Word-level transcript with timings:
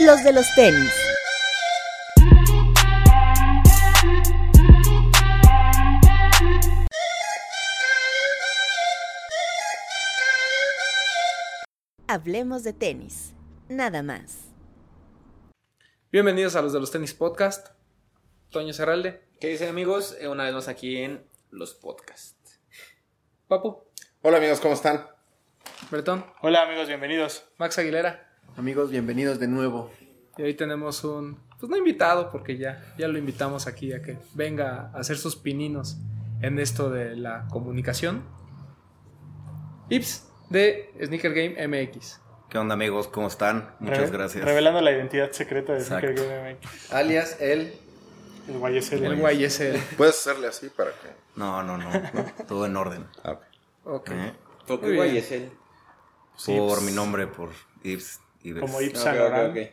los 0.00 0.22
de 0.24 0.32
los 0.32 0.46
tenis. 0.54 0.92
Hablemos 12.08 12.62
de 12.62 12.72
tenis, 12.72 13.32
nada 13.68 14.02
más. 14.02 14.44
Bienvenidos 16.12 16.54
a 16.56 16.62
los 16.62 16.72
de 16.72 16.80
los 16.80 16.90
tenis 16.90 17.14
podcast. 17.14 17.68
Toño 18.50 18.72
Cerralde, 18.72 19.26
¿Qué 19.40 19.48
dicen 19.48 19.68
amigos? 19.68 20.16
Eh, 20.20 20.28
Una 20.28 20.44
vez 20.44 20.54
más 20.54 20.68
aquí 20.68 20.98
en 20.98 21.26
los 21.50 21.74
podcasts. 21.74 22.60
Papu, 23.48 23.82
Hola 24.22 24.38
amigos, 24.38 24.60
¿cómo 24.60 24.74
están? 24.74 25.06
Bretón, 25.90 26.24
Hola 26.42 26.62
amigos, 26.62 26.88
bienvenidos. 26.88 27.44
Max 27.58 27.78
Aguilera. 27.78 28.25
Amigos, 28.56 28.90
bienvenidos 28.90 29.38
de 29.38 29.48
nuevo. 29.48 29.90
Y 30.36 30.42
hoy 30.42 30.54
tenemos 30.54 31.04
un, 31.04 31.38
pues 31.58 31.68
no 31.70 31.76
invitado, 31.76 32.30
porque 32.30 32.56
ya, 32.58 32.94
ya 32.98 33.08
lo 33.08 33.18
invitamos 33.18 33.66
aquí 33.66 33.92
a 33.92 34.02
que 34.02 34.18
venga 34.34 34.90
a 34.94 34.98
hacer 34.98 35.16
sus 35.18 35.36
pininos 35.36 35.98
en 36.42 36.58
esto 36.58 36.90
de 36.90 37.16
la 37.16 37.46
comunicación. 37.50 38.22
Ips 39.88 40.26
de 40.50 40.90
Sneaker 41.04 41.32
Game 41.34 41.68
MX. 41.86 42.20
¿Qué 42.48 42.58
onda 42.58 42.74
amigos? 42.74 43.08
¿Cómo 43.08 43.26
están? 43.28 43.70
Muchas 43.80 43.98
Reve- 44.10 44.12
gracias. 44.12 44.44
Revelando 44.44 44.80
la 44.80 44.92
identidad 44.92 45.32
secreta 45.32 45.72
de 45.72 45.80
Exacto. 45.80 46.06
Sneaker 46.08 46.28
Game 46.28 46.54
MX. 46.54 46.92
Alias 46.92 47.36
el. 47.40 47.74
El 48.48 48.76
YSL. 48.76 49.04
El 49.04 49.40
YSL. 49.40 49.76
Puedes 49.96 50.14
hacerle 50.16 50.46
así 50.48 50.68
para 50.68 50.90
que. 50.90 51.08
No, 51.34 51.62
no, 51.62 51.76
no, 51.76 51.90
Todo 52.46 52.66
en 52.66 52.76
orden. 52.76 53.04
Ah, 53.24 53.32
ok. 53.32 53.40
Ok. 53.84 54.10
¿eh? 54.12 54.32
¿Por 54.66 54.80
Muy 54.82 54.92
bien. 54.92 55.16
YSL? 55.16 55.50
Por 56.46 56.78
Ips. 56.78 56.82
mi 56.82 56.92
nombre, 56.92 57.26
por 57.26 57.50
Ips. 57.82 58.20
Como 58.54 58.80
Yves 58.80 58.98
Saint 58.98 59.20
ok, 59.20 59.30
Laurent. 59.30 59.70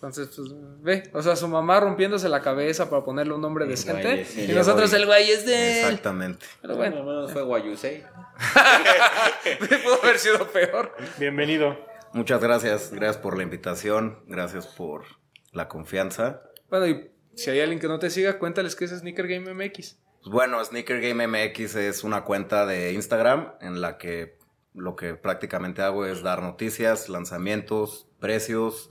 Entonces, 0.00 0.30
pues, 0.34 0.48
ve, 0.80 1.10
o 1.12 1.20
sea, 1.20 1.36
su 1.36 1.46
mamá 1.46 1.78
rompiéndose 1.78 2.28
la 2.30 2.40
cabeza 2.40 2.88
para 2.88 3.04
ponerle 3.04 3.34
un 3.34 3.42
nombre 3.42 3.64
El 3.64 3.70
decente. 3.70 4.26
Y 4.34 4.50
nosotros 4.52 4.90
el 4.94 5.02
YSL. 5.02 5.50
Exactamente. 5.52 6.46
Pero 6.62 6.76
Bueno, 6.76 7.04
bueno, 7.04 7.20
al 7.20 7.26
menos 7.28 7.32
fue 7.32 7.62
Yusei. 7.62 8.02
pudo 9.84 10.02
haber 10.02 10.18
sido 10.18 10.46
peor. 10.48 10.96
Bienvenido. 11.18 11.76
Muchas 12.14 12.40
gracias. 12.40 12.90
Gracias 12.92 13.18
por 13.18 13.36
la 13.36 13.42
invitación. 13.42 14.20
Gracias 14.26 14.66
por 14.66 15.04
la 15.52 15.68
confianza. 15.68 16.44
Bueno, 16.70 16.86
y 16.86 17.10
si 17.34 17.50
hay 17.50 17.60
alguien 17.60 17.78
que 17.78 17.88
no 17.88 17.98
te 17.98 18.08
siga, 18.08 18.38
cuéntales 18.38 18.76
qué 18.76 18.86
es 18.86 18.92
Sneaker 18.92 19.28
Game 19.28 19.52
MX. 19.52 19.98
Pues 20.22 20.32
bueno, 20.32 20.64
Sneaker 20.64 21.00
Game 21.00 21.26
MX 21.26 21.76
es 21.76 22.04
una 22.04 22.24
cuenta 22.24 22.64
de 22.64 22.92
Instagram 22.92 23.52
en 23.60 23.82
la 23.82 23.98
que 23.98 24.38
lo 24.74 24.96
que 24.96 25.14
prácticamente 25.14 25.82
hago 25.82 26.06
es 26.06 26.22
dar 26.22 26.42
noticias, 26.42 27.08
lanzamientos, 27.08 28.08
precios, 28.20 28.90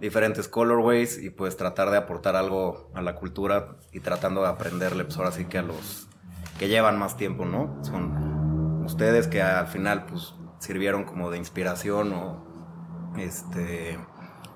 diferentes 0.00 0.48
colorways 0.48 1.18
y 1.18 1.30
pues 1.30 1.56
tratar 1.56 1.90
de 1.90 1.96
aportar 1.96 2.36
algo 2.36 2.90
a 2.94 3.02
la 3.02 3.14
cultura 3.14 3.76
y 3.92 4.00
tratando 4.00 4.42
de 4.42 4.48
aprenderle 4.48 5.04
pues 5.04 5.16
ahora 5.18 5.32
sí 5.32 5.46
que 5.46 5.58
a 5.58 5.62
los 5.62 6.08
que 6.58 6.68
llevan 6.68 6.98
más 6.98 7.16
tiempo, 7.16 7.44
¿no? 7.44 7.82
Son 7.82 8.84
ustedes 8.84 9.26
que 9.26 9.42
al 9.42 9.66
final 9.66 10.06
pues 10.06 10.34
sirvieron 10.60 11.04
como 11.04 11.30
de 11.30 11.38
inspiración 11.38 12.12
o 12.12 13.14
este 13.18 13.98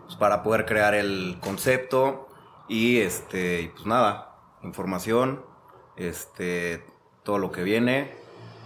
pues, 0.04 0.16
para 0.16 0.42
poder 0.42 0.64
crear 0.64 0.94
el 0.94 1.38
concepto 1.40 2.28
y 2.68 2.98
este 2.98 3.72
pues 3.74 3.86
nada, 3.86 4.36
información, 4.62 5.44
este 5.96 6.84
todo 7.24 7.38
lo 7.38 7.52
que 7.52 7.62
viene, 7.62 8.14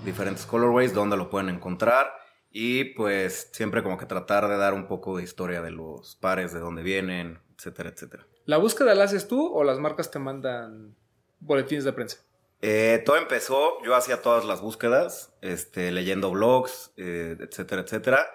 diferentes 0.04 0.46
colorways, 0.46 0.94
dónde 0.94 1.16
lo 1.16 1.30
pueden 1.30 1.48
encontrar 1.48 2.12
y 2.50 2.84
pues 2.94 3.50
siempre 3.52 3.82
como 3.82 3.98
que 3.98 4.06
tratar 4.06 4.48
de 4.48 4.56
dar 4.56 4.72
un 4.72 4.86
poco 4.86 5.16
de 5.16 5.22
historia 5.22 5.60
de 5.60 5.70
los 5.70 6.16
pares, 6.16 6.52
de 6.52 6.60
dónde 6.60 6.82
vienen, 6.82 7.38
etcétera, 7.56 7.90
etcétera. 7.90 8.26
¿La 8.46 8.56
búsqueda 8.56 8.94
la 8.94 9.04
haces 9.04 9.28
tú 9.28 9.46
o 9.46 9.64
las 9.64 9.78
marcas 9.78 10.10
te 10.10 10.18
mandan 10.18 10.96
boletines 11.40 11.84
de 11.84 11.92
prensa? 11.92 12.18
Eh, 12.62 13.02
todo 13.04 13.16
empezó, 13.16 13.82
yo 13.84 13.94
hacía 13.94 14.22
todas 14.22 14.44
las 14.44 14.62
búsquedas, 14.62 15.34
este, 15.42 15.92
leyendo 15.92 16.30
blogs, 16.30 16.92
eh, 16.96 17.36
etcétera, 17.40 17.82
etcétera. 17.82 18.26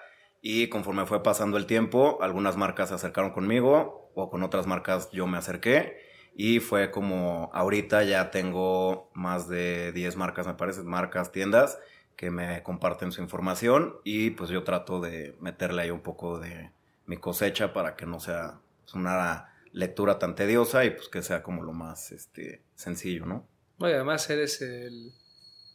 Y 0.41 0.69
conforme 0.69 1.05
fue 1.05 1.23
pasando 1.23 1.57
el 1.57 1.65
tiempo, 1.65 2.19
algunas 2.21 2.57
marcas 2.57 2.89
se 2.89 2.95
acercaron 2.95 3.31
conmigo 3.31 4.11
o 4.13 4.29
con 4.29 4.43
otras 4.43 4.67
marcas 4.67 5.09
yo 5.11 5.27
me 5.27 5.37
acerqué. 5.37 5.97
Y 6.35 6.59
fue 6.59 6.91
como 6.91 7.49
ahorita 7.53 8.03
ya 8.03 8.31
tengo 8.31 9.09
más 9.13 9.47
de 9.47 9.91
10 9.91 10.15
marcas, 10.15 10.47
me 10.47 10.53
parece, 10.53 10.83
marcas, 10.83 11.31
tiendas 11.31 11.79
que 12.15 12.29
me 12.29 12.61
comparten 12.61 13.11
su 13.11 13.21
información 13.21 13.95
y 14.03 14.29
pues 14.31 14.51
yo 14.51 14.63
trato 14.63 14.99
de 14.99 15.35
meterle 15.39 15.81
ahí 15.81 15.89
un 15.89 16.01
poco 16.01 16.39
de 16.39 16.69
mi 17.07 17.17
cosecha 17.17 17.73
para 17.73 17.95
que 17.95 18.05
no 18.05 18.19
sea 18.19 18.59
una 18.93 19.51
lectura 19.71 20.19
tan 20.19 20.35
tediosa 20.35 20.85
y 20.85 20.91
pues 20.91 21.09
que 21.09 21.23
sea 21.23 21.41
como 21.41 21.63
lo 21.63 21.73
más 21.73 22.11
este, 22.11 22.61
sencillo, 22.75 23.25
¿no? 23.25 23.47
No, 23.79 23.89
y 23.89 23.93
además 23.93 24.29
eres 24.29 24.61
el. 24.61 25.13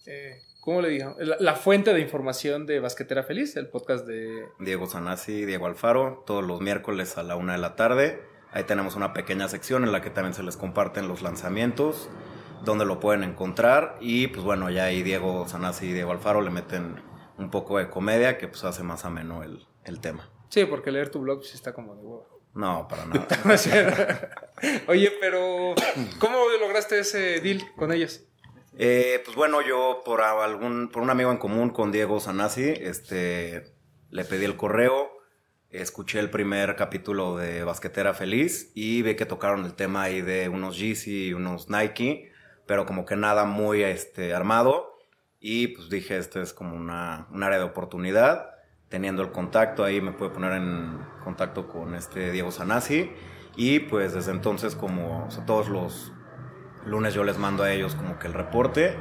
eh, 0.06 0.40
¿Cómo 0.60 0.82
le 0.82 0.90
digo? 0.90 1.16
La, 1.18 1.36
la 1.40 1.54
fuente 1.54 1.92
de 1.92 2.00
información 2.00 2.66
de 2.66 2.80
Basquetera 2.80 3.22
Feliz, 3.24 3.56
el 3.56 3.68
podcast 3.68 4.06
de. 4.06 4.46
Diego 4.60 4.86
Sanasi, 4.86 5.44
Diego 5.44 5.66
Alfaro, 5.66 6.22
todos 6.26 6.44
los 6.44 6.60
miércoles 6.60 7.18
a 7.18 7.22
la 7.22 7.36
una 7.36 7.52
de 7.54 7.58
la 7.58 7.74
tarde. 7.74 8.22
Ahí 8.52 8.64
tenemos 8.64 8.96
una 8.96 9.12
pequeña 9.12 9.48
sección 9.48 9.84
en 9.84 9.92
la 9.92 10.00
que 10.00 10.10
también 10.10 10.34
se 10.34 10.42
les 10.42 10.56
comparten 10.56 11.08
los 11.08 11.22
lanzamientos, 11.22 12.08
donde 12.64 12.84
lo 12.84 13.00
pueden 13.00 13.22
encontrar. 13.22 13.96
Y 14.00 14.28
pues 14.28 14.44
bueno, 14.44 14.70
ya 14.70 14.84
ahí 14.84 15.02
Diego 15.02 15.46
Sanasi 15.48 15.86
y 15.86 15.92
Diego 15.92 16.12
Alfaro 16.12 16.40
le 16.40 16.50
meten 16.50 16.96
un 17.38 17.50
poco 17.50 17.78
de 17.78 17.90
comedia 17.90 18.38
que 18.38 18.48
pues 18.48 18.64
hace 18.64 18.82
más 18.82 19.04
ameno 19.04 19.42
el, 19.42 19.66
el 19.84 20.00
tema. 20.00 20.30
Sí, 20.48 20.64
porque 20.64 20.90
leer 20.90 21.10
tu 21.10 21.20
blog 21.20 21.44
sí 21.44 21.54
está 21.54 21.72
como 21.74 21.94
de 21.94 22.02
huevo. 22.02 22.36
No, 22.54 22.88
para 22.88 23.04
nada. 23.04 23.26
Oye, 24.88 25.12
pero. 25.20 25.74
¿Cómo 26.18 26.38
lograste 26.58 26.98
ese 27.00 27.40
deal 27.40 27.62
con 27.76 27.92
ellos? 27.92 28.22
Eh, 28.78 29.20
pues 29.24 29.36
bueno, 29.36 29.60
yo 29.60 30.02
por 30.04 30.22
algún, 30.22 30.88
por 30.88 31.02
un 31.02 31.10
amigo 31.10 31.30
en 31.30 31.36
común 31.36 31.70
con 31.70 31.92
Diego 31.92 32.18
Sanasi, 32.20 32.64
este, 32.68 33.74
le 34.10 34.24
pedí 34.24 34.44
el 34.44 34.56
correo, 34.56 35.10
escuché 35.80 36.18
el 36.18 36.30
primer 36.30 36.76
capítulo 36.76 37.36
de 37.36 37.64
Basquetera 37.64 38.14
Feliz 38.14 38.72
y 38.74 39.02
vi 39.02 39.14
que 39.14 39.26
tocaron 39.26 39.64
el 39.64 39.74
tema 39.74 40.02
ahí 40.02 40.22
de 40.22 40.48
unos 40.48 40.78
Yeezy 40.78 41.28
y 41.28 41.32
unos 41.32 41.68
Nike, 41.68 42.32
pero 42.66 42.86
como 42.86 43.04
que 43.04 43.16
nada 43.16 43.44
muy 43.44 43.82
este, 43.82 44.34
armado. 44.34 44.98
Y 45.38 45.68
pues 45.68 45.90
dije, 45.90 46.16
este 46.16 46.40
es 46.40 46.52
como 46.52 46.74
una, 46.76 47.28
un 47.30 47.42
área 47.42 47.58
de 47.58 47.64
oportunidad. 47.64 48.50
Teniendo 48.88 49.22
el 49.22 49.32
contacto 49.32 49.84
ahí 49.84 50.00
me 50.00 50.12
pude 50.12 50.30
poner 50.30 50.52
en 50.52 50.98
contacto 51.24 51.68
con 51.68 51.94
este 51.94 52.30
Diego 52.32 52.50
Sanasi. 52.50 53.10
Y 53.56 53.80
pues 53.80 54.14
desde 54.14 54.32
entonces 54.32 54.74
como 54.74 55.26
o 55.26 55.30
sea, 55.30 55.44
todos 55.44 55.68
los 55.68 56.12
lunes 56.84 57.14
yo 57.14 57.24
les 57.24 57.38
mando 57.38 57.64
a 57.64 57.72
ellos 57.72 57.94
como 57.94 58.18
que 58.18 58.28
el 58.28 58.34
reporte 58.34 58.96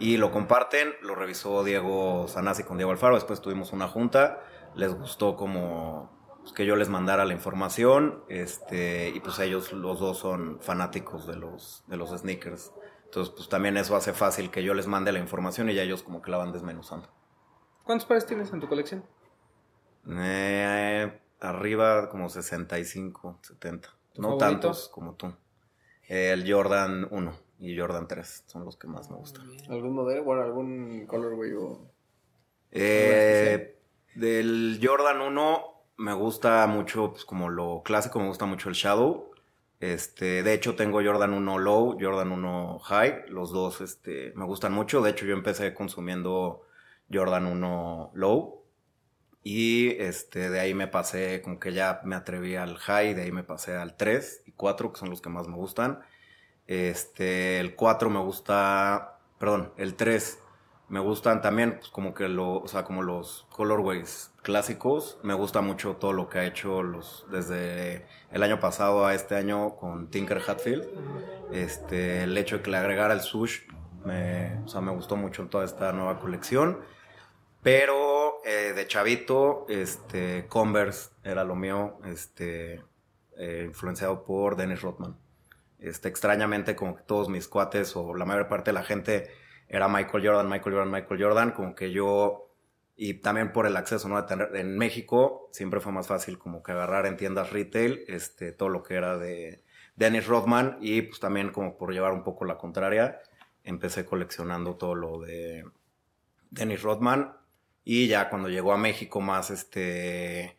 y 0.00 0.16
lo 0.16 0.30
comparten, 0.30 0.94
lo 1.02 1.14
revisó 1.14 1.62
Diego 1.62 2.26
Sanasi 2.26 2.64
con 2.64 2.78
Diego 2.78 2.90
Alfaro, 2.90 3.14
después 3.14 3.40
tuvimos 3.40 3.72
una 3.72 3.86
junta, 3.86 4.42
les 4.74 4.94
gustó 4.94 5.36
como 5.36 6.19
pues, 6.50 6.56
que 6.56 6.66
yo 6.66 6.74
les 6.74 6.88
mandara 6.88 7.24
la 7.24 7.32
información, 7.32 8.24
este, 8.28 9.10
y 9.10 9.20
pues 9.20 9.38
ellos 9.38 9.72
los 9.72 10.00
dos 10.00 10.18
son 10.18 10.60
fanáticos 10.60 11.26
de 11.26 11.36
los, 11.36 11.84
de 11.86 11.96
los 11.96 12.10
sneakers. 12.10 12.72
Entonces, 13.04 13.32
pues 13.36 13.48
también 13.48 13.76
eso 13.76 13.94
hace 13.94 14.12
fácil 14.12 14.50
que 14.50 14.62
yo 14.64 14.74
les 14.74 14.86
mande 14.88 15.12
la 15.12 15.20
información 15.20 15.70
y 15.70 15.74
ya 15.74 15.82
ellos 15.82 16.02
como 16.02 16.20
que 16.22 16.30
la 16.30 16.38
van 16.38 16.52
desmenuzando. 16.52 17.08
¿Cuántos 17.84 18.06
pares 18.06 18.26
tienes 18.26 18.52
en 18.52 18.60
tu 18.60 18.68
colección? 18.68 19.04
Eh, 20.08 21.20
arriba 21.40 22.08
como 22.08 22.28
65, 22.28 23.38
70. 23.42 23.88
¿Tu 24.12 24.22
No 24.22 24.28
favorito? 24.38 24.38
tantos 24.60 24.88
como 24.88 25.14
tú. 25.14 25.32
Eh, 26.08 26.32
el 26.32 26.52
Jordan 26.52 27.06
1 27.10 27.32
y 27.60 27.78
Jordan 27.78 28.08
3 28.08 28.44
son 28.46 28.64
los 28.64 28.76
que 28.76 28.88
más 28.88 29.08
me 29.10 29.16
gustan. 29.16 29.46
¿Algún 29.68 29.94
modelo? 29.94 30.24
Bueno, 30.24 30.42
algún 30.42 31.06
colorway 31.06 31.52
o. 31.52 31.90
Eh, 32.72 33.78
del 34.14 34.80
Jordan 34.82 35.20
1 35.20 35.79
me 36.00 36.14
gusta 36.14 36.66
mucho, 36.66 37.12
pues 37.12 37.24
como 37.26 37.50
lo 37.50 37.82
clásico, 37.84 38.18
me 38.20 38.28
gusta 38.28 38.46
mucho 38.46 38.70
el 38.70 38.74
Shadow. 38.74 39.30
Este, 39.80 40.42
de 40.42 40.54
hecho 40.54 40.74
tengo 40.74 41.02
Jordan 41.02 41.32
1 41.34 41.58
Low, 41.58 41.98
Jordan 42.00 42.32
1 42.32 42.78
High, 42.80 43.24
los 43.28 43.50
dos 43.52 43.80
este, 43.82 44.32
me 44.34 44.46
gustan 44.46 44.72
mucho. 44.72 45.02
De 45.02 45.10
hecho 45.10 45.26
yo 45.26 45.34
empecé 45.34 45.74
consumiendo 45.74 46.62
Jordan 47.12 47.46
1 47.46 48.12
Low 48.14 48.64
y 49.42 49.90
este, 50.00 50.50
de 50.50 50.60
ahí 50.60 50.74
me 50.74 50.88
pasé, 50.88 51.42
como 51.42 51.60
que 51.60 51.72
ya 51.72 52.00
me 52.04 52.16
atreví 52.16 52.56
al 52.56 52.76
High, 52.78 53.14
de 53.14 53.22
ahí 53.22 53.32
me 53.32 53.44
pasé 53.44 53.76
al 53.76 53.96
3 53.96 54.44
y 54.46 54.52
4, 54.52 54.92
que 54.92 54.98
son 55.00 55.10
los 55.10 55.20
que 55.20 55.28
más 55.28 55.48
me 55.48 55.56
gustan. 55.56 56.00
Este, 56.66 57.60
el 57.60 57.74
4 57.76 58.10
me 58.10 58.20
gusta, 58.20 59.18
perdón, 59.38 59.72
el 59.76 59.96
3 59.96 60.38
me 60.88 61.00
gustan 61.00 61.42
también, 61.42 61.78
pues 61.78 61.90
como 61.90 62.14
que 62.14 62.28
lo, 62.28 62.54
o 62.60 62.68
sea, 62.68 62.84
como 62.84 63.02
los 63.02 63.46
colorways 63.50 64.29
clásicos. 64.42 65.18
Me 65.22 65.34
gusta 65.34 65.60
mucho 65.60 65.96
todo 65.96 66.12
lo 66.12 66.28
que 66.28 66.38
ha 66.38 66.46
hecho 66.46 66.82
los, 66.82 67.26
desde 67.30 68.06
el 68.30 68.42
año 68.42 68.60
pasado 68.60 69.06
a 69.06 69.14
este 69.14 69.36
año 69.36 69.76
con 69.76 70.08
Tinker 70.10 70.40
Hatfield. 70.46 70.88
Este, 71.52 72.24
el 72.24 72.36
hecho 72.36 72.58
de 72.58 72.62
que 72.62 72.70
le 72.70 72.76
agregara 72.76 73.14
el 73.14 73.20
sush, 73.20 73.60
me, 74.04 74.58
o 74.64 74.68
sea, 74.68 74.80
me 74.80 74.92
gustó 74.92 75.16
mucho 75.16 75.46
toda 75.48 75.64
esta 75.64 75.92
nueva 75.92 76.18
colección. 76.18 76.80
Pero 77.62 78.42
eh, 78.44 78.72
de 78.74 78.86
chavito, 78.86 79.66
este, 79.68 80.46
Converse 80.48 81.10
era 81.22 81.44
lo 81.44 81.54
mío, 81.54 81.98
este, 82.06 82.82
eh, 83.36 83.64
influenciado 83.66 84.24
por 84.24 84.56
Dennis 84.56 84.80
Rodman. 84.80 85.16
Este, 85.78 86.08
extrañamente, 86.08 86.74
como 86.74 86.96
que 86.96 87.02
todos 87.02 87.28
mis 87.28 87.48
cuates 87.48 87.96
o 87.96 88.14
la 88.14 88.24
mayor 88.24 88.48
parte 88.48 88.70
de 88.70 88.74
la 88.74 88.82
gente 88.82 89.30
era 89.68 89.88
Michael 89.88 90.26
Jordan, 90.26 90.48
Michael 90.48 90.74
Jordan, 90.74 90.90
Michael 90.90 91.22
Jordan, 91.22 91.50
como 91.52 91.74
que 91.74 91.90
yo, 91.92 92.49
y 93.02 93.14
también 93.14 93.50
por 93.50 93.66
el 93.66 93.78
acceso, 93.78 94.10
¿no? 94.10 94.22
Tener- 94.26 94.54
en 94.56 94.76
México 94.76 95.48
siempre 95.52 95.80
fue 95.80 95.90
más 95.90 96.06
fácil 96.06 96.36
como 96.38 96.62
que 96.62 96.72
agarrar 96.72 97.06
en 97.06 97.16
tiendas 97.16 97.50
retail, 97.50 98.04
este, 98.08 98.52
todo 98.52 98.68
lo 98.68 98.82
que 98.82 98.94
era 98.94 99.16
de 99.16 99.64
Dennis 99.96 100.26
Rodman, 100.26 100.76
y 100.82 101.00
pues 101.02 101.18
también 101.18 101.50
como 101.50 101.78
por 101.78 101.94
llevar 101.94 102.12
un 102.12 102.24
poco 102.24 102.44
la 102.44 102.58
contraria, 102.58 103.18
empecé 103.64 104.04
coleccionando 104.04 104.76
todo 104.76 104.94
lo 104.94 105.18
de 105.18 105.64
Dennis 106.50 106.82
Rodman, 106.82 107.32
y 107.84 108.06
ya 108.06 108.28
cuando 108.28 108.50
llegó 108.50 108.74
a 108.74 108.76
México 108.76 109.22
más 109.22 109.50
este 109.50 110.58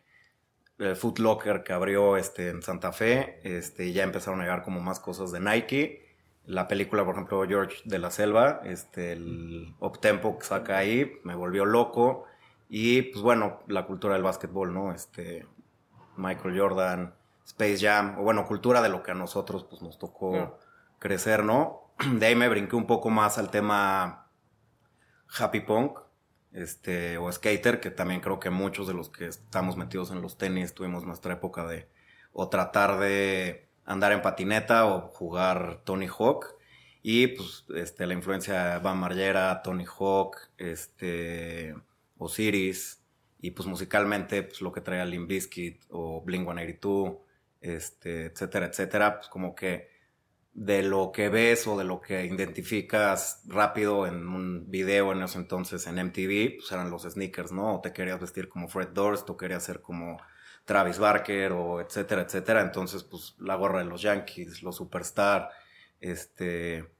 el 0.78 0.96
Foot 0.96 1.20
Locker 1.20 1.62
que 1.62 1.72
abrió 1.72 2.16
este, 2.16 2.48
en 2.48 2.60
Santa 2.60 2.90
Fe, 2.90 3.38
este, 3.44 3.92
ya 3.92 4.02
empezaron 4.02 4.40
a 4.40 4.42
llegar 4.42 4.64
como 4.64 4.80
más 4.80 4.98
cosas 4.98 5.30
de 5.30 5.38
Nike. 5.38 6.16
La 6.44 6.66
película, 6.66 7.04
por 7.04 7.14
ejemplo, 7.14 7.46
George 7.46 7.76
de 7.84 8.00
la 8.00 8.10
Selva, 8.10 8.62
este, 8.64 9.12
el 9.12 9.76
uptempo 9.78 10.36
que 10.40 10.44
saca 10.44 10.78
ahí, 10.78 11.20
me 11.22 11.36
volvió 11.36 11.64
loco. 11.64 12.24
Y 12.74 13.02
pues 13.02 13.22
bueno, 13.22 13.60
la 13.66 13.84
cultura 13.84 14.14
del 14.14 14.22
básquetbol, 14.22 14.72
¿no? 14.72 14.94
Este, 14.94 15.46
Michael 16.16 16.58
Jordan, 16.58 17.14
Space 17.44 17.76
Jam, 17.76 18.18
o 18.18 18.22
bueno, 18.22 18.46
cultura 18.46 18.80
de 18.80 18.88
lo 18.88 19.02
que 19.02 19.10
a 19.10 19.14
nosotros 19.14 19.66
pues 19.68 19.82
nos 19.82 19.98
tocó 19.98 20.58
crecer, 20.98 21.44
¿no? 21.44 21.92
De 22.14 22.24
ahí 22.24 22.34
me 22.34 22.48
brinqué 22.48 22.74
un 22.74 22.86
poco 22.86 23.10
más 23.10 23.36
al 23.36 23.50
tema 23.50 24.30
happy 25.38 25.60
punk, 25.60 25.98
este, 26.52 27.18
o 27.18 27.30
skater, 27.30 27.78
que 27.78 27.90
también 27.90 28.22
creo 28.22 28.40
que 28.40 28.48
muchos 28.48 28.88
de 28.88 28.94
los 28.94 29.10
que 29.10 29.26
estamos 29.26 29.76
metidos 29.76 30.10
en 30.10 30.22
los 30.22 30.38
tenis 30.38 30.72
tuvimos 30.72 31.04
nuestra 31.04 31.34
época 31.34 31.66
de 31.66 31.90
o 32.32 32.48
tratar 32.48 32.98
de 32.98 33.68
andar 33.84 34.12
en 34.12 34.22
patineta 34.22 34.86
o 34.86 35.08
jugar 35.08 35.82
Tony 35.84 36.06
Hawk. 36.06 36.46
Y 37.02 37.26
pues 37.26 37.66
este, 37.74 38.06
la 38.06 38.14
influencia 38.14 38.64
de 38.64 38.78
Van 38.78 38.96
Margera, 38.96 39.60
Tony 39.62 39.84
Hawk, 39.84 40.38
este, 40.56 41.74
Osiris, 42.22 43.02
y 43.40 43.50
pues 43.50 43.66
musicalmente 43.68 44.42
pues 44.44 44.60
lo 44.60 44.72
que 44.72 44.80
traía 44.80 45.04
Limp 45.04 45.28
Bizkit 45.28 45.82
o 45.90 46.24
Blink-182, 46.24 47.18
este, 47.60 48.26
etcétera, 48.26 48.66
etcétera, 48.66 49.16
pues 49.18 49.28
como 49.28 49.54
que 49.54 49.90
de 50.54 50.82
lo 50.82 51.12
que 51.12 51.28
ves 51.28 51.66
o 51.66 51.78
de 51.78 51.84
lo 51.84 52.00
que 52.00 52.24
identificas 52.24 53.42
rápido 53.46 54.06
en 54.06 54.28
un 54.28 54.70
video 54.70 55.12
en 55.12 55.22
ese 55.22 55.38
entonces 55.38 55.86
en 55.86 55.98
MTV, 55.98 56.58
pues 56.58 56.70
eran 56.70 56.90
los 56.90 57.02
sneakers, 57.02 57.52
¿no? 57.52 57.76
O 57.76 57.80
te 57.80 57.92
querías 57.92 58.20
vestir 58.20 58.48
como 58.48 58.68
Fred 58.68 58.88
Durst, 58.88 59.28
o 59.30 59.36
querías 59.36 59.64
ser 59.64 59.80
como 59.80 60.18
Travis 60.64 60.98
Barker, 60.98 61.52
o 61.52 61.80
etcétera, 61.80 62.22
etcétera. 62.22 62.60
Entonces, 62.60 63.02
pues 63.02 63.34
la 63.38 63.54
gorra 63.56 63.78
de 63.78 63.86
los 63.86 64.02
Yankees, 64.02 64.62
los 64.62 64.76
Superstar, 64.76 65.50
este, 66.00 66.92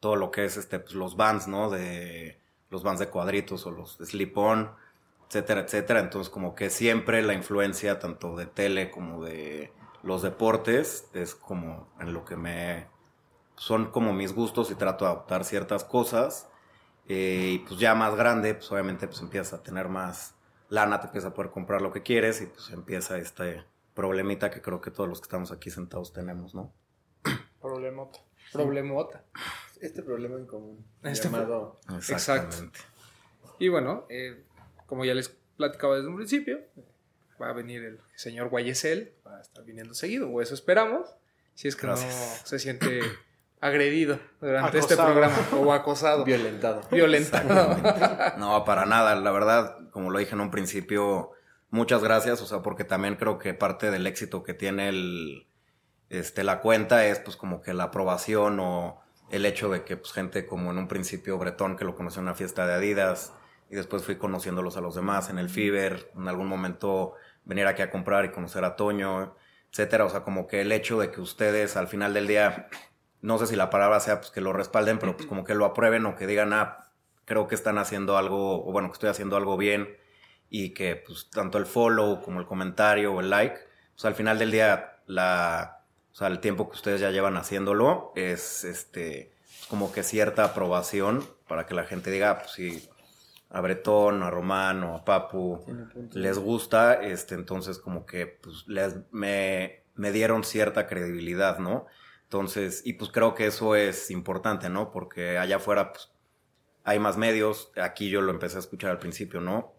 todo 0.00 0.16
lo 0.16 0.30
que 0.30 0.44
es, 0.44 0.56
este, 0.56 0.80
pues 0.80 0.94
los 0.94 1.16
bands, 1.16 1.46
¿no? 1.46 1.70
De 1.70 2.41
los 2.72 2.82
bands 2.82 2.98
de 2.98 3.08
cuadritos 3.08 3.66
o 3.66 3.70
los 3.70 3.98
de 3.98 4.06
slip-on, 4.06 4.72
etcétera, 5.28 5.60
etcétera. 5.60 6.00
Entonces, 6.00 6.30
como 6.30 6.54
que 6.54 6.70
siempre 6.70 7.22
la 7.22 7.34
influencia 7.34 7.98
tanto 8.00 8.34
de 8.36 8.46
tele 8.46 8.90
como 8.90 9.24
de 9.24 9.72
los 10.02 10.22
deportes 10.22 11.08
es 11.14 11.34
como 11.36 11.88
en 12.00 12.12
lo 12.12 12.24
que 12.24 12.36
me 12.36 12.88
son 13.56 13.90
como 13.92 14.12
mis 14.12 14.34
gustos 14.34 14.70
y 14.72 14.74
trato 14.74 15.04
de 15.04 15.12
adoptar 15.12 15.44
ciertas 15.44 15.84
cosas 15.84 16.48
Eh, 17.08 17.54
y 17.54 17.58
pues 17.58 17.80
ya 17.80 17.94
más 17.96 18.14
grande 18.14 18.54
pues 18.54 18.70
obviamente 18.70 19.08
pues 19.08 19.20
empiezas 19.20 19.54
a 19.58 19.62
tener 19.62 19.88
más 19.88 20.36
lana 20.68 21.00
te 21.00 21.06
empiezas 21.08 21.32
a 21.32 21.34
poder 21.34 21.50
comprar 21.50 21.82
lo 21.82 21.90
que 21.90 22.02
quieres 22.02 22.40
y 22.40 22.46
pues 22.46 22.70
empieza 22.70 23.18
este 23.18 23.64
problemita 23.94 24.50
que 24.50 24.62
creo 24.62 24.80
que 24.80 24.92
todos 24.92 25.08
los 25.08 25.20
que 25.20 25.24
estamos 25.26 25.50
aquí 25.50 25.68
sentados 25.70 26.12
tenemos 26.12 26.54
no 26.54 26.72
Problemota. 27.60 28.18
Problemota. 28.52 29.24
Este 29.82 30.02
problema 30.02 30.36
en 30.36 30.46
común. 30.46 30.84
Este 31.02 31.28
llamado. 31.28 31.78
exactamente 32.08 32.78
Y 33.58 33.68
bueno, 33.68 34.06
eh, 34.08 34.42
como 34.86 35.04
ya 35.04 35.12
les 35.14 35.28
platicaba 35.56 35.96
desde 35.96 36.08
un 36.08 36.16
principio, 36.16 36.60
va 37.40 37.50
a 37.50 37.52
venir 37.52 37.82
el 37.82 38.00
señor 38.14 38.48
Guayesel, 38.48 39.12
va 39.26 39.38
a 39.38 39.40
estar 39.42 39.64
viniendo 39.64 39.92
seguido, 39.94 40.30
o 40.30 40.40
eso 40.40 40.54
esperamos, 40.54 41.08
si 41.54 41.68
es 41.68 41.76
que 41.76 41.86
Gracias. 41.86 42.40
no 42.42 42.46
se 42.46 42.58
siente 42.58 43.00
agredido 43.60 44.18
durante 44.40 44.78
este 44.78 44.96
programa 44.96 45.36
o 45.52 45.72
acosado, 45.72 46.24
Violentado. 46.24 46.82
violentado. 46.90 47.76
No, 48.38 48.64
para 48.64 48.86
nada. 48.86 49.14
La 49.16 49.30
verdad, 49.30 49.90
como 49.90 50.10
lo 50.10 50.18
dije 50.18 50.34
en 50.34 50.40
un 50.40 50.50
principio, 50.50 51.30
muchas 51.70 52.02
gracias. 52.02 52.40
O 52.42 52.46
sea, 52.46 52.62
porque 52.62 52.84
también 52.84 53.16
creo 53.16 53.38
que 53.38 53.54
parte 53.54 53.90
del 53.90 54.06
éxito 54.06 54.42
que 54.42 54.54
tiene 54.54 54.88
el, 54.88 55.46
este, 56.08 56.44
la 56.44 56.60
cuenta 56.60 57.06
es 57.06 57.18
pues 57.20 57.36
como 57.36 57.60
que 57.62 57.72
la 57.74 57.84
aprobación 57.84 58.58
o 58.60 59.00
el 59.32 59.46
hecho 59.46 59.70
de 59.70 59.82
que 59.82 59.96
pues 59.96 60.12
gente 60.12 60.46
como 60.46 60.70
en 60.70 60.78
un 60.78 60.86
principio 60.86 61.38
Bretón 61.38 61.76
que 61.76 61.84
lo 61.84 61.96
conoció 61.96 62.20
en 62.20 62.26
una 62.26 62.34
fiesta 62.34 62.66
de 62.66 62.74
Adidas 62.74 63.32
y 63.70 63.74
después 63.74 64.04
fui 64.04 64.16
conociéndolos 64.16 64.76
a 64.76 64.82
los 64.82 64.94
demás 64.94 65.30
en 65.30 65.38
el 65.38 65.48
Fiber, 65.48 66.10
en 66.14 66.28
algún 66.28 66.46
momento 66.46 67.14
venir 67.44 67.66
aquí 67.66 67.80
a 67.80 67.90
comprar 67.90 68.26
y 68.26 68.30
conocer 68.30 68.62
a 68.64 68.76
Toño, 68.76 69.34
etcétera. 69.70 70.04
O 70.04 70.10
sea, 70.10 70.22
como 70.22 70.46
que 70.46 70.60
el 70.60 70.70
hecho 70.70 71.00
de 71.00 71.10
que 71.10 71.22
ustedes 71.22 71.78
al 71.78 71.88
final 71.88 72.12
del 72.12 72.26
día, 72.26 72.68
no 73.22 73.38
sé 73.38 73.46
si 73.46 73.56
la 73.56 73.70
palabra 73.70 74.00
sea 74.00 74.20
pues 74.20 74.30
que 74.30 74.42
lo 74.42 74.52
respalden, 74.52 74.98
pero 74.98 75.16
pues 75.16 75.26
como 75.26 75.44
que 75.44 75.54
lo 75.54 75.64
aprueben 75.64 76.04
o 76.04 76.14
que 76.14 76.26
digan, 76.26 76.52
ah, 76.52 76.90
creo 77.24 77.48
que 77.48 77.54
están 77.54 77.78
haciendo 77.78 78.18
algo, 78.18 78.66
o 78.66 78.70
bueno, 78.70 78.88
que 78.88 78.94
estoy 78.94 79.08
haciendo 79.08 79.36
algo 79.36 79.56
bien 79.56 79.96
y 80.50 80.74
que 80.74 80.96
pues 80.96 81.30
tanto 81.30 81.56
el 81.56 81.64
follow 81.64 82.20
como 82.20 82.38
el 82.38 82.46
comentario 82.46 83.14
o 83.14 83.20
el 83.20 83.30
like, 83.30 83.56
pues 83.94 84.04
al 84.04 84.14
final 84.14 84.38
del 84.38 84.50
día 84.50 84.98
la, 85.06 85.81
o 86.12 86.14
sea, 86.14 86.28
el 86.28 86.40
tiempo 86.40 86.68
que 86.68 86.76
ustedes 86.76 87.00
ya 87.00 87.10
llevan 87.10 87.36
haciéndolo 87.36 88.12
es 88.14 88.64
este 88.64 89.32
como 89.68 89.92
que 89.92 90.02
cierta 90.02 90.44
aprobación 90.44 91.26
para 91.48 91.64
que 91.66 91.74
la 91.74 91.84
gente 91.84 92.10
diga, 92.10 92.30
ah, 92.30 92.38
pues 92.40 92.52
sí, 92.52 92.88
a 93.48 93.60
Bretón, 93.60 94.22
a 94.22 94.30
Román 94.30 94.84
o 94.84 94.96
a 94.96 95.04
Papu 95.04 95.64
les 96.12 96.38
gusta, 96.38 96.94
este, 96.94 97.34
entonces 97.34 97.78
como 97.78 98.04
que 98.04 98.26
pues 98.26 98.64
les, 98.66 98.96
me, 99.10 99.84
me 99.94 100.12
dieron 100.12 100.44
cierta 100.44 100.86
credibilidad, 100.86 101.58
¿no? 101.58 101.86
Entonces, 102.24 102.82
y 102.84 102.94
pues 102.94 103.10
creo 103.10 103.34
que 103.34 103.46
eso 103.46 103.76
es 103.76 104.10
importante, 104.10 104.68
¿no? 104.68 104.90
Porque 104.90 105.38
allá 105.38 105.56
afuera 105.56 105.92
pues 105.92 106.10
hay 106.84 106.98
más 106.98 107.16
medios, 107.16 107.72
aquí 107.76 108.10
yo 108.10 108.20
lo 108.20 108.32
empecé 108.32 108.56
a 108.56 108.60
escuchar 108.60 108.90
al 108.90 108.98
principio, 108.98 109.40
¿no? 109.40 109.72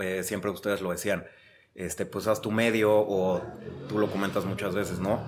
Eh, 0.00 0.22
siempre 0.22 0.50
ustedes 0.50 0.80
lo 0.80 0.90
decían, 0.90 1.26
este, 1.74 2.04
pues 2.04 2.26
haz 2.26 2.42
tu 2.42 2.50
medio 2.50 2.92
o 2.94 3.42
tú 3.88 3.98
lo 3.98 4.10
comentas 4.10 4.44
muchas 4.44 4.74
veces, 4.74 4.98
¿no? 4.98 5.20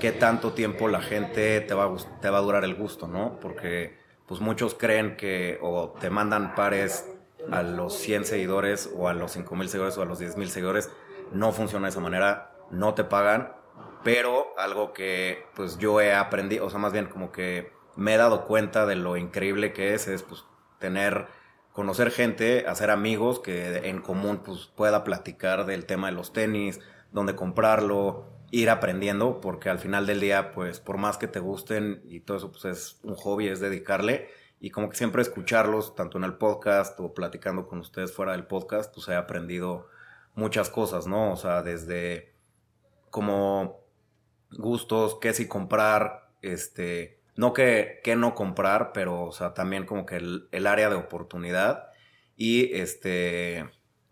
¿Qué 0.00 0.12
tanto 0.12 0.54
tiempo 0.54 0.88
la 0.88 1.02
gente 1.02 1.60
te 1.60 1.74
va 1.74 1.84
a, 1.84 2.20
te 2.22 2.30
va 2.30 2.38
a 2.38 2.40
durar 2.40 2.64
el 2.64 2.74
gusto, 2.74 3.06
¿no? 3.06 3.38
Porque 3.38 3.98
pues 4.26 4.40
muchos 4.40 4.74
creen 4.74 5.14
que 5.14 5.58
o 5.60 5.90
te 6.00 6.08
mandan 6.08 6.54
pares 6.54 7.06
a 7.50 7.62
los 7.62 7.98
100 7.98 8.24
seguidores 8.24 8.90
o 8.96 9.08
a 9.08 9.12
los 9.12 9.32
5 9.32 9.54
mil 9.56 9.68
seguidores 9.68 9.98
o 9.98 10.02
a 10.02 10.06
los 10.06 10.18
10 10.18 10.38
mil 10.38 10.48
seguidores, 10.48 10.90
no 11.32 11.52
funciona 11.52 11.86
de 11.86 11.90
esa 11.90 12.00
manera, 12.00 12.52
no 12.70 12.94
te 12.94 13.04
pagan, 13.04 13.52
pero 14.02 14.46
algo 14.56 14.94
que 14.94 15.44
pues 15.54 15.76
yo 15.76 16.00
he 16.00 16.14
aprendido, 16.14 16.64
o 16.64 16.70
sea, 16.70 16.78
más 16.78 16.94
bien 16.94 17.04
como 17.04 17.30
que 17.30 17.70
me 17.94 18.14
he 18.14 18.16
dado 18.16 18.46
cuenta 18.46 18.86
de 18.86 18.96
lo 18.96 19.18
increíble 19.18 19.74
que 19.74 19.92
es, 19.92 20.08
es 20.08 20.22
pues 20.22 20.44
tener, 20.78 21.26
conocer 21.74 22.10
gente, 22.10 22.66
hacer 22.66 22.90
amigos 22.90 23.38
que 23.40 23.88
en 23.88 24.00
común 24.00 24.40
pues 24.42 24.70
pueda 24.74 25.04
platicar 25.04 25.66
del 25.66 25.84
tema 25.84 26.06
de 26.08 26.14
los 26.14 26.32
tenis, 26.32 26.80
dónde 27.12 27.36
comprarlo, 27.36 28.39
ir 28.50 28.70
aprendiendo, 28.70 29.40
porque 29.40 29.68
al 29.68 29.78
final 29.78 30.06
del 30.06 30.20
día 30.20 30.52
pues 30.52 30.80
por 30.80 30.98
más 30.98 31.18
que 31.18 31.28
te 31.28 31.40
gusten 31.40 32.02
y 32.04 32.20
todo 32.20 32.36
eso 32.36 32.52
pues 32.52 32.64
es 32.64 33.00
un 33.02 33.14
hobby, 33.14 33.48
es 33.48 33.60
dedicarle 33.60 34.28
y 34.60 34.70
como 34.70 34.90
que 34.90 34.96
siempre 34.96 35.22
escucharlos, 35.22 35.94
tanto 35.94 36.18
en 36.18 36.24
el 36.24 36.34
podcast 36.34 36.98
o 37.00 37.14
platicando 37.14 37.66
con 37.66 37.78
ustedes 37.78 38.12
fuera 38.12 38.32
del 38.32 38.46
podcast, 38.46 38.92
pues 38.94 39.08
he 39.08 39.14
aprendido 39.14 39.88
muchas 40.34 40.68
cosas, 40.68 41.06
¿no? 41.06 41.32
O 41.32 41.36
sea, 41.36 41.62
desde 41.62 42.34
como 43.08 43.80
gustos, 44.52 45.18
qué 45.20 45.32
sí 45.32 45.48
comprar, 45.48 46.30
este, 46.42 47.20
no 47.36 47.52
que, 47.52 48.00
que 48.04 48.16
no 48.16 48.34
comprar, 48.34 48.92
pero, 48.92 49.22
o 49.24 49.32
sea, 49.32 49.54
también 49.54 49.86
como 49.86 50.04
que 50.04 50.16
el, 50.16 50.48
el 50.52 50.66
área 50.66 50.90
de 50.90 50.96
oportunidad 50.96 51.90
y, 52.36 52.74
este, 52.74 53.68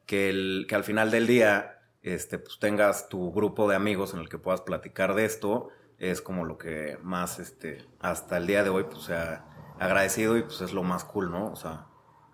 que, 0.07 0.31
el, 0.31 0.67
que 0.69 0.75
al 0.75 0.85
final 0.85 1.11
del 1.11 1.27
día, 1.27 1.78
este, 2.03 2.39
pues 2.39 2.59
tengas 2.59 3.09
tu 3.09 3.33
grupo 3.33 3.69
de 3.69 3.77
amigos 3.77 4.15
en 4.15 4.21
el 4.21 4.29
que 4.29 4.39
puedas 4.39 4.61
platicar 4.61 5.15
de 5.15 5.25
esto, 5.25 5.69
es 5.99 6.23
como 6.23 6.45
lo 6.45 6.59
que 6.59 6.99
más, 7.03 7.39
este, 7.39 7.85
hasta 8.01 8.37
el 8.37 8.47
día 8.47 8.63
de 8.63 8.71
hoy, 8.71 8.85
pues, 8.85 9.05
se 9.05 9.15
ha 9.15 9.45
agradecido 9.79 10.37
y 10.37 10.43
pues 10.43 10.61
es 10.61 10.73
lo 10.73 10.83
más 10.83 11.05
cool, 11.05 11.31
¿no? 11.31 11.51
O 11.51 11.57
sea, 11.57 11.87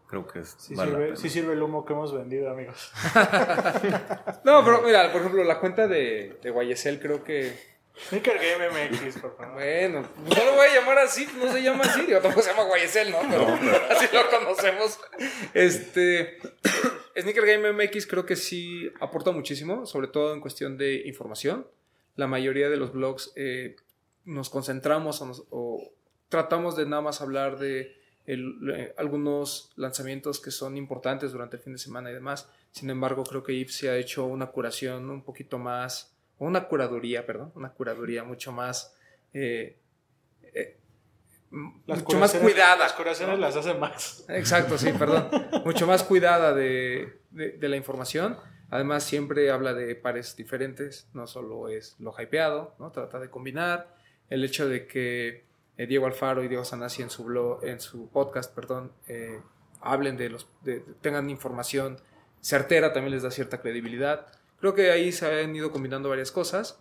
creo 0.06 0.26
que 0.26 0.40
es... 0.40 0.54
Sí, 0.58 0.74
vale 0.74 0.90
sirve, 0.90 1.04
pena. 1.06 1.16
sí 1.16 1.30
sirve 1.30 1.52
el 1.54 1.62
humo 1.62 1.84
que 1.84 1.92
hemos 1.92 2.12
vendido, 2.14 2.50
amigos. 2.50 2.92
No, 4.44 4.62
pero 4.64 4.82
mira, 4.82 5.10
por 5.10 5.22
ejemplo, 5.22 5.42
la 5.44 5.58
cuenta 5.58 5.86
de, 5.88 6.38
de 6.42 6.50
Guayesel 6.50 7.00
creo 7.00 7.24
que... 7.24 7.74
Sneaker 8.08 8.38
Game 8.38 8.68
MX, 8.70 9.20
por 9.20 9.36
favor. 9.36 9.54
Bueno, 9.54 10.02
no 10.16 10.44
lo 10.44 10.54
voy 10.56 10.66
a 10.66 10.74
llamar 10.74 10.98
así, 10.98 11.28
no 11.38 11.50
se 11.52 11.62
llama 11.62 11.84
así, 11.84 12.02
digo, 12.02 12.18
tampoco 12.18 12.42
se 12.42 12.50
llama 12.50 12.64
Guayesel, 12.64 13.10
¿no? 13.12 13.18
Pero 13.20 13.46
así 13.90 14.06
lo 14.12 14.28
conocemos. 14.30 14.98
Este. 15.54 16.38
Sneaker 17.16 17.46
Game 17.46 17.72
MX 17.72 18.06
creo 18.06 18.26
que 18.26 18.36
sí 18.36 18.90
aporta 19.00 19.30
muchísimo, 19.30 19.86
sobre 19.86 20.08
todo 20.08 20.34
en 20.34 20.40
cuestión 20.40 20.76
de 20.76 21.06
información. 21.06 21.66
la 22.16 22.26
mayoría 22.26 22.68
de 22.70 22.76
los 22.76 22.92
blogs 22.92 23.32
eh, 23.34 23.76
nos 24.24 24.48
concentramos 24.50 25.22
o, 25.50 25.92
tratamos 26.28 26.76
de 26.76 26.86
nada 26.86 27.02
más 27.02 27.20
hablar 27.20 27.58
de 27.58 27.96
eh, 28.26 28.94
algunos 28.96 29.72
lanzamientos 29.76 30.40
que 30.40 30.50
son 30.50 30.76
importantes 30.76 31.32
durante 31.32 31.56
el 31.56 31.62
fin 31.62 31.74
de 31.74 31.78
semana 31.78 32.10
y 32.10 32.14
demás. 32.14 32.48
Sin 32.72 32.90
embargo, 32.90 33.24
creo 33.24 33.42
que 33.42 33.52
Ips 33.52 33.74
se 33.74 33.90
ha 33.90 33.96
hecho 33.96 34.26
una 34.26 34.46
curación 34.46 35.10
un 35.10 35.22
poquito 35.22 35.58
más, 35.58 36.14
una 36.38 36.66
curaduría, 36.66 37.26
perdón, 37.26 37.52
una 37.54 37.72
curaduría 37.72 38.24
mucho 38.24 38.50
más, 38.52 38.96
eh, 39.32 39.76
Las 41.86 42.02
mucho 42.02 42.18
más 42.18 42.34
cuidada. 42.34 42.76
Las 42.76 42.92
curaciones 42.94 43.38
las 43.38 43.56
hace 43.56 43.74
Max. 43.74 44.24
Exacto, 44.28 44.76
sí, 44.78 44.92
perdón. 44.92 45.28
Mucho 45.64 45.86
más 45.86 46.02
cuidada 46.02 46.52
de, 46.52 47.20
de- 47.30 47.52
de 47.52 47.68
la 47.68 47.76
información. 47.76 48.36
Además, 48.70 49.04
siempre 49.04 49.50
habla 49.52 49.72
de 49.72 49.94
pares 49.94 50.34
diferentes, 50.36 51.08
no 51.12 51.26
solo 51.28 51.68
es 51.68 51.94
lo 52.00 52.12
hypeado, 52.18 52.74
¿no? 52.80 52.90
Trata 52.90 53.20
de 53.20 53.30
combinar. 53.30 53.94
El 54.30 54.42
hecho 54.44 54.68
de 54.68 54.86
que 54.88 55.44
eh, 55.76 55.86
Diego 55.86 56.06
Alfaro 56.06 56.42
y 56.42 56.48
Diego 56.48 56.64
Sanasi 56.64 57.02
en 57.02 57.10
su 57.10 57.22
blog, 57.24 57.64
en 57.64 57.78
su 57.80 58.08
podcast, 58.10 58.52
perdón, 58.52 58.92
eh, 59.06 59.40
hablen 59.80 60.16
de 60.16 60.30
los, 60.30 60.48
de- 60.62 60.80
tengan 61.02 61.30
información 61.30 61.98
certera, 62.40 62.92
también 62.92 63.12
les 63.14 63.22
da 63.22 63.30
cierta 63.30 63.60
credibilidad. 63.60 64.26
Creo 64.58 64.74
que 64.74 64.90
ahí 64.90 65.12
se 65.12 65.26
han 65.42 65.54
ido 65.54 65.70
combinando 65.70 66.08
varias 66.08 66.32
cosas. 66.32 66.80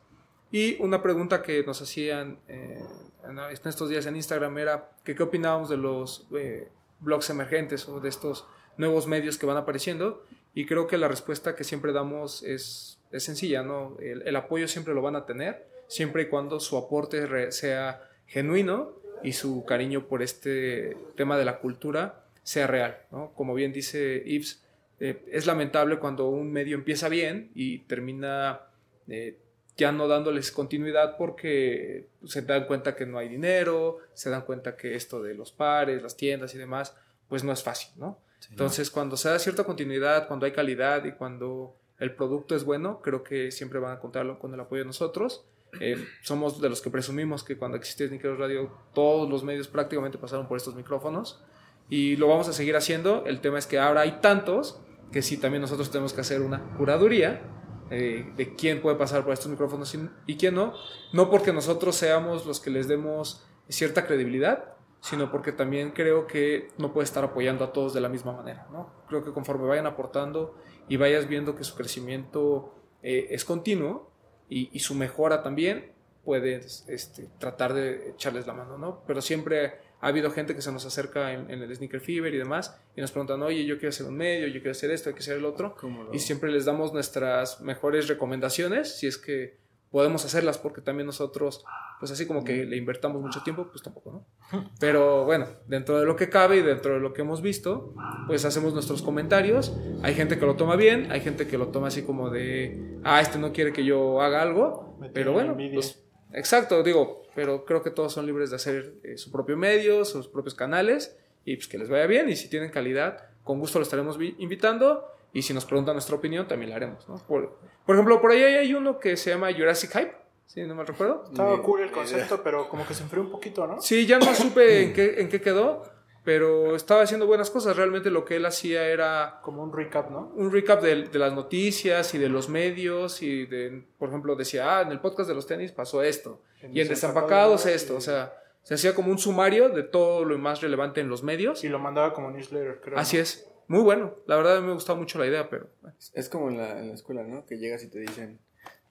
Y 0.51 0.81
una 0.81 1.01
pregunta 1.03 1.41
que 1.41 1.63
nos 1.63 1.81
hacían 1.81 2.39
eh, 2.47 2.79
en 3.27 3.39
estos 3.69 3.89
días 3.89 4.05
en 4.05 4.15
Instagram 4.15 4.57
era 4.57 4.89
que 5.03 5.15
qué 5.15 5.23
opinábamos 5.23 5.69
de 5.69 5.77
los 5.77 6.27
eh, 6.35 6.67
blogs 6.99 7.29
emergentes 7.29 7.87
o 7.87 7.99
de 7.99 8.09
estos 8.09 8.45
nuevos 8.77 9.07
medios 9.07 9.37
que 9.37 9.45
van 9.45 9.57
apareciendo. 9.57 10.23
Y 10.53 10.65
creo 10.65 10.87
que 10.87 10.97
la 10.97 11.07
respuesta 11.07 11.55
que 11.55 11.63
siempre 11.63 11.93
damos 11.93 12.43
es, 12.43 12.99
es 13.11 13.23
sencilla, 13.23 13.63
¿no? 13.63 13.97
El, 13.99 14.21
el 14.27 14.35
apoyo 14.35 14.67
siempre 14.67 14.93
lo 14.93 15.01
van 15.01 15.15
a 15.15 15.25
tener, 15.25 15.65
siempre 15.87 16.23
y 16.23 16.25
cuando 16.27 16.59
su 16.59 16.77
aporte 16.77 17.25
re- 17.25 17.51
sea 17.51 18.07
genuino 18.27 18.93
y 19.23 19.33
su 19.33 19.65
cariño 19.65 20.07
por 20.07 20.21
este 20.21 20.95
tema 21.15 21.37
de 21.37 21.45
la 21.45 21.59
cultura 21.59 22.25
sea 22.43 22.67
real, 22.67 22.99
¿no? 23.11 23.31
Como 23.33 23.53
bien 23.55 23.71
dice 23.73 24.21
Yves, 24.25 24.61
eh, 24.99 25.23
es 25.31 25.47
lamentable 25.47 25.97
cuando 25.97 26.27
un 26.27 26.51
medio 26.51 26.75
empieza 26.75 27.09
bien 27.09 27.51
y 27.55 27.79
termina 27.79 28.61
eh, 29.07 29.39
ya 29.77 29.91
no 29.91 30.07
dándoles 30.07 30.51
continuidad 30.51 31.17
porque 31.17 32.07
se 32.25 32.41
dan 32.43 32.65
cuenta 32.65 32.95
que 32.95 33.05
no 33.05 33.17
hay 33.17 33.29
dinero, 33.29 33.99
se 34.13 34.29
dan 34.29 34.43
cuenta 34.43 34.75
que 34.75 34.95
esto 34.95 35.21
de 35.21 35.33
los 35.33 35.51
pares, 35.51 36.01
las 36.01 36.15
tiendas 36.15 36.53
y 36.53 36.57
demás, 36.57 36.95
pues 37.27 37.43
no 37.43 37.51
es 37.51 37.63
fácil, 37.63 37.91
¿no? 37.97 38.19
Entonces, 38.49 38.91
cuando 38.91 39.15
se 39.15 39.29
da 39.29 39.39
cierta 39.39 39.63
continuidad, 39.63 40.27
cuando 40.27 40.45
hay 40.45 40.51
calidad 40.51 41.05
y 41.05 41.13
cuando 41.13 41.75
el 41.97 42.13
producto 42.13 42.55
es 42.55 42.65
bueno, 42.65 42.99
creo 43.01 43.23
que 43.23 43.51
siempre 43.51 43.79
van 43.79 43.93
a 43.93 43.99
contarlo 43.99 44.37
con 44.37 44.53
el 44.53 44.59
apoyo 44.59 44.81
de 44.81 44.87
nosotros. 44.87 45.45
Eh, 45.79 45.95
somos 46.21 46.61
de 46.61 46.69
los 46.69 46.81
que 46.81 46.89
presumimos 46.89 47.43
que 47.43 47.57
cuando 47.57 47.77
existía 47.77 48.07
Sneakers 48.07 48.37
Radio, 48.37 48.69
todos 48.93 49.29
los 49.29 49.43
medios 49.43 49.67
prácticamente 49.67 50.17
pasaron 50.17 50.47
por 50.47 50.57
estos 50.57 50.75
micrófonos 50.75 51.41
y 51.89 52.15
lo 52.17 52.27
vamos 52.27 52.47
a 52.47 52.53
seguir 52.53 52.75
haciendo. 52.75 53.23
El 53.25 53.39
tema 53.39 53.57
es 53.57 53.65
que 53.65 53.79
ahora 53.79 54.01
hay 54.01 54.19
tantos 54.21 54.79
que 55.11 55.21
sí, 55.21 55.37
también 55.37 55.61
nosotros 55.61 55.89
tenemos 55.89 56.13
que 56.13 56.21
hacer 56.21 56.41
una 56.41 56.75
curaduría 56.75 57.41
eh, 57.89 58.31
de 58.35 58.55
quién 58.55 58.81
puede 58.81 58.95
pasar 58.95 59.23
por 59.23 59.33
estos 59.33 59.49
micrófonos 59.49 59.95
y, 60.25 60.37
quién 60.37 60.55
no. 60.55 60.73
No 61.11 61.29
porque 61.29 61.53
nosotros 61.53 61.95
seamos 61.95 62.45
los 62.45 62.59
que 62.59 62.69
les 62.69 62.87
demos 62.87 63.45
cierta 63.69 64.05
credibilidad, 64.05 64.75
sino 65.01 65.31
porque 65.31 65.51
también 65.51 65.91
creo 65.91 66.27
que 66.27 66.69
no 66.77 66.93
puede 66.93 67.05
estar 67.05 67.23
apoyando 67.23 67.65
a 67.65 67.73
todos 67.73 67.93
de 67.93 68.01
la 68.01 68.09
misma 68.09 68.33
manera. 68.33 68.67
¿no? 68.71 68.89
Creo 69.07 69.23
que 69.23 69.31
conforme 69.31 69.67
vayan 69.67 69.85
aportando 69.85 70.55
y 70.87 70.97
vayas 70.97 71.27
viendo 71.27 71.55
que 71.55 71.63
su 71.63 71.75
crecimiento 71.75 72.73
eh, 73.01 73.27
es 73.29 73.45
continuo 73.45 74.11
y, 74.49 74.69
y 74.71 74.79
su 74.79 74.95
mejora 74.95 75.43
también, 75.43 75.93
puedes 76.23 76.85
este, 76.87 77.29
tratar 77.37 77.73
de 77.73 78.11
echarles 78.11 78.47
la 78.47 78.53
mano, 78.53 78.77
¿no? 78.77 79.03
Pero 79.05 79.21
siempre 79.21 79.79
ha 80.03 80.09
habido 80.09 80.31
gente 80.31 80.53
que 80.53 80.61
se 80.61 80.69
nos 80.69 80.85
acerca 80.85 81.31
en, 81.31 81.49
en 81.49 81.61
el 81.61 81.73
Sneaker 81.73 82.01
Fever 82.01 82.33
y 82.33 82.37
demás 82.37 82.77
y 82.93 82.99
nos 82.99 83.11
preguntan, 83.11 83.41
oye, 83.41 83.65
yo 83.65 83.77
quiero 83.77 83.87
hacer 83.87 84.05
un 84.05 84.17
medio, 84.17 84.47
yo 84.47 84.55
quiero 84.55 84.71
hacer 84.71 84.91
esto, 84.91 85.09
hay 85.09 85.15
que 85.15 85.21
hacer 85.21 85.37
el 85.37 85.45
otro. 85.45 85.77
Y 86.11 86.19
siempre 86.19 86.51
les 86.51 86.65
damos 86.65 86.91
nuestras 86.91 87.61
mejores 87.61 88.09
recomendaciones, 88.09 88.97
si 88.97 89.07
es 89.07 89.17
que 89.17 89.57
podemos 89.91 90.25
hacerlas, 90.25 90.57
porque 90.57 90.81
también 90.81 91.07
nosotros, 91.07 91.63
pues 92.01 92.11
así 92.11 92.27
como 92.27 92.43
que 92.43 92.65
le 92.65 92.75
invertamos 92.75 93.21
mucho 93.21 93.43
tiempo, 93.43 93.69
pues 93.69 93.81
tampoco, 93.81 94.11
¿no? 94.51 94.69
Pero 94.81 95.23
bueno, 95.23 95.47
dentro 95.67 95.97
de 95.97 96.05
lo 96.05 96.17
que 96.17 96.27
cabe 96.27 96.57
y 96.57 96.61
dentro 96.63 96.95
de 96.95 96.99
lo 96.99 97.13
que 97.13 97.21
hemos 97.21 97.41
visto, 97.41 97.93
pues 98.27 98.43
hacemos 98.43 98.73
nuestros 98.73 99.01
comentarios. 99.03 99.73
Hay 100.01 100.15
gente 100.15 100.37
que 100.37 100.45
lo 100.45 100.57
toma 100.57 100.75
bien, 100.75 101.13
hay 101.13 101.21
gente 101.21 101.47
que 101.47 101.57
lo 101.57 101.69
toma 101.69 101.87
así 101.87 102.03
como 102.03 102.29
de, 102.29 102.99
ah, 103.05 103.21
este 103.21 103.39
no 103.39 103.53
quiere 103.53 103.71
que 103.71 103.85
yo 103.85 104.21
haga 104.21 104.41
algo, 104.41 104.99
pero 105.13 105.31
bueno, 105.31 105.55
pues 105.73 106.02
exacto, 106.33 106.83
digo, 106.83 107.23
pero 107.35 107.65
creo 107.65 107.81
que 107.81 107.89
todos 107.91 108.13
son 108.13 108.25
libres 108.25 108.49
de 108.49 108.55
hacer 108.57 108.93
eh, 109.03 109.17
su 109.17 109.31
propio 109.31 109.57
medio, 109.57 110.03
sus 110.05 110.27
propios 110.27 110.53
canales 110.55 111.17
y 111.45 111.55
pues 111.55 111.67
que 111.67 111.77
les 111.77 111.89
vaya 111.89 112.05
bien 112.07 112.29
y 112.29 112.35
si 112.35 112.49
tienen 112.49 112.69
calidad, 112.69 113.25
con 113.43 113.59
gusto 113.59 113.79
lo 113.79 113.83
estaremos 113.83 114.17
vi- 114.17 114.35
invitando 114.39 115.07
y 115.33 115.41
si 115.41 115.53
nos 115.53 115.65
preguntan 115.65 115.95
nuestra 115.95 116.15
opinión 116.15 116.47
también 116.47 116.69
la 116.69 116.75
haremos, 116.77 117.07
¿no? 117.09 117.15
Por, 117.27 117.57
por 117.85 117.95
ejemplo, 117.95 118.21
por 118.21 118.31
ahí 118.31 118.41
hay 118.43 118.73
uno 118.73 118.99
que 118.99 119.17
se 119.17 119.31
llama 119.31 119.51
Jurassic 119.51 119.91
Hype, 119.91 120.13
si 120.45 120.61
no 120.61 120.75
me 120.75 120.83
recuerdo. 120.83 121.23
Estaba 121.25 121.61
cool 121.63 121.81
el 121.81 121.91
concepto, 121.91 122.43
pero 122.43 122.69
como 122.69 122.85
que 122.85 122.93
se 122.93 123.01
enfrió 123.03 123.23
un 123.23 123.31
poquito, 123.31 123.65
¿no? 123.65 123.81
Sí, 123.81 124.05
ya 124.05 124.19
no 124.19 124.33
supe 124.35 124.83
en 124.83 124.93
qué, 124.93 125.15
en 125.21 125.29
qué 125.29 125.41
quedó, 125.41 125.83
pero 126.23 126.75
estaba 126.75 127.01
haciendo 127.01 127.27
buenas 127.27 127.49
cosas. 127.49 127.75
Realmente 127.75 128.09
lo 128.09 128.23
que 128.25 128.37
él 128.37 128.45
hacía 128.45 128.87
era 128.87 129.39
Como 129.41 129.61
un 129.63 129.73
recap, 129.73 130.09
¿no? 130.09 130.31
un 130.35 130.51
recap 130.51 130.81
de, 130.81 131.03
de 131.03 131.19
las 131.19 131.33
noticias 131.33 132.13
y 132.13 132.17
de 132.17 132.29
los 132.29 132.49
medios 132.49 133.21
y 133.21 133.45
de, 133.45 133.83
por 133.97 134.09
ejemplo, 134.09 134.35
decía, 134.35 134.77
ah, 134.79 134.81
en 134.83 134.91
el 134.91 134.99
podcast 134.99 135.27
de 135.29 135.35
los 135.35 135.45
tenis 135.47 135.71
pasó 135.71 136.01
esto 136.03 136.41
En 136.61 136.75
y 136.75 136.81
en 136.81 136.87
Desempacados, 136.87 137.65
esto, 137.65 137.93
Y- 137.93 137.97
o 137.97 138.01
sea, 138.01 138.33
se 138.63 138.75
hacía 138.75 138.95
como 138.95 139.11
un 139.11 139.17
sumario 139.19 139.67
de 139.69 139.83
todo 139.83 140.23
lo 140.23 140.37
más 140.37 140.61
relevante 140.61 141.01
en 141.01 141.09
los 141.09 141.21
medios. 141.23 141.63
Y 141.65 141.69
lo 141.69 141.79
mandaba 141.79 142.13
como 142.13 142.31
newsletter, 142.31 142.79
creo. 142.81 142.97
Así 142.97 143.17
¿no? 143.17 143.23
es, 143.23 143.49
muy 143.67 143.81
bueno. 143.81 144.15
La 144.25 144.37
verdad 144.37 144.61
me 144.61 144.71
gustó 144.73 144.95
mucho 144.95 145.19
la 145.19 145.27
idea, 145.27 145.49
pero. 145.49 145.67
Es 146.13 146.29
como 146.29 146.49
en 146.49 146.57
la, 146.57 146.79
en 146.79 146.87
la 146.87 146.93
escuela, 146.93 147.23
¿no? 147.23 147.45
Que 147.45 147.57
llegas 147.57 147.83
y 147.83 147.89
te 147.89 147.99
dicen, 147.99 148.39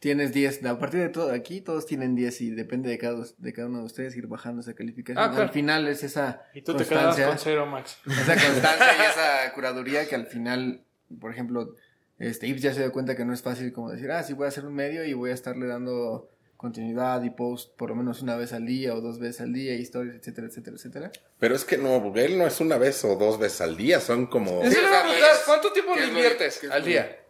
tienes 0.02 0.32
10. 0.32 0.64
A 0.66 0.80
partir 0.80 0.98
de 0.98 1.10
todo, 1.10 1.30
aquí 1.30 1.60
todos 1.60 1.86
tienen 1.86 2.16
10 2.16 2.40
y 2.40 2.50
depende 2.50 2.90
de 2.90 2.98
cada, 2.98 3.24
de 3.38 3.52
cada 3.52 3.68
uno 3.68 3.78
de 3.78 3.84
ustedes 3.84 4.16
ir 4.16 4.26
bajando 4.26 4.60
esa 4.60 4.74
calificación. 4.74 5.22
Ah, 5.24 5.28
claro. 5.28 5.44
Al 5.44 5.50
final 5.50 5.86
es 5.86 6.02
esa 6.02 6.42
Y 6.54 6.62
tú 6.62 6.74
te 6.74 6.84
quedabas 6.84 7.14
constancia, 7.14 7.28
con 7.28 7.38
cero, 7.38 7.66
Max. 7.66 7.98
esa 8.06 8.34
constancia 8.34 8.96
y 8.98 9.00
esa 9.12 9.52
curaduría 9.54 10.08
que 10.08 10.16
al 10.16 10.26
final, 10.26 10.82
por 11.20 11.30
ejemplo, 11.30 11.76
este 12.18 12.48
Ips 12.48 12.62
ya 12.62 12.74
se 12.74 12.80
dio 12.80 12.90
cuenta 12.90 13.14
que 13.14 13.24
no 13.24 13.32
es 13.32 13.42
fácil 13.42 13.72
como 13.72 13.92
decir, 13.92 14.10
ah, 14.10 14.24
sí 14.24 14.32
voy 14.32 14.46
a 14.46 14.48
hacer 14.48 14.66
un 14.66 14.74
medio 14.74 15.04
y 15.04 15.12
voy 15.12 15.30
a 15.30 15.34
estarle 15.34 15.68
dando 15.68 16.28
continuidad 16.56 17.22
y 17.22 17.30
post 17.30 17.76
por 17.76 17.90
lo 17.90 17.94
menos 17.94 18.22
una 18.22 18.34
vez 18.34 18.52
al 18.52 18.66
día 18.66 18.94
o 18.96 19.00
dos 19.00 19.20
veces 19.20 19.42
al 19.42 19.52
día, 19.52 19.74
historias, 19.74 20.16
etcétera, 20.16 20.48
etcétera, 20.48 20.76
etcétera. 20.76 21.12
Pero 21.38 21.54
es 21.54 21.64
que 21.64 21.78
no, 21.78 22.12
él 22.16 22.38
no 22.38 22.46
es 22.48 22.60
una 22.60 22.76
vez 22.76 23.04
o 23.04 23.14
dos 23.14 23.38
veces 23.38 23.60
al 23.60 23.76
día, 23.76 24.00
son 24.00 24.26
como... 24.26 24.62
Preguntar, 24.62 25.06
¿cuánto 25.46 25.72
tiempo 25.72 25.94
¿qué 25.94 26.00
le 26.00 26.06
es 26.06 26.12
inviertes 26.12 26.64
es 26.64 26.70
al 26.72 26.84
día? 26.84 27.21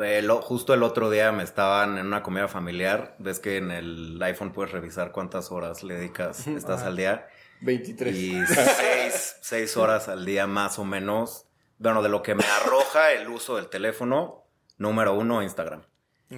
El- 0.00 0.30
justo 0.30 0.74
el 0.74 0.82
otro 0.82 1.10
día 1.10 1.30
me 1.32 1.42
estaban 1.44 1.98
en 1.98 2.06
una 2.06 2.22
comida 2.22 2.48
familiar. 2.48 3.14
Ves 3.18 3.38
que 3.40 3.56
en 3.58 3.70
el 3.70 4.20
iPhone 4.22 4.52
puedes 4.52 4.72
revisar 4.72 5.12
cuántas 5.12 5.50
horas 5.52 5.82
le 5.82 5.94
dedicas, 5.94 6.46
estás 6.46 6.82
al 6.82 6.96
día. 6.96 7.28
23. 7.60 8.14
Y 8.16 8.46
seis, 8.46 9.36
seis 9.40 9.76
horas 9.76 10.08
al 10.08 10.24
día 10.24 10.46
más 10.46 10.78
o 10.78 10.84
menos. 10.84 11.46
Bueno, 11.78 12.02
de 12.02 12.08
lo 12.08 12.22
que 12.22 12.34
me 12.34 12.44
arroja 12.44 13.12
el 13.12 13.28
uso 13.28 13.56
del 13.56 13.68
teléfono, 13.68 14.44
número 14.78 15.14
uno, 15.14 15.42
Instagram. 15.42 15.82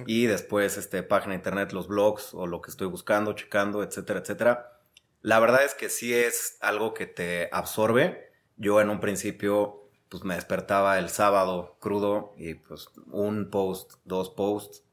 Y 0.05 0.25
después, 0.27 0.77
este, 0.77 1.03
página 1.03 1.31
de 1.31 1.37
internet, 1.37 1.73
los 1.73 1.87
blogs 1.89 2.33
o 2.33 2.47
lo 2.47 2.61
que 2.61 2.71
estoy 2.71 2.87
buscando, 2.87 3.33
checando, 3.33 3.83
etcétera, 3.83 4.19
etcétera. 4.21 4.79
La 5.21 5.39
verdad 5.39 5.65
es 5.65 5.73
que 5.73 5.89
sí 5.89 6.13
es 6.13 6.57
algo 6.61 6.93
que 6.93 7.07
te 7.07 7.49
absorbe. 7.51 8.31
Yo 8.55 8.79
en 8.79 8.89
un 8.89 9.01
principio, 9.01 9.80
pues 10.11 10.25
me 10.25 10.35
despertaba 10.35 10.99
el 10.99 11.07
sábado 11.07 11.77
crudo 11.79 12.33
y 12.37 12.55
pues 12.55 12.89
un 13.11 13.49
post, 13.49 13.93
dos 14.03 14.29
posts. 14.29 14.83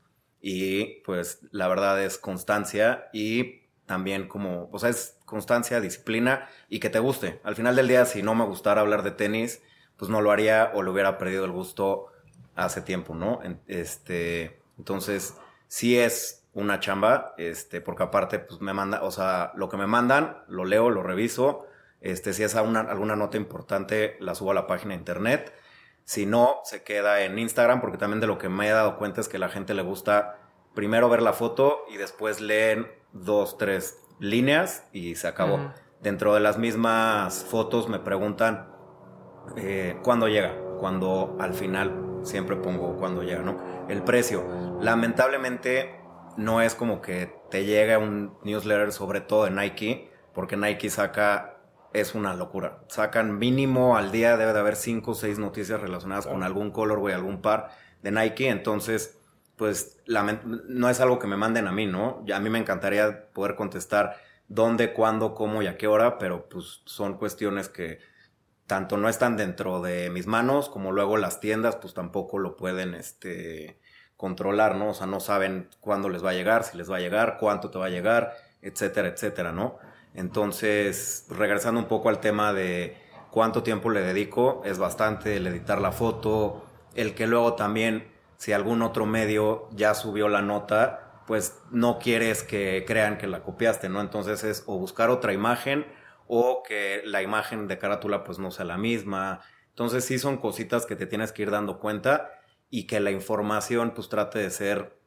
Y 0.40 1.00
pues 1.02 1.40
la 1.50 1.66
verdad 1.66 2.00
es 2.00 2.18
constancia 2.18 3.08
y 3.12 3.62
también 3.84 4.28
como, 4.28 4.70
o 4.70 4.78
sea, 4.78 4.90
es 4.90 5.18
constancia, 5.24 5.80
disciplina 5.80 6.48
y 6.68 6.78
que 6.78 6.88
te 6.88 7.00
guste. 7.00 7.40
Al 7.42 7.56
final 7.56 7.74
del 7.74 7.88
día, 7.88 8.04
si 8.04 8.22
no 8.22 8.36
me 8.36 8.44
gustara 8.44 8.80
hablar 8.80 9.02
de 9.02 9.10
tenis, 9.10 9.60
pues 9.96 10.08
no 10.08 10.20
lo 10.20 10.30
haría 10.30 10.70
o 10.74 10.84
le 10.84 10.90
hubiera 10.90 11.18
perdido 11.18 11.44
el 11.44 11.50
gusto 11.50 12.06
hace 12.54 12.80
tiempo, 12.80 13.16
¿no? 13.16 13.40
Este, 13.66 14.60
entonces, 14.78 15.34
sí 15.66 15.98
es 15.98 16.46
una 16.52 16.78
chamba, 16.78 17.34
este, 17.38 17.80
porque 17.80 18.04
aparte, 18.04 18.38
pues 18.38 18.60
me 18.60 18.72
manda, 18.72 19.02
o 19.02 19.10
sea, 19.10 19.50
lo 19.56 19.68
que 19.68 19.76
me 19.76 19.88
mandan, 19.88 20.44
lo 20.46 20.64
leo, 20.64 20.90
lo 20.90 21.02
reviso. 21.02 21.66
Este, 22.00 22.32
si 22.32 22.42
es 22.42 22.54
alguna, 22.54 22.80
alguna 22.80 23.16
nota 23.16 23.36
importante, 23.36 24.16
la 24.20 24.34
subo 24.34 24.52
a 24.52 24.54
la 24.54 24.66
página 24.66 24.94
de 24.94 24.98
internet. 25.00 25.52
Si 26.04 26.26
no, 26.26 26.60
se 26.64 26.82
queda 26.82 27.22
en 27.22 27.38
Instagram, 27.38 27.80
porque 27.80 27.98
también 27.98 28.20
de 28.20 28.26
lo 28.26 28.38
que 28.38 28.48
me 28.48 28.68
he 28.68 28.70
dado 28.70 28.96
cuenta 28.96 29.20
es 29.20 29.28
que 29.28 29.36
a 29.36 29.40
la 29.40 29.48
gente 29.48 29.74
le 29.74 29.82
gusta 29.82 30.38
primero 30.74 31.08
ver 31.08 31.22
la 31.22 31.32
foto 31.32 31.84
y 31.92 31.96
después 31.96 32.40
leen 32.40 32.86
dos, 33.12 33.58
tres 33.58 33.98
líneas 34.20 34.84
y 34.92 35.16
se 35.16 35.28
acabó. 35.28 35.72
Dentro 36.00 36.34
de 36.34 36.40
las 36.40 36.58
mismas 36.58 37.44
fotos 37.44 37.88
me 37.88 37.98
preguntan 37.98 38.68
eh, 39.56 39.96
cuándo 40.02 40.28
llega, 40.28 40.54
cuando 40.78 41.36
al 41.40 41.54
final 41.54 42.20
siempre 42.22 42.56
pongo 42.56 42.96
cuándo 42.96 43.22
llega, 43.22 43.42
¿no? 43.42 43.58
El 43.88 44.02
precio. 44.02 44.44
Lamentablemente, 44.80 46.00
no 46.36 46.60
es 46.62 46.74
como 46.74 47.00
que 47.00 47.34
te 47.50 47.64
llegue 47.64 47.96
un 47.96 48.38
newsletter 48.44 48.92
sobre 48.92 49.20
todo 49.20 49.44
de 49.44 49.50
Nike, 49.50 50.10
porque 50.34 50.56
Nike 50.56 50.90
saca, 50.90 51.57
es 51.92 52.14
una 52.14 52.34
locura. 52.34 52.80
Sacan 52.88 53.38
mínimo 53.38 53.96
al 53.96 54.12
día, 54.12 54.36
debe 54.36 54.52
de 54.52 54.58
haber 54.58 54.76
cinco 54.76 55.12
o 55.12 55.14
seis 55.14 55.38
noticias 55.38 55.80
relacionadas 55.80 56.26
con 56.26 56.42
algún 56.42 56.70
colorway, 56.70 57.14
algún 57.14 57.40
par 57.40 57.70
de 58.02 58.10
Nike, 58.10 58.48
entonces, 58.48 59.18
pues 59.56 59.98
no 60.06 60.88
es 60.88 61.00
algo 61.00 61.18
que 61.18 61.26
me 61.26 61.36
manden 61.36 61.66
a 61.66 61.72
mí, 61.72 61.86
¿no? 61.86 62.24
A 62.32 62.40
mí 62.40 62.50
me 62.50 62.58
encantaría 62.58 63.30
poder 63.32 63.56
contestar 63.56 64.16
dónde, 64.46 64.92
cuándo, 64.92 65.34
cómo 65.34 65.62
y 65.62 65.66
a 65.66 65.76
qué 65.76 65.86
hora, 65.86 66.18
pero 66.18 66.48
pues 66.48 66.82
son 66.84 67.18
cuestiones 67.18 67.68
que 67.68 67.98
tanto 68.66 68.96
no 68.96 69.08
están 69.08 69.36
dentro 69.36 69.80
de 69.80 70.10
mis 70.10 70.26
manos, 70.26 70.68
como 70.68 70.92
luego 70.92 71.16
las 71.16 71.40
tiendas, 71.40 71.76
pues 71.76 71.94
tampoco 71.94 72.38
lo 72.38 72.56
pueden, 72.56 72.94
este, 72.94 73.80
controlar, 74.18 74.74
¿no? 74.74 74.90
O 74.90 74.94
sea, 74.94 75.06
no 75.06 75.20
saben 75.20 75.70
cuándo 75.80 76.08
les 76.08 76.24
va 76.24 76.30
a 76.30 76.34
llegar, 76.34 76.64
si 76.64 76.76
les 76.76 76.90
va 76.90 76.96
a 76.96 77.00
llegar, 77.00 77.38
cuánto 77.38 77.70
te 77.70 77.78
va 77.78 77.86
a 77.86 77.88
llegar, 77.88 78.36
etcétera, 78.60 79.08
etcétera, 79.08 79.52
¿no? 79.52 79.78
Entonces, 80.14 81.26
regresando 81.30 81.80
un 81.80 81.86
poco 81.86 82.08
al 82.08 82.20
tema 82.20 82.52
de 82.52 82.96
cuánto 83.30 83.62
tiempo 83.62 83.90
le 83.90 84.00
dedico, 84.00 84.62
es 84.64 84.78
bastante 84.78 85.36
el 85.36 85.46
editar 85.46 85.80
la 85.80 85.92
foto, 85.92 86.64
el 86.94 87.14
que 87.14 87.26
luego 87.26 87.54
también, 87.54 88.10
si 88.36 88.52
algún 88.52 88.82
otro 88.82 89.06
medio 89.06 89.68
ya 89.72 89.94
subió 89.94 90.28
la 90.28 90.42
nota, 90.42 91.22
pues 91.26 91.60
no 91.70 91.98
quieres 91.98 92.42
que 92.42 92.84
crean 92.86 93.18
que 93.18 93.26
la 93.26 93.42
copiaste, 93.42 93.88
¿no? 93.88 94.00
Entonces 94.00 94.44
es 94.44 94.64
o 94.66 94.78
buscar 94.78 95.10
otra 95.10 95.32
imagen 95.32 95.86
o 96.26 96.62
que 96.62 97.02
la 97.04 97.22
imagen 97.22 97.68
de 97.68 97.78
carátula 97.78 98.24
pues 98.24 98.38
no 98.38 98.50
sea 98.50 98.64
la 98.64 98.78
misma. 98.78 99.40
Entonces 99.68 100.04
sí 100.04 100.18
son 100.18 100.38
cositas 100.38 100.86
que 100.86 100.96
te 100.96 101.06
tienes 101.06 101.32
que 101.32 101.42
ir 101.42 101.50
dando 101.50 101.80
cuenta 101.80 102.30
y 102.70 102.86
que 102.86 103.00
la 103.00 103.10
información 103.10 103.92
pues 103.94 104.08
trate 104.08 104.38
de 104.38 104.50
ser 104.50 104.98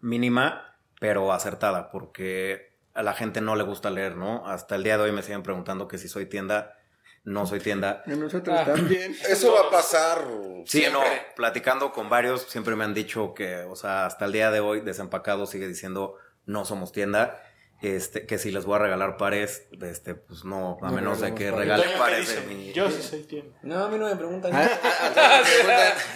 mínima 0.00 0.76
pero 0.98 1.32
acertada 1.32 1.90
porque 1.90 2.71
a 2.94 3.02
la 3.02 3.14
gente 3.14 3.40
no 3.40 3.56
le 3.56 3.64
gusta 3.64 3.90
leer, 3.90 4.16
¿no? 4.16 4.46
Hasta 4.46 4.74
el 4.76 4.82
día 4.84 4.96
de 4.98 5.04
hoy 5.04 5.12
me 5.12 5.22
siguen 5.22 5.42
preguntando 5.42 5.88
que 5.88 5.98
si 5.98 6.08
soy 6.08 6.26
tienda, 6.26 6.76
no 7.24 7.46
soy 7.46 7.60
tienda. 7.60 8.02
A 8.06 8.10
nosotros 8.10 8.56
Ah. 8.58 8.64
también. 8.64 9.14
Eso 9.28 9.54
va 9.54 9.68
a 9.68 9.70
pasar. 9.70 10.26
Sí, 10.66 10.80
siempre. 10.80 11.00
no, 11.00 11.34
platicando 11.36 11.92
con 11.92 12.08
varios 12.08 12.42
siempre 12.42 12.74
me 12.76 12.84
han 12.84 12.94
dicho 12.94 13.34
que, 13.34 13.58
o 13.62 13.76
sea, 13.76 14.06
hasta 14.06 14.24
el 14.24 14.32
día 14.32 14.50
de 14.50 14.60
hoy 14.60 14.80
desempacado 14.80 15.46
sigue 15.46 15.68
diciendo 15.68 16.16
no 16.46 16.64
somos 16.64 16.92
tienda. 16.92 17.40
Este, 17.80 18.26
que 18.26 18.38
si 18.38 18.52
les 18.52 18.64
voy 18.64 18.76
a 18.76 18.78
regalar 18.78 19.16
pares, 19.16 19.64
este, 19.82 20.14
pues 20.14 20.44
no, 20.44 20.78
a 20.82 20.86
No 20.88 20.92
menos 20.92 21.20
de 21.20 21.34
que 21.34 21.46
¿qué 21.50 21.98
pares 21.98 22.32
de 22.32 22.54
mi. 22.54 22.72
Yo 22.72 22.88
sí 22.88 23.02
soy 23.02 23.24
tienda. 23.24 23.58
No, 23.62 23.84
a 23.84 23.88
mí 23.88 23.98
no 23.98 24.06
me 24.06 24.14
preguntan. 24.14 24.52
Ah, 24.54 24.70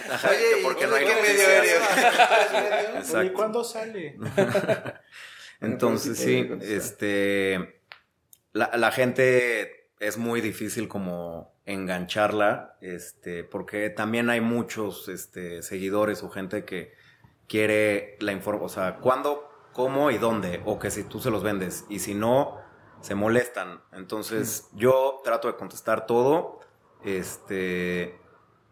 Ajá, 0.09 0.29
Oye, 0.29 0.37
que 0.55 0.63
porque 0.63 0.85
¿y 0.85 0.87
no 0.87 0.95
hay 0.95 1.05
qué 1.05 1.15
medio 1.21 1.47
noticias. 1.57 1.81
Exacto. 2.99 3.33
¿cuándo 3.33 3.63
sale? 3.65 4.17
Entonces 5.61 6.17
sí 6.17 6.49
este, 6.61 7.81
la, 8.53 8.75
la 8.77 8.91
gente 8.91 9.89
es 9.99 10.17
muy 10.17 10.41
difícil 10.41 10.87
como 10.87 11.53
engancharla, 11.65 12.77
este, 12.81 13.43
porque 13.43 13.89
también 13.89 14.29
hay 14.29 14.41
muchos, 14.41 15.09
este, 15.09 15.61
seguidores 15.61 16.23
o 16.23 16.29
gente 16.29 16.63
que 16.63 16.93
quiere 17.47 18.17
la 18.19 18.31
información, 18.31 18.65
o 18.65 18.69
sea, 18.69 18.97
cuándo, 18.97 19.49
cómo 19.73 20.11
y 20.11 20.17
dónde, 20.17 20.61
o 20.65 20.79
que 20.79 20.91
si 20.91 21.03
tú 21.03 21.19
se 21.19 21.29
los 21.29 21.43
vendes, 21.43 21.85
y 21.89 21.99
si 21.99 22.13
no, 22.13 22.59
se 23.01 23.15
molestan. 23.15 23.81
Entonces 23.91 24.69
yo 24.73 25.21
trato 25.23 25.47
de 25.47 25.55
contestar 25.55 26.05
todo, 26.05 26.61
este, 27.03 28.19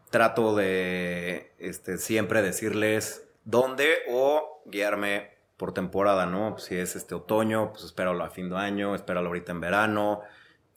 trato 0.10 0.56
de, 0.56 1.54
este, 1.60 1.98
siempre 1.98 2.42
decirles 2.42 3.28
dónde 3.44 3.90
o 4.10 4.62
guiarme 4.66 5.35
por 5.58 5.74
temporada, 5.74 6.26
¿no? 6.26 6.58
Si 6.58 6.76
es 6.76 6.96
este 6.96 7.16
otoño, 7.16 7.72
pues 7.72 7.86
espéralo 7.86 8.24
a 8.24 8.30
fin 8.30 8.50
de 8.50 8.58
año, 8.58 8.96
espéralo 8.96 9.28
ahorita 9.28 9.52
en 9.54 9.62
verano, 9.62 10.22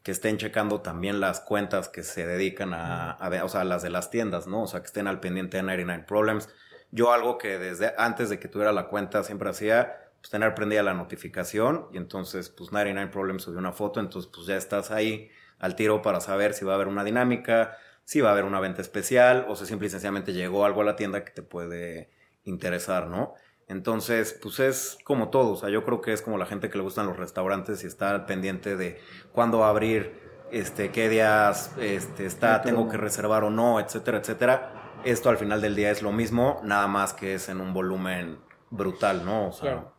que 0.02 0.12
estén 0.12 0.38
checando 0.38 0.80
también 0.80 1.20
las 1.20 1.40
cuentas 1.40 1.88
que 1.88 2.02
se 2.02 2.26
dedican 2.26 2.72
a, 2.74 3.12
a 3.12 3.44
o 3.44 3.48
sea, 3.48 3.64
las 3.64 3.82
de 3.82 3.90
las 3.90 4.10
tiendas, 4.10 4.46
¿no? 4.46 4.62
O 4.62 4.66
sea, 4.66 4.80
que 4.80 4.86
estén 4.86 5.08
al 5.08 5.20
pendiente 5.20 5.56
de 5.58 5.62
99 5.64 6.04
Problems. 6.06 6.48
Yo 6.90 7.12
algo 7.12 7.38
que 7.38 7.58
desde 7.58 7.94
antes 7.98 8.30
de 8.30 8.38
que 8.38 8.48
tuviera 8.48 8.72
la 8.72 8.88
cuenta 8.88 9.22
siempre 9.24 9.50
hacía, 9.50 10.08
pues 10.20 10.30
tener 10.30 10.54
prendida 10.54 10.82
la 10.82 10.94
notificación 10.94 11.88
y 11.92 11.98
entonces, 11.98 12.48
pues 12.48 12.72
99 12.72 13.10
Problems 13.12 13.42
subió 13.42 13.58
una 13.58 13.72
foto, 13.72 14.00
entonces 14.00 14.30
pues 14.34 14.46
ya 14.46 14.56
estás 14.56 14.90
ahí 14.90 15.30
al 15.58 15.76
tiro 15.76 16.02
para 16.02 16.20
saber 16.20 16.54
si 16.54 16.64
va 16.64 16.72
a 16.72 16.74
haber 16.76 16.88
una 16.88 17.04
dinámica, 17.04 17.76
si 18.04 18.20
va 18.20 18.30
a 18.30 18.32
haber 18.32 18.44
una 18.44 18.60
venta 18.60 18.80
especial 18.80 19.44
o 19.48 19.56
si 19.56 19.66
simple 19.66 19.88
y 19.88 19.90
sencillamente 19.90 20.32
llegó 20.32 20.64
algo 20.64 20.80
a 20.80 20.84
la 20.84 20.96
tienda 20.96 21.24
que 21.24 21.32
te 21.32 21.42
puede 21.42 22.10
interesar, 22.44 23.08
¿no? 23.08 23.34
Entonces, 23.68 24.38
pues 24.42 24.60
es 24.60 24.98
como 25.04 25.28
todo, 25.28 25.52
o 25.52 25.56
sea, 25.56 25.68
yo 25.68 25.84
creo 25.84 26.00
que 26.00 26.12
es 26.14 26.22
como 26.22 26.38
la 26.38 26.46
gente 26.46 26.70
que 26.70 26.78
le 26.78 26.84
gustan 26.84 27.06
los 27.06 27.18
restaurantes 27.18 27.84
y 27.84 27.86
está 27.86 28.24
pendiente 28.26 28.76
de 28.76 28.98
cuándo 29.32 29.58
va 29.58 29.66
a 29.66 29.70
abrir, 29.70 30.26
este, 30.50 30.90
qué 30.90 31.10
días 31.10 31.72
este, 31.78 32.24
está, 32.24 32.62
tengo 32.62 32.88
que 32.88 32.96
reservar 32.96 33.44
o 33.44 33.50
no, 33.50 33.78
etcétera, 33.78 34.18
etcétera. 34.18 35.00
Esto 35.04 35.28
al 35.28 35.36
final 35.36 35.60
del 35.60 35.76
día 35.76 35.90
es 35.90 36.00
lo 36.02 36.12
mismo, 36.12 36.60
nada 36.64 36.86
más 36.86 37.12
que 37.12 37.34
es 37.34 37.50
en 37.50 37.60
un 37.60 37.74
volumen 37.74 38.38
brutal, 38.70 39.24
¿no? 39.26 39.48
O 39.48 39.52
sea, 39.52 39.72
Claro. 39.72 39.92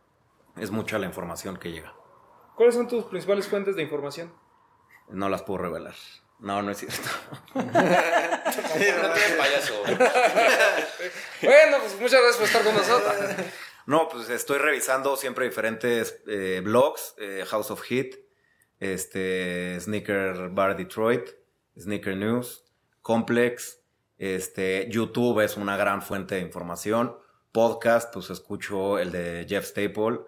es 0.56 0.70
mucha 0.72 0.98
la 0.98 1.06
información 1.06 1.56
que 1.56 1.70
llega. 1.70 1.94
¿Cuáles 2.56 2.74
son 2.74 2.88
tus 2.88 3.04
principales 3.04 3.48
fuentes 3.48 3.76
de 3.76 3.82
información? 3.82 4.32
No 5.08 5.28
las 5.28 5.42
puedo 5.42 5.58
revelar. 5.58 5.94
No, 6.40 6.62
no 6.62 6.70
es 6.70 6.78
cierto. 6.78 7.08
no 7.54 7.62
tiene 7.62 9.36
payaso. 9.36 9.82
Bueno, 11.42 11.78
pues 11.80 11.98
muchas 11.98 12.20
gracias 12.20 12.36
por 12.36 12.46
estar 12.46 12.64
con 12.64 12.74
nosotros. 12.74 13.14
No, 13.86 14.08
pues 14.08 14.28
estoy 14.28 14.58
revisando 14.58 15.16
siempre 15.16 15.46
diferentes 15.46 16.20
eh, 16.26 16.60
blogs, 16.62 17.14
eh, 17.18 17.44
House 17.48 17.70
of 17.70 17.82
Heat, 17.82 18.16
este, 18.78 19.78
Sneaker 19.80 20.50
Bar 20.50 20.76
Detroit, 20.76 21.30
Sneaker 21.78 22.16
News, 22.16 22.64
Complex, 23.00 23.80
este, 24.18 24.88
YouTube 24.90 25.40
es 25.40 25.56
una 25.56 25.76
gran 25.78 26.02
fuente 26.02 26.34
de 26.34 26.42
información, 26.42 27.16
podcast, 27.52 28.12
pues 28.12 28.28
escucho 28.30 28.98
el 28.98 29.12
de 29.12 29.46
Jeff 29.48 29.64
Staple, 29.64 30.20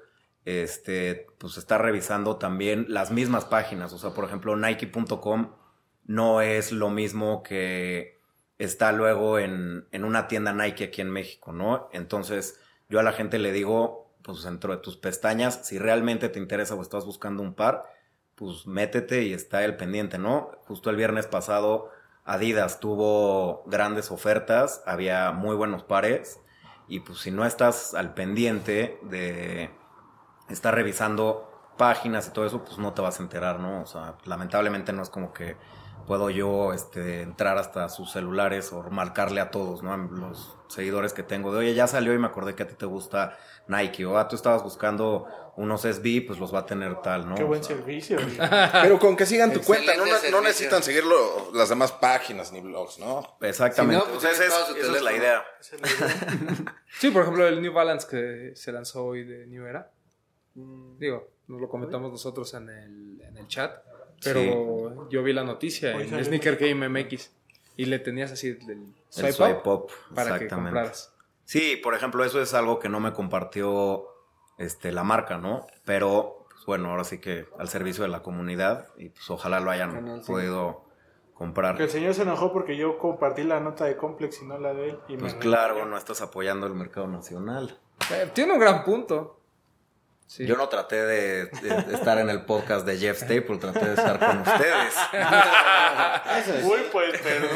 este, 0.44 1.26
pues 1.38 1.58
está 1.58 1.76
revisando 1.78 2.36
también 2.36 2.86
las 2.88 3.10
mismas 3.10 3.44
páginas, 3.44 3.92
o 3.92 3.98
sea, 3.98 4.10
por 4.10 4.24
ejemplo, 4.24 4.56
Nike.com 4.56 5.61
no 6.04 6.40
es 6.40 6.72
lo 6.72 6.90
mismo 6.90 7.42
que 7.42 8.20
está 8.58 8.92
luego 8.92 9.38
en, 9.38 9.86
en 9.92 10.04
una 10.04 10.28
tienda 10.28 10.52
Nike 10.52 10.84
aquí 10.84 11.00
en 11.00 11.10
México, 11.10 11.52
¿no? 11.52 11.88
Entonces, 11.92 12.60
yo 12.88 13.00
a 13.00 13.02
la 13.02 13.12
gente 13.12 13.38
le 13.38 13.52
digo, 13.52 14.12
pues 14.22 14.42
dentro 14.42 14.74
de 14.74 14.82
tus 14.82 14.96
pestañas, 14.96 15.66
si 15.66 15.78
realmente 15.78 16.28
te 16.28 16.38
interesa 16.38 16.74
o 16.74 16.82
estás 16.82 17.04
buscando 17.04 17.42
un 17.42 17.54
par, 17.54 17.84
pues 18.34 18.66
métete 18.66 19.22
y 19.22 19.32
está 19.32 19.64
el 19.64 19.76
pendiente, 19.76 20.18
¿no? 20.18 20.50
Justo 20.66 20.90
el 20.90 20.96
viernes 20.96 21.26
pasado 21.26 21.90
Adidas 22.24 22.78
tuvo 22.78 23.64
grandes 23.66 24.12
ofertas, 24.12 24.82
había 24.86 25.32
muy 25.32 25.56
buenos 25.56 25.82
pares 25.82 26.38
y 26.86 27.00
pues 27.00 27.18
si 27.18 27.32
no 27.32 27.44
estás 27.44 27.94
al 27.94 28.14
pendiente 28.14 28.98
de 29.02 29.70
estar 30.48 30.72
revisando 30.72 31.50
páginas 31.76 32.28
y 32.28 32.30
todo 32.30 32.46
eso, 32.46 32.62
pues 32.64 32.78
no 32.78 32.92
te 32.92 33.02
vas 33.02 33.18
a 33.18 33.24
enterar, 33.24 33.58
¿no? 33.58 33.82
O 33.82 33.86
sea, 33.86 34.14
lamentablemente 34.24 34.92
no 34.92 35.02
es 35.02 35.10
como 35.10 35.32
que 35.32 35.56
puedo 36.06 36.30
yo 36.30 36.72
este, 36.72 37.22
entrar 37.22 37.58
hasta 37.58 37.88
sus 37.88 38.10
celulares 38.12 38.72
o 38.72 38.82
marcarle 38.90 39.40
a 39.40 39.50
todos, 39.50 39.82
¿no? 39.82 39.92
A 39.92 39.96
los 39.96 40.56
seguidores 40.68 41.12
que 41.12 41.22
tengo 41.22 41.52
de, 41.52 41.58
oye, 41.60 41.74
ya 41.74 41.86
salió 41.86 42.14
y 42.14 42.18
me 42.18 42.26
acordé 42.26 42.54
que 42.54 42.62
a 42.62 42.66
ti 42.68 42.74
te 42.74 42.86
gusta 42.86 43.36
Nike, 43.68 44.04
o 44.06 44.18
ah, 44.18 44.26
tú 44.28 44.36
estabas 44.36 44.62
buscando 44.62 45.26
unos 45.56 45.82
SB, 45.82 46.26
pues 46.26 46.38
los 46.38 46.52
va 46.54 46.60
a 46.60 46.66
tener 46.66 46.96
tal, 47.02 47.28
¿no? 47.28 47.34
Qué 47.34 47.44
O 47.44 47.46
buen 47.48 47.62
sea, 47.62 47.76
servicio. 47.76 48.18
Pero 48.82 48.98
con 48.98 49.16
que 49.16 49.26
sigan 49.26 49.52
tu 49.52 49.58
Excelente 49.58 49.94
cuenta, 49.96 50.30
no, 50.30 50.30
no 50.38 50.40
necesitan 50.40 50.82
seguirlo 50.82 51.50
las 51.52 51.68
demás 51.68 51.92
páginas 51.92 52.52
ni 52.52 52.60
blogs, 52.60 52.98
¿no? 52.98 53.36
Exactamente. 53.42 54.02
Si 54.04 54.12
no, 54.12 54.18
pues, 54.18 54.24
Entonces, 54.38 54.46
es- 54.70 54.84
esa 54.84 54.96
es 54.96 55.02
la 55.02 55.12
idea. 55.12 55.44
Sí, 56.98 57.10
por 57.10 57.22
ejemplo, 57.22 57.46
el 57.46 57.60
New 57.62 57.72
Balance 57.72 58.06
que 58.08 58.52
se 58.54 58.70
lanzó 58.70 59.04
hoy 59.06 59.24
de 59.24 59.46
New 59.46 59.64
Era. 59.66 59.90
Digo, 60.54 61.30
nos 61.48 61.60
lo 61.60 61.68
comentamos 61.68 62.10
nosotros 62.12 62.52
en 62.54 62.68
el, 62.68 63.20
en 63.22 63.36
el 63.38 63.46
chat. 63.48 63.74
Pero 64.24 65.08
yo 65.10 65.22
vi 65.22 65.32
la 65.32 65.44
noticia 65.44 65.94
Hoy 65.96 66.02
en 66.04 66.10
salió. 66.10 66.24
Sneaker 66.24 66.56
Game 66.56 66.88
MX. 66.88 67.30
Y 67.76 67.86
le 67.86 67.98
tenías 67.98 68.30
así 68.32 68.48
el 68.48 68.58
El 68.70 68.94
swipe, 69.08 69.32
swipe 69.32 69.60
up 69.68 69.68
up, 69.84 69.92
para 70.14 70.38
que 70.38 70.48
compraras. 70.48 71.14
Sí, 71.44 71.76
por 71.82 71.94
ejemplo, 71.94 72.24
eso 72.24 72.40
es 72.40 72.54
algo 72.54 72.78
que 72.78 72.88
no 72.88 73.00
me 73.00 73.12
compartió 73.12 74.06
este, 74.58 74.92
la 74.92 75.04
marca, 75.04 75.38
¿no? 75.38 75.66
Pero, 75.84 76.46
pues, 76.50 76.64
bueno, 76.66 76.90
ahora 76.90 77.04
sí 77.04 77.18
que 77.18 77.46
al 77.58 77.68
servicio 77.68 78.04
de 78.04 78.10
la 78.10 78.22
comunidad 78.22 78.88
y 78.96 79.08
pues 79.08 79.28
ojalá 79.30 79.58
lo 79.60 79.70
hayan 79.70 79.92
Canal 79.92 80.22
podido 80.26 80.84
comprar. 81.34 81.76
Que 81.76 81.84
el 81.84 81.90
señor 81.90 82.14
se 82.14 82.22
enojó 82.22 82.52
porque 82.52 82.76
yo 82.76 82.98
compartí 82.98 83.42
la 83.42 83.58
nota 83.58 83.84
de 83.86 83.96
Complex 83.96 84.42
y 84.42 84.46
no 84.46 84.58
la 84.58 84.72
de 84.74 84.90
él. 84.90 84.98
Y 85.08 85.16
Pues 85.16 85.34
me- 85.34 85.40
claro, 85.40 85.84
no 85.86 85.96
estás 85.96 86.22
apoyando 86.22 86.66
el 86.66 86.74
mercado 86.74 87.08
nacional. 87.08 87.78
Eh, 88.12 88.30
tiene 88.32 88.52
un 88.52 88.60
gran 88.60 88.84
punto. 88.84 89.40
Sí. 90.32 90.46
Yo 90.46 90.56
no 90.56 90.66
traté 90.70 90.96
de, 90.96 91.44
de- 91.44 91.82
de 91.88 91.94
estar 91.94 92.16
en 92.16 92.30
el 92.30 92.46
podcast 92.46 92.86
de 92.86 92.96
Jeff 92.96 93.18
Staple, 93.18 93.58
traté 93.58 93.84
de 93.84 93.92
estar 93.94 94.18
con 94.18 94.38
ustedes. 94.38 94.94
Uy, 96.64 96.78
pues 96.90 97.20
perdón. 97.20 97.50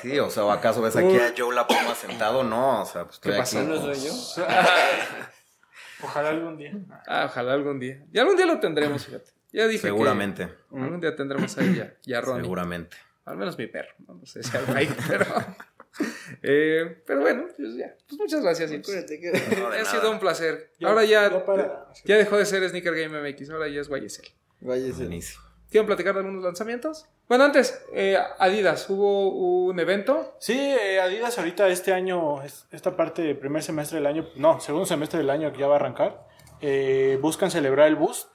Sí, 0.00 0.18
o 0.18 0.30
sea, 0.30 0.44
¿o 0.46 0.50
acaso 0.50 0.80
ves 0.80 0.96
aquí 0.96 1.14
a 1.18 1.34
Joe 1.36 1.54
La 1.54 1.66
Poma 1.66 1.94
sentado? 1.94 2.44
No, 2.44 2.80
o 2.80 2.86
sea, 2.86 3.04
pues 3.04 3.16
estoy 3.16 3.32
¿Qué 3.32 3.38
pasó? 3.38 3.58
aquí. 3.58 3.66
¿No 3.68 3.76
soy 3.76 3.94
yo? 4.06 4.12
Ojalá 6.02 6.30
algún 6.30 6.56
día. 6.56 6.72
Ah, 7.06 7.26
ojalá 7.26 7.52
algún 7.52 7.78
día. 7.78 8.02
Y 8.10 8.18
algún 8.18 8.36
día 8.36 8.46
lo 8.46 8.58
tendremos, 8.60 9.04
fíjate. 9.04 9.30
Ya 9.52 9.66
dije 9.66 9.82
que 9.82 9.88
Seguramente. 9.88 10.48
algún 10.72 11.00
día 11.00 11.14
tendremos 11.14 11.56
ahí 11.58 11.74
ya, 11.76 11.92
ya 12.04 12.18
a 12.18 12.20
Ronnie. 12.22 12.42
Seguramente. 12.42 12.96
Al 13.26 13.36
menos 13.36 13.56
mi 13.58 13.66
perro. 13.66 13.92
No, 14.06 14.18
sé 14.24 14.42
si 14.42 14.56
al 14.56 14.66
Mike, 14.74 14.94
pero... 15.08 15.26
Eh, 16.42 17.02
pero 17.06 17.20
bueno, 17.20 17.46
pues 17.56 17.76
ya. 17.76 17.94
Pues 18.08 18.18
muchas 18.20 18.42
gracias. 18.42 18.70
Ips. 18.72 18.88
No, 18.88 19.70
de 19.70 19.78
ha 19.78 19.82
nada. 19.82 19.84
sido 19.84 20.10
un 20.10 20.18
placer. 20.18 20.72
Ya- 20.78 20.88
ahora 20.88 21.04
ya, 21.04 21.30
ya 21.30 21.46
para- 21.46 21.86
ya 22.04 22.16
dejó 22.16 22.36
de 22.36 22.44
ser 22.46 22.68
Sneaker 22.68 22.94
Game 22.94 23.18
MX, 23.32 23.50
ahora 23.50 23.68
ya 23.68 23.80
es 23.80 23.88
YSL. 23.88 24.28
Buenísimo. 24.60 25.42
¿Quieren 25.70 25.86
platicar 25.86 26.14
de 26.14 26.20
algunos 26.20 26.44
lanzamientos? 26.44 27.06
Bueno, 27.28 27.44
antes, 27.44 27.82
eh, 27.94 28.16
Adidas, 28.38 28.88
hubo 28.90 29.30
un 29.66 29.78
evento. 29.80 30.36
Sí, 30.40 30.58
eh, 30.58 31.00
Adidas 31.00 31.38
ahorita 31.38 31.68
este 31.68 31.92
año, 31.92 32.42
es- 32.42 32.66
esta 32.70 32.94
parte 32.96 33.22
del 33.22 33.38
primer 33.38 33.62
semestre 33.62 33.96
del 33.98 34.06
año, 34.06 34.28
no, 34.36 34.60
segundo 34.60 34.86
semestre 34.86 35.18
del 35.18 35.30
año 35.30 35.52
que 35.52 35.58
ya 35.60 35.66
va 35.66 35.74
a 35.74 35.78
arrancar, 35.78 36.26
eh, 36.60 37.18
buscan 37.20 37.50
celebrar 37.50 37.88
el 37.88 37.96
Boost. 37.96 38.28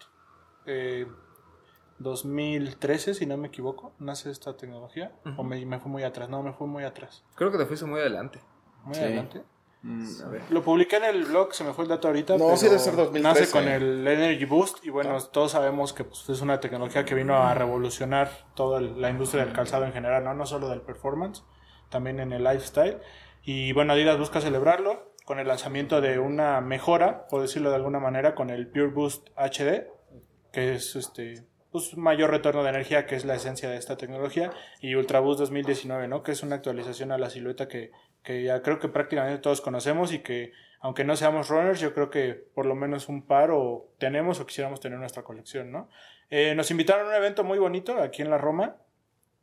Eh, 1.99 2.03
2013, 2.03 3.13
si 3.13 3.25
no 3.25 3.37
me 3.37 3.47
equivoco, 3.49 3.93
nace 3.99 4.29
esta 4.31 4.55
tecnología. 4.55 5.11
O 5.37 5.43
me, 5.43 5.65
me 5.65 5.79
fui 5.79 5.91
muy 5.91 6.03
atrás, 6.03 6.29
no, 6.29 6.41
me 6.43 6.53
fui 6.53 6.67
muy 6.67 6.83
atrás. 6.83 7.23
Creo 7.35 7.51
que 7.51 7.57
te 7.57 7.65
fuiste 7.65 7.85
muy 7.85 7.99
adelante. 7.99 8.39
Muy 8.83 8.95
Sí. 8.95 9.01
adelante. 9.01 9.43
Mm, 9.81 10.05
a 10.25 10.27
ver. 10.27 10.41
Lo 10.49 10.61
publiqué 10.61 10.97
en 10.97 11.05
el 11.05 11.23
blog, 11.25 11.53
se 11.53 11.63
me 11.63 11.71
fue 11.73 11.85
el 11.85 11.89
dato 11.89 12.09
ahorita. 12.09 12.33
No, 12.37 12.45
pero 12.45 12.57
sí 12.57 12.65
debe 12.65 12.79
ser 12.79 12.95
2013. 12.97 13.39
Nace 13.41 13.51
con 13.51 13.67
el 13.67 14.05
Energy 14.05 14.43
Boost 14.45 14.85
y 14.85 14.89
bueno, 14.89 15.17
todos 15.31 15.51
sabemos 15.53 15.93
que 15.93 16.03
pues, 16.03 16.27
es 16.29 16.41
una 16.41 16.59
tecnología 16.59 17.05
que 17.05 17.15
vino 17.15 17.35
a 17.35 17.53
revolucionar 17.53 18.29
toda 18.55 18.79
el- 18.79 18.99
la 18.99 19.09
industria 19.09 19.45
del 19.45 19.53
calzado 19.53 19.85
en 19.85 19.93
general, 19.93 20.23
¿no? 20.25 20.33
no 20.33 20.45
solo 20.45 20.67
del 20.67 20.81
performance, 20.81 21.43
también 21.89 22.19
en 22.19 22.33
el 22.33 22.43
lifestyle. 22.43 22.97
Y 23.43 23.71
bueno, 23.71 23.93
Adidas 23.93 24.17
busca 24.19 24.41
celebrarlo 24.41 25.13
con 25.23 25.39
el 25.39 25.47
lanzamiento 25.47 26.01
de 26.01 26.19
una 26.19 26.59
mejora, 26.59 27.25
por 27.29 27.41
decirlo 27.41 27.69
de 27.69 27.77
alguna 27.77 27.99
manera, 27.99 28.35
con 28.35 28.49
el 28.49 28.67
Pure 28.67 28.87
Boost 28.87 29.29
HD, 29.37 29.87
que 30.51 30.73
es 30.73 30.97
este 30.97 31.45
pues, 31.71 31.97
mayor 31.97 32.31
retorno 32.31 32.63
de 32.63 32.69
energía, 32.69 33.05
que 33.05 33.15
es 33.15 33.25
la 33.25 33.35
esencia 33.35 33.69
de 33.69 33.77
esta 33.77 33.97
tecnología, 33.97 34.51
y 34.81 34.95
Ultra 34.95 35.19
Boost 35.19 35.39
2019, 35.39 36.07
¿no? 36.07 36.23
que 36.23 36.31
es 36.31 36.43
una 36.43 36.55
actualización 36.55 37.11
a 37.11 37.17
la 37.17 37.29
silueta 37.29 37.67
que, 37.67 37.91
que 38.23 38.43
ya 38.43 38.61
creo 38.61 38.79
que 38.79 38.87
prácticamente 38.89 39.41
todos 39.41 39.61
conocemos 39.61 40.13
y 40.13 40.19
que 40.19 40.51
aunque 40.81 41.03
no 41.03 41.15
seamos 41.15 41.49
runners, 41.49 41.79
yo 41.79 41.93
creo 41.93 42.09
que 42.09 42.33
por 42.33 42.65
lo 42.65 42.75
menos 42.75 43.09
un 43.09 43.23
par 43.23 43.51
o 43.51 43.89
tenemos 43.97 44.39
o 44.39 44.45
quisiéramos 44.45 44.79
tener 44.79 44.95
en 44.95 45.01
nuestra 45.01 45.23
colección. 45.23 45.71
¿no? 45.71 45.89
Eh, 46.29 46.55
nos 46.55 46.71
invitaron 46.71 47.05
a 47.05 47.09
un 47.09 47.15
evento 47.15 47.43
muy 47.43 47.59
bonito 47.59 48.01
aquí 48.01 48.21
en 48.21 48.29
la 48.29 48.37
Roma, 48.37 48.77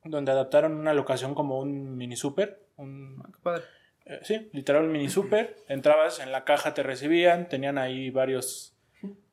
donde 0.05 0.33
adaptaron 0.33 0.75
una 0.75 0.95
locación 0.95 1.35
como 1.35 1.59
un 1.59 1.97
mini 1.97 2.17
super, 2.17 2.61
un, 2.77 3.23
Qué 3.33 3.39
padre. 3.43 3.65
eh, 4.07 4.21
sí, 4.23 4.49
literal 4.53 4.85
un 4.85 4.93
mini 4.93 5.09
super. 5.09 5.57
Entrabas, 5.69 6.21
en 6.21 6.33
la 6.33 6.45
caja 6.45 6.73
te 6.75 6.83
recibían, 6.83 7.49
tenían 7.49 7.77
ahí 7.77 8.11
varios 8.11 8.76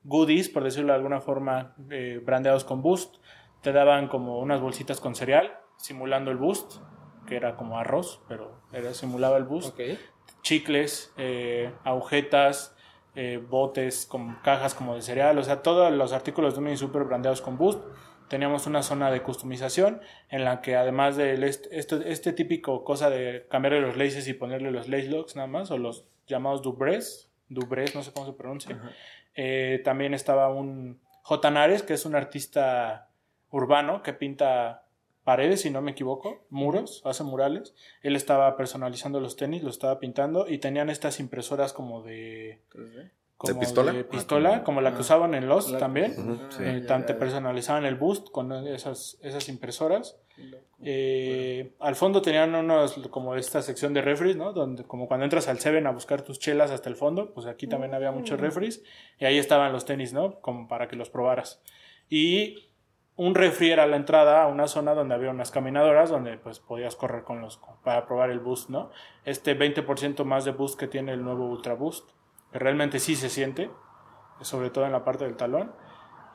goodies, 0.04 0.50
por 0.50 0.64
decirlo 0.64 0.90
de 0.90 0.98
alguna 0.98 1.22
forma, 1.22 1.76
eh, 1.90 2.22
brandeados 2.24 2.64
con 2.64 2.82
Boost. 2.82 3.16
Te 3.62 3.72
daban 3.72 4.08
como 4.08 4.40
unas 4.40 4.62
bolsitas 4.62 5.00
con 5.00 5.16
cereal, 5.16 5.58
simulando 5.78 6.32
el 6.32 6.38
Boost, 6.38 6.78
que 7.28 7.36
era 7.36 7.56
como 7.56 7.78
arroz, 7.78 8.22
pero 8.28 8.62
era, 8.74 8.94
simulaba 8.94 9.38
el 9.38 9.46
Boost. 9.46 9.80
Chicles, 10.42 11.14
eh, 11.18 11.74
agujetas, 11.84 12.76
eh, 13.16 13.38
botes 13.38 14.06
con 14.06 14.36
cajas 14.44 14.74
como 14.74 14.96
de 14.96 15.02
cereal, 15.02 15.38
o 15.38 15.44
sea, 15.44 15.62
todos 15.62 15.92
los 15.94 16.14
artículos 16.14 16.56
de 16.56 16.62
mini 16.62 16.78
super 16.78 17.04
brandeados 17.04 17.42
con 17.42 17.58
Boost. 17.58 17.82
Teníamos 18.28 18.66
una 18.66 18.82
zona 18.82 19.12
de 19.12 19.22
customización 19.22 20.02
en 20.30 20.44
la 20.44 20.62
que 20.62 20.76
además 20.76 21.16
de 21.16 21.34
este, 21.46 21.78
este, 21.78 22.12
este 22.12 22.34
típico 22.34 22.84
cosa 22.84 23.10
de 23.10 23.46
cambiarle 23.50 23.82
los 23.82 23.96
laces 23.96 24.28
y 24.28 24.34
ponerle 24.34 24.72
los 24.72 24.88
lace 24.90 25.10
locks 25.10 25.36
nada 25.36 25.48
más, 25.48 25.70
o 25.70 25.78
los 25.78 26.06
llamados 26.26 26.64
dubres, 26.64 27.30
dubres, 27.50 27.94
no 27.94 28.02
sé 28.02 28.12
cómo 28.12 28.26
se 28.26 28.34
pronuncia, 28.34 28.82
eh, 29.36 29.82
también 29.84 30.14
estaba 30.14 30.50
un 30.50 31.00
J. 31.24 31.52
Nares, 31.52 31.84
que 31.84 31.94
es 31.94 32.06
un 32.06 32.16
artista 32.16 33.10
urbano 33.50 34.04
que 34.04 34.14
pinta 34.14 34.84
paredes, 35.24 35.62
si 35.62 35.70
no 35.70 35.82
me 35.82 35.92
equivoco, 35.92 36.46
muros, 36.50 37.02
hace 37.06 37.24
murales. 37.24 37.74
Él 38.02 38.16
estaba 38.16 38.56
personalizando 38.58 39.20
los 39.20 39.36
tenis, 39.38 39.64
los 39.64 39.76
estaba 39.76 40.00
pintando 40.00 40.48
y 40.50 40.58
tenían 40.58 40.90
estas 40.90 41.20
impresoras 41.20 41.74
como 41.74 42.04
de... 42.04 42.62
como 43.38 43.60
pistola? 43.60 43.92
de 43.92 44.04
pistola, 44.06 44.64
como 44.64 44.80
la 44.82 44.94
que 44.94 45.02
usaban 45.02 45.34
en 45.34 45.48
los 45.50 45.72
La- 45.72 45.78
también. 45.80 46.14
Sí. 46.50 46.64
Eh, 46.64 46.82
tan- 46.88 47.06
te 47.06 47.14
personalizaban 47.14 47.86
el 47.86 47.96
boost 47.96 48.30
con 48.32 48.52
esas, 48.68 49.18
esas 49.22 49.50
impresoras. 49.50 50.18
Eh, 50.86 51.74
al 51.80 51.96
fondo 51.96 52.22
tenían 52.22 52.54
unos 52.56 52.94
como 53.10 53.36
esta 53.36 53.62
sección 53.62 53.94
de 53.94 54.02
refries, 54.02 54.36
¿no? 54.36 54.52
Donde 54.54 54.84
como 54.84 55.08
cuando 55.08 55.24
entras 55.26 55.48
al 55.48 55.60
Seven 55.60 55.88
a 55.88 55.92
buscar 55.92 56.22
tus 56.24 56.40
chelas 56.40 56.72
hasta 56.72 56.90
el 56.90 56.96
fondo, 56.96 57.34
pues 57.34 57.46
aquí 57.46 57.68
también 57.68 57.94
había 57.94 58.12
muchos 58.12 58.40
refries 58.40 58.84
y 59.20 59.26
ahí 59.26 59.38
estaban 59.38 59.72
los 59.72 59.86
tenis, 59.86 60.14
¿no? 60.14 60.40
Como 60.42 60.68
para 60.68 60.88
que 60.88 60.96
los 60.96 61.10
probaras. 61.10 61.62
Y 62.10 62.70
un 63.16 63.36
refri 63.36 63.72
era 63.72 63.86
la 63.86 63.96
entrada 63.96 64.42
a 64.44 64.48
una 64.48 64.68
zona 64.68 64.94
donde 64.94 65.14
había 65.16 65.30
unas 65.30 65.52
caminadoras 65.52 66.10
donde 66.10 66.38
pues 66.38 66.60
podías 66.60 66.96
correr 66.96 67.24
con 67.24 67.42
los 67.42 67.60
para 67.84 68.06
probar 68.08 68.32
el 68.32 68.40
boost, 68.40 68.70
¿no? 68.70 68.90
Este 69.24 69.54
20% 69.58 70.26
más 70.26 70.46
de 70.46 70.52
boost 70.52 70.80
que 70.80 70.88
tiene 70.88 71.14
el 71.14 71.24
nuevo 71.24 71.48
Ultra 71.48 71.76
Boost, 71.76 72.10
realmente 72.54 73.00
sí 73.00 73.16
se 73.16 73.30
siente, 73.30 73.70
sobre 74.42 74.70
todo 74.70 74.86
en 74.86 74.92
la 74.92 75.04
parte 75.04 75.26
del 75.26 75.36
talón. 75.36 75.72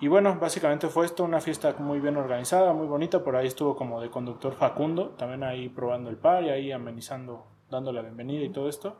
Y 0.00 0.08
bueno, 0.08 0.38
básicamente 0.40 0.88
fue 0.88 1.06
esto, 1.06 1.24
una 1.24 1.40
fiesta 1.40 1.74
muy 1.78 1.98
bien 1.98 2.16
organizada, 2.16 2.72
muy 2.72 2.86
bonita. 2.86 3.24
Por 3.24 3.34
ahí 3.36 3.46
estuvo 3.46 3.74
como 3.74 4.00
de 4.00 4.10
conductor 4.10 4.54
Facundo, 4.54 5.10
también 5.10 5.42
ahí 5.42 5.68
probando 5.68 6.08
el 6.10 6.16
par 6.16 6.44
y 6.44 6.50
ahí 6.50 6.70
amenizando, 6.70 7.46
dando 7.68 7.92
la 7.92 8.02
bienvenida 8.02 8.44
y 8.44 8.50
todo 8.50 8.68
esto. 8.68 8.98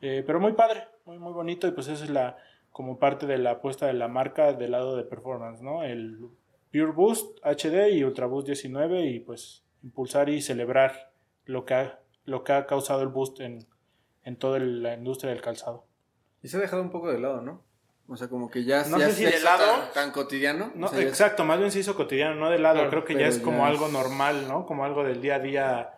Eh, 0.00 0.24
pero 0.26 0.40
muy 0.40 0.52
padre, 0.52 0.88
muy, 1.04 1.18
muy 1.18 1.32
bonito. 1.32 1.66
Y 1.68 1.72
pues 1.72 1.88
esa 1.88 2.04
es 2.04 2.10
la, 2.10 2.38
como 2.70 2.98
parte 2.98 3.26
de 3.26 3.36
la 3.36 3.52
apuesta 3.52 3.86
de 3.86 3.92
la 3.92 4.08
marca 4.08 4.54
del 4.54 4.72
lado 4.72 4.96
de 4.96 5.04
performance, 5.04 5.60
¿no? 5.60 5.82
El 5.82 6.18
Pure 6.72 6.92
Boost 6.92 7.38
HD 7.44 7.92
y 7.92 8.02
Ultra 8.02 8.26
Boost 8.26 8.46
19 8.46 9.06
y 9.06 9.20
pues 9.20 9.64
impulsar 9.82 10.30
y 10.30 10.40
celebrar 10.40 11.12
lo 11.44 11.66
que 11.66 11.74
ha, 11.74 12.00
lo 12.24 12.44
que 12.44 12.52
ha 12.52 12.66
causado 12.66 13.02
el 13.02 13.08
boost 13.08 13.40
en, 13.40 13.66
en 14.24 14.36
toda 14.36 14.58
la 14.58 14.94
industria 14.94 15.32
del 15.32 15.42
calzado. 15.42 15.84
Y 16.42 16.48
se 16.48 16.56
ha 16.56 16.60
dejado 16.60 16.82
un 16.82 16.90
poco 16.90 17.10
de 17.10 17.18
lado, 17.20 17.40
¿no? 17.42 17.62
O 18.08 18.16
sea, 18.16 18.28
como 18.28 18.50
que 18.50 18.64
ya, 18.64 18.84
No 18.84 18.98
ya 18.98 19.06
sé 19.06 19.12
si 19.14 19.24
se 19.24 19.30
de 19.30 19.36
hizo 19.36 19.44
lado. 19.44 19.64
tan, 19.64 19.92
tan 19.92 20.10
cotidiano. 20.10 20.72
No, 20.74 20.86
O 20.86 20.90
sea, 20.90 21.00
ya- 21.00 21.08
exacto, 21.08 21.44
más 21.44 21.58
bien 21.58 21.70
se 21.70 21.78
hizo 21.78 21.94
cotidiano, 21.94 22.34
no 22.34 22.50
de 22.50 22.58
lado. 22.58 22.76
Claro, 22.76 22.90
Creo 22.90 23.04
que 23.04 23.14
ya 23.14 23.28
es 23.28 23.38
como 23.38 23.58
ya 23.58 23.66
algo 23.68 23.86
es- 23.86 23.92
normal, 23.92 24.48
¿no? 24.48 24.66
Como 24.66 24.84
algo 24.84 25.04
del 25.04 25.20
día 25.22 25.36
a 25.36 25.38
día. 25.38 25.90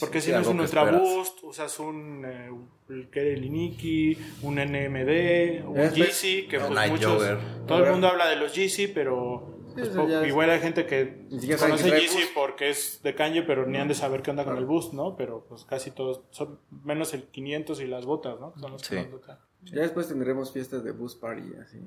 Porque 0.00 0.20
Sí, 0.20 0.26
si 0.28 0.32
no 0.32 0.40
es 0.40 0.46
un 0.46 0.56
que 0.58 0.62
Ultra 0.64 0.82
esperas. 0.82 1.00
Boost, 1.02 1.44
usas 1.44 1.78
un 1.78 2.24
eh, 2.26 2.50
el 2.90 3.08
que 3.10 3.20
era 3.20 3.30
el 3.30 3.44
Iniki, 3.44 4.18
un 4.42 4.58
NMD, 4.58 5.62
un 5.66 5.90
Yeezy, 5.92 6.46
que 6.48 6.58
pues 6.60 6.90
muchos. 6.90 7.12
Jogger. 7.14 7.38
Todo 7.66 7.84
el 7.84 7.90
mundo 7.92 8.08
habla 8.08 8.28
de 8.28 8.36
los 8.36 8.54
Yeezy, 8.54 8.88
pero. 8.88 9.55
Pues, 9.76 10.08
ya 10.08 10.26
igual 10.26 10.50
hay 10.50 10.60
gente 10.60 10.86
que 10.86 11.26
saben 11.56 11.58
conoce 11.76 11.90
que 11.90 12.00
Yeezy 12.00 12.14
Boost. 12.18 12.34
porque 12.34 12.70
es 12.70 13.00
de 13.02 13.14
Kanye, 13.14 13.42
pero 13.42 13.66
ni 13.66 13.78
han 13.78 13.88
de 13.88 13.94
saber 13.94 14.22
qué 14.22 14.30
onda 14.30 14.44
con 14.44 14.56
el 14.56 14.64
Boost, 14.66 14.92
¿no? 14.92 15.16
Pero 15.16 15.44
pues 15.48 15.64
casi 15.64 15.90
todos, 15.90 16.22
son 16.30 16.58
menos 16.84 17.12
el 17.14 17.24
500 17.24 17.80
y 17.80 17.86
las 17.86 18.04
botas, 18.06 18.40
¿no? 18.40 18.52
Son 18.58 18.72
los 18.72 18.82
que 18.82 19.02
Sí. 19.04 19.08
tocan. 19.10 19.38
Ya 19.64 19.82
después 19.82 20.08
tendremos 20.08 20.52
fiestas 20.52 20.84
de 20.84 20.92
bus 20.92 21.14
party 21.16 21.42
así. 21.62 21.80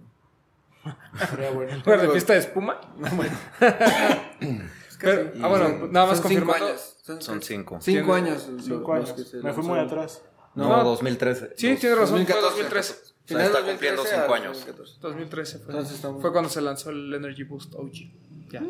Bueno. 1.53 1.75
¿Lugar 1.85 2.01
de 2.01 2.09
fiesta 2.09 2.33
de 2.33 2.39
espuma? 2.39 2.79
Pero- 5.01 5.31
ah, 5.41 5.47
bueno, 5.47 5.67
Son- 5.69 5.91
nada 5.93 6.05
más 6.07 6.21
confirmando. 6.21 6.65
años. 6.65 6.97
Son, 7.03 7.21
Son 7.21 7.41
cinco. 7.41 7.77
Cinco 7.81 8.13
años. 8.13 8.49
Cinco 8.61 8.93
años. 8.93 9.13
que 9.13 9.23
se 9.23 9.37
Me 9.37 9.53
fui 9.53 9.63
muy 9.63 9.79
atrás. 9.79 10.23
No, 10.55 10.67
No. 10.67 10.83
2013. 10.83 11.53
Sí, 11.55 11.71
Dos- 11.71 11.79
tiene 11.79 11.95
razón, 11.95 12.25
fue 12.25 12.25
2014. 12.35 12.57
2013. 12.63 13.08
O 13.35 13.37
sea, 13.37 13.45
está 13.45 13.63
cumpliendo 13.63 14.01
2013 14.03 14.15
cinco 14.21 14.33
a 14.33 14.37
años. 14.37 14.57
2014. 14.65 14.99
2013 15.01 15.59
fue. 15.59 15.73
Entonces 15.73 15.95
estamos- 15.95 16.21
Fue 16.21 16.31
cuando 16.31 16.49
se 16.49 16.61
lanzó 16.61 16.89
el 16.89 17.13
Energy 17.13 17.43
Boost 17.43 17.73
OG. 17.75 17.91
Ya, 18.51 18.61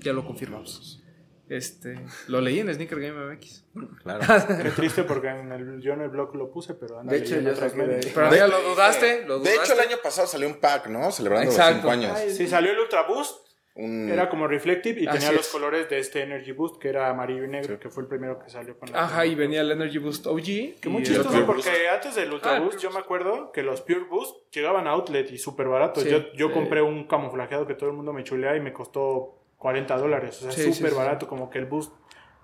ya 0.00 0.12
lo 0.12 0.24
confirmamos. 0.24 1.00
Este, 1.46 2.00
lo 2.28 2.40
leí 2.40 2.58
en 2.60 2.72
Sneaker 2.72 2.98
Game 3.00 3.34
MX. 3.34 3.64
Claro. 4.02 4.20
Qué 4.62 4.70
triste 4.70 5.04
porque 5.04 5.28
en 5.28 5.52
el, 5.52 5.80
yo 5.82 5.92
en 5.92 6.00
el 6.00 6.08
blog 6.08 6.34
lo 6.36 6.50
puse, 6.50 6.72
pero 6.74 6.98
anda 7.00 7.12
De 7.12 7.18
hecho, 7.18 7.30
leyendo 7.36 7.50
yo 7.50 7.56
otros 7.56 7.70
saqué 7.72 7.82
de 7.82 7.88
medios. 7.88 8.06
ahí. 8.06 8.12
Pero 8.14 8.30
De- 8.30 8.36
ya 8.38 8.46
lo 8.46 8.62
dudaste, 8.62 9.24
lo 9.26 9.38
De 9.40 9.50
dudaste. 9.50 9.72
hecho, 9.72 9.72
el 9.82 9.88
año 9.88 9.96
pasado 10.02 10.26
salió 10.26 10.48
un 10.48 10.54
pack, 10.58 10.86
¿no? 10.88 11.12
Celebrando 11.12 11.50
Exacto. 11.50 11.86
los 11.86 11.94
5 11.96 12.12
años. 12.16 12.32
Sí, 12.34 12.46
salió 12.46 12.72
el 12.72 12.78
Ultra 12.78 13.02
Boost, 13.06 13.43
Un- 13.76 14.08
era 14.08 14.28
como 14.28 14.46
Reflective 14.46 15.00
y 15.00 15.06
Así 15.08 15.18
tenía 15.18 15.32
los 15.32 15.46
es. 15.46 15.52
colores 15.52 15.88
de 15.90 15.98
este 15.98 16.22
Energy 16.22 16.52
Boost 16.52 16.80
que 16.80 16.88
era 16.88 17.08
amarillo 17.08 17.42
y 17.44 17.48
negro, 17.48 17.80
que 17.80 17.90
fue 17.90 18.04
el 18.04 18.08
primero 18.08 18.38
que 18.38 18.48
salió 18.48 18.78
con 18.78 18.92
la 18.92 19.02
Ajá, 19.04 19.26
y 19.26 19.34
venía 19.34 19.62
el 19.62 19.70
Energy 19.72 19.98
Boost 19.98 20.26
OG. 20.28 20.80
Que 20.80 20.88
muy 20.88 21.02
chistoso 21.02 21.44
porque 21.44 21.88
antes 21.92 22.14
del 22.14 22.32
Ultra 22.32 22.56
Ah, 22.56 22.60
Boost 22.60 22.78
yo 22.78 22.90
me 22.92 23.00
acuerdo 23.00 23.50
que 23.50 23.64
los 23.64 23.80
Pure 23.80 24.04
Boost 24.08 24.36
llegaban 24.54 24.86
a 24.86 24.90
Outlet 24.92 25.28
y 25.32 25.38
súper 25.38 25.66
baratos. 25.66 26.04
Sí. 26.04 26.08
yo 26.10 26.18
yo 26.34 26.48
Sí. 26.48 26.54
compré 26.54 26.82
un 26.82 27.08
camuflajeado 27.08 27.66
que 27.66 27.74
todo 27.74 27.90
el 27.90 27.96
mundo 27.96 28.12
me 28.12 28.22
chulea 28.22 28.56
y 28.56 28.60
me 28.60 28.72
costó 28.72 29.40
40 29.58 29.96
dólares. 29.96 30.38
O 30.38 30.42
sea, 30.44 30.52
Sí, 30.52 30.62
sí, 30.62 30.72
súper 30.72 30.92
sí. 30.92 30.96
barato. 30.96 31.26
Como 31.26 31.50
que 31.50 31.58
el 31.58 31.66
Boost 31.66 31.92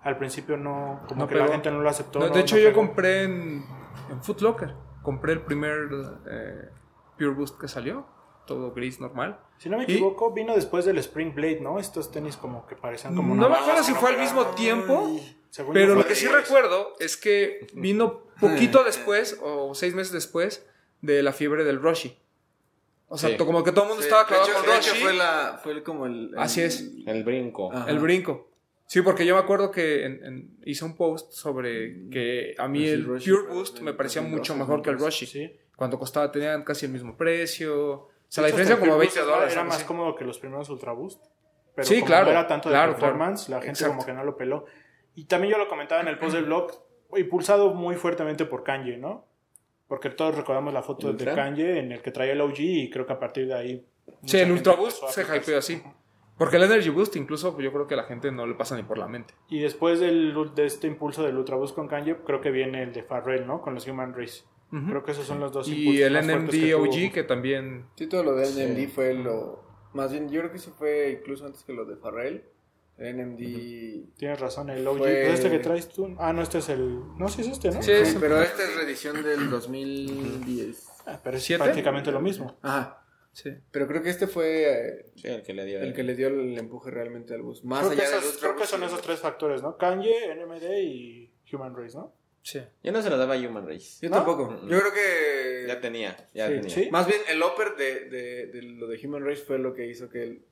al 0.03 0.17
principio 0.19 0.57
no... 0.57 1.03
Como 1.07 1.21
No 1.21 1.29
que 1.29 1.35
pegó. 1.35 1.47
la 1.47 1.53
gente 1.53 1.71
no 1.71 1.81
lo 1.81 1.89
aceptó. 1.91 2.19
No, 2.19 2.27
no- 2.29 2.35
de 2.35 2.41
hecho, 2.41 2.57
no 2.57 2.63
yo 2.63 2.69
pegó. 2.71 2.81
compré 2.87 3.23
en, 3.23 3.63
en 4.11 4.23
Foot 4.23 4.41
Locker. 4.41 4.75
Compré 5.03 5.35
el 5.35 5.43
primer 5.43 5.77
eh, 6.29 6.69
Pure 7.19 7.31
Boost 7.35 7.61
que 7.61 7.69
salió. 7.69 8.05
Todo 8.51 8.73
gris 8.73 8.99
normal. 9.01 9.39
Si 9.59 9.69
no 9.69 9.77
me 9.79 9.85
Y- 9.85 9.93
equivoco, 9.93 10.33
vino 10.33 10.57
después 10.57 10.85
del 10.85 10.99
Spring 10.99 11.33
Blade, 11.35 11.61
¿no? 11.61 11.79
Estos 11.79 12.11
tenis 12.11 12.37
como 12.37 12.67
que 12.67 12.75
parecían 12.75 13.15
como 13.15 13.37
No 13.37 13.49
me 13.49 13.55
acuerdo 13.55 13.85
si 13.85 13.93
fue 13.95 14.11
al 14.11 14.19
mismo 14.19 14.45
tiempo. 14.57 15.21
Según 15.51 15.73
Pero 15.73 15.95
lo 15.95 16.05
que 16.05 16.17
sí 16.17 16.27
recuerdo 16.27 16.95
es 16.99 17.17
que 17.17 17.69
vino 17.75 18.25
poquito 18.41 18.83
después, 18.83 19.39
o 19.41 19.73
seis 19.75 19.95
meses 19.95 20.13
después, 20.13 20.67
de 21.01 21.23
la 21.23 21.33
fiebre 21.33 21.63
del 21.63 21.81
Rushy. 21.81 22.17
O 23.07 23.17
sea, 23.19 23.31
Sí. 23.31 23.37
como 23.37 23.63
que 23.63 23.71
todo 23.71 23.85
el 23.85 23.89
mundo 23.91 24.03
Sí, 24.03 24.09
estaba 24.09 24.27
clavado 24.27 24.53
con 24.53 24.65
Roshi. 24.67 25.01
fue, 25.01 25.13
la, 25.15 25.61
fue 25.63 25.83
como 25.85 26.07
el, 26.07 26.31
el- 26.33 26.39
Así 26.39 26.61
es. 26.63 26.91
El 27.07 27.23
brinco. 27.23 27.73
Ajá. 27.73 27.89
El 27.89 28.01
brinco. 28.01 28.49
Sí, 28.87 29.03
porque 29.03 29.25
yo 29.25 29.35
me 29.37 29.41
acuerdo 29.41 29.71
que 29.71 30.05
en- 30.07 30.25
en- 30.25 30.57
hice 30.65 30.85
un 30.85 30.97
post 30.97 31.33
sobre 31.33 32.09
que 32.11 32.55
a 32.59 32.67
mí 32.67 32.81
Pues 32.81 32.93
el 32.93 33.01
el 33.01 33.07
Roshi 33.07 33.31
Pure 33.31 33.47
Boost 33.55 33.77
el 33.79 33.85
me 33.85 33.95
parecía 33.95 34.23
2012, 34.23 34.53
mucho 34.53 34.57
mejor 34.57 34.83
que 34.83 34.91
el 34.91 34.97
2013. 34.99 35.27
Roshi. 35.37 35.47
Sí. 35.49 35.57
Cuando 35.77 35.99
costaba, 35.99 36.31
tenían 36.31 36.63
casi 36.65 36.87
el 36.87 36.93
mismo 36.93 37.17
precio. 37.17 38.09
O 38.31 38.33
sea, 38.33 38.43
la 38.43 38.47
diferencia 38.47 38.79
como 38.79 38.93
el 38.95 38.99
20 39.01 39.07
Boost 39.07 39.17
era- 39.17 39.27
dólares. 39.35 39.53
Era 39.55 39.65
más 39.65 39.77
así. 39.77 39.85
cómodo 39.85 40.15
que 40.15 40.25
los 40.25 40.39
primeros 40.39 40.69
Ultra 40.71 40.93
Boost. 40.93 41.25
Pero 41.75 41.87
Sí, 41.89 41.97
como 41.97 42.07
claro, 42.07 42.25
no 42.27 42.31
era 42.31 42.47
tanto 42.47 42.69
de 42.69 42.75
claro, 42.75 42.93
performance, 42.93 43.47
claro. 43.47 43.61
la 43.61 43.67
gente 43.67 43.79
Exacto. 43.81 43.95
como 43.97 44.07
que 44.07 44.13
no 44.13 44.25
lo 44.25 44.37
peló. 44.37 44.67
Y 45.17 45.25
también 45.25 45.53
yo 45.53 45.59
lo 45.59 45.69
comentaba 45.69 46.01
en 46.01 46.09
el 46.09 46.19
post 46.19 46.35
del 46.35 46.45
blog, 46.45 46.71
impulsado 47.17 47.75
muy 47.75 47.97
fuertemente 47.97 48.45
por 48.45 48.63
Kanye, 48.63 48.97
¿no? 48.97 49.27
Porque 49.89 50.11
todos 50.11 50.37
recordamos 50.37 50.73
la 50.73 50.83
foto 50.83 51.13
de. 51.13 51.25
Kanye 51.35 51.81
en 51.81 51.91
el 51.93 52.01
que 52.03 52.13
traía 52.13 52.33
el 52.33 52.41
OG 52.41 52.61
y 52.61 52.91
creo 52.91 53.05
que 53.07 53.13
a 53.13 53.19
partir 53.19 53.49
de 53.49 53.55
ahí... 53.55 53.87
Sí, 54.25 54.39
el 54.39 54.53
Ultra 54.53 54.75
Boost 54.75 55.03
a 55.03 55.09
se 55.09 55.23
hypeó 55.23 55.59
así. 55.59 55.83
Porque 56.39 56.57
el 56.57 56.63
Energy 56.63 56.89
Boost, 56.89 57.17
incluso, 57.17 57.53
pues, 57.53 57.65
yo 57.65 57.73
creo 57.73 57.87
que 57.87 57.95
a 57.95 57.99
la 57.99 58.05
gente 58.05 58.31
no 58.33 58.47
le 58.47 58.55
pasa 58.55 58.75
ni 58.77 58.83
por 58.85 58.97
la 58.97 59.07
mente. 59.09 59.35
Y 59.49 59.61
después 59.61 60.01
del, 60.01 60.35
de 60.55 60.65
este 60.67 60.87
impulso 60.87 61.23
del 61.25 61.37
Ultra 61.37 61.57
Boost 61.57 61.75
con 61.75 61.87
Kanye, 61.89 62.17
creo 62.25 62.41
que 62.41 62.51
viene 62.51 62.83
el 62.83 62.93
de 62.93 63.03
Farrell, 63.03 63.47
¿no? 63.47 63.61
Con 63.61 63.75
los 63.75 63.87
Human 63.87 64.15
Race. 64.15 64.45
Creo 64.71 65.03
que 65.03 65.11
esos 65.13 65.27
son 65.27 65.41
los 65.41 65.53
dos 65.53 65.67
Y 65.69 66.01
el 66.03 66.15
NMD 66.15 66.51
que 66.51 66.71
tuvo. 66.73 66.85
OG, 66.85 67.13
que 67.13 67.23
también. 67.25 67.87
Sí, 67.97 68.07
todo 68.07 68.23
lo 68.23 68.35
de 68.37 68.47
NMD 68.47 68.89
fue 68.89 69.15
lo... 69.15 69.65
Más 69.95 70.13
bien, 70.13 70.29
yo 70.31 70.41
creo 70.41 70.53
que 70.53 70.59
eso 70.59 70.73
fue 70.79 71.11
incluso 71.21 71.45
antes 71.47 71.65
que 71.65 71.73
lo 71.73 71.85
de 71.85 71.97
Farrell. 71.97 72.45
El 72.97 73.17
NMD... 73.17 74.17
Tienes 74.17 74.39
razón, 74.39 74.71
el 74.71 74.87
OG. 74.87 74.99
Fue- 74.99 75.33
este 75.33 75.51
que 75.51 75.59
traes 75.59 75.89
tú. 75.89 76.15
Ah, 76.19 76.33
no, 76.33 76.43
este 76.43 76.59
es 76.59 76.69
el. 76.69 77.01
No, 77.19 77.29
sí 77.29 77.41
es 77.41 77.49
este, 77.49 77.71
¿no? 77.71 77.83
Sí, 77.83 77.91
es- 77.91 78.15
pero 78.21 78.41
esta 78.43 78.63
es 78.63 78.77
reedición 78.77 79.23
del 79.25 79.49
2010. 79.51 80.89
Ah, 81.07 81.19
pero 81.25 81.37
es 81.37 81.43
¿Siete? 81.43 81.65
prácticamente 81.65 82.13
lo 82.13 82.21
mismo. 82.21 82.57
Ajá. 82.63 83.03
Sí. 83.33 83.51
Pero 83.71 83.87
creo 83.87 84.03
que 84.03 84.11
este 84.11 84.27
fue 84.27 84.65
eh, 84.99 85.07
Sí, 85.17 85.29
el 85.29 85.43
que 85.43 85.55
le 85.55 85.65
dio. 85.65 85.81
el 85.81 85.95
que 85.95 86.03
le 86.03 86.15
dio 86.15 86.29
el 86.29 86.59
empuje 86.59 86.91
realmente 86.91 87.33
al 87.35 87.43
bus. 87.43 87.65
Más 87.65 87.87
Creo 87.87 87.97
que, 87.99 88.03
allá 88.05 88.19
esos- 88.19 88.39
creo 88.39 88.57
que 88.57 88.67
son 88.67 88.83
esos 88.83 89.01
tres 89.01 89.21
factores, 89.21 89.63
¿no? 89.63 89.77
Kanye, 89.77 90.35
NMD 90.35 90.83
y 90.83 91.33
Human 91.53 91.75
Race, 91.75 91.97
¿no? 91.97 92.13
Sí. 92.43 92.61
Yo 92.83 92.93
no 92.93 93.03
se 93.03 93.11
lo 93.11 93.19
daba 93.19 93.35
a 93.35 93.39
Human 93.39 93.67
Race. 93.67 93.99
Yo 94.01 94.09
¿No? 94.11 94.17
tampoco. 94.17 94.51
Mm. 94.51 94.69
Yo 94.69 94.79
creo 94.81 94.93
que... 94.93 95.65
Ya 95.69 95.81
tenía, 95.81 96.17
ya 96.35 96.49
Sí. 96.49 96.55
tenía. 96.55 96.71
¿Sí? 96.71 96.89
Más 96.91 97.07
bien 97.07 97.21
el 97.29 97.43
upper 97.43 97.77
de, 97.77 98.09
de, 98.09 98.47
de 98.47 98.63
lo 98.63 98.87
de 98.87 98.99
Human 99.07 99.25
Race 99.25 99.43
fue 99.43 99.59
lo 99.59 99.75
que 99.75 99.87
hizo 99.87 100.09
que 100.09 100.23
el, 100.23 100.43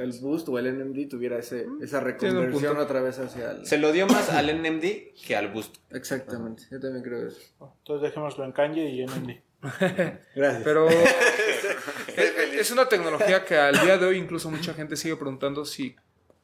el 0.00 0.12
boost 0.20 0.48
o 0.48 0.58
el 0.58 0.78
NMD 0.78 1.08
tuviera 1.08 1.38
ese, 1.38 1.66
esa 1.82 2.00
Tiene 2.16 2.38
un 2.38 2.44
reconversión 2.46 2.78
otra 2.78 3.00
vez 3.00 3.18
hacia 3.18 3.52
el... 3.52 3.66
Se 3.66 3.78
lo 3.78 3.90
dio 3.92 4.06
más 4.06 4.30
al 4.30 4.46
NMD 4.62 5.14
que 5.26 5.34
al 5.36 5.48
Boost. 5.48 5.76
Exactamente, 5.90 6.64
yo 6.70 6.78
también 6.78 7.02
creo 7.02 7.26
eso. 7.26 7.40
Entonces 7.78 8.02
dejémoslo 8.10 8.44
en 8.44 8.52
Kanye 8.52 8.88
y 8.90 9.04
NMD. 9.06 9.30
Gracias. 10.34 10.62
Pero 10.64 10.88
es, 12.08 12.54
es 12.58 12.70
una 12.70 12.88
tecnología 12.88 13.44
que 13.44 13.56
al 13.56 13.78
día 13.80 13.98
de 13.98 14.06
hoy 14.06 14.16
incluso 14.18 14.50
mucha 14.50 14.74
gente 14.74 14.96
sigue 14.96 15.16
preguntando 15.16 15.64
si 15.64 15.96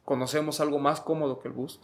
conocemos 0.04 0.60
algo 0.60 0.78
más 0.78 1.00
cómodo 1.00 1.38
que 1.38 1.48
el 1.48 1.54
Boost. 1.54 1.82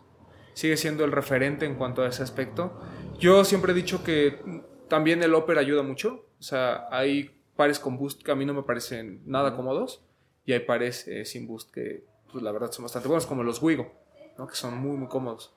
Sigue 0.54 0.76
siendo 0.76 1.04
el 1.04 1.12
referente 1.12 1.66
en 1.66 1.74
cuanto 1.74 2.02
a 2.02 2.08
ese 2.08 2.22
aspecto. 2.22 2.80
Yo 3.18 3.44
siempre 3.44 3.72
he 3.72 3.74
dicho 3.74 4.02
que 4.02 4.40
también 4.88 5.22
el 5.22 5.34
Opera 5.34 5.60
ayuda 5.60 5.82
mucho. 5.82 6.26
O 6.38 6.42
sea, 6.42 6.86
hay 6.90 7.30
pares 7.56 7.78
con 7.78 7.96
Boost 7.98 8.22
que 8.22 8.32
a 8.32 8.34
mí 8.34 8.44
no 8.44 8.54
me 8.54 8.62
parecen 8.62 9.22
nada 9.26 9.54
cómodos 9.56 10.02
y 10.46 10.52
hay 10.52 10.60
pares 10.60 11.06
eh, 11.08 11.24
sin 11.24 11.46
Boost 11.46 11.72
que 11.72 12.04
pues, 12.32 12.42
la 12.42 12.50
verdad 12.52 12.70
son 12.72 12.84
bastante 12.84 13.08
buenos, 13.08 13.26
como 13.26 13.42
los 13.44 13.62
Wigo, 13.62 13.92
¿no? 14.38 14.46
que 14.46 14.54
son 14.56 14.76
muy, 14.78 14.96
muy 14.96 15.08
cómodos. 15.08 15.54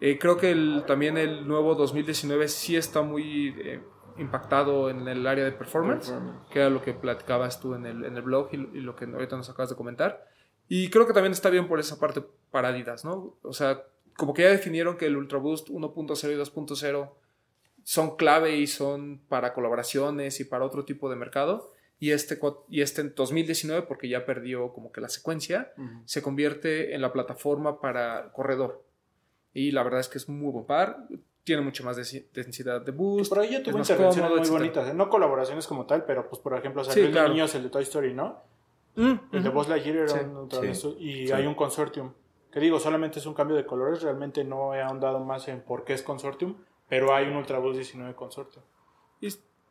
Eh, 0.00 0.18
creo 0.18 0.36
que 0.36 0.50
el- 0.50 0.84
también 0.86 1.16
el 1.18 1.46
nuevo 1.46 1.74
2019 1.74 2.48
sí 2.48 2.76
está 2.76 3.02
muy 3.02 3.54
eh, 3.58 3.80
impactado 4.18 4.90
en 4.90 5.06
el 5.08 5.26
área 5.26 5.44
de 5.44 5.52
performance, 5.52 6.08
Performance. 6.10 6.40
que 6.52 6.58
era 6.58 6.70
lo 6.70 6.82
que 6.82 6.92
platicabas 6.94 7.60
tú 7.60 7.74
en 7.74 7.86
el, 7.86 8.04
en 8.04 8.16
el 8.16 8.22
blog 8.22 8.48
y, 8.52 8.56
y 8.56 8.80
lo 8.80 8.94
que 8.96 9.04
ahorita 9.06 9.36
nos 9.36 9.48
acabas 9.50 9.70
de 9.70 9.76
comentar. 9.76 10.26
Y 10.68 10.90
creo 10.90 11.06
que 11.06 11.12
también 11.12 11.32
está 11.32 11.48
bien 11.50 11.66
por 11.68 11.80
esa 11.80 11.98
parte 11.98 12.22
para 12.50 12.68
Adidas, 12.68 13.04
¿no? 13.04 13.36
O 13.42 13.52
sea, 13.52 13.82
como 14.20 14.34
que 14.34 14.42
ya 14.42 14.50
definieron 14.50 14.98
que 14.98 15.06
el 15.06 15.16
Ultra 15.16 15.38
Boost 15.38 15.70
1.0 15.70 16.30
y 16.30 16.36
2.0 16.36 17.10
son 17.82 18.16
clave 18.16 18.56
y 18.56 18.66
son 18.66 19.22
para 19.28 19.54
colaboraciones 19.54 20.38
y 20.40 20.44
para 20.44 20.66
otro 20.66 20.84
tipo 20.84 21.08
de 21.08 21.16
mercado. 21.16 21.72
Y 21.98 22.10
este, 22.12 22.38
y 22.68 22.82
este 22.82 23.00
en 23.00 23.14
2019, 23.14 23.86
porque 23.86 24.08
ya 24.10 24.26
perdió 24.26 24.72
como 24.74 24.92
que 24.92 25.00
la 25.00 25.08
secuencia, 25.08 25.72
se 26.04 26.20
convierte 26.22 26.94
en 26.94 27.00
la 27.00 27.12
plataforma 27.12 27.80
para 27.80 28.30
corredor. 28.32 28.82
Y 29.54 29.72
la 29.72 29.82
verdad 29.82 30.00
es 30.00 30.08
que 30.08 30.18
es 30.18 30.28
muy 30.28 30.52
buen 30.52 30.66
par. 30.66 31.06
Tiene 31.44 31.62
mucho 31.62 31.82
más 31.84 31.96
densi- 31.98 32.26
densidad 32.34 32.82
de 32.82 32.92
boost. 32.92 33.30
Por 33.30 33.40
ahí 33.40 33.62
tuvo 33.62 33.78
más 33.78 33.88
intervenciones 33.90 34.14
cómodo, 34.14 34.28
muy 34.30 34.40
etcétera. 34.40 34.58
bonitas. 34.60 34.88
¿eh? 34.88 34.94
No 34.94 35.08
colaboraciones 35.08 35.66
como 35.66 35.86
tal, 35.86 36.04
pero 36.04 36.28
pues 36.28 36.40
por 36.42 36.54
ejemplo 36.56 36.84
salió 36.84 36.94
Sí, 36.94 37.00
el 37.00 37.06
de 37.06 37.12
claro. 37.12 37.28
niños, 37.30 37.54
el 37.54 37.62
de 37.64 37.70
Toy 37.70 37.82
Story, 37.82 38.12
¿no? 38.14 38.42
Mm, 38.96 39.14
El 39.32 39.42
de 39.42 39.48
ujú. 39.48 39.58
Buzz 39.58 39.68
Lightyear 39.68 39.96
era 39.96 40.08
Sí, 40.08 40.18
un 40.24 40.50
sí, 40.50 40.60
de 40.60 41.02
y 41.04 41.26
sí. 41.26 41.32
hay 41.32 41.46
un 41.46 41.54
consortium. 41.54 42.12
Que 42.52 42.60
digo, 42.60 42.78
solamente 42.80 43.18
es 43.20 43.26
un 43.26 43.34
cambio 43.34 43.56
de 43.56 43.64
colores, 43.66 44.02
realmente 44.02 44.42
no 44.44 44.74
he 44.74 44.82
ahondado 44.82 45.20
más 45.20 45.46
en 45.48 45.60
por 45.62 45.84
qué 45.84 45.92
es 45.94 46.02
consortium, 46.02 46.56
pero 46.88 47.14
hay 47.14 47.26
un 47.28 47.36
Ultra 47.36 47.58
Boost 47.58 47.76
19 47.76 48.14
consortium. 48.14 48.64
Y 49.20 49.28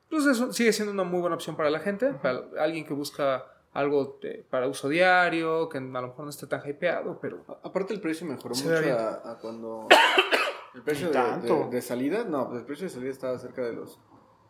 pues 0.09 0.25
eso 0.25 0.53
sigue 0.53 0.71
siendo 0.73 0.93
una 0.93 1.03
muy 1.03 1.19
buena 1.19 1.35
opción 1.35 1.55
para 1.55 1.69
la 1.69 1.79
gente, 1.79 2.13
para 2.13 2.43
alguien 2.59 2.85
que 2.85 2.93
busca 2.93 3.45
algo 3.73 4.17
de- 4.21 4.45
para 4.49 4.67
uso 4.67 4.87
diario, 4.89 5.67
que 5.69 5.77
a 5.77 5.81
lo 5.81 5.89
mejor 6.07 6.23
no 6.23 6.29
esté 6.29 6.47
tan 6.47 6.67
hypeado, 6.67 7.19
pero 7.21 7.43
A- 7.47 7.67
Aparte 7.67 7.93
el 7.93 8.01
precio 8.01 8.25
mejoró 8.25 8.55
mucho 8.55 8.69
a, 8.97 9.31
a 9.31 9.37
cuando... 9.39 9.87
El 10.73 10.83
precio 10.83 11.07
de, 11.07 11.13
tanto. 11.13 11.55
de- 11.65 11.69
de 11.71 11.81
salida, 11.81 12.23
no, 12.25 12.47
pues 12.47 12.59
el 12.59 12.65
precio 12.65 12.85
de 12.85 12.91
salida 12.93 13.09
estaba 13.11 13.37
cerca 13.39 13.63
de 13.63 13.73
los 13.73 13.99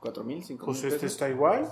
4 0.02 0.24
mil, 0.26 0.44
5 0.44 0.65
Pues 0.65 0.78
este 0.84 0.89
pesos. 0.92 1.12
está 1.13 1.30
igual, 1.30 1.68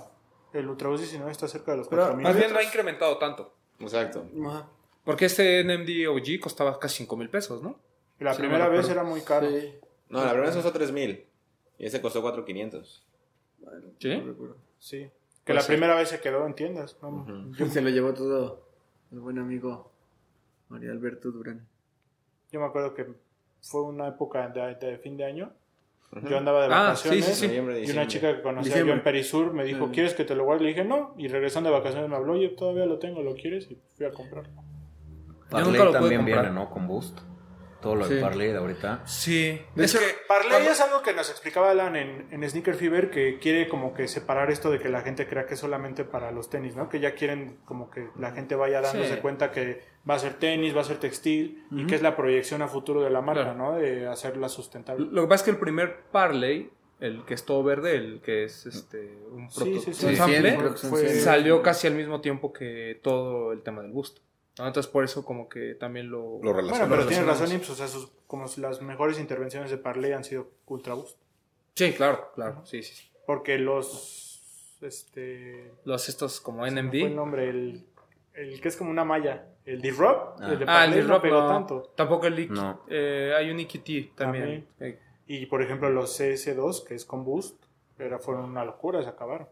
el 0.53 0.69
Ultra 0.69 0.87
Boost 0.87 1.03
19 1.03 1.31
está 1.31 1.47
cerca 1.49 1.71
de 1.71 1.77
los 1.77 1.87
Pero 1.89 2.03
4000. 2.03 2.23
más 2.23 2.35
bien 2.35 2.53
no 2.53 2.59
ha 2.59 2.63
incrementado 2.63 3.17
tanto. 3.17 3.53
Exacto. 3.79 4.25
Ajá. 4.47 4.67
Porque 5.07 5.25
este 5.25 5.63
NMD 5.63 6.07
OG 6.09 6.39
costaba 6.39 6.77
casi 6.79 6.97
5 6.97 7.17
mil 7.17 7.29
pesos, 7.29 7.63
¿no? 7.63 7.79
Y 8.19 8.23
la 8.25 8.33
Sí, 8.33 8.39
primera 8.41 8.67
vez 8.67 8.87
era 8.89 9.03
muy 9.03 9.21
caro. 9.21 9.49
Sí. 9.49 9.73
No, 10.09 10.19
la 10.19 10.29
primera 10.31 10.47
vez 10.47 10.55
costó 10.55 10.71
3000 10.73 11.25
y 11.79 11.85
ese 11.85 12.01
costó 12.01 12.21
4500. 12.21 13.07
Bueno, 13.59 13.85
¿Sí? 13.99 14.17
no. 14.17 14.55
Sí. 14.79 15.09
Que 15.45 15.53
la 15.53 15.61
primera 15.63 15.95
vez 15.95 16.09
se 16.09 16.19
quedó 16.19 16.45
en 16.45 16.53
tiendas. 16.53 16.97
¿no? 17.01 17.25
Se 17.71 17.81
lo 17.81 17.89
llevó 17.89 18.13
todo 18.13 18.67
el 19.11 19.19
buen 19.19 19.39
amigo 19.39 19.91
María 20.69 20.91
Alberto 20.91 21.31
Durán. 21.31 21.65
Yo 22.51 22.59
me 22.59 22.65
acuerdo 22.65 22.93
que 22.93 23.05
fue 23.61 23.83
una 23.83 24.09
época 24.09 24.47
de, 24.49 24.75
de 24.75 24.97
fin 24.97 25.15
de 25.17 25.23
año. 25.25 25.53
Yo 26.29 26.37
andaba 26.37 26.61
de 26.67 26.73
Ah, 26.73 26.83
vacaciones 26.83 27.25
sí, 27.25 27.31
sí, 27.33 27.39
sí. 27.41 27.47
Noviembre, 27.47 27.83
y 27.83 27.91
una 27.91 28.07
chica 28.07 28.35
que 28.35 28.41
conocía 28.41 28.69
Diciembre. 28.71 28.93
yo 28.93 28.97
en 28.97 29.03
Perisur 29.03 29.53
me 29.53 29.63
dijo, 29.65 29.87
Mm. 29.87 29.91
¿quieres 29.91 30.13
que 30.13 30.23
te 30.23 30.35
lo 30.35 30.45
guarde? 30.45 30.63
Le 30.63 30.69
dije, 30.69 30.85
no. 30.85 31.13
Y 31.17 31.27
regresando 31.27 31.69
de 31.69 31.75
vacaciones 31.77 32.09
me 32.09 32.15
habló, 32.15 32.33
oye, 32.33 32.49
todavía 32.49 32.85
lo 32.85 32.97
tengo, 32.99 33.21
¿lo 33.21 33.35
quieres? 33.35 33.69
Y 33.71 33.77
fui 33.95 34.05
a 34.05 34.11
comprarlo. 34.11 34.51
Parley 35.49 35.71
nunca 35.71 35.83
lo 35.85 35.91
pude 35.91 35.99
también 36.01 36.25
viene, 36.25 36.49
¿no? 36.51 36.69
Con 36.69 36.87
Boost. 36.87 37.19
Todo 37.81 37.93
lo 37.95 38.07
de 38.07 38.15
Sí. 38.15 38.21
Parley 38.21 38.51
de 38.51 38.57
ahorita. 38.57 39.01
Sí. 39.05 39.61
De 39.75 39.85
es 39.85 39.93
hecho, 39.93 40.03
que 40.03 40.11
Parley 40.27 40.49
cuando- 40.49 40.71
es 40.71 40.81
algo 40.81 41.03
que 41.03 41.13
nos 41.13 41.29
explicaba 41.29 41.69
Alan 41.69 41.95
en, 41.95 42.27
en 42.31 42.49
Sneaker 42.49 42.73
Fever, 42.73 43.11
que 43.11 43.37
quiere 43.37 43.67
como 43.69 43.93
que 43.93 44.07
separar 44.07 44.49
esto 44.49 44.71
de 44.71 44.79
que 44.79 44.89
la 44.89 45.01
gente 45.01 45.27
crea 45.27 45.45
que 45.45 45.53
es 45.53 45.59
solamente 45.59 46.03
para 46.03 46.31
los 46.31 46.49
tenis, 46.49 46.75
¿no? 46.75 46.89
Que 46.89 46.99
ya 46.99 47.13
quieren 47.13 47.59
como 47.65 47.91
que 47.91 48.09
la 48.17 48.31
gente 48.31 48.55
vaya 48.55 48.81
dándose 48.81 49.13
Sí. 49.15 49.21
cuenta 49.21 49.51
que 49.51 49.83
va 50.09 50.15
a 50.15 50.19
ser 50.19 50.33
tenis, 50.33 50.75
va 50.75 50.81
a 50.81 50.85
ser 50.85 50.97
textil, 50.97 51.65
y 51.69 51.85
que 51.85 51.93
es 51.93 52.01
la 52.01 52.15
proyección 52.15 52.63
a 52.63 52.67
futuro 52.67 53.01
de 53.03 53.11
la 53.11 53.21
marca, 53.21 53.43
Claro. 53.53 53.57
¿no? 53.57 53.75
De 53.75 54.07
hacerla 54.07 54.49
sustentable. 54.49 55.05
Lo 55.11 55.21
que 55.21 55.27
pasa 55.27 55.41
es 55.41 55.45
que 55.45 55.51
el 55.51 55.57
primer 55.59 55.97
Parley, 56.11 56.71
el 56.99 57.25
que 57.25 57.35
es 57.35 57.45
todo 57.45 57.61
verde, 57.63 57.95
el 57.95 58.21
que 58.21 58.43
es 58.45 58.65
este 58.65 59.19
un 59.31 59.51
Sí, 59.51 59.59
proto- 59.59 59.93
sí, 59.93 61.19
salió 61.21 61.61
casi 61.61 61.85
al 61.85 61.93
mismo 61.93 62.21
tiempo 62.21 62.51
que 62.51 62.99
todo 63.03 63.51
el 63.51 63.61
tema 63.61 63.83
del 63.83 63.91
boost. 63.91 64.17
¿No? 64.59 64.67
Entonces 64.67 64.91
por 64.91 65.03
eso 65.03 65.23
como 65.25 65.47
que 65.49 65.75
también 65.75 66.09
lo... 66.09 66.39
Lo 66.41 66.53
Bueno, 66.53 66.87
pero 66.89 67.05
tienes 67.07 67.25
razón, 67.25 67.51
Ips, 67.51 67.69
o 67.69 67.75
sea, 67.75 67.87
sus, 67.87 68.09
como 68.27 68.45
las 68.57 68.81
mejores 68.81 69.19
intervenciones 69.19 69.69
de 69.71 69.77
Parley 69.77 70.11
han 70.13 70.23
sido 70.23 70.49
Ultra 70.65 70.93
Boost. 70.95 71.17
Sí, 71.75 71.93
claro, 71.93 72.31
claro, 72.33 72.65
sí, 72.65 72.81
sí. 72.83 72.95
sí. 72.95 73.11
Porque 73.25 73.57
los, 73.59 74.77
este, 74.81 75.71
Los 75.85 76.09
estos 76.09 76.39
como 76.41 76.59
fue 76.59 76.69
el 76.69 76.75
NMD. 76.75 77.09
nombre, 77.13 77.49
el, 77.49 77.85
el 78.33 78.61
que 78.61 78.67
es 78.69 78.77
como 78.77 78.89
una 78.89 79.03
malla, 79.05 79.47
el 79.65 79.81
D-Rock, 79.81 80.37
Ah. 80.41 80.49
el 80.51 80.59
de 80.59 80.65
Ah, 80.67 80.85
el 80.85 80.91
Parley 80.91 81.01
de 81.01 81.07
no 81.07 81.21
pegó 81.21 81.41
no, 81.41 81.47
tanto. 81.47 81.93
tampoco 81.95 82.27
el 82.27 82.35
Liquid. 82.35 82.55
No. 82.55 82.83
Eh, 82.89 83.33
hay 83.37 83.49
un 83.51 83.59
EQT 83.59 84.15
también. 84.15 84.67
Eh, 84.79 84.99
Y 85.27 85.45
por 85.47 85.61
ejemplo 85.61 85.89
los 85.89 86.17
CS2, 86.19 86.85
que 86.85 86.95
es 86.95 87.03
con 87.05 87.25
Boost, 87.25 87.61
era, 87.99 88.17
fueron 88.17 88.45
una 88.45 88.63
locura, 88.63 89.03
se 89.03 89.09
acabaron. 89.09 89.49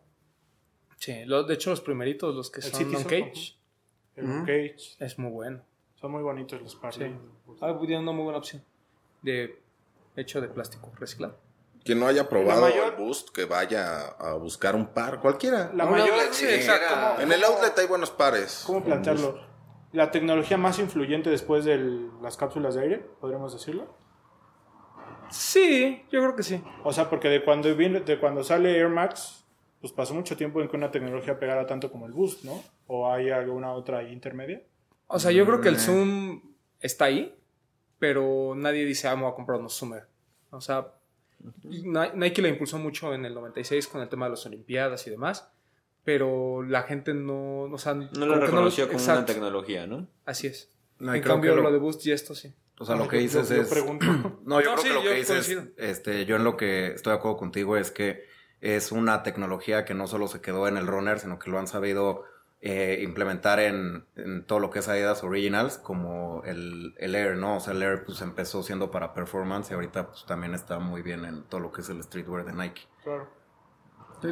sí, 0.98 1.26
lo- 1.26 1.44
de 1.44 1.54
hecho 1.56 1.70
los 1.72 1.82
primeritos, 1.82 2.34
los 2.34 2.50
que 2.50 2.62
El 2.62 2.68
son 2.68 2.80
City 2.80 2.92
non 2.94 3.02
son- 3.04 3.10
cage, 3.12 3.58
El. 4.16 4.40
Cage, 4.46 4.96
es 5.00 5.20
muy 5.20 5.32
bueno. 5.32 5.62
son 5.96 6.12
muy 6.12 6.22
bonitos 6.24 6.62
los 6.62 6.76
Parley. 6.76 7.10
Sí. 7.48 7.56
Ah, 7.62 7.76
tiene 7.80 8.00
una 8.00 8.12
muy 8.12 8.24
buena 8.24 8.38
opción. 8.40 8.64
De 9.22 9.60
hecho 10.16 10.40
de 10.42 10.48
plástico 10.48 10.92
reciclado. 11.00 11.38
Quien 11.84 12.00
no 12.00 12.08
haya 12.08 12.28
probado 12.30 12.62
mayor- 12.62 12.94
el 12.94 12.96
Boost, 12.96 13.30
que 13.30 13.46
vaya 13.46 14.08
a 14.08 14.34
buscar 14.36 14.76
un 14.76 14.88
par, 14.88 15.20
cualquiera. 15.20 15.72
La 15.76 15.86
mayor, 15.86 16.10
outlet, 16.12 16.32
sí, 16.34 16.46
sí, 16.48 16.54
exacto. 16.54 17.22
En 17.22 17.32
el 17.32 17.44
outlet 17.44 17.78
hay 17.78 17.88
buenos 17.88 18.10
pares. 18.12 18.64
¿Cómo 18.66 18.84
plantearlo? 18.84 19.40
La 19.92 20.12
tecnología 20.12 20.58
más 20.58 20.80
influyente 20.80 21.30
después 21.30 21.64
de 21.64 21.78
las 22.22 22.38
cápsulas 22.38 22.76
de 22.76 22.82
aire, 22.82 22.98
podríamos 23.22 23.54
decirlo. 23.54 23.88
Sí, 25.30 26.04
yo 26.12 26.22
creo 26.22 26.36
que 26.36 26.44
sí. 26.44 26.64
O 26.84 26.94
sea, 26.94 27.10
porque 27.10 27.30
de 27.30 27.44
cuando 27.44 27.74
viene, 27.76 28.02
de 28.02 28.20
cuando 28.20 28.44
sale 28.44 28.78
Air 28.78 28.90
Max, 28.90 29.45
pues 29.86 29.94
pasó 29.94 30.16
mucho 30.16 30.36
tiempo 30.36 30.62
en 30.64 30.68
que 30.68 30.76
una 30.76 30.90
tecnología 30.90 31.38
pegara 31.38 31.68
tanto 31.68 31.92
como 31.92 32.08
el 32.08 32.12
Boost, 32.12 32.44
¿no? 32.44 32.64
¿O 32.88 33.12
hay 33.12 33.30
alguna 33.30 33.72
otra 33.74 34.00
ahí 34.00 34.12
intermedia? 34.12 34.64
O 35.06 35.20
sea, 35.20 35.32
yo 35.32 35.46
creo 35.46 35.62
que 35.62 35.70
el 35.70 35.76
Mm. 35.76 35.80
Zoom 35.80 36.42
está 36.80 37.06
ahí, 37.06 37.36
pero 38.00 38.56
nadie 38.56 38.84
dice, 38.84 39.08
ah, 39.08 39.14
voy 39.14 39.30
a 39.30 39.36
comprar 39.36 39.60
unos 39.60 39.78
Zoomer. 39.78 40.08
O 40.50 40.60
sea, 40.60 40.88
Ni- 41.64 41.84
Nike 42.16 42.42
la 42.42 42.48
impulsó 42.48 42.80
mucho 42.80 43.14
en 43.14 43.26
el 43.26 43.36
96 43.36 43.88
con 43.88 44.02
el 44.02 44.10
tema 44.10 44.26
de 44.26 44.32
las 44.32 44.46
Olimpiadas 44.48 45.06
y 45.06 45.12
demás, 45.12 45.52
pero 46.04 46.64
la 46.64 46.82
gente 46.82 47.14
no, 47.14 47.62
o 47.64 47.78
sea, 47.78 47.94
No 47.94 48.10
que 48.10 48.26
reconoció 48.40 48.88
como 48.90 49.04
una 49.04 49.26
tecnología, 49.26 49.86
¿no? 49.86 50.08
Así 50.26 50.48
es. 50.48 50.72
No, 50.98 51.14
en 51.14 51.22
cambio, 51.22 51.56
lo... 51.56 51.62
lo- 51.62 51.72
de 51.72 51.78
Boost 51.78 52.04
y 52.08 52.12
esto 52.12 52.34
sí. 52.34 52.52
O 52.80 52.86
sea, 52.86 52.96
lo 52.96 53.08
que 53.08 53.18
Yo- 53.18 53.22
dices 53.22 53.50
yo 53.50 53.62
es... 53.62 53.68
pregunto. 53.70 54.06
No, 54.46 54.62
yo 54.62 54.72
No, 54.76 54.76
creo 54.76 54.78
sí, 54.78 54.88
que 54.88 54.94
lo 54.96 55.04
yo 55.04 55.10
que 55.12 55.16
dices, 55.18 55.58
este, 55.78 56.26
yo 56.26 56.38
en 56.38 56.44
lo 56.44 56.58
que 56.58 56.88
estoy 56.94 57.12
de 57.12 57.18
acuerdo 57.20 57.38
contigo 57.38 57.78
es 57.78 57.92
que 57.92 58.24
es 58.66 58.92
una 58.92 59.22
tecnología 59.22 59.86
que 59.86 59.94
no 59.94 60.08
solo 60.08 60.28
se 60.28 60.42
quedó 60.42 60.68
en 60.68 60.78
el 60.78 60.88
runner, 60.88 61.20
sino 61.20 61.38
que 61.38 61.52
lo 61.52 61.60
han 61.60 61.68
sabido 61.68 62.24
eh, 62.62 63.00
implementar 63.04 63.60
en, 63.60 64.06
en 64.16 64.46
todo 64.46 64.60
lo 64.60 64.72
que 64.72 64.80
es 64.80 64.88
Adidas 64.88 65.24
Originals, 65.24 65.78
como 65.78 66.42
el, 66.46 66.96
el 66.98 67.14
Air, 67.14 67.38
¿no? 67.38 67.58
O 67.58 67.60
sea, 67.60 67.74
el 67.74 67.84
Air 67.84 68.06
pues 68.06 68.22
empezó 68.22 68.64
siendo 68.64 68.90
para 68.90 69.14
performance 69.14 69.70
y 69.70 69.76
ahorita 69.76 70.08
pues 70.08 70.26
también 70.26 70.56
está 70.56 70.80
muy 70.80 71.04
bien 71.04 71.26
en 71.26 71.44
todo 71.44 71.62
lo 71.62 71.72
que 71.72 71.82
es 71.82 71.90
el 71.90 72.02
streetwear 72.02 72.44
de 72.46 72.54
Nike. 72.54 72.82
Claro. 73.04 73.30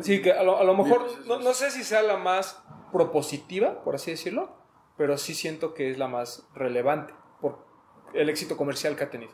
Sí, 0.02 0.22
que 0.22 0.32
a 0.32 0.41
lo, 0.41 0.58
a 0.58 0.63
lo 0.63 0.76
mejor, 0.76 1.06
no, 1.28 1.39
no 1.39 1.54
sé 1.54 1.69
si 1.69 1.84
sea 1.84 2.02
la 2.02 2.17
más 2.17 2.63
propositiva, 2.91 3.84
por 3.84 3.93
así 3.96 4.12
decirlo, 4.12 4.56
pero 4.98 5.17
sí 5.17 5.36
siento 5.36 5.76
que 5.76 5.91
es 5.91 6.00
la 6.00 6.08
más 6.08 6.48
relevante 6.56 7.13
por 7.39 7.65
el 8.13 8.30
éxito 8.30 8.58
comercial 8.58 8.96
que 8.96 9.04
ha 9.04 9.12
tenido. 9.12 9.34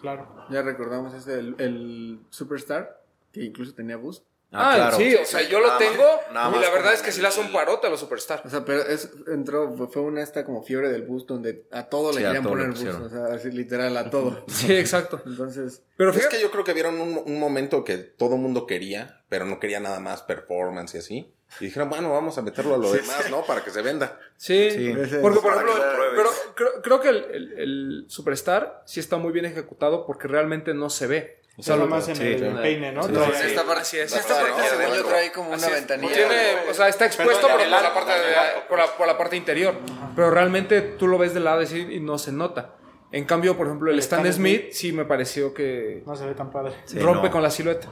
Claro. 0.00 0.46
Ya 0.48 0.62
recordamos 0.62 1.12
ese, 1.12 1.38
el, 1.38 1.56
el 1.58 2.26
Superstar, 2.30 3.01
que 3.32 3.42
incluso 3.44 3.74
tenía 3.74 3.96
boost. 3.96 4.24
Ah, 4.54 4.92
sí, 4.94 5.14
o 5.14 5.24
sea, 5.24 5.40
yo 5.48 5.60
lo 5.60 5.66
Nada 5.68 5.80
más- 5.80 5.88
tengo 5.88 6.04
nada 6.34 6.48
y 6.50 6.52
más 6.52 6.60
la 6.60 6.70
verdad 6.70 6.92
es 6.92 7.00
que 7.00 7.10
sí 7.10 7.22
le 7.22 7.28
hace 7.28 7.40
el- 7.40 7.46
un 7.46 7.52
parote 7.54 7.86
a 7.86 7.90
los 7.90 7.98
Superstar. 8.00 8.42
O 8.44 8.50
sea, 8.50 8.62
pero 8.66 8.82
es, 8.82 9.08
entró, 9.28 9.74
fue 9.88 10.02
una 10.02 10.22
esta 10.22 10.44
como 10.44 10.62
fiebre 10.62 10.90
del 10.90 11.04
boost 11.04 11.26
donde 11.26 11.64
a 11.70 11.84
todo 11.84 12.10
le 12.10 12.18
Sí, 12.18 12.22
querían 12.24 12.42
todo 12.42 12.52
poner 12.52 12.66
boost. 12.68 12.82
pusieron. 12.82 13.02
O 13.02 13.08
sea, 13.08 13.34
así 13.34 13.50
literal 13.50 13.96
a 13.96 14.10
todo. 14.10 14.44
Sí, 14.48 14.74
exacto. 14.76 15.22
Entonces, 15.24 15.82
Pero 15.96 16.10
es 16.10 16.16
fíjate, 16.16 16.36
que 16.36 16.42
yo 16.42 16.50
creo 16.50 16.64
que 16.64 16.74
vieron 16.74 17.00
un, 17.00 17.22
un 17.24 17.40
momento 17.40 17.82
que 17.82 17.96
todo 17.96 18.34
el 18.34 18.42
mundo 18.42 18.66
quería, 18.66 19.24
pero 19.30 19.46
no 19.46 19.58
quería 19.58 19.80
nada 19.80 20.00
más 20.00 20.20
performance 20.20 20.96
y 20.96 20.98
así. 20.98 21.34
Y 21.58 21.64
dijeron, 21.66 21.88
bueno, 21.88 22.10
vamos 22.12 22.36
a 22.36 22.42
meterlo 22.42 22.74
a 22.74 22.78
lo 22.78 22.92
demás, 22.92 23.30
¿no? 23.30 23.44
Para 23.46 23.64
que 23.64 23.70
se 23.70 23.80
venda. 23.80 24.18
sí, 24.36 24.68
Sí. 24.70 24.94
Porque 25.22 25.40
por 25.40 25.54
ejemplo, 25.54 25.72
pero 26.14 26.30
creo, 26.54 26.82
creo 26.82 27.00
que 27.00 27.08
el, 27.08 27.24
el- 27.32 27.52
el 27.58 28.04
Superstar 28.08 28.82
sí 28.84 29.00
está 29.00 29.16
muy 29.16 29.32
bien 29.32 29.46
ejecutado 29.46 30.04
porque 30.04 30.28
realmente 30.28 30.74
no 30.74 30.90
se 30.90 31.06
ve. 31.06 31.41
O 31.58 31.62
sea, 31.62 31.76
lo- 31.76 31.86
más 31.86 32.08
en 32.08 32.16
sí, 32.16 32.22
el 32.24 32.38
sí. 32.38 32.56
peine, 32.62 32.92
¿no? 32.92 33.02
Sí, 33.02 33.10
sí, 33.14 33.46
esta 33.46 33.64
parte, 33.64 33.82
es. 33.82 33.94
esta 33.94 34.34
parte 34.34 34.52
parte 34.52 34.68
según 34.76 34.94
yo 34.96 35.04
trae 35.04 35.32
como 35.32 35.48
una 35.50 35.56
es. 35.58 35.70
ventanilla. 35.72 36.12
Tiene, 36.14 36.70
o 36.70 36.74
sea, 36.74 36.88
está 36.88 37.04
expuesto 37.06 37.46
Perdón, 37.46 37.60
por, 37.70 37.82
la 37.82 37.94
parte 37.94 38.12
de- 38.12 38.62
por, 38.68 38.78
la, 38.78 38.86
por 38.96 39.06
la 39.06 39.18
parte 39.18 39.36
interior. 39.36 39.74
Pero 40.16 40.30
realmente 40.30 40.80
tú 40.80 41.06
lo 41.08 41.18
ves 41.18 41.34
de 41.34 41.40
lado 41.40 41.60
y 41.62 41.66
sí- 41.66 41.86
y 41.90 42.00
no 42.00 42.16
se 42.16 42.32
nota. 42.32 42.74
En 43.12 43.26
cambio, 43.26 43.56
por 43.58 43.66
ejemplo, 43.66 43.90
el, 43.90 43.96
El 43.96 44.00
Stan 44.00 44.20
Stan 44.20 44.32
Smith 44.32 44.72
sí 44.72 44.92
me 44.92 45.04
pareció 45.04 45.52
que 45.52 46.02
No 46.06 46.16
se 46.16 46.24
ve 46.24 46.34
tan 46.34 46.50
padre. 46.50 46.72
Sí, 46.86 46.98
rompe 46.98 47.26
no. 47.26 47.32
con 47.32 47.42
la 47.42 47.50
silueta. 47.50 47.88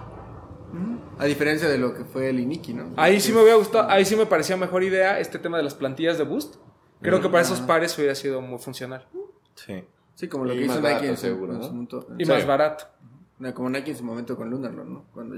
A 1.18 1.24
diferencia 1.26 1.68
de 1.68 1.76
lo 1.76 1.92
que 1.92 2.04
fue 2.04 2.30
el 2.30 2.40
Iniki, 2.40 2.72
¿no? 2.72 2.94
Ahí 2.96 3.20
sí 3.20 3.30
me 3.32 3.42
hubiera 3.42 3.56
gustado, 3.58 3.90
ahí 3.90 4.06
sí 4.06 4.16
me 4.16 4.24
parecía 4.24 4.56
mejor 4.56 4.82
idea 4.82 5.18
este 5.18 5.38
tema 5.38 5.58
de 5.58 5.64
las 5.64 5.74
plantillas 5.74 6.16
de 6.16 6.24
boost. 6.24 6.54
Creo 7.02 7.20
que 7.20 7.28
para 7.28 7.42
esos 7.42 7.60
pares 7.60 7.96
hubiera 7.98 8.14
sido 8.14 8.40
muy 8.40 8.58
funcional. 8.58 9.06
Sí. 9.54 9.84
Sí, 10.14 10.28
como 10.28 10.44
lo 10.46 10.54
Y 10.54 10.58
que 10.60 10.64
hizo 10.64 10.80
Nike 10.80 11.08
en 11.08 11.16
seguro, 11.18 11.52
¿no? 11.54 11.86
Y 12.18 12.24
Sí. 12.24 12.30
más 12.30 12.46
barato. 12.46 12.84
No, 13.40 13.53
Como 13.55 13.70
Nike 13.70 13.90
en 13.92 13.96
su 13.96 14.05
momento 14.05 14.37
con 14.37 14.48
Lunarlon, 14.50 14.92
¿no? 14.92 15.07
Cuando, 15.12 15.35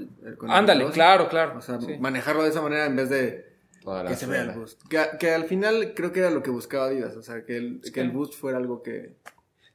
Ándale, 0.49 0.91
claro, 0.91 1.29
claro. 1.29 1.57
O 1.59 1.61
sea, 1.63 1.81
Sí. 1.81 1.97
manejarlo 1.99 2.43
de 2.43 2.51
esa 2.51 2.61
manera 2.61 2.85
en 2.87 2.97
vez 2.97 3.09
de 3.09 3.53
que 4.09 4.17
se 4.17 4.27
vea 4.27 4.43
el 4.43 4.51
boost. 4.51 4.83
Que, 4.89 5.01
que 5.19 5.31
al 5.33 5.45
final 5.45 5.93
creo 5.95 6.13
que 6.13 6.21
era 6.21 6.31
lo 6.31 6.43
que 6.43 6.51
buscaba 6.51 6.87
Adidas. 6.87 7.17
O 7.17 7.23
sea, 7.23 7.45
que 7.45 7.57
el, 7.57 7.81
que 7.95 8.01
el 8.01 8.11
boost 8.11 8.35
fuera 8.35 8.59
algo 8.59 8.83
que... 8.83 9.15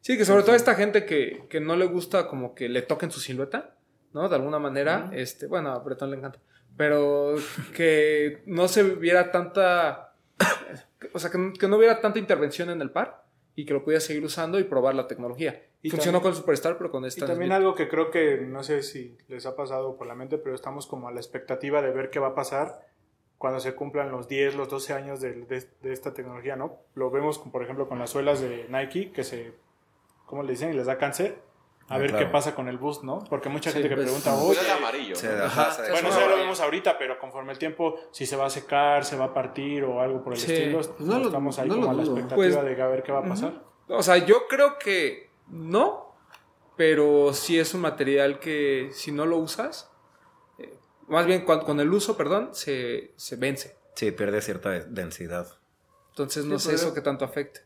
Sí, 0.02 0.18
que 0.18 0.24
sobre 0.26 0.44
todo 0.44 0.56
esta 0.56 0.76
gente 0.76 1.06
que, 1.06 1.46
que 1.50 1.60
no 1.60 1.76
le 1.76 1.86
gusta 1.86 2.28
como 2.28 2.54
que 2.56 2.70
le 2.70 2.82
toquen 2.82 3.12
su 3.12 3.20
silueta, 3.20 3.76
¿no? 4.14 4.30
De 4.30 4.36
alguna 4.36 4.60
manera, 4.60 5.10
este, 5.14 5.48
bueno, 5.48 5.72
a 5.72 5.80
Bretón 5.80 6.12
le 6.12 6.18
encanta, 6.18 6.40
pero 6.78 7.36
que 7.76 8.44
no 8.46 8.68
se 8.70 8.84
viera 8.84 9.32
tanta, 9.32 10.14
o 11.14 11.20
sea, 11.20 11.30
que, 11.30 11.38
no- 11.38 11.54
que 11.54 11.68
no 11.68 11.76
hubiera 11.78 12.00
tanta 12.00 12.20
intervención 12.20 12.70
en 12.70 12.82
el 12.82 12.92
par 12.92 13.26
y 13.58 13.66
que 13.66 13.74
lo 13.74 13.84
pudiera 13.84 14.00
seguir 14.00 14.24
usando 14.24 14.60
y 14.60 14.64
probar 14.66 14.94
la 14.94 15.08
tecnología. 15.08 15.64
Y 15.82 15.90
Funcionó 15.90 16.20
también- 16.20 16.22
con 16.22 16.32
el 16.32 16.38
Superstar, 16.38 16.78
pero 16.78 16.92
con 16.92 17.04
Y 17.04 17.08
esta... 17.08 17.26
también 17.26 17.52
algo 17.52 17.74
que 17.74 17.90
creo 17.90 18.12
que 18.12 18.38
no 18.38 18.62
sé 18.64 18.84
si 18.84 19.18
les 19.28 19.48
ha 19.48 19.56
pasado 19.56 19.98
por 19.98 20.06
la 20.06 20.14
mente, 20.14 20.38
pero 20.38 20.54
estamos 20.54 20.86
como 20.86 21.08
a 21.08 21.12
la 21.12 21.20
expectativa 21.20 21.82
de 21.82 21.90
ver 21.92 22.12
qué 22.12 22.20
va 22.20 22.28
a 22.30 22.36
pasar 22.36 22.86
cuando 23.40 23.60
se 23.60 23.74
cumplan 23.74 24.12
los 24.12 24.28
10, 24.28 24.56
los 24.56 24.70
12 24.70 24.94
años 24.94 25.22
de, 25.22 25.34
de- 25.46 25.68
de 25.82 25.92
esta 25.92 26.14
tecnología, 26.14 26.56
¿no? 26.56 26.78
Lo 26.94 27.10
vemos, 27.10 27.40
con, 27.40 27.52
por 27.52 27.64
ejemplo, 27.64 27.90
con 27.90 27.98
las 27.98 28.12
suelas 28.12 28.40
de 28.42 28.68
Nike, 28.70 29.12
que 29.12 29.24
se, 29.24 29.54
¿cómo 30.28 30.44
le 30.44 30.52
dicen? 30.52 30.72
Y 30.72 30.74
les 30.76 30.86
da 30.86 30.98
cáncer. 31.00 31.40
A 31.90 31.98
ver 31.98 32.10
claro. 32.10 32.26
qué 32.26 32.32
pasa 32.32 32.54
con 32.54 32.68
el 32.68 32.78
boost, 32.78 33.04
¿no? 33.04 33.20
Porque 33.30 33.48
mucha 33.50 33.72
gente 33.72 33.88
que 33.88 33.96
pues, 33.96 34.06
pregunta, 34.08 34.32
Pues 34.34 34.60
oye, 34.60 34.68
es 34.68 34.74
amarillo. 34.74 35.16
Se- 35.16 35.34
¿no? 35.38 35.44
ajá, 35.46 35.72
se- 35.72 35.90
bueno, 35.92 36.10
eso 36.10 36.20
ya 36.20 36.28
lo 36.28 36.36
vemos 36.38 36.60
ahorita, 36.60 36.98
pero 36.98 37.18
conforme 37.18 37.54
el 37.54 37.58
tiempo, 37.60 37.96
si 38.12 38.26
se 38.26 38.36
va 38.36 38.48
a 38.48 38.50
secar, 38.50 39.06
se 39.06 39.16
va 39.16 39.26
a 39.26 39.34
partir 39.34 39.84
o 39.86 40.02
algo 40.02 40.22
por 40.24 40.34
el 40.34 40.40
Sí. 40.40 40.52
estilo, 40.52 40.82
no 41.00 41.20
lo- 41.20 41.26
estamos 41.28 41.58
ahí 41.60 41.70
no 41.70 41.76
como 41.76 41.92
a 41.92 41.94
la 41.94 42.02
expectativa 42.04 42.36
Pues, 42.36 42.54
de 42.56 42.82
a 42.82 42.88
ver 42.88 43.04
qué 43.04 43.12
va 43.14 43.20
a 43.20 43.24
pasar. 43.26 43.64
O 43.88 44.04
sea, 44.04 44.18
yo 44.18 44.48
creo 44.50 44.78
que 44.78 45.30
no, 45.48 46.14
pero 46.76 47.34
sí 47.34 47.58
es 47.58 47.74
un 47.74 47.82
material 47.82 48.40
que 48.40 48.90
si 48.92 49.12
no 49.14 49.26
lo 49.26 49.38
usas, 49.38 49.90
eh, 50.60 50.78
más 51.08 51.26
bien 51.26 51.46
con, 51.46 51.62
con 51.62 51.80
el 51.80 51.92
uso, 51.94 52.18
perdón, 52.18 52.50
se, 52.54 53.14
se 53.16 53.36
vence. 53.38 53.78
Sí, 53.96 54.12
pierde 54.12 54.42
cierta 54.42 54.72
de- 54.72 54.84
densidad. 54.86 55.48
Entonces 56.10 56.44
no 56.46 56.60
Sí, 56.60 56.66
sé 56.66 56.72
pero- 56.76 56.82
eso 56.84 56.94
que 56.94 57.02
tanto 57.02 57.24
afecte. 57.24 57.62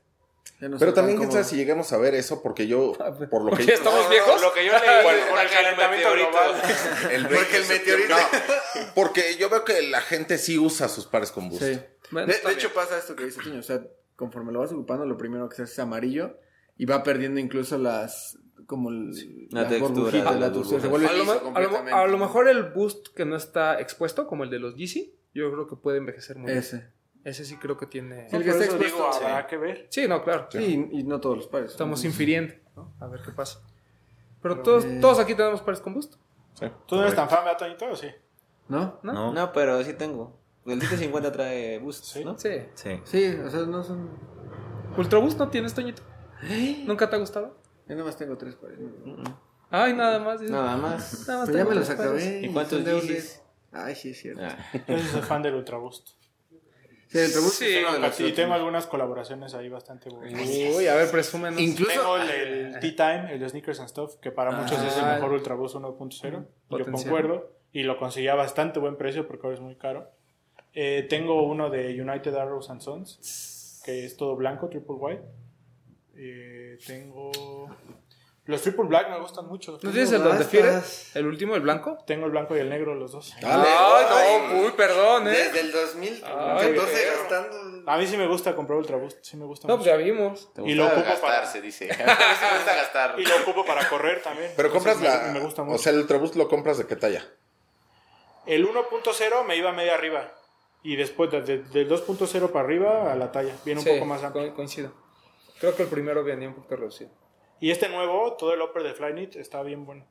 No 0.60 0.78
Pero 0.78 0.94
también 0.94 1.18
cómo- 1.18 1.44
si 1.44 1.56
llegamos 1.56 1.92
a 1.92 1.98
ver 1.98 2.14
eso, 2.16 2.42
porque 2.44 2.68
yo, 2.68 2.94
por 3.32 3.42
lo 3.44 3.50
que 3.52 3.58
¿Porque 3.58 3.66
yo... 3.66 3.74
estamos 3.74 4.10
viejos? 4.10 4.42
Lo 4.42 4.54
que 4.54 4.66
yo 4.66 4.72
leí 4.74 5.04
Por- 5.04 5.14
el 5.40 5.48
que 5.50 5.54
calentamiento 5.56 6.12
global. 6.14 6.62
El 7.12 7.28
Porque 7.28 7.58
el 7.58 7.64
meteorito- 7.68 8.10
No, 8.10 8.82
porque 8.96 9.36
yo 9.40 9.50
veo 9.50 9.64
que 9.66 9.82
la 9.84 10.02
gente 10.02 10.38
sí 10.38 10.58
usa 10.60 10.88
sus 10.88 11.06
pares 11.08 11.32
con 11.32 11.50
boost. 11.50 11.64
Sí. 11.64 11.80
Bueno, 12.12 12.28
de 12.28 12.54
hecho 12.54 12.72
pasa 12.74 12.98
esto 12.98 13.16
que 13.16 13.26
dice 13.26 13.40
Tiño, 13.42 13.60
o 13.60 13.64
sea, 13.64 13.82
conforme 14.16 14.52
lo 14.52 14.60
vas 14.60 14.72
ocupando, 14.72 15.06
lo 15.06 15.18
primero 15.18 15.48
que 15.50 15.56
se 15.56 15.64
hace 15.64 15.74
es 15.74 15.80
amarillo 15.80 16.38
y 16.78 16.86
va 16.86 17.04
perdiendo 17.04 17.40
incluso 17.40 17.78
las 17.78 18.38
como 18.68 18.90
el, 18.90 19.48
La 19.52 19.68
textura, 19.68 20.12
la 20.36 20.52
textura, 20.52 20.80
se 20.82 20.88
burbujas. 20.88 20.90
vuelve 20.90 21.08
a, 21.08 21.12
lo, 21.14 21.18
liso 21.18 21.26
me- 21.26 21.32
a 21.32 21.36
lo- 21.40 21.44
completamente. 21.70 21.92
a 21.94 22.08
lo 22.08 22.18
mejor 22.18 22.48
el 22.48 22.64
boost 22.72 23.08
que 23.16 23.26
no 23.26 23.36
está 23.36 23.80
expuesto, 23.82 24.28
como 24.28 24.44
el 24.44 24.50
de 24.50 24.60
los 24.60 24.76
Yeezy, 24.76 25.14
yo 25.34 25.52
creo 25.52 25.68
que 25.68 25.76
puede 25.76 25.98
envejecer 25.98 26.38
muy 26.38 26.52
bien. 26.52 26.94
Ese. 27.24 27.46
Sí 27.46 27.58
creo 27.58 27.78
que 27.78 27.86
tiene... 27.86 28.30
Sí, 28.30 28.36
el 28.36 28.44
que 28.44 28.50
está 28.52 28.66
expuesto, 28.66 28.98
digo, 28.98 29.14
sí. 29.14 29.24
habrá 29.24 29.48
que 29.48 29.58
ver. 29.58 29.88
Sí, 29.90 30.08
no, 30.08 30.24
claro. 30.24 30.48
Sí, 30.52 30.90
y, 30.92 31.00
y 31.00 31.04
no 31.04 31.20
todos 31.20 31.38
los 31.38 31.48
pares. 31.48 31.72
Estamos 31.72 32.04
infiriendo, 32.06 32.54
¿no? 32.76 32.94
A 33.00 33.08
ver 33.08 33.22
qué 33.24 33.32
pasa. 33.32 33.62
Pero, 34.42 34.56
Pero, 34.56 34.64
todos, 34.64 34.86
eh, 34.86 34.98
todos 35.02 35.20
aquí 35.20 35.36
tenemos 35.36 35.62
pares 35.62 35.80
con 35.82 35.94
boost. 35.94 36.16
¿Tú 36.88 36.96
no 36.96 37.02
eres 37.04 37.16
tan 37.16 37.30
fan, 37.30 37.44
¿verdad, 37.46 37.58
Toñito? 37.60 37.86
¿O 37.90 37.96
sí? 37.96 38.08
¿No? 38.68 39.00
¿No? 39.04 39.14
¿No? 39.14 39.34
No, 39.34 39.52
pero 39.54 39.84
sí 39.84 39.94
tengo. 39.94 40.40
El 40.66 40.80
750 40.80 41.32
trae 41.32 41.80
boost, 41.80 42.04
Sí. 42.06 42.24
¿no? 42.26 42.38
Sí. 42.38 42.50
Sí. 42.76 43.00
Sí, 43.04 43.26
o 43.44 43.50
sea, 43.50 43.62
no 43.62 43.84
son... 43.84 44.10
¿Ultra 44.98 45.20
boost 45.20 45.40
no 45.40 45.50
tienes, 45.50 45.74
Toñito? 45.74 46.04
¿Nunca 46.86 47.10
te 47.10 47.16
ha 47.16 47.20
gustado? 47.20 47.58
Yo 47.88 47.96
nada 47.96 48.06
más 48.08 48.18
tengo 48.18 48.38
tres 48.38 48.56
pares. 48.56 48.80
¿no? 48.80 48.88
Mm, 49.14 49.24
Ay, 49.70 49.94
nada 49.94 50.20
más. 50.20 50.40
dices. 50.40 50.52
Nada 50.52 50.78
más. 50.78 51.28
Nada 51.28 51.40
más 51.40 51.50
Pero 51.50 51.64
ya 51.64 51.70
me 51.70 51.76
los 51.76 51.90
acabé. 51.90 52.42
¿Y 52.42 52.50
cuántos 52.54 52.84
de 52.84 52.94
de- 52.94 53.24
Ay, 53.74 53.96
sí, 53.96 54.10
es 54.12 54.20
cierto. 54.20 54.42
Ah. 54.44 54.58
Yo 54.88 54.98
soy 55.00 55.22
fan 55.22 55.42
del 55.42 55.56
Ultra 55.56 55.78
Boost. 55.78 56.10
Sí, 57.12 57.20
Sí, 58.14 58.24
Y 58.26 58.32
tengo 58.32 58.54
algunas 58.54 58.88
colaboraciones 58.88 59.54
ahí 59.54 59.68
bastante 59.68 60.10
buenas. 60.10 60.48
Uy, 60.48 60.88
a 60.88 60.96
ver, 60.96 61.12
presúmenos. 61.12 61.60
Incluso... 61.60 61.92
Tengo 61.92 62.18
el, 62.18 62.30
el 62.30 62.80
Tea 62.80 62.96
Time, 62.96 63.34
el 63.34 63.40
de 63.40 63.50
Sneakers 63.50 63.80
and 63.82 63.90
Stuff, 63.90 64.16
que 64.22 64.32
para 64.32 64.52
muchos 64.52 64.82
es 64.82 64.96
el 64.98 65.04
Ah. 65.04 65.14
mejor 65.16 65.34
Ultra 65.34 65.56
Boost 65.56 65.76
1.0. 65.76 66.32
Yo 66.32 66.46
Potencial. 66.70 66.94
concuerdo. 66.94 67.52
Y 67.74 67.84
lo 67.84 67.98
conseguía 67.98 68.34
a 68.34 68.36
bastante 68.36 68.80
buen 68.80 68.96
precio 68.98 69.28
porque 69.28 69.46
ahora 69.46 69.56
es 69.56 69.62
muy 69.62 69.76
caro. 69.76 70.10
Eh, 70.74 71.06
tengo 71.10 71.44
uno 71.44 71.70
de 71.70 72.02
United 72.02 72.34
Arrows 72.36 72.70
and 72.70 72.80
Sons, 72.82 73.82
que 73.84 74.06
es 74.06 74.16
todo 74.16 74.36
blanco, 74.38 74.70
triple 74.70 74.96
white. 74.96 75.22
Eh, 76.16 76.78
tengo... 76.88 77.70
Los 78.52 78.62
triple 78.62 78.84
black 78.86 79.10
me 79.10 79.20
gustan 79.20 79.48
mucho. 79.48 79.72
¿No 79.72 79.78
tienes 79.92 80.12
el 80.12 80.20
donde 80.24 80.30
bastas. 80.44 80.48
fiere? 80.48 80.82
¿El 81.16 81.26
último, 81.26 81.56
el 81.56 81.62
blanco? 81.62 81.98
Tengo 82.06 82.26
el 82.26 82.32
blanco 82.32 82.56
y 82.56 82.60
el 82.60 82.70
negro, 82.70 82.94
los 82.94 83.12
dos. 83.14 83.34
Dale. 83.42 83.64
Ay, 83.68 84.42
no, 84.52 84.62
uy, 84.66 84.72
perdón, 84.78 85.28
¿eh? 85.28 85.32
Desde 85.32 85.62
el 85.62 85.72
2014 85.72 87.06
gastando... 87.06 87.58
A 87.92 87.98
mí 87.98 88.06
sí 88.06 88.18
me 88.18 88.28
gusta 88.28 88.56
comprar 88.56 88.78
Ultra 88.78 88.98
Boost, 88.98 89.20
sí 89.24 89.38
me 89.38 89.46
gusta 89.46 89.68
No, 89.68 89.76
pues 89.78 89.88
mucho. 89.88 89.98
ya 90.00 90.04
vimos. 90.04 90.54
Te 90.54 90.62
Y 90.64 90.76
lo 90.76 90.86
ocupo 90.86 91.02
gastar, 91.02 91.22
para- 91.22 91.46
se 91.48 91.62
dice. 91.62 91.86
A 91.92 91.96
mí 91.96 92.04
sí 92.40 92.46
me 92.52 92.58
gusta 92.58 92.76
gastar. 92.76 93.16
Y 93.20 93.26
lo 93.26 93.36
ocupo 93.38 93.66
para 93.66 93.88
correr 93.90 94.22
también. 94.22 94.52
Pero 94.56 94.72
compras 94.72 95.02
la... 95.02 95.18
Me, 95.28 95.32
me 95.34 95.40
gusta 95.40 95.64
mucho. 95.64 95.76
O 95.76 95.80
sea, 95.80 95.92
el 95.94 96.00
Ultraboost 96.00 96.36
lo 96.36 96.48
compras 96.48 96.78
de 96.78 96.86
qué 96.86 96.96
talla. 96.96 97.26
el 98.46 98.68
1.0 98.68 99.46
me 99.46 99.56
iba 99.56 99.72
media 99.72 99.94
arriba. 99.96 100.32
Y 100.84 100.96
después, 100.96 101.30
de- 101.32 101.42
de- 101.42 101.60
del 101.64 101.90
2.0 101.90 102.50
para 102.52 102.66
arriba, 102.66 103.12
a 103.12 103.16
la 103.16 103.32
talla. 103.32 103.56
Viene 103.64 103.80
un 103.82 103.86
Sí, 103.86 103.94
poco 103.94 104.06
más 104.06 104.24
amplio. 104.24 104.50
co- 104.50 104.56
coincido. 104.56 104.92
Creo 105.60 105.76
que 105.76 105.84
el 105.84 105.90
primero 105.90 106.24
venía 106.24 106.48
un 106.48 106.56
poquito 106.56 106.76
reducido. 106.76 107.12
Y 107.62 107.72
este 107.72 107.88
nuevo, 107.88 108.34
todo 108.38 108.54
el 108.54 108.62
upper 108.62 108.84
de 108.84 108.94
Flyknit, 108.94 109.36
está 109.38 109.62
bien 109.64 109.86
bueno. 109.86 110.06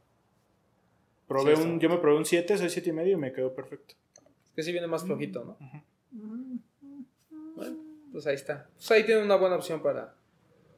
Probé 1.27 1.57
Sí, 1.57 1.63
un, 1.63 1.81
yo 1.81 1.89
me 1.91 1.99
probé 1.99 2.17
un 2.17 2.25
7, 2.25 2.57
soy 2.57 2.71
7 2.71 2.89
y 2.89 2.93
medio 2.93 3.13
y 3.13 3.21
me 3.21 3.33
quedó 3.33 3.53
perfecto. 3.55 3.95
Es 4.47 4.53
que 4.53 4.63
sí 4.63 4.73
viene 4.73 4.87
más 4.87 5.05
flojito, 5.05 5.45
¿no? 5.45 5.59
Bueno, 7.57 7.77
pues 8.13 8.27
ahí 8.27 8.35
está. 8.35 8.69
Pues 8.77 8.91
ahí 8.93 9.05
tienen 9.05 9.25
una 9.25 9.37
buena 9.37 9.57
opción 9.57 9.83
para 9.83 10.15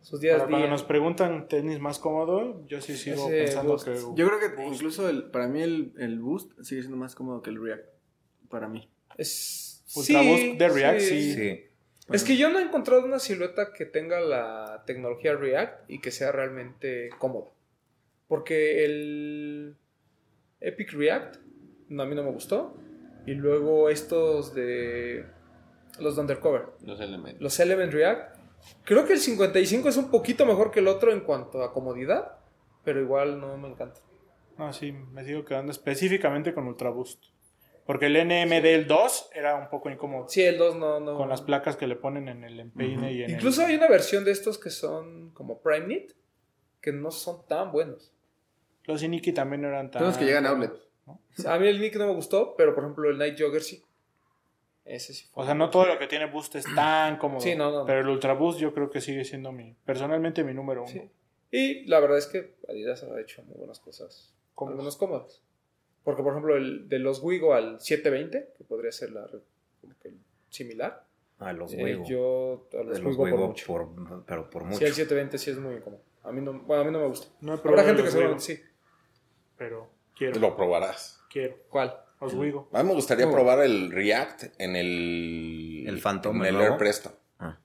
sus 0.01 0.20
días 0.20 0.35
Para 0.39 0.45
cuando 0.49 0.66
día. 0.66 0.70
nos 0.70 0.83
preguntan 0.83 1.47
tenis 1.49 1.79
más 1.79 1.99
cómodo, 1.99 2.66
yo 2.66 2.81
sí 2.81 2.97
sigo 2.97 3.29
Ese 3.29 3.39
pensando 3.45 3.73
Boost. 3.73 3.87
que... 3.87 3.95
Yo 4.14 4.27
creo 4.29 4.39
que 4.41 4.62
incluso 4.66 5.09
el, 5.09 5.31
para 5.31 5.47
mí 5.49 5.62
el, 5.62 5.93
el 5.99 6.18
Boost 6.20 6.53
sigue 6.62 6.83
siendo 6.83 6.97
más 6.97 7.14
cómodo 7.14 7.41
que 7.43 7.51
el 7.51 7.62
React. 7.62 7.87
Para 8.49 8.68
mí. 8.68 8.89
Es... 9.16 9.85
Ultra 9.95 10.20
sí, 10.23 10.29
Boost 10.29 10.59
de 10.59 10.68
React, 10.68 11.01
sí. 11.01 11.35
Sí. 11.35 11.61
Es 12.13 12.25
que 12.25 12.37
yo 12.37 12.51
no 12.51 12.59
he 12.59 12.63
encontrado 12.63 13.05
una 13.05 13.19
silueta 13.19 13.73
que 13.73 13.87
tenga 13.87 14.21
la 14.21 14.83
tecnología 14.87 15.35
React 15.35 15.91
y 15.91 16.01
que 16.01 16.11
sea 16.11 16.33
realmente 16.33 17.11
cómoda. 17.19 17.51
Porque 18.29 18.85
el 18.85 19.77
Epic 20.61 20.93
React 20.93 21.37
no, 21.89 22.03
a 22.03 22.07
mí 22.07 22.15
no 22.15 22.23
me 22.23 22.31
gustó. 22.31 22.77
Y 23.27 23.35
luego 23.35 23.89
estos 23.89 24.55
de 24.55 25.27
los 26.01 26.17
de 26.17 26.23
Undercover. 26.23 26.67
Los 26.85 27.01
elementos. 27.01 27.43
Los 27.43 27.61
Element 27.61 27.93
React. 27.93 28.39
Creo 28.85 29.05
que 29.05 29.13
el 29.13 29.19
55 29.19 29.89
es 29.89 29.97
un 29.97 30.11
poquito 30.11 30.47
mejor 30.47 30.71
que 30.71 30.81
el 30.81 30.89
otro 30.89 31.13
en 31.13 31.21
cuanto 31.21 31.63
a 31.63 31.73
comodidad. 31.73 32.39
Pero 32.85 33.01
igual 33.01 33.41
no 33.41 33.57
me 33.57 33.69
encanta. 33.69 34.01
No, 34.59 34.73
sí, 34.73 34.93
me 34.93 35.25
sigo 35.25 35.45
quedando 35.45 35.73
específicamente 35.73 36.53
con 36.53 36.67
Ultra 36.67 36.91
Boost. 36.91 37.25
Porque 37.87 38.07
el 38.07 38.14
NMD 38.14 38.62
del 38.62 38.87
2 38.87 39.30
era 39.35 39.57
un 39.57 39.68
poco 39.68 39.91
incómodo. 39.91 40.28
Sí, 40.28 40.43
el 40.43 40.59
2 40.59 40.76
no... 40.76 41.01
no 41.01 41.16
Con 41.16 41.28
las 41.28 41.43
placas 41.43 41.76
que 41.76 41.87
le 41.87 41.97
ponen 41.97 42.28
en 42.28 42.45
el 42.45 42.61
empeine 42.61 43.12
y 43.12 43.22
en 43.24 43.30
Incluso 43.30 43.62
el... 43.62 43.68
hay 43.68 43.76
una 43.76 43.89
versión 43.89 44.24
de 44.24 44.30
estos 44.30 44.59
que 44.59 44.70
son 44.70 45.30
como 45.30 45.61
Prime 45.61 45.87
Knit. 45.87 46.12
Que 46.80 46.93
no 46.93 47.11
son 47.11 47.47
tan 47.47 47.70
buenos. 47.70 48.12
Los 48.85 49.03
Iniki 49.03 49.33
también 49.33 49.62
no 49.62 49.68
eran 49.68 49.91
tan... 49.91 50.01
Son 50.01 50.09
los 50.09 50.18
que 50.18 50.24
llegan 50.24 50.47
a 50.47 50.51
outlet. 50.51 50.72
A 51.47 51.59
mí 51.59 51.68
el 51.68 51.80
Nick 51.80 51.97
no 51.97 52.07
me 52.07 52.14
gustó, 52.14 52.55
pero 52.57 52.74
por 52.74 52.85
ejemplo 52.85 53.09
el 53.09 53.18
Night 53.18 53.39
Jogger 53.39 53.62
sí. 53.62 53.83
Ese 54.85 55.14
sí 55.14 55.26
fue. 55.33 55.43
O 55.43 55.47
sea, 55.47 55.55
no 55.55 55.70
todo 55.70 55.87
lo 55.87 55.99
que 55.99 56.09
tiene 56.09 56.26
Boost 56.26 56.57
es 56.57 56.64
tan 56.74 57.18
cómodo. 57.18 57.41
Sí, 57.41 57.55
no, 57.55 57.70
no, 57.70 57.80
no. 57.80 57.87
Pero 57.87 58.01
el 58.01 58.09
Ultra 58.09 58.35
Boost 58.35 58.59
yo 58.59 58.74
creo 58.74 58.91
que 58.91 59.01
sigue 59.01 59.24
siendo 59.24 59.53
mi... 59.53 59.76
Personalmente 59.85 60.43
mi 60.43 60.55
número 60.55 60.83
uno. 60.83 60.91
Sí. 60.91 61.09
Y 61.53 61.85
la 61.87 62.01
verdad 62.01 62.18
es 62.18 62.26
que 62.26 62.57
Adidas 62.68 63.05
ha 63.05 63.20
hecho 63.20 63.43
muy 63.45 63.57
buenas 63.57 63.78
cosas. 63.78 64.35
Cómodos. 64.55 64.74
Algunos 64.74 64.97
cómodos. 64.97 65.43
Porque 66.05 66.22
por 66.22 66.32
ejemplo 66.32 66.57
el 66.57 66.88
de 66.88 66.98
los 66.98 67.22
Wigo 67.22 67.55
al 67.55 67.80
720, 67.80 68.55
que 68.57 68.64
podría 68.64 68.90
ser 68.92 69.12
la 69.12 69.26
como 69.80 69.94
que 70.03 70.12
similar. 70.50 71.05
A 71.38 71.53
los 71.53 71.72
eh, 71.74 71.82
Wigo. 71.82 72.05
yo 72.07 72.68
a 72.72 72.82
los, 72.84 72.96
De 72.98 73.03
los 73.03 73.16
Wigo 73.16 73.16
por 73.24 73.32
Wigo 73.32 73.46
mucho. 73.48 73.66
por- 73.66 74.24
pero 74.26 74.50
por 74.50 74.64
mucho. 74.64 74.78
Sí, 74.78 74.84
el 74.84 74.92
720 74.94 75.38
sí 75.38 75.50
es 75.50 75.59
muy 75.59 75.74
incómodo. 75.76 76.03
A 76.24 76.30
mí 76.32 76.40
no, 76.40 76.53
bueno, 76.61 76.82
a 76.82 76.84
mí 76.84 76.92
no 76.92 77.00
me 77.00 77.07
gusta. 77.09 77.28
No 77.40 77.53
Habrá 77.55 77.82
gente 77.84 78.03
que 78.03 78.11
seguramente 78.11 78.44
sí. 78.44 78.61
Pero 79.57 79.88
quiero, 80.16 80.38
Lo 80.40 80.57
probarás. 80.57 81.20
quiero. 81.30 81.57
¿Cuál? 81.68 81.96
Los 82.20 82.34
Wigo. 82.34 82.68
A 82.72 82.82
mí 82.82 82.88
me 82.88 82.94
gustaría 82.94 83.28
probar 83.30 83.61
el 83.64 83.90
React 83.90 84.44
en 84.61 84.76
el... 84.76 85.84
El 85.88 85.98
Phantom, 86.00 86.44
En 86.44 86.55
¿el? 86.55 86.61
Air 86.61 86.76
Presto. 86.76 87.16
Ah. 87.40 87.59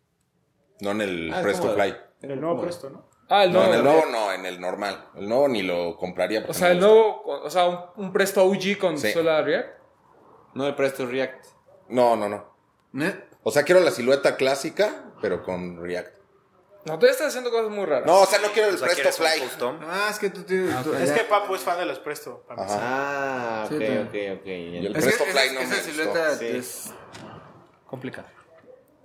No 0.81 0.91
en 0.91 1.01
el 1.01 1.31
Ah, 1.31 1.41
Presto. 1.43 1.73
Fly. 1.75 1.93
El 2.23 2.41
nuevo 2.41 2.59
Presto, 2.61 2.89
¿no? 2.89 3.07
Ah, 3.29 3.43
el 3.43 3.51
No, 3.51 3.59
nuevo. 3.59 3.73
en 3.73 3.77
el 3.79 3.83
nuevo 3.83 4.05
no, 4.11 4.31
en 4.33 4.45
el 4.45 4.61
normal. 4.61 5.09
El 5.15 5.27
nuevo 5.27 5.47
ni 5.47 5.61
lo 5.61 5.97
compraría. 5.97 6.45
O 6.47 6.53
sea, 6.53 6.71
el 6.71 6.79
nuevo, 6.79 7.23
o 7.25 7.49
sea, 7.49 7.67
un, 7.67 7.79
un 7.97 8.13
Presto 8.13 8.43
OG 8.45 8.77
con 8.79 8.97
Sí. 8.97 9.11
suela 9.11 9.41
React. 9.41 9.77
No 10.53 10.65
el 10.67 10.75
Presto 10.75 11.05
React. 11.05 11.45
No, 11.89 12.15
no, 12.15 12.29
no. 12.29 12.53
¿Eh? 13.05 13.27
O 13.43 13.51
sea, 13.51 13.63
quiero 13.63 13.81
la 13.81 13.91
silueta 13.91 14.35
clásica, 14.37 15.03
pero 15.21 15.43
con 15.43 15.81
React. 15.83 16.15
No, 16.85 16.97
tú 16.97 17.05
estás 17.05 17.27
haciendo 17.27 17.51
cosas 17.51 17.69
muy 17.69 17.85
raras. 17.85 18.05
No, 18.05 18.21
o 18.21 18.25
sea, 18.25 18.39
no 18.39 18.47
quiero 18.53 18.69
el 18.69 18.75
O 18.75 18.77
sea, 18.77 18.87
Presto 18.87 19.03
¿quieres 19.23 19.51
un 19.59 19.77
Fly. 19.79 19.87
Ah, 19.89 20.07
es 20.09 20.19
que 20.19 20.29
tú 20.29 20.43
tienes... 20.43 20.83
tú- 20.83 20.93
Es 20.93 21.09
ya- 21.09 21.15
que 21.15 21.23
Papu 21.25 21.53
es 21.55 21.61
fan 21.61 21.77
de 21.79 21.85
los 21.85 21.99
Presto. 21.99 22.45
para. 22.47 22.65
Ah, 22.69 23.63
ok, 23.65 23.71
Sí, 23.77 23.83
ok, 23.97 24.39
ok. 24.39 24.47
Y 24.47 24.85
el 24.87 24.95
Es 24.95 25.03
Presto 25.03 25.25
que 25.25 25.31
Fly 25.31 25.41
esa, 25.41 25.53
no 25.53 25.59
me 25.59 25.65
esa 25.65 25.75
gustó. 25.75 25.91
silueta 25.91 26.35
Sí. 26.35 26.45
es... 26.47 26.93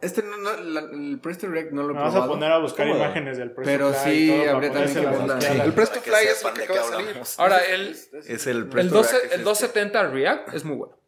Este 0.02 0.22
no, 0.22 0.36
no, 0.36 0.56
la- 0.60 0.80
el 0.80 1.18
Presto 1.22 1.46
React 1.48 1.70
no 1.72 1.82
lo 1.84 1.90
he 1.90 1.94
Me 1.94 2.00
vas 2.00 2.08
a 2.08 2.12
probado. 2.12 2.32
poner 2.32 2.52
a 2.52 2.58
buscar 2.58 2.86
¿Cómo? 2.88 2.98
imágenes 2.98 3.38
del 3.38 3.52
Presto 3.52 3.70
Pero 3.72 3.92
Fly 3.92 4.12
sí, 4.12 4.28
todo 4.28 4.38
para 4.40 4.52
habría 4.52 4.72
también 4.72 4.94
que 4.94 5.00
Sí. 5.46 5.60
El 5.62 5.72
Presto 5.72 5.94
Para 5.94 6.04
que 6.04 6.10
Fly 6.10 6.26
es 6.28 6.44
el 6.44 6.52
que 6.54 6.62
acaba 6.64 6.86
de 6.90 6.92
salir. 7.14 7.22
Ahora, 7.38 7.58
el, 7.64 7.88
Es 8.26 8.46
el 8.48 8.56
el, 8.56 8.66
Presto 8.68 8.94
12, 8.94 9.10
React, 9.12 9.24
es 9.26 9.32
el 9.32 9.38
este. 9.40 9.44
270 9.44 10.06
React 10.10 10.54
es 10.54 10.64
muy 10.64 10.76
bueno. 10.76 10.98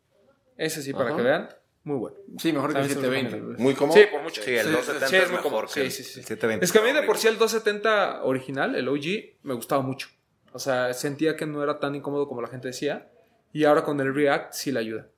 Ese 0.56 0.82
sí, 0.82 0.92
para 0.92 1.08
Ajá. 1.08 1.16
que 1.16 1.22
vean, 1.22 1.48
muy 1.82 1.96
bueno. 1.98 2.16
Sí, 2.38 2.52
mejor 2.52 2.72
que 2.72 2.78
el 2.78 2.84
¿Sabes? 2.84 2.96
720. 3.02 3.40
güey. 3.40 3.56
Muy 3.58 3.74
cómodo. 3.74 3.98
Sí, 3.98 4.04
por 4.10 4.22
mucho. 4.22 4.42
Sí, 4.42 4.50
el 4.54 4.66
Sí, 4.66 4.72
270 4.72 5.08
sí, 5.08 5.16
es 5.16 5.28
muy 5.30 5.36
mejor 5.42 5.68
que 5.72 5.80
el 5.82 5.90
Sí, 5.90 6.02
sí, 6.04 6.04
sí. 6.04 6.20
720. 6.22 6.64
Es 6.64 6.70
que 6.72 6.78
a 6.78 6.82
mí 6.82 6.92
de 6.92 7.02
por 7.02 7.18
sí 7.18 7.26
el 7.28 7.36
270 7.36 8.22
original, 8.22 8.76
el 8.76 8.88
OG, 8.88 9.38
me 9.42 9.54
gustaba 9.54 9.82
mucho. 9.82 10.08
O 10.52 10.60
sea, 10.60 10.94
sentía 10.94 11.34
que 11.36 11.46
no 11.46 11.64
era 11.64 11.80
tan 11.80 11.96
incómodo 11.96 12.28
como 12.28 12.40
la 12.40 12.46
gente 12.48 12.68
decía. 12.68 13.10
Y 13.52 13.64
ahora 13.64 13.82
con 13.82 14.00
el 14.00 14.14
React 14.14 14.52
sí 14.52 14.70
le 14.70 14.78
ayuda. 14.78 15.08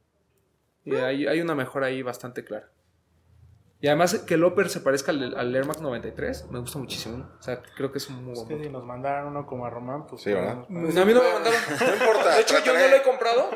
Y 0.87 0.95
hay, 0.95 1.27
hay 1.27 1.41
una 1.43 1.55
mejora 1.55 1.89
ahí 1.89 2.01
bastante 2.03 2.43
clara. 2.43 2.71
Y 3.81 3.89
además 3.89 4.15
que 4.21 4.35
el 4.35 4.45
Upper 4.45 4.71
se 4.71 4.81
parezca 4.81 5.13
al, 5.13 5.37
al 5.37 5.55
Air 5.55 5.67
Max 5.67 5.81
93, 5.81 6.51
me 6.51 6.59
gusta 6.61 6.79
muchísimo. 6.79 7.29
O 7.39 7.43
sea, 7.43 7.63
creo 7.63 7.93
que 7.93 7.99
es 7.99 8.09
un 8.09 8.25
muy 8.25 8.33
Es 8.33 8.45
buen 8.45 8.59
que 8.59 8.65
si 8.65 8.71
nos 8.71 8.85
mandaran 8.85 9.27
uno 9.27 9.47
como 9.47 9.67
a 9.67 9.71
Román, 9.71 10.07
pues... 10.07 10.23
Sí, 10.23 10.33
¿verdad? 10.33 10.65
Mm, 10.69 10.99
A 10.99 11.05
mí 11.05 11.15
no 11.15 11.23
me 11.23 11.33
mandaron. 11.33 11.61
No 11.81 11.95
importa. 11.95 12.35
De 12.35 12.41
hecho, 12.41 12.55
yo 12.65 12.73
no 12.73 12.89
lo 12.89 12.97
he 12.97 13.03
comprado. 13.03 13.51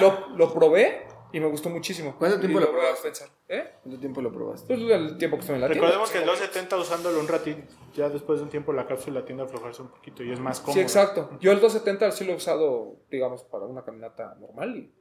Lo, 0.00 0.28
lo 0.36 0.54
probé 0.54 1.06
y 1.32 1.40
me 1.40 1.46
gustó 1.46 1.68
muchísimo. 1.68 2.16
¿Cuánto 2.18 2.40
tiempo 2.40 2.58
Y 2.58 2.62
lo 2.62 2.68
a 2.68 2.72
probaste? 2.72 3.12
¿Eh? 3.48 3.74
¿Cuánto 3.82 4.00
tiempo 4.00 4.22
lo 4.22 4.32
probaste? 4.32 4.66
Pues 4.66 4.90
el 4.90 5.18
tiempo 5.18 5.36
que 5.36 5.40
estuve 5.40 5.56
en 5.56 5.60
la 5.60 5.68
tienda. 5.68 5.86
Recordemos 5.86 6.10
que 6.10 6.18
el 6.18 6.24
270 6.26 6.76
usándolo 6.78 7.20
un 7.20 7.28
ratito, 7.28 7.74
ya 7.94 8.08
después 8.08 8.38
de 8.38 8.44
un 8.44 8.50
tiempo 8.50 8.72
la 8.72 8.86
cápsula 8.86 9.24
tiende 9.26 9.42
a 9.42 9.46
aflojarse 9.46 9.82
un 9.82 9.88
poquito 9.88 10.22
y 10.24 10.32
es 10.32 10.40
más 10.40 10.60
cómodo. 10.60 10.74
Sí, 10.74 10.80
exacto. 10.80 11.30
Yo 11.40 11.52
el 11.52 11.60
270 11.60 12.10
sí 12.12 12.24
lo 12.24 12.32
he 12.32 12.36
usado, 12.36 12.96
digamos, 13.10 13.44
para 13.44 13.66
una 13.66 13.84
caminata 13.84 14.34
normal 14.40 14.76
y 14.76 14.92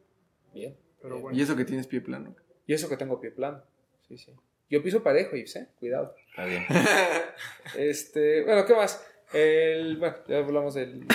bien. 0.53 0.77
Pero 1.01 1.21
bueno. 1.21 1.37
Y 1.37 1.41
eso 1.41 1.55
que 1.55 1.63
tienes 1.63 1.87
pie 1.87 2.01
plano. 2.01 2.35
Y 2.65 2.73
eso 2.73 2.89
que 2.89 2.97
tengo 2.97 3.21
pie 3.21 3.31
plano. 3.31 3.61
Sí, 4.07 4.17
sí. 4.17 4.33
Yo 4.69 4.81
piso 4.81 5.03
parejo, 5.03 5.35
Yves, 5.35 5.55
¿eh? 5.57 5.67
Cuidado. 5.79 6.15
Está 6.29 6.45
bien. 6.45 6.65
Este, 7.77 8.43
bueno, 8.43 8.65
¿qué 8.65 8.75
más? 8.75 9.05
El, 9.33 9.97
bueno, 9.97 10.15
ya 10.27 10.37
hablamos 10.37 10.75
del 10.75 11.05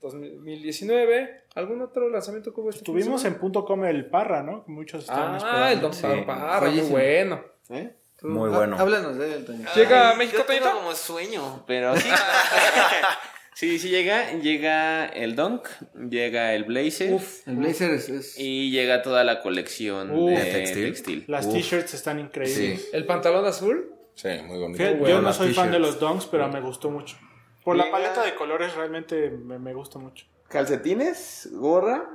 2019. 0.00 1.44
¿Algún 1.54 1.82
otro 1.82 2.08
lanzamiento 2.08 2.54
que 2.54 2.60
hubo 2.60 2.70
este 2.70 2.84
semana? 2.84 3.22
en 3.28 3.34
punto 3.38 3.64
com 3.64 3.84
el 3.84 4.06
Parra, 4.06 4.42
¿no? 4.42 4.64
Muchos 4.66 5.02
estaban 5.02 5.36
esperando. 5.36 5.64
Ah, 5.64 5.72
el 5.72 5.80
Don 5.80 5.92
Sí. 5.92 6.06
Parra, 6.26 6.70
muy 6.70 6.80
bueno. 6.80 7.44
¿Eh? 7.70 7.94
Tú, 8.16 8.28
Muy 8.28 8.50
bueno. 8.50 8.76
Háblanos 8.78 9.16
de 9.16 9.34
él, 9.34 9.44
Toño. 9.44 9.66
¿Llega 9.74 10.10
a 10.10 10.14
México, 10.14 10.38
yo 10.38 10.44
tengo 10.44 10.72
como 10.72 10.94
sueño, 10.94 11.64
pero 11.66 11.96
sí. 11.96 12.08
sí, 13.54 13.78
sí 13.78 13.88
llega. 13.88 14.32
Llega 14.34 15.06
el 15.06 15.36
Dunk, 15.36 15.68
llega 16.08 16.54
el 16.54 16.64
Blazer 16.64 17.12
Uf. 17.14 17.46
El 17.48 17.56
Blazer 17.56 17.90
es... 17.92 18.08
es- 18.08 18.38
y 18.38 18.70
llega 18.70 19.02
toda 19.02 19.24
la 19.24 19.40
colección 19.40 20.10
Uf. 20.10 20.30
de 20.30 20.44
¿De 20.44 20.52
textil? 20.52 20.84
textil. 20.86 21.24
Las 21.28 21.46
Uf. 21.46 21.54
t-shirts 21.54 21.94
están 21.94 22.18
increíbles. 22.18 22.82
Sí. 22.82 22.88
El 22.92 23.06
pantalón 23.06 23.44
azul. 23.46 23.94
Sí, 24.14 24.28
muy 24.46 24.58
bonito. 24.58 24.78
Fíjate, 24.78 24.98
bueno, 24.98 25.16
yo 25.16 25.22
no 25.22 25.32
soy 25.32 25.52
fan 25.54 25.70
de 25.70 25.78
los 25.78 25.98
donks, 25.98 26.26
pero 26.26 26.48
me 26.48 26.60
gustó 26.60 26.90
mucho. 26.90 27.16
Por 27.64 27.76
la 27.76 27.90
paleta 27.90 28.24
de 28.24 28.34
colores 28.34 28.74
realmente 28.74 29.30
me, 29.30 29.58
me 29.58 29.72
gusta 29.74 29.98
mucho. 29.98 30.26
Calcetines, 30.48 31.48
gorra, 31.52 32.08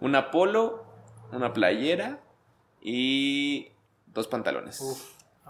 una 0.00 0.30
polo, 0.30 0.84
una 1.32 1.52
playera 1.52 2.20
y 2.80 3.68
dos 4.06 4.26
pantalones. 4.28 4.80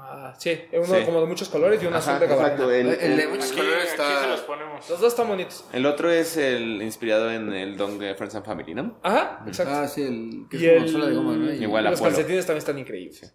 Ah, 0.03 0.35
sí, 0.39 0.59
uno 0.73 0.85
Sí. 0.87 1.05
como 1.05 1.21
de 1.21 1.27
muchos 1.27 1.49
colores 1.49 1.83
y 1.83 1.87
uno 1.87 1.97
Ajá, 1.97 2.17
azul 2.17 2.27
de 2.29 2.35
exacto. 2.35 2.71
El, 2.73 2.89
El 2.89 3.17
de 3.17 3.29
muchos 3.29 3.47
Aquí, 3.51 3.57
colores 3.61 3.83
aquí 3.83 3.91
está... 3.91 4.21
se 4.23 4.29
los 4.29 4.41
ponemos. 4.41 4.89
Los 4.91 5.01
dos 5.01 5.13
están 5.13 5.29
bonitos. 5.29 5.65
el 5.73 5.87
otro 5.87 6.11
es 6.11 6.37
el 6.37 6.83
inspirado 6.83 7.31
en 7.31 7.53
el 7.53 7.77
Dunk 7.77 8.01
de 8.01 8.15
Friends 8.15 8.35
and 8.35 8.45
Family, 8.47 8.75
¿no? 8.75 8.99
Ajá, 9.03 9.43
exacto. 9.47 9.73
Ah, 9.75 9.87
sí, 9.89 10.03
el 10.03 10.47
que 10.51 10.57
Y 10.57 10.67
es 10.67 10.83
el- 10.83 10.89
suela 10.89 11.07
de 11.07 11.15
goma, 11.15 11.37
¿no? 11.37 11.53
Y- 11.53 11.63
Igual. 11.63 11.85
los 11.85 12.01
Apolo. 12.01 12.11
calcetines 12.17 12.47
también 12.47 12.59
están 12.59 12.79
increíbles. 12.79 13.35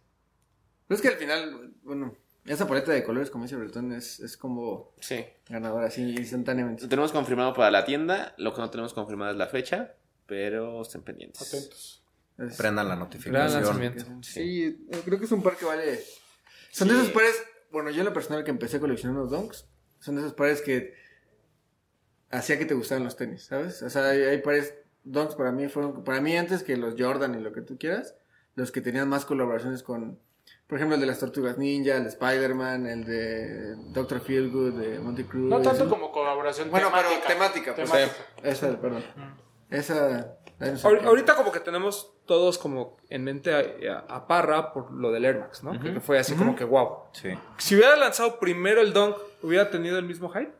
Pero 0.87 0.95
es 0.95 1.01
que 1.01 1.07
al 1.07 1.15
final, 1.15 1.73
bueno, 1.83 2.15
esa 2.45 2.67
paleta 2.67 2.91
de 2.91 3.03
colores, 3.03 3.29
como 3.29 3.43
dice 3.45 3.55
Bretón, 3.55 3.91
es, 3.91 4.19
es 4.19 4.35
como 4.37 4.93
Sí. 4.99 5.23
ganadora, 5.49 5.87
así, 5.87 6.01
instantáneamente. 6.01 6.83
Lo 6.83 6.89
tenemos 6.89 7.11
confirmado 7.11 7.53
para 7.53 7.71
la 7.71 7.85
tienda. 7.85 8.33
Lo 8.37 8.53
que 8.53 8.61
no 8.61 8.69
tenemos 8.69 8.93
confirmado 8.93 9.31
es 9.31 9.37
la 9.37 9.47
fecha, 9.47 9.93
pero 10.25 10.81
estén 10.81 11.01
pendientes. 11.03 11.41
Atentos. 11.47 12.01
Es- 12.37 12.57
Prendan 12.57 12.87
la 12.89 12.95
Gran 12.95 12.99
notificación. 13.05 13.53
lanzamiento. 13.63 14.03
Sí, 14.21 14.77
eh, 14.91 15.01
creo 15.05 15.17
que 15.17 15.25
es 15.25 15.31
un 15.31 15.41
par 15.41 15.55
que 15.55 15.63
vale. 15.65 16.03
Son 16.77 16.87
de 16.87 16.93
esos 16.95 17.09
pares. 17.11 17.43
Bueno, 17.71 17.89
yo 17.89 17.99
en 17.99 18.05
lo 18.05 18.13
personal 18.13 18.43
que 18.43 18.51
empecé 18.51 18.79
coleccionando 18.79 19.27
donks, 19.27 19.65
son 19.99 20.15
de 20.15 20.21
esos 20.21 20.33
pares 20.33 20.61
que 20.61 20.93
hacía 22.31 22.57
que 22.57 22.65
te 22.65 22.73
gustaran 22.73 23.03
los 23.03 23.15
tenis, 23.15 23.43
¿sabes? 23.45 23.81
O 23.81 23.89
sea, 23.89 24.09
hay, 24.09 24.21
hay 24.23 24.41
pares 24.41 24.75
donks 25.03 25.35
para 25.35 25.51
mí 25.51 25.67
fueron, 25.69 26.03
para 26.03 26.21
mí 26.21 26.35
antes 26.35 26.63
que 26.63 26.77
los 26.77 26.95
Jordan 26.97 27.35
y 27.39 27.41
lo 27.41 27.51
que 27.53 27.61
tú 27.61 27.77
quieras, 27.77 28.15
los 28.55 28.71
que 28.71 28.81
tenían 28.81 29.07
más 29.09 29.25
colaboraciones 29.25 29.83
con, 29.83 30.19
por 30.67 30.77
ejemplo, 30.77 30.95
el 30.95 31.01
de 31.01 31.07
las 31.07 31.19
Tortugas 31.19 31.57
Ninja, 31.57 31.95
el 31.97 32.03
de 32.03 32.09
Spider-Man, 32.09 32.87
el 32.87 33.05
de 33.05 33.75
Doctor 33.93 34.19
Feelgood, 34.21 34.73
de 34.79 34.99
Monty 34.99 35.23
Cruz. 35.25 35.49
No 35.49 35.61
tanto 35.61 35.89
como 35.89 36.11
colaboración 36.11 36.71
Bueno, 36.71 36.89
pero 36.93 37.09
temática. 37.09 37.27
temática, 37.27 37.75
pues, 37.75 37.89
Temática. 37.91 38.25
Esa, 38.43 38.81
perdón. 38.81 39.03
Esa. 39.69 40.37
ahí 40.59 40.71
no 40.71 40.77
sé 40.77 40.87
Ahor- 40.87 40.99
qué. 40.99 41.05
Ahorita 41.05 41.35
como 41.35 41.51
que 41.51 41.59
tenemos 41.59 42.14
todos 42.25 42.57
como 42.57 42.97
en 43.09 43.23
mente 43.23 43.53
a, 43.53 43.59
a- 44.09 44.15
a 44.15 44.27
Parra 44.27 44.73
por 44.73 44.91
lo 44.91 45.11
del 45.11 45.25
Air 45.25 45.39
Max, 45.39 45.63
¿no? 45.63 45.79
Que 45.79 45.99
fue 45.99 46.17
así 46.19 46.33
como 46.35 46.55
que 46.55 46.63
wow. 46.63 46.89
Sí. 47.13 47.29
Si 47.57 47.75
hubiera 47.75 47.95
lanzado 47.95 48.39
primero 48.39 48.81
el 48.81 48.93
Dunk, 48.93 49.15
¿hubiera 49.41 49.69
tenido 49.69 49.97
el 49.99 50.05
mismo 50.05 50.29
hype? 50.29 50.51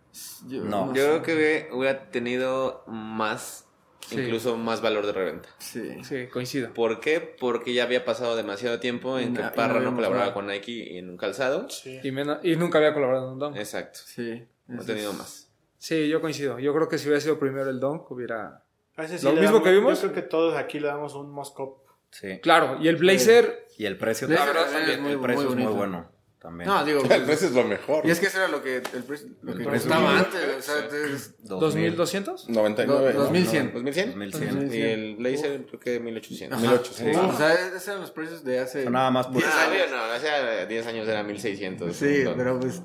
Yo 0.48 0.64
No. 0.64 0.88
Yo 0.94 1.04
creo 1.04 1.22
que 1.24 1.70
hubiera 1.74 2.10
tenido 2.12 2.84
más 2.88 3.64
Sí. 4.08 4.20
incluso 4.22 4.56
más 4.56 4.82
valor 4.82 5.08
de 5.08 5.14
reventa. 5.14 5.50
Sí. 5.58 6.04
Sí, 6.04 6.28
coincido. 6.28 6.72
¿Por 6.76 7.00
qué? 7.00 7.20
Porque 7.22 7.74
ya 7.74 7.84
había 7.86 8.06
pasado 8.06 8.36
demasiado 8.36 8.80
tiempo 8.80 9.18
en 9.18 9.32
Y 9.32 9.36
que 9.38 9.42
no 9.42 9.52
Parra 9.54 9.70
no 9.74 9.76
habíamos 9.78 9.96
colaboraba 9.96 10.32
con 10.34 10.46
Nike 10.46 11.00
en 11.00 11.10
un 11.10 11.18
calzado. 11.18 11.68
Sí. 11.72 12.00
Y, 12.04 12.12
mena- 12.12 12.40
y 12.44 12.56
nunca 12.56 12.78
había 12.78 12.94
colaborado 12.94 13.26
en 13.26 13.34
un 13.34 13.40
dunk. 13.40 13.58
Exacto. 13.58 14.00
Sí. 14.06 14.46
No 14.68 14.78
Eso 14.82 14.86
tenido 14.86 15.12
más. 15.14 15.52
Sí, 15.80 16.08
yo 16.08 16.22
coincido. 16.22 16.60
Yo 16.60 16.72
creo 16.76 16.88
que 16.88 17.00
si 17.00 17.08
hubiera 17.08 17.20
sido 17.20 17.40
primero 17.40 17.68
el 17.70 17.80
dunk, 17.80 18.10
hubiera... 18.12 18.64
Sí 18.98 19.26
Lo 19.26 19.32
mismo 19.34 19.46
damos- 19.46 19.64
que 19.64 19.72
vimos. 19.72 20.02
Yo 20.02 20.12
creo 20.12 20.14
que 20.24 20.30
todos 20.30 20.56
aquí 20.56 20.80
le 20.80 20.88
damos 20.88 21.14
un 21.16 21.30
Moscop. 21.32 21.80
Sí. 22.12 22.40
Claro, 22.42 22.78
y 22.82 22.88
el 22.88 22.96
Blazer... 22.96 23.66
Y 23.78 23.86
el 23.86 23.98
precio, 23.98 24.28
Blazer 24.28 24.56
también. 24.56 25.02
muy- 25.04 25.12
el 25.12 25.20
precio 25.20 25.50
muy 25.50 25.62
es 25.64 25.68
muy 25.68 25.74
bueno. 25.74 26.12
También. 26.40 26.70
No, 26.70 26.86
digo. 26.86 27.02
El 27.10 27.24
precio 27.24 27.48
es 27.48 27.54
lo 27.56 27.64
mejor. 27.64 28.06
Y 28.06 28.12
es 28.12 28.20
que 28.20 28.28
eso 28.28 28.38
era 28.38 28.48
lo 28.48 28.62
que 28.62 28.76
el 28.76 29.04
precio, 29.04 29.30
lo 29.42 29.56
que 29.56 29.64
El 29.64 29.70
costaba 29.70 30.12
precio. 30.22 30.26
antes. 30.40 30.58
O 30.60 30.62
sea, 30.62 30.76
entonces, 30.86 31.36
2000. 31.40 31.98
¿2200? 31.98 32.48
99. 32.50 33.14
Do- 33.14 33.20
2100. 33.24 33.74
2100. 33.74 34.12
2100. 34.30 34.74
Y 34.76 34.82
el 34.84 35.16
Blazer 35.16 35.66
creo 35.66 35.80
que 35.80 36.00
1800. 36.00 36.62
1800. 36.62 37.34
o 37.34 37.38
sea, 37.38 37.52
esos 37.52 37.88
eran 37.88 38.02
los 38.02 38.12
precios 38.12 38.44
de 38.44 38.60
hace. 38.60 38.88
Nada 38.88 39.10
más 39.10 39.26
por 39.26 39.38
10 39.38 39.48
Ah, 39.48 39.64
años. 39.72 39.88
no, 39.90 39.98
hace 40.14 40.68
10 40.68 40.86
años 40.86 41.08
era 41.08 41.24
1600. 41.24 41.96
Sí, 41.96 42.24
pero 42.38 42.60
pues. 42.60 42.84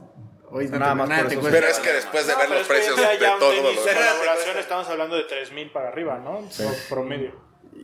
Hoy 0.51 0.69
no 0.69 0.79
Nada 0.79 0.95
más 0.95 1.09
nada 1.09 1.23
por 1.23 1.29
te 1.29 1.35
eso. 1.35 1.41
cuesta. 1.43 1.59
Pero 1.61 1.71
es 1.73 1.79
que 1.81 1.93
después 1.93 2.27
de 2.27 2.33
No, 2.33 2.39
ver 2.41 2.51
los 2.51 2.67
precios 2.69 2.97
de 2.97 3.03
todo 3.39 3.53
lo 3.55 3.63
colaboración 3.63 4.59
estamos 4.59 4.89
hablando 4.89 5.17
de 5.17 5.25
3000 5.25 5.71
para 5.71 5.89
arriba, 5.89 6.19
¿no? 6.19 6.41
Pro- 6.57 6.75
Promedio. 6.89 7.33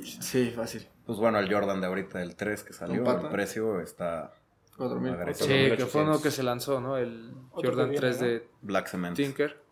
Sí, 0.02 0.52
fácil. 0.54 0.88
Pues 1.06 1.18
bueno, 1.18 1.38
el 1.38 1.52
Jordan 1.52 1.80
de 1.80 1.86
ahorita, 1.86 2.20
el 2.22 2.34
3 2.36 2.64
que 2.64 2.72
salió, 2.72 3.08
el 3.08 3.28
precio 3.28 3.80
está 3.80 4.34
4000. 4.76 5.12
Agradecido. 5.14 5.46
Sí, 5.48 5.76
que 5.76 5.86
fue 5.86 6.02
uno 6.02 6.10
1800. 6.12 6.22
que 6.22 6.30
se 6.32 6.42
lanzó, 6.42 6.80
¿no? 6.80 6.96
El 6.98 7.32
Otro 7.52 7.70
Jordan 7.70 7.90
viene, 7.90 8.00
3 8.00 8.20
¿no? 8.20 8.26
de 8.26 8.48
Black 8.62 8.88
Cement. 8.88 9.16
Tinker. 9.16 9.62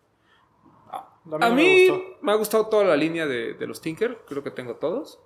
A 0.89 0.97
A 0.97 1.09
no 1.25 1.37
me 1.39 1.51
mí 1.51 2.17
me 2.21 2.31
ha 2.31 2.35
gustado 2.35 2.67
toda 2.67 2.85
la 2.85 2.95
línea 2.95 3.25
de, 3.25 3.55
de 3.55 3.67
los 3.67 3.81
Tinker, 3.81 4.19
creo 4.27 4.41
que 4.43 4.51
tengo 4.51 4.75
todos, 4.77 5.19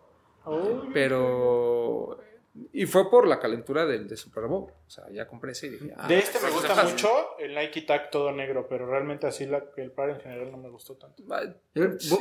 pero... 0.94 2.18
Y 2.74 2.86
fue 2.86 3.10
por 3.10 3.28
la 3.28 3.40
calentura 3.40 3.86
del 3.86 4.08
de 4.08 4.18
Super 4.18 4.46
Bowl. 4.46 4.72
O 4.72 4.90
sea, 4.90 5.10
ya 5.12 5.28
compré 5.28 5.52
ese 5.52 5.68
y 5.68 5.70
dije... 5.72 5.94
ah, 5.98 6.08
De 6.08 6.18
este 6.18 6.40
me 6.40 6.44
pues, 6.50 6.54
gusta 6.54 6.70
está 6.74 6.84
mucho 6.88 7.38
el 7.40 7.56
Nike 7.56 7.82
Tag 7.82 8.10
todo 8.12 8.32
negro, 8.32 8.68
pero 8.70 8.86
realmente 8.86 9.28
así 9.28 9.46
la, 9.46 9.64
el 9.78 9.92
par 9.92 10.10
en 10.10 10.20
general 10.20 10.52
no 10.52 10.58
me 10.58 10.70
gustó 10.70 10.96
tanto. 10.96 11.24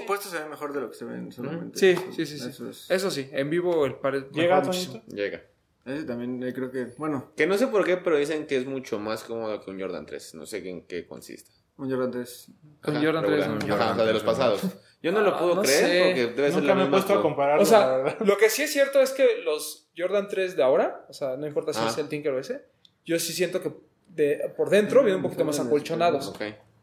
Puesto 0.06 0.28
se 0.28 0.38
ve 0.38 0.48
mejor 0.48 0.72
de 0.72 0.80
lo 0.80 0.90
que 0.90 0.96
se 0.96 1.04
ven 1.04 1.32
solamente. 1.32 1.78
Sí, 1.78 1.96
sí, 2.14 2.26
sí, 2.26 2.38
sí. 2.38 2.48
Eso 2.48 2.68
es. 2.70 2.90
Eso 2.90 3.10
sí, 3.10 3.28
en 3.32 3.50
vivo 3.50 3.84
el 3.86 3.94
par 3.96 4.14
es 4.14 4.30
¿Llega. 4.30 4.62
Toñito? 4.62 5.02
Llega. 5.06 5.42
Ese 5.84 6.04
también 6.04 6.42
eh, 6.42 6.52
creo 6.52 6.70
que. 6.70 6.86
Bueno, 6.98 7.32
Que 7.36 7.46
no 7.46 7.56
sé 7.56 7.66
por 7.68 7.84
qué, 7.84 7.96
pero 7.96 8.16
dicen 8.18 8.46
que 8.46 8.56
es 8.56 8.66
mucho 8.66 8.98
más 8.98 9.24
cómodo 9.24 9.60
que 9.62 9.70
un 9.70 9.80
Jordan 9.80 10.04
3. 10.04 10.34
No 10.34 10.44
sé 10.46 10.68
en 10.68 10.86
qué 10.86 11.06
consiste. 11.06 11.50
un 11.78 11.90
Jordan 11.90 12.10
3. 12.10 12.50
Con 12.82 12.96
Ajá, 12.96 13.04
Jordan 13.06 13.24
3 13.24 13.46
regular. 13.46 13.66
no. 13.68 13.74
Ajá, 13.74 13.92
o 13.92 13.96
sea, 13.96 14.04
de 14.04 14.12
los 14.12 14.22
pasados. 14.22 14.60
Yo 15.02 15.12
no 15.12 15.20
lo 15.20 15.30
Ah, 15.34 15.38
puedo 15.38 15.54
no 15.56 15.62
creer 15.62 15.84
sé. 15.86 16.02
porque 16.06 16.26
debe 16.34 16.50
ser 16.50 16.60
Nunca 16.62 16.74
la 16.74 16.80
me 16.80 16.86
he 16.86 16.90
puesto 16.90 17.12
a 17.12 17.16
co- 17.16 17.22
compararlo, 17.22 17.62
O 17.62 17.64
la 17.64 17.70
sea, 17.70 17.88
verdad. 17.98 18.16
lo 18.20 18.36
que 18.36 18.50
sí 18.50 18.62
es 18.62 18.72
cierto 18.72 19.00
es 19.00 19.12
que 19.12 19.42
los 19.44 19.88
Jordan 19.96 20.26
3 20.28 20.56
de 20.56 20.62
ahora, 20.62 21.06
o 21.08 21.12
sea, 21.12 21.36
no 21.36 21.46
importa 21.46 21.72
si 21.72 21.80
Ah. 21.82 21.88
es 21.88 21.98
el 21.98 22.08
Tinker 22.08 22.32
o 22.32 22.38
ese, 22.40 22.64
yo 23.04 23.18
sí 23.18 23.32
siento 23.32 23.62
que 23.62 23.72
de, 24.08 24.52
por 24.56 24.70
dentro 24.70 25.02
vienen 25.02 25.16
un 25.18 25.22
poquito 25.22 25.44
más 25.44 25.60
acolchonados. 25.60 26.28
Ok. 26.28 26.42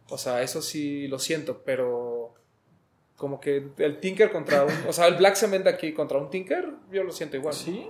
O 0.10 0.18
sea, 0.18 0.42
eso 0.42 0.62
sí 0.62 1.08
lo 1.08 1.20
siento, 1.20 1.62
pero 1.66 2.36
como 3.18 3.40
que 3.40 3.70
el 3.78 4.00
Tinker 4.00 4.32
contra 4.32 4.64
un... 4.64 4.72
O 4.88 4.94
sea, 4.94 5.08
el 5.08 5.16
Black 5.16 5.36
Cement 5.36 5.66
aquí 5.68 5.94
contra 5.94 6.18
un 6.18 6.30
Tinker, 6.30 6.70
yo 6.92 7.04
lo 7.04 7.12
siento 7.12 7.36
igual. 7.38 7.54
¿Sí? 7.54 7.90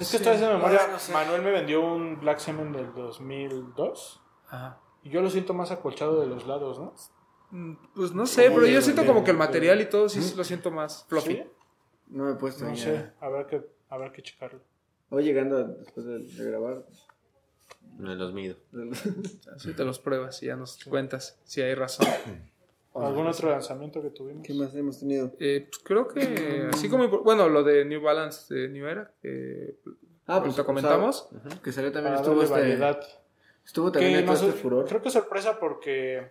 Es 0.00 0.10
que 0.10 0.16
estoy 0.16 0.32
haciendo 0.34 0.56
memoria. 0.56 0.80
Ah, 0.84 0.88
no 0.92 0.98
sé. 0.98 1.12
Manuel 1.12 1.42
me 1.42 1.50
vendió 1.52 1.80
un 1.80 2.18
Black 2.20 2.40
Cement 2.40 2.74
del 2.76 2.92
2002 2.94 4.20
Ajá. 4.48 4.80
y 5.02 5.10
yo 5.10 5.20
lo 5.22 5.30
siento 5.30 5.54
más 5.54 5.70
acolchado 5.70 6.20
de 6.20 6.26
los 6.26 6.46
lados, 6.46 6.78
¿no? 6.78 6.92
Mm, 7.54 7.74
Pues 7.94 8.12
no 8.12 8.26
sé, 8.26 8.50
pero 8.50 8.66
yo 8.66 8.82
siento 8.82 9.06
como 9.06 9.22
que 9.22 9.30
el 9.30 9.36
material 9.36 9.80
y 9.80 9.86
todo 9.86 10.08
sí 10.08 10.18
¿Mm? 10.18 10.36
lo 10.36 10.44
siento 10.44 10.70
más 10.72 11.04
fluffy. 11.08 11.34
¿Sí? 11.36 11.42
No 12.08 12.24
me 12.24 12.32
he 12.32 12.34
puesto 12.34 12.64
No 12.64 12.74
sé, 12.76 12.96
a- 12.96 13.14
habrá 13.26 13.46
que, 13.46 13.62
habrá 13.88 14.12
que 14.12 14.22
checarlo. 14.22 14.60
Hoy 15.10 15.22
llegando 15.24 15.62
después 15.68 16.04
de, 16.06 16.18
de 16.18 16.44
grabar. 16.50 16.84
Me 17.98 18.16
los 18.16 18.32
mido. 18.32 18.56
Así 19.54 19.72
te 19.72 19.84
los 19.84 20.00
pruebas 20.00 20.42
y 20.42 20.46
ya 20.46 20.56
nos 20.56 20.82
cuentas 20.84 21.38
si 21.44 21.62
hay 21.62 21.74
razón. 21.74 22.06
¿Algún 22.94 23.26
otro 23.26 23.50
lanzamiento 23.50 24.00
que 24.02 24.10
tuvimos? 24.10 24.44
¿Qué 24.46 24.54
más 24.54 24.74
hemos 24.74 24.98
tenido? 25.00 25.32
Eh, 25.40 25.66
pues 25.68 25.82
creo 25.82 26.06
que 26.08 26.68
así 26.72 26.88
como... 26.88 27.08
Bueno, 27.22 27.48
lo 27.48 27.64
de 27.64 27.84
New 27.84 28.00
Balance 28.00 28.52
de 28.54 28.68
New 28.68 28.86
Era, 28.86 29.10
que 29.20 29.76
Ah, 30.26 30.36
ahorita 30.36 30.64
comentamos. 30.64 31.28
o 31.32 31.48
sea, 31.48 31.60
que 31.60 31.70
salió 31.72 31.90
también. 31.92 32.14
Estuvo 32.14 32.40
este. 32.42 32.54
variedad. 32.54 33.00
Estuvo 33.64 33.90
también 33.92 34.24
Que 34.24 34.32
este 34.32 34.52
furor. 34.52 34.86
Creo 34.88 35.02
que 35.02 35.10
sorpresa 35.10 35.58
porque 35.58 36.30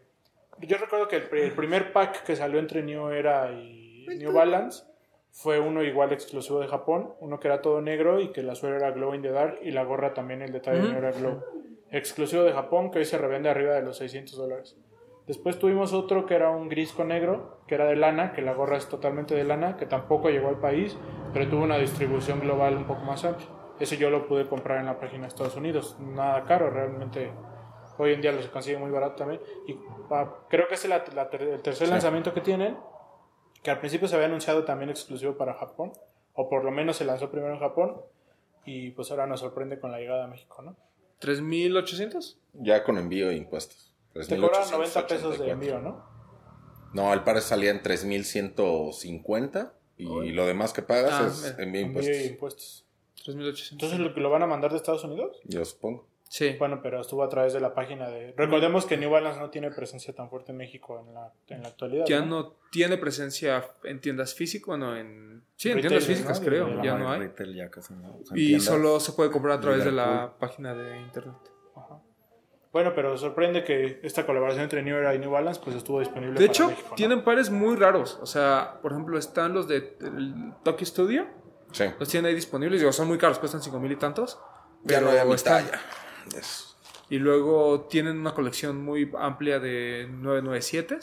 yo 0.62 0.78
recuerdo 0.78 1.08
que 1.08 1.18
el, 1.18 1.28
el 1.38 1.51
primer 1.51 1.91
pack 1.93 2.24
que 2.24 2.36
salió 2.36 2.60
entre 2.60 2.84
New 2.84 3.10
Era 3.10 3.51
y 3.51 4.06
New 4.20 4.34
Balance 4.34 4.84
fue 5.32 5.60
uno 5.60 5.84
igual 5.84 6.12
exclusivo 6.14 6.60
de 6.60 6.68
Japón, 6.68 7.14
uno 7.20 7.39
que 7.39 7.47
era 7.47 7.62
todo 7.62 7.82
negro 7.82 8.20
y 8.20 8.32
que 8.32 8.43
la 8.43 8.56
suela 8.56 8.76
era 8.78 8.91
glow 8.91 9.16
in 9.16 9.22
the 9.24 9.32
dark 9.32 9.60
y 9.64 9.72
la 9.72 9.84
gorra 9.84 10.14
también 10.14 10.41
el 10.41 10.51
detalle 10.51 10.82
Ujú. 10.82 10.91
no 10.91 10.97
era 10.97 11.12
glow. 11.12 11.43
Exclusivo 11.91 12.43
de 12.43 12.54
Japón 12.54 12.91
que 12.91 12.99
hoy 12.99 13.06
se 13.06 13.18
revende 13.18 13.49
arriba 13.49 13.74
de 13.74 13.82
los 13.82 13.97
600 13.97 14.38
dólares. 14.38 14.78
Después 15.28 15.58
tuvimos 15.58 15.93
otro 15.93 16.26
que 16.26 16.36
era 16.36 16.49
un 16.49 16.68
gris 16.68 16.91
con 16.91 17.08
negro, 17.08 17.60
que 17.68 17.76
era 17.76 17.86
de 17.86 17.95
lana, 17.95 18.34
que 18.34 18.41
la 18.41 18.54
gorra 18.54 18.78
es 18.78 18.89
totalmente 18.89 19.34
de 19.36 19.43
lana, 19.45 19.78
que 19.78 19.86
tampoco 19.86 20.30
llegó 20.30 20.49
al 20.49 20.60
país, 20.60 20.97
pero 21.34 21.47
tuvo 21.47 21.64
una 21.64 21.78
distribución 21.78 22.39
global 22.41 22.76
un 22.76 22.86
poco 22.86 23.01
más 23.04 23.24
amplia. 23.24 23.47
Ese 23.80 23.97
yo 23.97 24.10
lo 24.10 24.28
pude 24.28 24.47
comprar 24.47 24.80
en 24.80 24.86
la 24.86 24.99
página 24.99 25.24
de 25.24 25.28
Estados 25.30 25.56
Unidos, 25.56 25.97
nada 25.99 26.43
caro, 26.45 26.70
realmente 26.70 27.32
hoy 27.97 28.13
en 28.13 28.21
día 28.21 28.31
los 28.31 28.47
consigue 28.47 28.77
muy 28.77 28.91
barato 28.91 29.15
también. 29.15 29.41
Y 29.67 29.73
pa- 30.09 30.45
creo 30.49 30.67
que 30.67 30.75
es 30.75 30.87
la- 30.87 31.03
la 31.13 31.29
ter- 31.29 31.41
el 31.43 31.61
tercer 31.61 31.87
lanzamiento 31.89 32.33
que 32.33 32.41
tienen, 32.41 32.77
que 33.61 33.71
al 33.71 33.79
principio 33.79 34.07
se 34.07 34.15
había 34.15 34.27
anunciado 34.27 34.63
también 34.65 34.89
exclusivo 34.89 35.37
para 35.37 35.53
Japón, 35.53 35.93
o 36.33 36.49
por 36.49 36.63
lo 36.63 36.71
menos 36.71 36.97
se 36.97 37.05
lanzó 37.05 37.29
primero 37.31 37.53
en 37.53 37.59
Japón, 37.59 38.01
y 38.65 38.91
pues 38.91 39.11
ahora 39.11 39.25
nos 39.27 39.39
sorprende 39.41 39.79
con 39.79 39.91
la 39.91 39.99
llegada 39.99 40.25
a 40.25 40.27
México, 40.27 40.61
¿no? 40.61 40.75
¿3.800? 41.21 42.37
Ya 42.53 42.83
con 42.83 42.97
envío 42.97 43.29
e 43.29 43.35
impuestos. 43.35 43.93
Te 44.13 44.37
cobran 44.37 44.69
90 44.69 45.07
pesos 45.07 45.39
de 45.39 45.45
3,884. 45.45 45.51
envío, 45.53 45.79
¿no? 45.79 46.05
No, 46.93 47.13
el 47.13 47.23
par 47.23 47.41
salía 47.41 47.71
en 47.71 47.81
3.150 47.81 49.73
y 49.97 50.31
lo 50.31 50.45
demás 50.45 50.73
que 50.73 50.81
pagas 50.81 51.11
Ah, 51.13 51.27
es 51.27 51.55
envío 51.59 51.81
e 51.81 52.25
impuestos. 52.25 52.85
3.800. 53.25 53.71
Entonces, 53.71 53.99
¿lo, 53.99 54.09
lo 54.09 54.29
van 54.29 54.43
a 54.43 54.47
mandar 54.47 54.71
de 54.71 54.77
Estados 54.77 55.03
Unidos? 55.03 55.39
Yo 55.45 55.63
supongo. 55.65 56.07
Sí. 56.34 56.55
Bueno, 56.57 56.79
pero 56.81 56.99
estuvo 56.99 57.21
a 57.21 57.29
través 57.29 57.53
de 57.53 57.59
la 57.59 57.75
página 57.75 58.09
de... 58.09 58.34
Recordemos 58.36 58.88
que 58.88 58.97
New 58.97 59.11
Balance 59.11 59.39
no 59.39 59.51
tiene 59.51 59.69
presencia 59.69 60.15
tan 60.15 60.31
fuerte 60.31 60.51
en 60.51 60.57
México 60.57 60.99
en 60.99 61.13
la, 61.13 61.31
en 61.47 61.61
la 61.61 61.67
actualidad. 61.67 62.05
Ya 62.07 62.21
¿no? 62.21 62.25
no 62.25 62.55
tiene 62.71 62.97
presencia 62.97 63.63
en 63.84 64.01
tiendas 64.01 64.34
físicas, 64.34 64.65
bueno, 64.65 64.97
en... 64.97 65.43
Sí, 65.57 65.69
en 65.69 65.81
tiendas 65.81 66.05
físicas 66.05 66.39
¿no? 66.39 66.45
creo, 66.47 66.84
ya 66.84 66.97
no 66.97 67.11
hay. 67.11 67.19
retail 67.19 67.53
ya 67.53 67.69
casi 67.69 67.93
no. 67.93 68.17
O 68.19 68.25
sea, 68.25 68.36
en 68.36 68.41
Y 68.41 68.59
solo 68.59 68.99
se 68.99 69.11
puede 69.11 69.29
comprar 69.29 69.59
a 69.59 69.61
través 69.61 69.86
de 69.86 69.91
la 69.91 70.34
página 70.39 70.73
de 70.73 71.01
internet. 71.01 71.36
Ajá. 71.75 71.99
Bueno, 72.71 72.93
pero 72.95 73.15
sorprende 73.15 73.63
que 73.63 73.99
esta 74.01 74.25
colaboración 74.25 74.63
entre 74.63 74.81
New 74.81 74.97
Era 74.97 75.13
y 75.13 75.19
New 75.19 75.29
Balance 75.29 75.61
pues 75.63 75.75
estuvo 75.75 75.99
disponible 75.99 76.31
De 76.31 76.47
para 76.47 76.51
hecho, 76.51 76.67
México, 76.69 76.88
¿no? 76.89 76.95
tienen 76.95 77.23
pares 77.23 77.51
muy 77.51 77.75
raros. 77.75 78.17
O 78.23 78.25
sea, 78.25 78.79
por 78.81 78.91
ejemplo, 78.91 79.19
están 79.19 79.53
los 79.53 79.67
de 79.67 79.81
Tokyo 80.63 80.84
Studio. 80.88 81.27
Sí. 81.73 81.86
Los 81.99 82.09
tienen 82.09 82.29
ahí 82.29 82.34
disponibles. 82.34 82.81
Digo, 82.81 82.91
son 82.91 83.07
muy 83.07 83.19
caros, 83.19 83.38
cuestan 83.38 83.61
5 83.61 83.79
mil 83.79 83.91
y 83.91 83.97
tantos. 83.97 84.39
Ya 84.81 84.99
no 84.99 85.11
hay 85.11 85.19
a 85.19 85.25
mi 85.25 85.34
están. 85.34 85.65
talla. 85.67 85.79
Yes. 86.32 86.76
Y 87.09 87.19
luego 87.19 87.82
tienen 87.82 88.17
una 88.17 88.34
colección 88.34 88.84
muy 88.84 89.11
amplia 89.17 89.59
de 89.59 90.07
997 90.09 90.99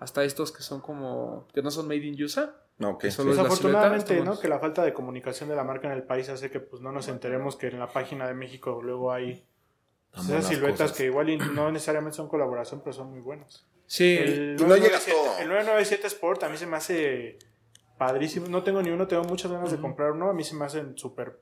hasta 0.00 0.24
estos 0.24 0.52
que 0.52 0.62
son 0.62 0.80
como 0.80 1.46
que 1.54 1.62
no 1.62 1.70
son 1.70 1.88
made 1.88 2.04
in 2.04 2.22
USA. 2.22 2.54
No, 2.78 2.90
ok. 2.90 3.02
Que 3.02 3.10
solo 3.10 3.28
sí. 3.28 3.30
es 3.32 3.36
la 3.36 3.42
Desafortunadamente, 3.44 4.08
silueta, 4.08 4.30
¿no? 4.30 4.40
Que 4.40 4.48
la 4.48 4.58
falta 4.58 4.82
de 4.84 4.92
comunicación 4.92 5.48
de 5.48 5.56
la 5.56 5.64
marca 5.64 5.86
en 5.86 5.94
el 5.94 6.02
país 6.02 6.28
hace 6.28 6.50
que 6.50 6.60
pues 6.60 6.82
no 6.82 6.92
nos 6.92 7.08
enteremos 7.08 7.56
que 7.56 7.68
en 7.68 7.78
la 7.78 7.88
página 7.88 8.26
de 8.26 8.34
México 8.34 8.80
luego 8.82 9.12
hay 9.12 9.46
pues, 10.12 10.28
esas 10.28 10.48
siluetas 10.48 10.80
cosas. 10.80 10.96
que 10.96 11.04
igual 11.04 11.54
no 11.54 11.70
necesariamente 11.70 12.16
son 12.16 12.28
colaboración, 12.28 12.80
pero 12.80 12.92
son 12.92 13.10
muy 13.10 13.20
buenas. 13.20 13.66
Sí, 13.86 14.16
El 14.16 14.56
Y 14.58 14.64
no 14.64 14.76
llega 14.76 14.98
997 14.98 15.12
todo. 15.12 15.38
El 15.38 15.48
997 15.48 16.06
Sport 16.08 16.42
a 16.42 16.48
mí 16.48 16.56
se 16.56 16.66
me 16.66 16.76
hace 16.76 17.38
padrísimo. 17.96 18.48
No 18.48 18.62
tengo 18.62 18.82
ni 18.82 18.90
uno, 18.90 19.06
tengo 19.06 19.24
muchas 19.24 19.52
ganas 19.52 19.70
de 19.70 19.78
comprar 19.78 20.12
uno. 20.12 20.30
A 20.30 20.34
mí 20.34 20.42
se 20.42 20.54
me 20.54 20.64
hacen 20.64 20.98
súper 20.98 21.38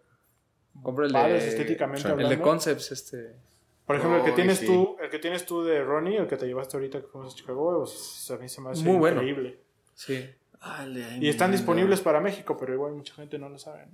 compra 0.82 1.06
el 1.06 1.12
padres 1.12 1.42
de, 1.42 1.48
estéticamente 1.50 2.02
sí. 2.02 2.08
el 2.08 2.16
de 2.16 2.24
hablando. 2.24 2.44
Concepts. 2.44 2.92
Este. 2.92 3.32
Por 3.86 3.96
ejemplo, 3.96 4.18
el 4.18 4.24
que 4.24 4.30
Ay, 4.30 4.36
tienes 4.36 4.58
sí. 4.58 4.66
tú, 4.66 4.96
el 5.02 5.10
que 5.10 5.18
tienes 5.18 5.44
tú 5.44 5.64
de 5.64 5.82
Ronnie, 5.82 6.16
el 6.16 6.26
que 6.28 6.36
te 6.36 6.46
llevaste 6.46 6.76
ahorita 6.76 7.00
que 7.00 7.06
fuimos 7.08 7.34
a 7.34 7.36
Chicago, 7.36 7.78
pues, 7.80 8.30
a 8.30 8.36
mí 8.38 8.48
se 8.48 8.60
me 8.60 8.70
hace 8.70 8.84
Muy 8.84 8.96
bueno. 8.96 9.22
increíble. 9.22 9.58
Sí. 9.94 10.24
Dale, 10.60 11.18
Y 11.20 11.28
están 11.28 11.50
disponibles 11.50 12.00
para 12.00 12.20
México, 12.20 12.56
pero 12.56 12.72
igual 12.72 12.92
mucha 12.92 13.14
gente 13.14 13.36
no 13.38 13.48
lo 13.48 13.58
sabe. 13.58 13.86
¿no? 13.86 13.92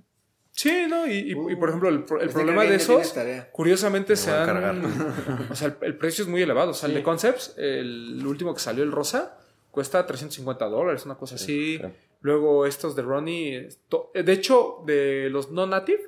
Sí, 0.51 0.85
¿no? 0.87 1.07
Y, 1.07 1.11
y- 1.13 1.31
y, 1.51 1.55
por 1.55 1.69
ejemplo, 1.69 1.89
el, 1.89 2.05
el 2.21 2.29
problema 2.29 2.63
de 2.63 2.75
esos, 2.75 3.13
curiosamente, 3.51 4.15
se 4.15 4.29
han. 4.31 4.83
o 5.51 5.55
sea, 5.55 5.69
el, 5.69 5.77
el 5.81 5.97
precio 5.97 6.23
es 6.23 6.29
muy 6.29 6.41
elevado. 6.41 6.71
O 6.71 6.73
sea, 6.73 6.87
el 6.89 6.95
de 6.95 7.03
Concepts, 7.03 7.55
el 7.57 8.21
último 8.25 8.53
que 8.53 8.59
salió, 8.59 8.83
el 8.83 8.91
rosa, 8.91 9.39
cuesta 9.71 10.05
350 10.05 10.65
dólares, 10.65 11.05
una 11.05 11.15
cosa 11.15 11.35
así. 11.35 11.77
sí. 11.77 11.81
Luego 12.21 12.65
estos 12.65 12.95
de 12.97 13.01
Ronnie. 13.01 13.69
de 14.13 14.33
hecho, 14.33 14.83
de 14.85 15.29
los 15.31 15.51
no 15.51 15.65
native, 15.65 16.03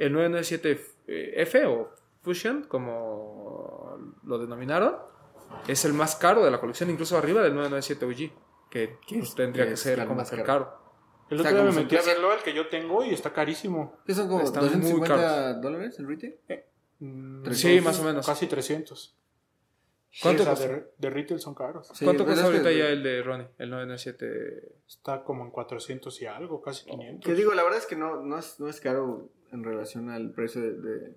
el 0.00 0.14
997F 0.14 1.66
o 1.66 1.90
Fusion, 2.22 2.64
como 2.64 3.98
lo 4.24 4.38
denominaron, 4.38 4.96
es 5.68 5.84
el 5.84 5.92
más 5.92 6.16
caro 6.16 6.44
de 6.44 6.50
la 6.50 6.60
colección, 6.60 6.90
incluso 6.90 7.16
arriba 7.18 7.42
del 7.42 7.54
997 7.54 8.04
OG. 8.06 8.70
que 8.70 8.98
tendría 9.36 9.68
que 9.68 9.76
ser 9.76 9.98
como 10.04 10.16
más 10.16 10.30
caro. 10.30 10.44
caro. 10.44 10.80
El 11.28 11.40
otro 11.40 11.52
día 11.52 11.62
me 11.62 11.72
metí 11.72 11.96
a 11.96 12.02
verlo, 12.02 12.32
el 12.32 12.40
que 12.40 12.52
yo 12.54 12.68
tengo, 12.68 13.04
y 13.04 13.10
está 13.14 13.32
carísimo. 13.32 13.96
¿Qué 14.04 14.14
son 14.14 14.28
como 14.28 14.42
Están 14.42 14.64
muy 14.64 14.70
250 14.72 15.54
dólares 15.54 15.98
el 15.98 16.08
retail? 16.08 16.36
Mm, 16.98 17.50
Sí, 17.52 17.80
más 17.80 18.00
o 18.00 18.04
menos. 18.04 18.26
Casi 18.26 18.46
300. 18.46 19.16
¿Cuánto 20.22 20.42
Sí, 20.44 20.48
o 20.48 20.56
sea, 20.56 20.66
cuesta? 20.68 20.86
de, 20.98 21.08
de 21.08 21.10
retail 21.14 21.40
son 21.40 21.54
caros. 21.54 21.88
Sí, 21.94 22.04
¿Cuánto 22.04 22.24
cuesta 22.24 22.42
que- 22.42 22.46
ahorita 22.50 22.72
ya 22.72 22.86
el 22.88 23.02
de 23.02 23.22
Ronnie? 23.22 23.46
El 23.58 23.70
997. 23.70 24.72
Está 24.88 25.22
como 25.22 25.44
en 25.44 25.50
400 25.50 26.20
y 26.22 26.26
algo, 26.26 26.60
casi 26.60 26.84
500. 26.86 27.24
Que 27.24 27.34
digo, 27.36 27.54
la 27.54 27.62
verdad 27.62 27.78
es 27.78 27.86
que 27.86 27.96
no, 27.96 28.16
no, 28.22 28.38
es, 28.38 28.58
no 28.58 28.68
es 28.68 28.80
caro 28.80 29.28
en 29.52 29.62
relación 29.64 30.10
al 30.10 30.32
precio 30.32 30.60
de, 30.62 30.72
de, 30.72 31.14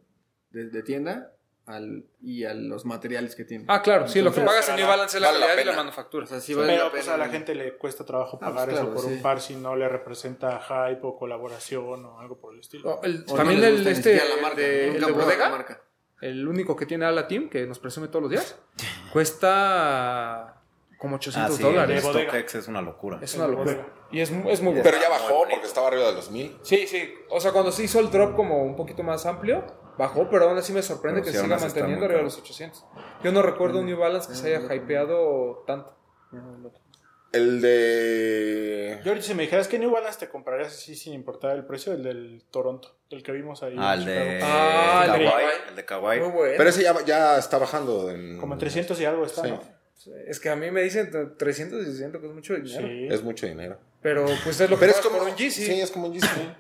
de- 0.52 0.70
de 0.70 0.84
tienda 0.84 1.32
al, 1.66 2.06
y 2.22 2.44
a 2.44 2.54
los 2.54 2.86
materiales 2.86 3.36
que 3.36 3.46
tiene. 3.46 3.66
Ah, 3.68 3.82
claro, 3.82 4.08
sí, 4.08 4.22
lo 4.22 4.32
que 4.32 4.42
Entonces, 4.42 4.46
pagas 4.66 4.70
en 4.70 4.76
New 4.76 4.88
Balance 4.88 5.18
es 5.18 5.22
la 5.22 5.32
calidad 5.32 5.58
y 5.62 5.66
la 5.66 5.74
manufactura. 5.74 6.26
O 6.26 6.28
sea, 6.28 6.40
sí 6.40 6.54
vale 6.54 6.74
Pero 6.74 6.86
la 6.86 6.92
pues 6.92 7.08
a 7.08 7.18
la 7.18 7.30
gente 7.30 7.56
le 7.56 7.78
cuesta 7.78 8.06
trabajo 8.06 8.38
Ah, 8.42 8.46
pues, 8.46 8.52
pagar 8.52 8.70
claro, 8.70 8.86
eso 8.88 8.94
por 8.94 9.06
sí. 9.06 9.14
un 9.16 9.22
par 9.24 9.42
si 9.42 9.56
no 9.56 9.76
le 9.76 9.88
representa 9.90 10.60
hype 10.60 11.00
o 11.04 11.16
colaboración 11.18 12.06
o 12.06 12.20
algo 12.20 12.38
por 12.38 12.54
el 12.54 12.60
estilo. 12.60 12.90
Oh, 12.96 13.02
el- 13.04 13.24
O 13.28 13.34
también 13.36 13.60
no 13.62 13.66
el, 13.68 13.88
este, 13.88 14.16
la 14.18 14.42
marca, 14.42 14.58
de, 14.62 14.88
el 14.90 15.02
de 15.06 15.12
bodega, 15.12 15.50
marca. 15.50 15.82
El 16.30 16.48
único 16.48 16.76
que 16.76 16.86
tiene 16.86 17.06
Ala 17.06 17.28
Team, 17.28 17.50
que 17.50 17.66
nos 17.66 17.80
presume 17.80 18.08
todos 18.08 18.22
los 18.24 18.32
días, 18.32 18.56
cuesta 19.12 20.56
como 20.98 21.16
800 21.18 21.54
Ah, 21.54 21.58
sí, 21.58 21.62
dólares. 21.64 22.04
el. 22.06 22.12
StockX 22.28 22.56
es 22.56 22.68
una 22.68 22.82
locura. 22.82 23.20
Es 23.22 23.36
una 23.36 23.48
locura. 23.48 23.88
Y 24.12 24.22
es, 24.22 24.30
es 24.32 24.62
muy 24.62 24.74
bueno. 24.74 24.82
Pero 24.84 24.98
ya 25.00 25.10
bajó 25.10 25.40
porque 25.50 25.66
estaba 25.68 25.88
arriba 25.88 26.06
de 26.08 26.14
los 26.14 26.32
mil. 26.32 26.58
Sí, 26.62 26.88
sí. 26.88 27.14
O 27.30 27.40
sea, 27.40 27.52
cuando 27.52 27.72
se 27.72 27.84
hizo 27.84 28.00
el 28.00 28.10
drop 28.10 28.36
como 28.36 28.64
un 28.64 28.76
poquito 28.76 29.04
más 29.04 29.26
amplio, 29.26 29.66
bajó, 29.98 30.30
pero 30.30 30.48
aún 30.50 30.58
así 30.58 30.72
me 30.72 30.82
sorprende 30.82 31.22
Pero 31.22 31.32
que 31.34 31.38
aún 31.40 31.48
siga 31.48 31.60
manteniendo 31.60 32.06
arriba 32.06 32.20
de 32.20 32.24
los 32.26 32.38
800. 32.38 32.86
Yo 33.24 33.32
no 33.32 33.42
recuerdo 33.42 33.80
un 33.80 33.86
New 33.88 33.98
Balance 33.98 34.30
que 34.30 34.36
se 34.36 34.56
haya 34.56 34.74
hypeado 34.76 35.64
tanto. 35.68 35.94
El 37.34 37.62
de. 37.62 39.00
George, 39.04 39.24
si 39.24 39.34
me 39.34 39.44
dijeras 39.44 39.68
que 39.68 39.80
New 39.80 39.90
Balance 39.92 40.20
te 40.20 40.30
comprarías 40.30 40.68
así 40.68 40.96
sin 40.96 41.14
importar 41.14 41.56
el 41.56 41.66
precio, 41.66 41.92
el 41.94 42.04
del 42.04 42.44
Toronto, 42.52 42.96
el 43.10 43.24
que 43.24 43.32
vimos 43.32 43.64
ahí. 43.64 43.76
Ah, 43.78 43.96
el 43.96 44.06
de. 44.06 44.40
Ah, 44.44 45.04
el 45.08 45.12
de 45.14 45.26
Kawhi. 45.26 45.32
Kawhi. 45.32 45.54
El 45.70 45.76
de 45.76 45.86
Kawhi. 45.86 46.20
Muy 46.20 46.30
bueno. 46.30 46.54
Pero 46.58 46.70
ese 46.70 46.84
ya, 46.84 46.96
ya 47.06 47.38
está 47.40 47.58
bajando. 47.58 48.10
En... 48.12 48.38
Como 48.38 48.54
en 48.54 48.60
300 48.60 49.02
y 49.02 49.06
algo 49.06 49.26
está, 49.26 49.42
Sí. 49.44 49.50
¿no? 49.50 49.62
Es 50.28 50.40
que 50.40 50.50
a 50.50 50.56
mí 50.56 50.70
me 50.70 50.82
dicen 50.84 51.10
300 51.38 51.88
y 51.88 51.96
siento 51.96 52.20
que 52.22 52.28
es 52.28 52.34
mucho 52.34 52.54
dinero. 52.56 52.88
Sí. 52.88 53.08
Es 53.10 53.24
mucho 53.24 53.48
dinero. 53.48 53.78
Pero 54.02 54.26
pues 54.44 54.60
es 54.62 54.70
lo 54.70 54.76
que 54.76 54.82
Pero 54.82 54.92
es 54.92 55.02
como 55.02 55.18
por 55.18 55.28
un 55.30 55.36
Yeezy. 55.36 55.66
Sí, 55.66 55.82
es 55.82 55.90
como 55.92 56.08
un 56.08 56.14
Yeezy. 56.14 56.54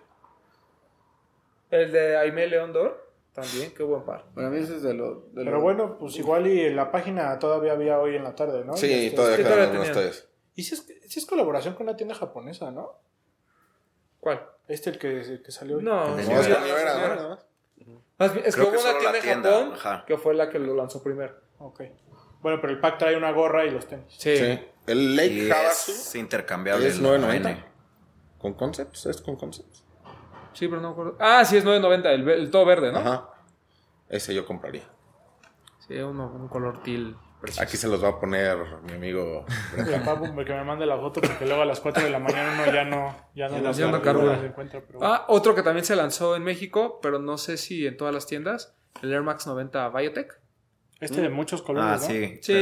El 1.69 1.91
de 1.91 2.17
Aime 2.17 2.47
León 2.47 2.71
Dor, 2.71 3.11
también, 3.33 3.71
qué 3.75 3.83
buen 3.83 4.03
par. 4.05 4.25
Para 4.33 4.49
mí 4.49 4.59
eso 4.59 4.75
es 4.75 4.81
de 4.83 4.93
lo... 4.93 5.15
de 5.33 5.43
Pero 5.43 5.51
lo- 5.57 5.61
bueno, 5.61 5.97
pues 5.99 6.15
igual 6.17 6.47
y 6.47 6.61
en 6.61 6.75
la 6.75 6.89
página 6.91 7.37
todavía 7.37 7.73
había 7.73 7.99
hoy 7.99 8.15
en 8.15 8.23
la 8.23 8.33
tarde, 8.35 8.63
¿no? 8.63 8.77
Sí, 8.77 8.91
Este- 9.07 9.15
todavía 9.17 9.45
algunos 9.45 9.71
tenía. 9.87 9.91
todavía. 9.91 10.13
Y 10.55 10.63
si 10.63 10.75
es, 10.75 10.85
si 11.07 11.19
es 11.19 11.25
colaboración 11.25 11.73
con 11.75 11.87
una 11.87 11.95
tienda 11.95 12.15
japonesa, 12.15 12.71
¿no? 12.71 12.91
¿Cuál? 14.19 14.45
Este 14.67 14.89
el 14.91 14.97
que, 14.97 15.19
el 15.21 15.41
que 15.43 15.51
salió. 15.51 15.81
No, 15.81 16.09
no, 16.09 16.15
No, 16.15 16.21
es 16.21 16.27
no, 16.27 16.39
es 18.45 18.55
Creo 18.55 18.71
que 18.71 18.71
que 18.71 18.77
hubo 18.77 18.89
una 18.89 18.99
tienda 18.99 19.11
la 19.11 19.17
en 19.17 19.23
tienda, 19.23 19.51
Japón 19.51 19.73
ajá. 19.73 20.05
que 20.05 20.17
fue 20.17 20.33
la 20.33 20.49
que 20.49 20.59
lo 20.59 20.75
lanzó 20.75 21.03
primero. 21.03 21.35
Ok. 21.59 21.81
Bueno, 22.41 22.59
pero 22.61 22.73
el 22.73 22.79
pack 22.79 22.97
trae 22.99 23.17
una 23.17 23.31
gorra 23.31 23.65
y 23.65 23.71
los 23.71 23.87
tenis. 23.87 24.05
Sí. 24.17 24.37
Sí. 24.37 24.59
El 24.85 25.15
Lake 25.15 25.33
Y 25.33 25.51
Havasu 25.51 25.91
es 25.91 26.15
intercambiable. 26.15 26.87
es 26.87 26.95
el 26.97 27.03
990. 27.03 27.49
AN. 27.49 27.65
¿Con 28.37 28.53
concepts? 28.53 29.05
¿Es 29.05 29.21
con 29.21 29.35
concepts? 29.37 29.83
Sí, 30.53 30.67
pero 30.67 30.81
no 30.81 30.89
me 30.89 30.93
acuerdo. 30.93 31.17
Ah, 31.19 31.43
sí, 31.45 31.57
es 31.57 31.63
990, 31.63 32.33
el, 32.33 32.51
todo 32.51 32.65
verde, 32.65 32.91
¿no? 32.91 32.99
Ajá. 32.99 33.29
Ese 34.09 34.33
yo 34.35 34.45
compraría. 34.45 34.83
Sí, 35.87 35.95
uno, 35.97 36.27
un 36.33 36.47
color 36.47 36.83
teal 36.83 37.17
precioso. 37.43 37.61
Aquí 37.61 37.77
se 37.77 37.87
los 37.87 38.03
va 38.03 38.09
a 38.09 38.19
poner 38.19 38.57
mi 38.83 38.93
amigo. 38.93 39.45
Pues, 39.75 40.45
que 40.47 40.53
me 40.53 40.63
mande 40.63 40.85
la 40.85 40.97
foto 40.97 41.21
porque 41.21 41.45
luego 41.45 41.61
a 41.61 41.65
las 41.65 41.79
4 41.79 42.03
de 42.03 42.09
la 42.09 42.19
mañana 42.19 42.53
uno 42.63 42.73
ya 42.73 42.83
no, 42.85 43.15
ya 43.35 43.47
no, 43.49 43.57
Ya 43.57 43.61
las 43.61 43.79
no 43.79 44.01
carga, 44.01 44.23
las 44.23 44.43
encuentra, 44.43 44.81
pero 44.85 44.99
bueno. 44.99 45.13
Ah, 45.13 45.25
otro 45.27 45.53
que 45.53 45.61
también 45.61 45.85
se 45.85 45.95
lanzó 45.95 46.35
en 46.35 46.43
México, 46.43 46.99
pero 47.01 47.19
no 47.19 47.37
sé 47.37 47.57
si 47.57 47.85
en 47.85 47.97
todas 47.97 48.13
las 48.13 48.25
tiendas, 48.25 48.75
el 49.01 49.11
Air 49.13 49.21
Max 49.21 49.45
90 49.45 49.89
Biotech. 49.89 50.39
Este 50.99 51.21
de 51.21 51.29
muchos 51.29 51.61
colores, 51.61 51.89
Ah, 51.89 51.97
¿no? 52.01 52.07
sí. 52.07 52.39
Sí, 52.41 52.53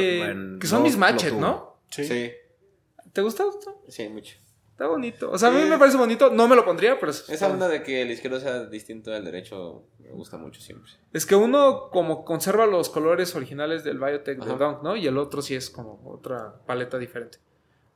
que 0.60 0.68
son 0.68 0.84
lo 0.84 0.88
tuvo. 1.30 1.42
¿no? 1.42 1.82
Sí. 1.90 2.06
Sí, 2.06 2.32
¿Te 3.14 3.22
gusta 3.22 3.44
esto? 3.48 3.82
sí, 3.88 4.10
mucho. 4.10 4.36
Está 4.82 4.90
bonito. 4.90 5.30
O 5.30 5.38
sea, 5.38 5.50
a 5.50 5.52
mí 5.52 5.62
me 5.70 5.78
parece 5.78 5.96
bonito. 5.96 6.32
No 6.32 6.48
me 6.48 6.56
lo 6.56 6.66
pondría, 6.66 7.00
pero 7.00 7.12
es, 7.12 7.30
Esa 7.30 7.50
onda 7.50 7.68
de 7.68 7.84
que 7.84 8.02
el 8.02 8.10
izquierdo 8.10 8.40
sea 8.40 8.66
distinto 8.66 9.14
al 9.14 9.24
derecho 9.24 9.84
me 10.00 10.10
gusta 10.10 10.38
mucho 10.38 10.60
siempre. 10.60 10.90
es 11.14 11.28
que 11.28 11.36
uno 11.36 11.92
como 11.92 12.26
conserva 12.26 12.66
los 12.66 12.90
colores 12.90 13.36
originales 13.36 13.84
del 13.84 14.00
Biotech 14.00 14.40
de 14.40 14.52
Ajá. 14.52 14.56
Dunk, 14.56 14.82
¿no? 14.82 14.96
Y 14.96 15.06
el 15.06 15.20
otro 15.20 15.44
sí 15.44 15.54
es 15.54 15.70
como 15.70 16.02
otra 16.06 16.56
paleta 16.66 16.98
diferente. 16.98 17.38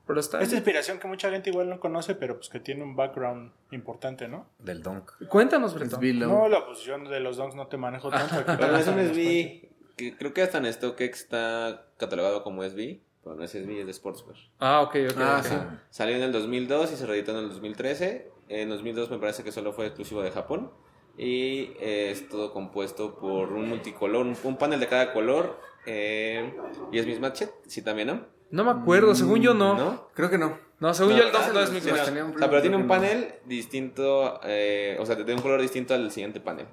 Pero 0.05 0.19
está... 0.19 0.39
Esta 0.41 0.53
inspiración 0.53 0.99
que 0.99 1.07
mucha 1.07 1.31
gente 1.31 1.49
igual 1.49 1.69
no 1.69 1.79
conoce, 1.79 2.13
pero 2.13 2.35
pues 2.35 2.49
que 2.49 2.59
tiene 2.59 2.83
un 2.83 2.95
background 2.95 3.51
importante, 3.71 4.27
¿no? 4.27 4.47
Del 4.59 4.83
Donk. 4.83 5.27
Cuéntanos. 5.27 5.73
Below. 5.99 6.29
No, 6.29 6.47
la 6.47 6.67
posición 6.67 7.05
de 7.05 7.19
los 7.19 7.37
donks 7.37 7.55
no 7.55 7.65
te 7.65 7.77
manejo 7.77 8.11
tanto. 8.11 8.35
Pero 8.45 8.77
es 8.77 8.87
un 8.87 8.99
SB 8.99 9.71
que 9.95 10.15
creo 10.17 10.33
que 10.33 10.43
hasta 10.43 10.59
en 10.59 10.71
StockX 10.71 11.01
está 11.01 11.87
catalogado 11.97 12.43
como 12.43 12.63
SB, 12.63 12.99
pero 13.25 13.35
no 13.35 13.43
es 13.43 13.55
es 13.55 13.65
de 13.67 13.91
Sportswear. 13.93 14.37
Ah, 14.59 14.81
ok, 14.81 14.95
ok. 15.11 15.17
Ah, 15.17 15.41
ok. 15.43 15.45
sí. 15.47 15.55
Salió 15.89 16.15
en 16.15 16.21
el 16.21 16.31
2002 16.31 16.93
y 16.93 16.95
se 16.95 17.05
reeditó 17.07 17.31
en 17.31 17.37
el 17.37 17.49
2013. 17.49 18.31
En 18.49 18.69
2002 18.69 19.09
me 19.09 19.17
parece 19.17 19.43
que 19.43 19.51
solo 19.51 19.73
fue 19.73 19.87
exclusivo 19.87 20.21
de 20.21 20.29
Japón. 20.29 20.71
Y 21.17 21.71
eh, 21.79 22.11
es 22.11 22.29
todo 22.29 22.53
compuesto 22.53 23.15
por 23.17 23.51
un 23.51 23.67
multicolor, 23.67 24.27
un, 24.27 24.37
un 24.43 24.57
panel 24.57 24.79
de 24.79 24.87
cada 24.87 25.11
color. 25.11 25.59
eh, 25.87 26.53
y 26.91 26.99
es 26.99 27.07
mismatched, 27.07 27.49
sí 27.65 27.81
también, 27.81 28.09
¿no? 28.09 28.25
No 28.51 28.63
me 28.63 28.71
acuerdo, 28.71 29.15
según 29.15 29.41
yo 29.41 29.55
no. 29.55 30.07
Creo 30.13 30.29
que 30.29 30.37
no. 30.37 30.59
según 30.93 31.13
No, 31.13 31.17
yo 31.17 31.23
el 31.25 31.31
¿verdad? 31.31 31.45
Dunk 31.45 31.53
no 31.55 31.59
es 31.61 31.69
Sí, 31.69 31.91
mi 31.91 31.97
no. 31.97 32.03
Tenía 32.05 32.25
un 32.25 32.35
O 32.35 32.37
sea, 32.37 32.47
pero 32.49 32.61
tiene 32.61 32.77
un 32.77 32.87
panel 32.87 33.33
distinto, 33.45 34.39
eh, 34.43 34.97
o 34.99 35.05
sea, 35.07 35.15
de 35.15 35.33
un 35.33 35.41
color 35.41 35.59
distinto 35.61 35.95
al 35.95 36.11
siguiente 36.11 36.39
panel. 36.39 36.67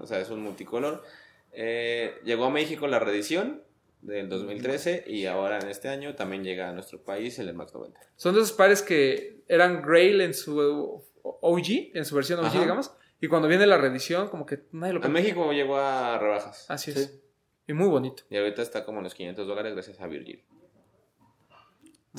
O 0.00 0.06
sea, 0.06 0.18
es 0.18 0.30
un 0.30 0.42
multicolor. 0.42 1.04
Eh, 1.52 2.18
llegó 2.24 2.46
a 2.46 2.50
México 2.50 2.88
la 2.88 2.98
reedición 2.98 3.62
del 4.02 4.28
2013 4.28 5.04
y 5.06 5.26
ahora 5.26 5.58
en 5.60 5.68
este 5.68 5.88
año 5.88 6.14
también 6.14 6.44
llega 6.44 6.68
a 6.68 6.72
nuestro 6.72 7.02
país 7.02 7.38
el 7.38 7.54
Max 7.54 7.72
90. 7.72 7.98
Son 8.16 8.34
de 8.34 8.40
esos 8.40 8.52
pares 8.52 8.82
que 8.82 9.44
eran 9.48 9.80
Grail 9.80 10.20
en 10.20 10.34
su 10.34 11.02
OG, 11.22 11.66
en 11.94 12.04
su 12.04 12.14
versión 12.14 12.40
OG, 12.40 12.46
Ajá. 12.46 12.60
digamos. 12.60 12.92
Y 13.20 13.28
cuando 13.28 13.46
viene 13.46 13.66
la 13.66 13.78
reedición, 13.78 14.28
como 14.28 14.44
que 14.44 14.64
nadie 14.72 14.92
lo 14.92 14.98
En 14.98 15.02
compra. 15.04 15.22
México 15.22 15.52
llegó 15.52 15.76
a 15.76 16.18
rebajas. 16.18 16.66
Así 16.68 16.90
es. 16.90 17.20
Y 17.68 17.72
muy 17.72 17.88
bonito. 17.88 18.24
Y 18.28 18.36
ahorita 18.36 18.60
está 18.60 18.84
como 18.84 18.98
en 18.98 19.04
los 19.04 19.14
500 19.14 19.46
dólares 19.46 19.72
gracias 19.74 20.00
a 20.00 20.08
Virgil. 20.08 20.44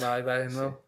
Va, 0.02 0.22
va 0.22 0.40
de 0.40 0.50
nuevo. 0.50 0.82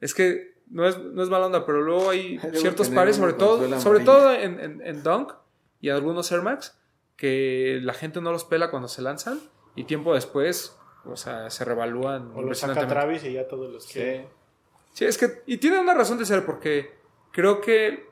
Es 0.00 0.14
que 0.14 0.54
no 0.68 0.86
es, 0.86 0.96
no 0.98 1.22
es 1.22 1.28
mala 1.28 1.46
onda, 1.46 1.66
pero 1.66 1.82
luego 1.82 2.10
hay 2.10 2.38
Debo 2.38 2.56
ciertos 2.58 2.88
pares, 2.90 3.16
sobre 3.16 3.32
todo, 3.32 3.80
sobre 3.80 4.04
todo 4.04 4.32
en, 4.32 4.60
en, 4.60 4.80
en 4.86 5.02
Dunk 5.02 5.32
y 5.80 5.88
algunos 5.88 6.30
Air 6.30 6.42
Max, 6.42 6.78
que 7.16 7.80
la 7.82 7.94
gente 7.94 8.20
no 8.20 8.30
los 8.30 8.44
pela 8.44 8.70
cuando 8.70 8.88
se 8.88 9.02
lanzan 9.02 9.40
y 9.74 9.84
tiempo 9.84 10.14
después, 10.14 10.76
o 11.04 11.16
sea, 11.16 11.50
se 11.50 11.64
revalúan 11.64 12.32
O 12.34 12.42
lo 12.42 12.54
saca. 12.54 12.86
Travis 12.86 13.24
y 13.24 13.32
ya 13.32 13.46
todos 13.48 13.72
los 13.72 13.86
que... 13.86 14.28
Sí, 14.92 15.04
es 15.04 15.18
que, 15.18 15.42
y 15.46 15.56
tiene 15.58 15.80
una 15.80 15.94
razón 15.94 16.18
de 16.18 16.26
ser, 16.26 16.46
porque 16.46 16.98
creo 17.32 17.60
que 17.60 18.08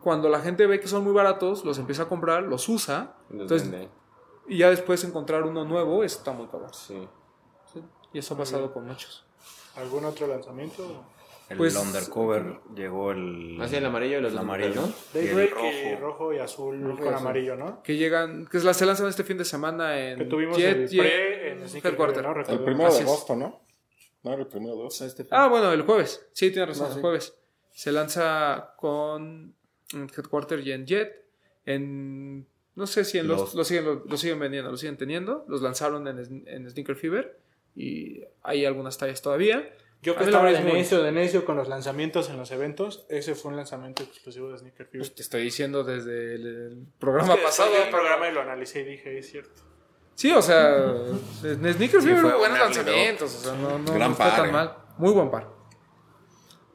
cuando 0.00 0.28
la 0.28 0.40
gente 0.40 0.66
ve 0.66 0.80
que 0.80 0.88
son 0.88 1.04
muy 1.04 1.12
baratos, 1.12 1.64
los 1.64 1.78
empieza 1.78 2.04
a 2.04 2.08
comprar, 2.08 2.42
los 2.42 2.68
usa, 2.68 3.16
los 3.28 3.42
entonces, 3.42 3.70
vende. 3.70 3.88
y 4.48 4.58
ya 4.58 4.70
después 4.70 5.04
encontrar 5.04 5.42
uno 5.44 5.64
nuevo, 5.64 6.02
está 6.02 6.32
muy 6.32 6.46
cabrón. 6.48 6.72
Sí. 6.72 7.06
Y 8.12 8.18
eso 8.18 8.34
ha 8.34 8.38
pasado 8.38 8.72
con 8.72 8.86
muchos. 8.86 9.24
¿Algún 9.76 10.04
otro 10.04 10.26
lanzamiento? 10.26 11.04
El 11.52 11.58
Pues- 11.58 11.76
undercover 11.76 12.60
llegó 12.74 13.12
el. 13.12 13.58
Así 13.60 13.76
el 13.76 13.84
amarillo 13.86 14.18
y 14.18 14.20
los 14.22 14.32
el 14.32 14.38
amarillo. 14.38 14.80
¿no? 14.82 15.20
Y 15.20 15.26
el 15.28 15.50
rojo. 15.50 15.66
y 15.66 15.94
rojo 15.96 16.32
y 16.32 16.38
azul 16.38 16.80
Rojo 16.82 16.94
y 16.94 17.04
con 17.04 17.14
azul. 17.14 17.26
amarillo, 17.26 17.56
¿no? 17.56 17.82
Que 17.82 17.96
llegan, 17.96 18.46
que 18.46 18.58
la 18.60 18.74
se 18.74 18.86
lanzan 18.86 19.08
este 19.08 19.24
fin 19.24 19.38
de 19.38 19.44
semana 19.44 19.98
en 19.98 20.18
Que 20.18 20.24
tuvimos 20.26 20.56
Jet 20.58 20.76
el 20.76 20.94
y 20.94 20.98
en 20.98 21.04
pre 21.04 21.50
en 21.52 21.68
Sneaker 21.68 21.90
Headquarter. 21.92 22.22
¿no? 22.24 22.40
El 22.40 22.60
primero 22.64 22.92
de 22.92 23.00
agosto, 23.00 23.36
¿no? 23.36 23.60
No 24.24 24.32
era 24.32 24.42
el 24.42 24.48
primero 24.48 24.74
de 24.74 24.80
agosto. 24.80 25.04
Este 25.04 25.26
Ah, 25.30 25.48
bueno, 25.48 25.72
el 25.72 25.82
jueves. 25.82 26.26
Sí, 26.32 26.50
tiene 26.50 26.66
razón, 26.66 26.84
No, 26.84 26.88
el 26.90 26.94
sí. 26.96 27.00
jueves. 27.00 27.34
Se 27.72 27.90
lanza 27.92 28.74
con 28.76 29.54
Headquarter 29.92 30.60
y 30.60 30.72
en 30.72 30.86
Jet. 30.86 31.24
En. 31.66 32.46
No 32.74 32.86
sé 32.86 33.04
si 33.04 33.18
en 33.18 33.28
los, 33.28 33.38
Los- 33.40 33.54
lo, 33.54 33.64
siguen, 33.64 33.84
lo, 33.84 34.04
lo 34.06 34.16
siguen 34.16 34.38
vendiendo, 34.38 34.70
lo 34.70 34.76
siguen 34.76 34.96
teniendo. 34.96 35.44
Los 35.48 35.60
lanzaron 35.60 36.08
en, 36.08 36.44
en 36.48 36.70
Sneaker 36.70 36.96
Fever. 36.96 37.38
Y 37.74 38.22
hay 38.42 38.64
algunas 38.64 38.96
tallas 38.98 39.20
todavía. 39.22 39.68
Yo 40.02 40.16
que 40.16 40.24
estaba 40.24 40.50
de 40.50 40.60
necio, 40.64 41.00
de 41.02 41.12
necio 41.12 41.44
con 41.44 41.56
los 41.56 41.68
lanzamientos 41.68 42.28
en 42.28 42.36
los 42.36 42.50
eventos, 42.50 43.06
ese 43.08 43.36
fue 43.36 43.52
un 43.52 43.56
lanzamiento 43.56 44.02
exclusivo 44.02 44.50
de 44.50 44.58
Sneaker 44.58 44.86
Fever. 44.86 45.00
Pues 45.06 45.14
te 45.14 45.22
estoy 45.22 45.42
diciendo 45.44 45.84
desde 45.84 46.34
el, 46.34 46.46
el 46.46 46.86
programa 46.98 47.36
pasado. 47.36 47.70
Pasado 47.70 47.84
el 47.84 47.90
programa 47.90 48.28
y 48.28 48.32
lo 48.32 48.40
analicé 48.40 48.80
y 48.80 48.84
dije, 48.84 49.18
es 49.18 49.30
cierto. 49.30 49.62
Sí, 50.16 50.32
o 50.32 50.42
sea, 50.42 50.76
Sneaker 51.40 52.00
Sí, 52.02 52.08
Fever 52.08 52.20
fue 52.20 52.30
hubo 52.30 52.38
buenos 52.38 52.58
lanzamientos. 52.58 53.34
O 53.34 53.38
sea, 53.38 53.54
no, 53.54 53.78
no, 53.78 53.92
Gran 53.94 54.10
no 54.10 54.16
fue 54.16 54.24
par, 54.26 54.36
tan 54.36 54.48
eh. 54.48 54.52
mal. 54.52 54.76
Muy 54.98 55.12
buen 55.12 55.30
par. 55.30 55.48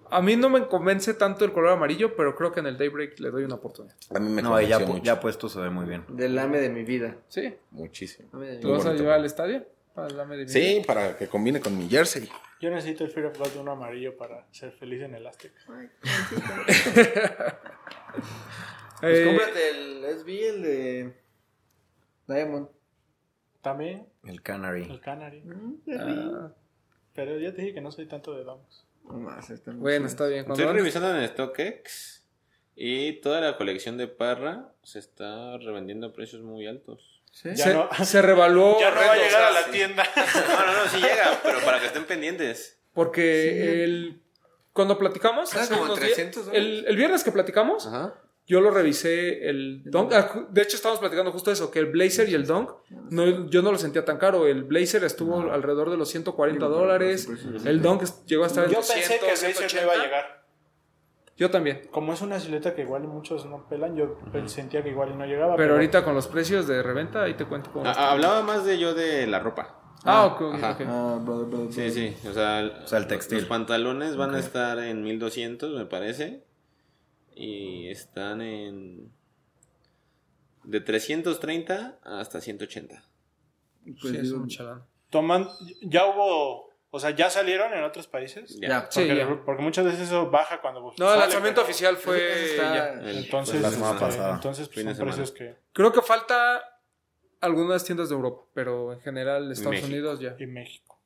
A 0.09 0.21
mí 0.21 0.37
no 0.37 0.49
me 0.49 0.65
convence 0.67 1.13
tanto 1.13 1.43
el 1.43 1.51
color 1.51 1.71
amarillo, 1.71 2.15
pero 2.15 2.33
creo 2.33 2.53
que 2.53 2.61
en 2.61 2.67
el 2.67 2.77
Daybreak 2.77 3.19
le 3.19 3.29
doy 3.29 3.43
una 3.43 3.55
oportunidad. 3.55 3.95
A 4.15 4.19
mí 4.19 4.29
me 4.29 4.41
No, 4.41 4.59
ya, 4.61 4.79
mucho. 4.79 5.03
ya 5.03 5.19
puesto 5.19 5.49
se 5.49 5.59
ve 5.59 5.69
muy 5.69 5.85
bien. 5.85 6.05
Del 6.07 6.37
AME 6.39 6.59
de 6.61 6.69
mi 6.69 6.83
vida. 6.83 7.17
Sí. 7.27 7.41
¿Te 7.41 7.57
Muy 8.31 8.59
vas 8.63 8.85
a 8.85 8.93
llevar 8.93 9.15
al 9.15 9.25
estadio? 9.25 9.65
Háblame 9.97 10.37
de 10.37 10.43
mí. 10.45 10.49
Sí, 10.49 10.81
para 10.85 11.17
que 11.17 11.27
combine 11.27 11.59
con 11.59 11.77
mi 11.77 11.89
jersey. 11.89 12.29
Yo 12.61 12.69
necesito 12.69 13.03
el 13.03 13.11
Fear 13.11 13.27
of 13.27 13.37
God 13.37 13.55
uno 13.59 13.71
amarillo 13.71 14.15
para 14.17 14.47
ser 14.51 14.71
feliz 14.71 15.01
en 15.01 15.15
el 15.15 15.27
Azteca. 15.27 15.59
Pues 18.99 19.19
Eh, 19.19 19.25
cómprate 19.25 19.69
el 19.69 20.17
SB, 20.19 20.29
el 20.49 20.61
de 20.63 21.13
Diamond. 22.27 22.67
También 23.61 24.07
El 24.23 24.41
Canary. 24.41 24.83
el 24.89 24.99
Canary. 25.01 25.43
ah, 25.99 26.51
Pero 27.13 27.37
ya 27.37 27.53
te 27.53 27.61
dije 27.61 27.73
que 27.75 27.81
no 27.81 27.91
soy 27.91 28.07
tanto 28.07 28.33
de 28.35 28.43
damos. 28.43 28.87
No 29.03 29.13
más, 29.19 29.49
está 29.51 29.71
muy 29.71 29.81
bueno, 29.81 29.97
chido. 29.99 30.07
está 30.07 30.27
bien. 30.27 30.45
Estoy 30.51 30.65
revisando 30.65 31.15
en 31.19 31.27
StockX 31.27 32.25
y 32.75 33.13
toda 33.21 33.41
la 33.41 33.55
colección 33.57 33.97
de 33.97 34.07
Parra 34.07 34.73
se 34.83 34.99
está 34.99 35.57
revendiendo 35.59 36.07
a 36.07 36.13
precios 36.13 36.41
muy 36.41 36.65
altos. 36.65 37.16
¿Sí? 37.31 37.49
Ya 37.55 37.63
se, 37.65 37.73
no- 37.73 37.89
se 38.05 38.21
revaluó 38.21 38.77
Ya 38.79 38.89
no 38.91 38.95
va 39.01 39.11
a 39.13 39.15
llegar 39.15 39.43
a 39.43 39.51
la 39.51 39.65
tienda. 39.67 40.03
No, 40.15 40.65
no, 40.65 40.83
no, 40.83 40.89
sí 40.89 40.97
llega, 40.97 41.39
pero 41.43 41.59
para 41.61 41.79
que 41.79 41.87
estén 41.87 42.05
pendientes. 42.05 42.79
Porque 42.93 43.83
el, 43.83 44.21
cuando 44.73 44.97
platicamos, 44.97 45.53
hace 45.55 45.71
como 45.73 45.83
unos 45.83 45.99
300 45.99 46.45
días- 46.45 46.55
el, 46.57 46.85
el 46.87 46.95
viernes 46.95 47.23
que 47.23 47.31
platicamos, 47.31 47.85
Ajá. 47.85 48.15
yo 48.47 48.59
lo 48.61 48.71
revisé 48.71 49.47
el 49.49 49.83
Dunk. 49.85 50.13
ah, 50.13 50.47
De 50.49 50.61
hecho, 50.63 50.75
estábamos 50.77 50.99
platicando 50.99 51.31
justo 51.31 51.51
eso, 51.51 51.69
que 51.69 51.77
el 51.79 51.85
Blazer 51.87 52.27
y 52.29 52.33
el 52.33 52.47
Dunk, 52.47 52.71
no, 53.11 53.49
yo 53.49 53.61
no 53.61 53.71
lo 53.71 53.77
sentía 53.77 54.03
tan 54.03 54.17
caro. 54.17 54.47
El 54.47 54.63
Blazer 54.63 55.03
estuvo 55.03 55.51
alrededor 55.51 55.91
de 55.91 55.97
los 55.97 56.09
140 56.09 56.65
dólares. 56.65 57.27
El 57.65 57.81
Dunk 57.83 58.03
llegó 58.25 58.45
a 58.45 58.47
estar 58.47 58.63
en 58.65 58.71
Yo 58.71 58.77
200, 58.77 59.07
pensé 59.07 59.19
que 59.19 59.31
el 59.31 59.37
Blazer 59.39 59.49
no 59.61 59.69
180. 59.69 59.83
iba 59.83 59.93
a 59.93 60.05
llegar. 60.05 60.46
Yo 61.37 61.51
también. 61.51 61.81
Como 61.91 62.13
es 62.13 62.21
una 62.21 62.39
silueta 62.39 62.73
que 62.73 62.81
igual 62.81 63.03
muchos 63.03 63.45
no 63.45 63.67
pelan, 63.69 63.95
yo 63.95 64.17
sentía 64.47 64.83
que 64.83 64.89
igual 64.89 65.17
no 65.17 65.25
llegaba. 65.25 65.55
Pero 65.55 65.73
ahorita 65.75 66.03
con 66.03 66.15
los 66.15 66.27
precios 66.27 66.67
de 66.67 66.81
reventa, 66.81 67.23
ahí 67.23 67.35
te 67.35 67.45
cuento 67.45 67.71
cómo 67.71 67.85
Ah. 67.87 68.11
Hablaba 68.11 68.41
más 68.41 68.65
de 68.65 68.79
yo 68.79 68.95
de 68.95 69.27
la 69.27 69.39
ropa. 69.39 69.79
Ah, 70.03 70.25
ok, 70.25 70.41
ok, 70.41 70.53
Ajá. 70.55 70.71
ok. 70.71 70.81
Ah, 70.87 71.67
Sí, 71.69 71.91
sí, 71.91 72.15
o 72.27 72.33
sea, 72.33 72.61
el, 72.61 72.69
O 72.83 72.87
sea, 72.87 72.97
el 72.99 73.07
textil. 73.07 73.39
Los 73.39 73.47
pantalones 73.47 74.15
van 74.17 74.33
a 74.33 74.39
estar 74.39 74.79
en 74.79 75.03
1200, 75.03 75.73
me 75.77 75.85
parece. 75.85 76.43
Y 77.35 77.87
están 77.89 78.41
en. 78.41 79.11
De 80.63 80.81
330 80.81 81.99
hasta 82.03 82.41
180. 82.41 83.03
Pues 84.01 84.13
Sí, 84.13 84.17
es 84.17 84.59
lana. 84.59 84.85
Toman, 85.09 85.47
ya 85.83 86.05
hubo, 86.07 86.66
o 86.89 86.99
sea, 86.99 87.09
ya 87.11 87.29
salieron 87.29 87.73
en 87.73 87.83
otros 87.83 88.07
países. 88.07 88.57
Ya. 88.59 88.67
Ya, 88.69 88.87
Sí, 88.89 89.01
porque, 89.01 89.15
ya. 89.17 89.41
porque 89.45 89.61
muchas 89.63 89.85
veces 89.85 90.01
eso 90.01 90.29
baja 90.31 90.61
cuando 90.61 90.79
No, 90.81 90.91
sale, 90.97 91.13
el 91.13 91.19
lanzamiento 91.19 91.61
pero- 91.61 91.69
oficial 91.69 91.97
fue 91.97 92.51
está- 92.53 92.75
ya. 92.75 92.93
El- 93.09 93.17
Entonces, 93.19 93.61
la 93.61 93.69
semana 93.71 93.93
este, 93.93 94.05
pasada. 94.05 94.35
entonces 94.35 94.69
pues, 94.69 94.85
son 94.97 95.05
precios 95.05 95.31
que 95.31 95.55
Creo 95.73 95.91
que 95.91 96.01
falta 96.01 96.79
algunas 97.41 97.83
tiendas 97.83 98.09
de 98.09 98.15
Europa, 98.15 98.43
pero 98.53 98.93
en 98.93 99.01
general 99.01 99.51
Estados 99.51 99.71
México. 99.71 99.87
Unidos 99.87 100.19
ya. 100.19 100.35
y 100.39 100.47
México. 100.47 100.99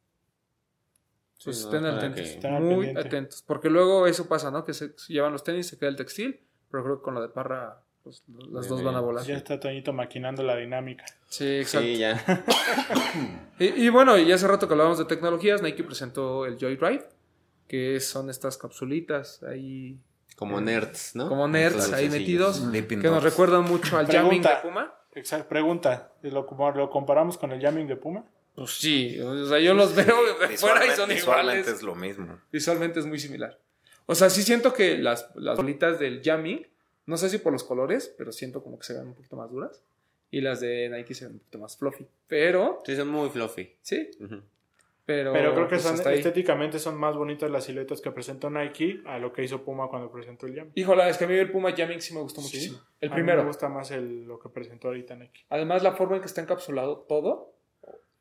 Pues 1.43 1.57
Sí, 1.57 1.63
estén 1.65 1.85
atentos, 1.87 2.29
que- 2.39 2.47
muy 2.47 2.89
atentos, 2.95 3.41
porque 3.41 3.69
luego 3.69 4.05
eso 4.05 4.27
pasa, 4.29 4.51
¿no? 4.51 4.63
Que 4.63 4.73
se 4.73 4.93
llevan 5.09 5.31
los 5.31 5.43
tenis, 5.43 5.67
se 5.67 5.77
queda 5.79 5.89
el 5.89 5.95
textil, 5.95 6.39
pero 6.69 6.83
creo 6.83 6.97
que 6.99 7.03
con 7.03 7.15
la 7.15 7.21
de 7.21 7.29
Parra 7.29 7.81
pues, 8.03 8.23
las 8.27 8.67
Bien, 8.67 8.67
dos 8.67 8.83
van 8.83 8.95
a 8.95 8.99
volar. 8.99 9.25
Ya 9.25 9.35
está 9.35 9.59
Toñito 9.59 9.93
maquinando 9.93 10.43
la 10.43 10.55
dinámica. 10.55 11.05
Sí, 11.27 11.59
exacto. 11.59 11.87
Sí, 11.87 11.97
ya. 11.97 12.23
Y, 13.59 13.65
y 13.85 13.89
bueno, 13.89 14.17
y 14.17 14.31
hace 14.31 14.47
rato 14.47 14.67
que 14.67 14.73
hablábamos 14.73 14.97
de 14.97 15.05
tecnologías, 15.05 15.61
Nike 15.61 15.83
presentó 15.83 16.45
el 16.45 16.57
Joyride, 16.57 17.05
que 17.67 17.99
son 17.99 18.29
estas 18.29 18.57
capsulitas 18.57 19.43
ahí 19.43 19.99
Como 20.35 20.59
nerds, 20.59 21.15
¿no? 21.15 21.29
como 21.29 21.47
nerds 21.47 21.93
ahí 21.93 22.09
metidos, 22.09 22.71
Dipping 22.71 23.01
que 23.01 23.09
nos 23.09 23.23
recuerdan 23.23 23.63
mucho 23.63 23.97
al 23.97 24.07
jamming 24.07 24.41
de 24.41 24.49
Pregunta. 24.49 24.61
Puma. 24.63 24.93
Exacto. 25.13 25.47
Pregunta, 25.49 26.11
¿lo, 26.23 26.47
comparamos 26.89 27.37
con 27.37 27.51
el 27.51 27.61
jamming 27.61 27.87
de 27.87 27.97
Puma? 27.97 28.25
Pues 28.55 28.71
sí, 28.71 29.19
o 29.19 29.45
sea, 29.45 29.59
yo 29.59 29.73
los 29.73 29.93
veo 29.95 30.05
de 30.05 30.33
fuera 30.33 30.47
y 30.47 30.49
Visualmente, 30.49 30.95
son 30.95 31.09
visualmente 31.09 31.17
iguales. 31.19 31.67
es 31.67 31.83
lo 31.83 31.95
mismo. 31.95 32.39
Visualmente 32.51 32.99
es 32.99 33.05
muy 33.05 33.19
similar. 33.19 33.59
O 34.07 34.15
sea, 34.15 34.29
sí 34.29 34.43
siento 34.43 34.73
que 34.73 34.97
las, 34.97 35.29
las 35.35 35.55
bolitas 35.55 35.99
del 35.99 36.21
jamming, 36.23 36.67
no 37.05 37.17
sé 37.17 37.29
si 37.29 37.37
por 37.39 37.51
los 37.53 37.63
colores, 37.63 38.13
pero 38.17 38.31
siento 38.31 38.63
como 38.63 38.77
que 38.79 38.85
se 38.85 38.93
ven 38.93 39.07
un 39.07 39.13
poquito 39.15 39.35
más 39.35 39.49
duras. 39.51 39.81
Y 40.29 40.39
las 40.41 40.61
de 40.61 40.87
Nike 40.89 41.13
se 41.13 41.25
ven 41.25 41.33
un 41.33 41.39
poquito 41.39 41.57
más 41.59 41.75
fluffy. 41.77 42.07
Pero, 42.27 42.81
Sí, 42.85 42.95
son 42.95 43.09
muy 43.09 43.29
fluffy. 43.29 43.75
sí, 43.81 44.09
pero. 45.05 45.33
Pero 45.33 45.53
creo 45.53 45.65
que 45.67 45.75
pues, 45.77 45.81
son 45.81 45.95
estéticamente 46.13 46.79
son 46.79 46.95
más 46.95 47.15
bonitas 47.17 47.49
las 47.51 47.65
siluetas 47.65 47.99
que 48.01 48.11
presentó 48.11 48.49
Nike 48.49 49.01
a 49.05 49.17
lo 49.19 49.33
que 49.33 49.43
hizo 49.43 49.63
Puma 49.63 49.89
cuando 49.89 50.09
presentó 50.11 50.45
el 50.45 50.55
jamming. 50.55 50.71
Híjole, 50.75 51.09
es 51.09 51.17
que 51.17 51.25
a 51.25 51.27
mí 51.27 51.33
el 51.35 51.51
Puma 51.51 51.73
Jamming 51.75 51.99
sí 52.01 52.13
me 52.13 52.21
gustó 52.21 52.39
Sí. 52.41 52.45
muchísimo. 52.47 52.79
El 53.01 53.09
A 53.09 53.11
mí 53.11 53.15
primero. 53.15 53.41
me 53.41 53.47
gusta 53.47 53.67
más 53.67 53.91
el, 53.91 54.23
lo 54.25 54.39
que 54.39 54.47
presentó 54.49 54.87
ahorita 54.87 55.15
Nike. 55.15 55.41
Además, 55.49 55.83
la 55.83 55.93
forma 55.93 56.15
en 56.15 56.21
que 56.21 56.27
está 56.27 56.41
encapsulado 56.41 56.99
todo, 57.09 57.51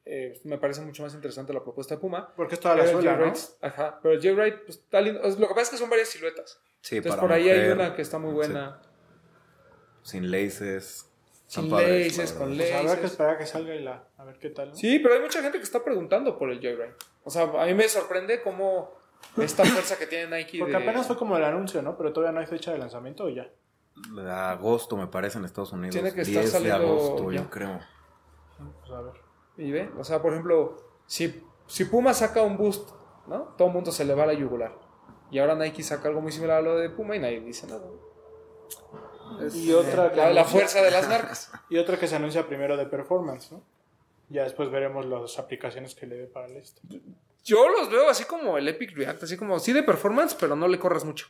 eh, 0.06 0.40
me 0.44 0.58
parece 0.58 0.80
mucho 0.80 1.02
más 1.04 1.14
interesante 1.14 1.52
la 1.52 1.62
propuesta 1.62 1.94
de 1.94 2.00
Puma. 2.00 2.32
Porque 2.34 2.54
es 2.54 2.60
toda 2.60 2.74
la 2.74 2.86
suela, 2.88 3.16
¿no? 3.16 3.32
Ajá, 3.60 4.00
pero 4.02 4.14
el 4.14 4.20
Joyride, 4.20 4.58
pues 4.64 4.78
está 4.78 5.00
lindo. 5.00 5.20
O 5.22 5.30
sea, 5.30 5.38
Lo 5.38 5.46
que 5.46 5.54
pasa 5.54 5.62
es 5.66 5.70
que 5.70 5.76
son 5.76 5.90
varias 5.90 6.08
siluetas. 6.08 6.60
Sí, 6.80 6.96
Entonces, 6.96 7.18
para 7.18 7.28
por 7.28 7.32
ahí 7.32 7.48
hay 7.48 7.70
una 7.70 7.94
que 7.94 8.02
está 8.02 8.18
muy 8.18 8.32
buena. 8.32 8.80
Sin 10.02 10.30
laces. 10.30 11.06
Sin 11.46 11.68
padres, 11.68 12.16
laces, 12.16 12.32
la 12.34 12.38
con 12.38 12.56
verdad. 12.56 12.64
Pues 12.64 12.74
habrá 12.74 12.94
que 12.94 13.02
laces. 13.02 13.10
esperar 13.10 13.34
a 13.34 13.38
que 13.38 13.46
salga 13.46 13.74
y 13.74 13.82
la, 13.82 14.04
a 14.16 14.24
ver 14.24 14.38
qué 14.38 14.50
tal. 14.50 14.68
¿no? 14.68 14.74
Sí, 14.74 14.98
pero 15.00 15.14
hay 15.14 15.20
mucha 15.20 15.42
gente 15.42 15.58
que 15.58 15.64
está 15.64 15.82
preguntando 15.82 16.38
por 16.38 16.50
el 16.50 16.60
Joyride. 16.60 16.94
O 17.24 17.30
sea, 17.30 17.42
a 17.42 17.66
mí 17.66 17.74
me 17.74 17.88
sorprende 17.88 18.40
cómo 18.40 18.92
esta 19.36 19.64
fuerza 19.64 19.98
que 19.98 20.06
tiene 20.06 20.38
Nike 20.38 20.58
Porque 20.58 20.76
de... 20.76 20.82
apenas 20.82 21.06
fue 21.06 21.16
como 21.16 21.36
el 21.36 21.44
anuncio, 21.44 21.82
¿no? 21.82 21.96
Pero 21.96 22.12
todavía 22.12 22.32
no 22.32 22.40
hay 22.40 22.46
fecha 22.46 22.72
de 22.72 22.78
lanzamiento 22.78 23.24
o 23.24 23.28
ya. 23.28 23.50
De 24.14 24.30
agosto, 24.30 24.96
me 24.96 25.08
parece, 25.08 25.38
en 25.38 25.44
Estados 25.44 25.72
Unidos. 25.72 25.92
Tiene 25.92 26.14
que 26.14 26.22
estar 26.22 26.42
10 26.42 26.44
de 26.44 26.50
saliendo 26.50 26.86
agosto, 26.86 27.32
ya. 27.32 27.42
yo 27.42 27.50
creo. 27.50 27.80
Pues 28.80 28.92
a 28.92 29.00
ver. 29.02 29.14
Y 29.56 29.70
ve, 29.72 29.90
o 29.98 30.04
sea, 30.04 30.22
por 30.22 30.32
ejemplo, 30.32 30.76
si, 31.06 31.42
si 31.66 31.84
Puma 31.84 32.14
saca 32.14 32.42
un 32.42 32.56
boost, 32.56 32.90
¿no? 33.26 33.54
Todo 33.58 33.68
el 33.68 33.74
mundo 33.74 33.92
se 33.92 34.04
le 34.04 34.14
va 34.14 34.22
a 34.22 34.26
la 34.26 34.34
yugular. 34.34 34.72
Y 35.30 35.38
ahora 35.38 35.54
Nike 35.54 35.82
saca 35.82 36.08
algo 36.08 36.20
muy 36.20 36.32
similar 36.32 36.58
a 36.58 36.62
lo 36.62 36.76
de 36.76 36.90
Puma 36.90 37.16
y 37.16 37.20
nadie 37.20 37.40
dice 37.40 37.66
nada. 37.66 37.86
Y 39.54 39.72
otra, 39.72 40.12
que 40.12 40.32
La, 40.32 40.44
fuerza 40.44 40.82
de 40.82 40.90
las 40.90 41.08
marcas. 41.08 41.50
y 41.70 41.78
otra 41.78 41.98
que 41.98 42.08
se 42.08 42.16
anuncia 42.16 42.46
primero 42.46 42.76
de 42.76 42.86
performance, 42.86 43.52
¿no? 43.52 43.62
Ya 44.28 44.44
después 44.44 44.70
veremos 44.70 45.06
las 45.06 45.38
aplicaciones 45.38 45.94
que 45.94 46.06
le 46.06 46.16
dé 46.16 46.26
para 46.26 46.46
el 46.46 46.56
esto. 46.56 46.80
Yo 47.44 47.68
los 47.68 47.90
veo 47.90 48.08
así 48.08 48.24
como 48.24 48.58
el 48.58 48.68
Epic 48.68 48.96
React, 48.96 49.24
así 49.24 49.36
como 49.36 49.58
sí 49.58 49.72
de 49.72 49.82
performance, 49.82 50.34
pero 50.34 50.54
no 50.54 50.68
le 50.68 50.78
corras 50.78 51.04
mucho. 51.04 51.26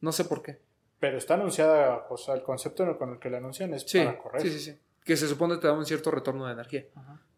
No 0.00 0.12
sé 0.12 0.24
por 0.24 0.42
qué. 0.42 0.58
Pero 0.98 1.18
está 1.18 1.34
anunciada, 1.34 2.06
o 2.08 2.16
sea, 2.16 2.34
el 2.34 2.42
concepto 2.42 2.96
con 2.96 3.10
el 3.10 3.18
que 3.18 3.28
la 3.28 3.38
anuncian 3.38 3.74
es 3.74 3.82
Sí, 3.82 3.98
para 3.98 4.18
correr. 4.18 4.42
sí, 4.42 4.50
sí, 4.50 4.60
sí. 4.60 4.78
Que 5.04 5.16
se 5.16 5.26
supone 5.26 5.54
que 5.56 5.62
te 5.62 5.66
da 5.66 5.72
un 5.72 5.84
cierto 5.84 6.10
retorno 6.10 6.46
de 6.46 6.52
energía. 6.52 6.86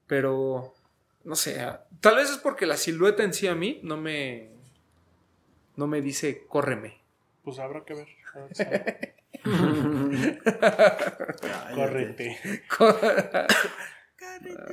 Pero, 0.06 0.74
no 1.24 1.34
sé, 1.34 1.66
tal 2.00 2.16
vez 2.16 2.30
es 2.30 2.36
porque 2.36 2.66
la 2.66 2.76
silueta 2.76 3.22
en 3.24 3.32
sí 3.32 3.48
a 3.48 3.54
mí 3.54 3.80
no 3.82 3.96
me, 3.96 4.53
no 5.76 5.86
me 5.86 6.00
dice 6.00 6.44
córreme. 6.48 6.96
Pues 7.44 7.58
habrá 7.58 7.84
que 7.84 7.94
ver. 7.94 8.08
Córrete. 11.74 12.38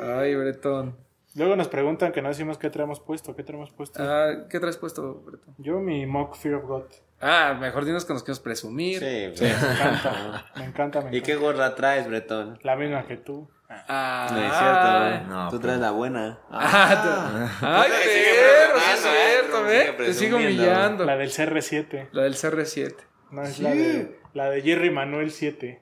Ay, 0.02 0.36
Bretón. 0.36 0.96
Luego 1.36 1.56
nos 1.56 1.70
preguntan 1.70 2.12
que 2.12 2.22
no 2.22 2.28
decimos 2.30 2.58
qué 2.58 2.70
traemos 2.70 3.00
puesto. 3.00 3.36
¿Qué 3.36 3.44
traemos 3.44 3.72
puesto? 3.72 4.02
Ah, 4.04 4.48
¿Qué 4.50 4.60
traes 4.60 4.78
puesto, 4.78 5.22
Bretón? 5.26 5.56
Yo 5.58 5.80
mi 5.80 6.06
mock 6.06 6.36
Fear 6.36 6.56
of 6.56 6.66
God. 6.66 6.84
Ah, 7.22 7.56
mejor 7.60 7.86
dinos 7.86 8.04
que 8.06 8.14
nos 8.14 8.24
queremos 8.24 8.40
presumir. 8.42 9.00
Sí, 9.00 9.44
Me 9.44 9.52
encanta. 9.52 10.46
Me 10.58 10.66
encanta, 10.66 11.02
me 11.02 11.16
¿Y 11.16 11.22
qué 11.22 11.34
encanta. 11.34 11.52
gorra 11.54 11.76
traes, 11.76 12.08
Bretón? 12.08 12.60
La 12.64 12.76
misma 12.76 13.06
que 13.08 13.16
tú. 13.18 13.50
Ah, 13.88 14.28
No 14.32 14.38
es 14.42 14.54
cierto, 14.54 15.30
No, 15.34 15.46
Tú 15.46 15.50
pues. 15.58 15.62
traes 15.62 15.80
la 15.80 15.92
buena. 15.92 16.40
Ah, 16.50 17.52
Ay, 17.62 17.92
perro, 17.92 18.80
sí 18.80 18.90
es 18.92 19.02
presumiendo, 19.02 19.70
¿eh? 19.72 19.82
cierto, 19.84 20.04
Te 20.04 20.14
sigo 20.14 20.38
humillando. 20.38 21.06
La 21.06 21.18
del 21.18 21.30
CR7. 21.30 22.10
La 22.12 22.24
del 22.24 22.34
CR7, 22.36 22.96
No 23.32 23.44
es 23.44 23.60
la 23.60 23.72
de 23.72 24.20
la 24.34 24.50
de 24.50 24.62
Jerry 24.62 24.92
Manuel 24.92 25.32
7. 25.32 25.82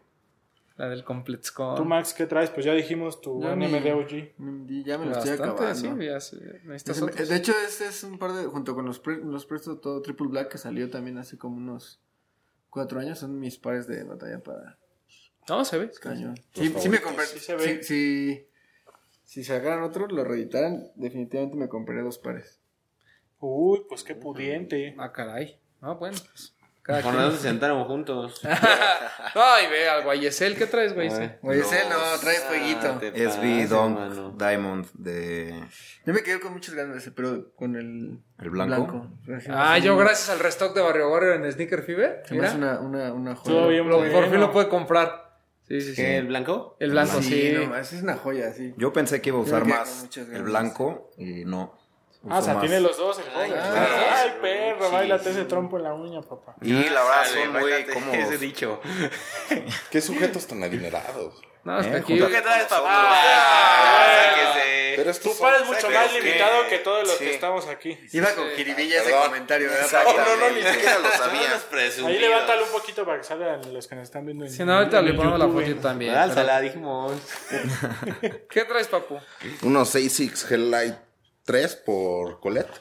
la 0.77 0.87
del 0.89 1.03
ComplexCon. 1.03 1.75
Tú, 1.75 1.83
Max, 1.85 2.13
¿qué 2.13 2.25
traes? 2.25 2.49
Pues 2.51 2.65
ya 2.65 2.73
dijimos 2.73 3.19
tu 3.21 3.41
NMD 3.43 3.91
OG. 3.93 4.83
Ya 4.85 4.97
me 4.97 5.05
lo 5.07 5.11
estoy 5.17 5.31
acabando. 5.33 5.75
sí, 5.75 5.83
ya 5.87 5.93
me- 5.93 6.75
otros. 6.75 7.29
de 7.29 7.35
hecho, 7.35 7.53
este 7.67 7.87
es 7.87 8.03
un 8.05 8.17
par 8.17 8.31
de. 8.31 8.45
Junto 8.45 8.73
con 8.75 8.85
los, 8.85 8.99
pre- 8.99 9.17
los 9.23 9.45
Presto 9.45 9.77
todo 9.79 10.01
Triple 10.01 10.27
Black 10.29 10.49
que 10.51 10.57
salió 10.57 10.89
también 10.89 11.17
hace 11.17 11.37
como 11.37 11.57
unos 11.57 12.01
cuatro 12.69 12.99
años. 13.01 13.19
Son 13.19 13.37
mis 13.39 13.57
pares 13.57 13.87
de 13.87 14.03
batalla 14.05 14.39
para 14.39 14.77
No, 15.49 15.65
se 15.65 15.77
ve. 15.77 15.91
cañón. 16.01 16.35
Sí, 16.53 16.73
sí 16.79 16.89
me 16.89 17.01
compré. 17.01 17.25
Sí 17.25 17.39
se 17.39 17.55
ve. 17.55 17.83
Si, 19.25 19.43
sacaran 19.43 19.83
otro, 19.83 20.07
lo 20.07 20.23
reeditaran, 20.23 20.87
definitivamente 20.95 21.55
me 21.57 21.67
compraré 21.67 22.01
dos 22.01 22.17
pares. 22.17 22.59
Uy, 23.39 23.81
pues 23.87 24.03
qué 24.03 24.15
pudiente. 24.15 24.95
Ah, 24.97 25.11
caray. 25.11 25.59
Ah, 25.81 25.93
bueno, 25.93 26.17
pues. 26.29 26.53
Cada 26.81 27.03
quien. 27.03 27.13
razón 27.15 27.33
se 27.33 27.41
sentaron 27.43 27.83
juntos. 27.85 28.41
Ay, 29.35 29.67
ve 29.69 29.87
al 29.87 30.03
Guayesel. 30.03 30.57
¿Qué 30.57 30.65
traes, 30.65 30.95
Guayesel? 30.95 31.37
Oye, 31.43 31.59
ese 31.59 31.87
no, 31.87 31.97
trae 32.19 32.37
fueguito. 32.37 32.97
te 32.97 33.11
SB 33.11 33.25
pases, 33.37 33.69
Dunk 33.69 33.95
mano. 33.99 34.35
Diamond 34.35 34.87
de. 34.93 35.63
Yo 36.05 36.13
me 36.13 36.23
quedé 36.23 36.39
con 36.39 36.51
muchas 36.53 36.73
ganas 36.73 36.93
de 36.93 36.99
ese, 36.99 37.11
pero 37.11 37.53
con 37.53 37.75
el. 37.75 38.19
¿El 38.39 38.49
blanco? 38.49 39.07
Ah, 39.49 39.77
yo 39.77 39.95
gracias 39.97 40.29
al 40.31 40.39
restock 40.39 40.73
de 40.73 40.81
Barrio 40.81 41.11
Barrio 41.11 41.33
en 41.35 41.51
Sneaker 41.51 41.83
Fever. 41.83 42.23
Mira. 42.31 42.53
Mira, 42.55 42.79
una, 42.79 42.79
una, 42.79 43.13
una 43.13 43.35
joya. 43.35 43.83
Lo- 43.83 44.11
por 44.11 44.29
fin 44.31 44.39
lo 44.39 44.51
puede 44.51 44.67
comprar. 44.67 45.28
Sí, 45.69 45.81
sí, 45.81 45.89
sí. 45.89 46.01
¿Qué, 46.01 46.17
¿El 46.17 46.27
blanco? 46.27 46.75
El 46.79 46.91
blanco, 46.91 47.21
sí. 47.21 47.51
no 47.53 47.67
más, 47.67 47.93
es 47.93 48.01
una 48.01 48.17
joya, 48.17 48.51
sí. 48.53 48.73
Yo 48.75 48.91
pensé 48.91 49.21
que 49.21 49.29
iba 49.29 49.37
a 49.37 49.41
usar 49.41 49.63
Creo 49.63 49.75
más 49.75 50.09
el 50.17 50.43
blanco 50.43 51.11
y 51.15 51.45
no. 51.45 51.77
Ah, 52.27 52.39
o 52.39 52.41
sea, 52.41 52.55
más. 52.55 52.63
tiene 52.63 52.81
los 52.81 52.97
dos 52.97 53.19
el 53.19 53.25
Ay. 53.33 53.53
Ay, 53.53 54.33
perro, 54.41 54.87
Sí, 54.87 54.91
bailate 54.93 55.23
sí. 55.25 55.29
ese 55.29 55.45
trompo 55.45 55.77
en 55.77 55.83
la 55.83 55.93
uña, 55.93 56.21
papá. 56.21 56.55
Y 56.61 56.73
la 56.73 57.03
verdad 57.03 57.25
son 57.25 57.53
muy 57.53 57.71
cómodos. 57.93 58.13
Ese 58.15 58.37
dicho. 58.39 58.81
Qué 59.91 60.01
sujetos 60.01 60.47
tan 60.47 60.63
adinerados. 60.63 61.39
No, 61.63 61.79
es 61.79 61.87
que 61.87 61.93
Eh, 61.93 61.97
aquí. 61.97 62.17
¿Tú 62.19 62.27
qué 62.29 62.41
traes, 62.41 62.63
papá? 62.67 62.87
Ah, 62.89 64.15
sáquese. 64.33 64.93
Pero 64.95 65.11
es 65.11 65.19
Tu 65.19 65.37
padre 65.37 65.57
es 65.61 65.65
mucho 65.65 65.89
más 65.89 66.13
limitado 66.13 66.67
que 66.67 66.79
todos 66.79 67.03
los 67.07 67.17
Sí. 67.17 67.25
que 67.25 67.33
estamos 67.35 67.67
aquí. 67.67 67.97
Iba 68.11 68.33
con 68.33 68.49
jiribilla 68.49 68.95
ese 69.01 69.05
Perdón. 69.11 69.27
comentario, 69.27 69.69
¿verdad? 69.69 70.03
No, 70.05 70.13
no, 70.13 70.35
no, 70.37 70.49
ni 70.55 70.61
siquiera 70.63 70.99
lo 70.99 71.09
sabía. 71.11 72.07
Ahí 72.07 72.19
levántalo 72.19 72.65
un 72.65 72.71
poquito 72.71 73.05
para 73.05 73.17
que 73.19 73.23
salgan 73.23 73.73
los 73.73 73.87
que 73.87 73.95
nos 73.95 74.03
están 74.05 74.25
viendo 74.25 74.45
en 74.45 74.51
Si 74.51 74.63
no, 74.63 74.73
ahorita 74.73 75.01
le 75.01 75.13
ponemos 75.13 75.39
la 75.39 75.45
en- 75.65 75.81
también. 75.81 76.15
Álzala, 76.15 76.59
dijimos. 76.61 77.13
¿Qué 78.49 78.65
traes, 78.65 78.87
papu? 78.87 79.19
Unos 79.63 79.89
6.6 79.95 80.49
Helllight 80.51 80.95
3 81.45 81.75
por 81.77 82.39
Colette. 82.39 82.71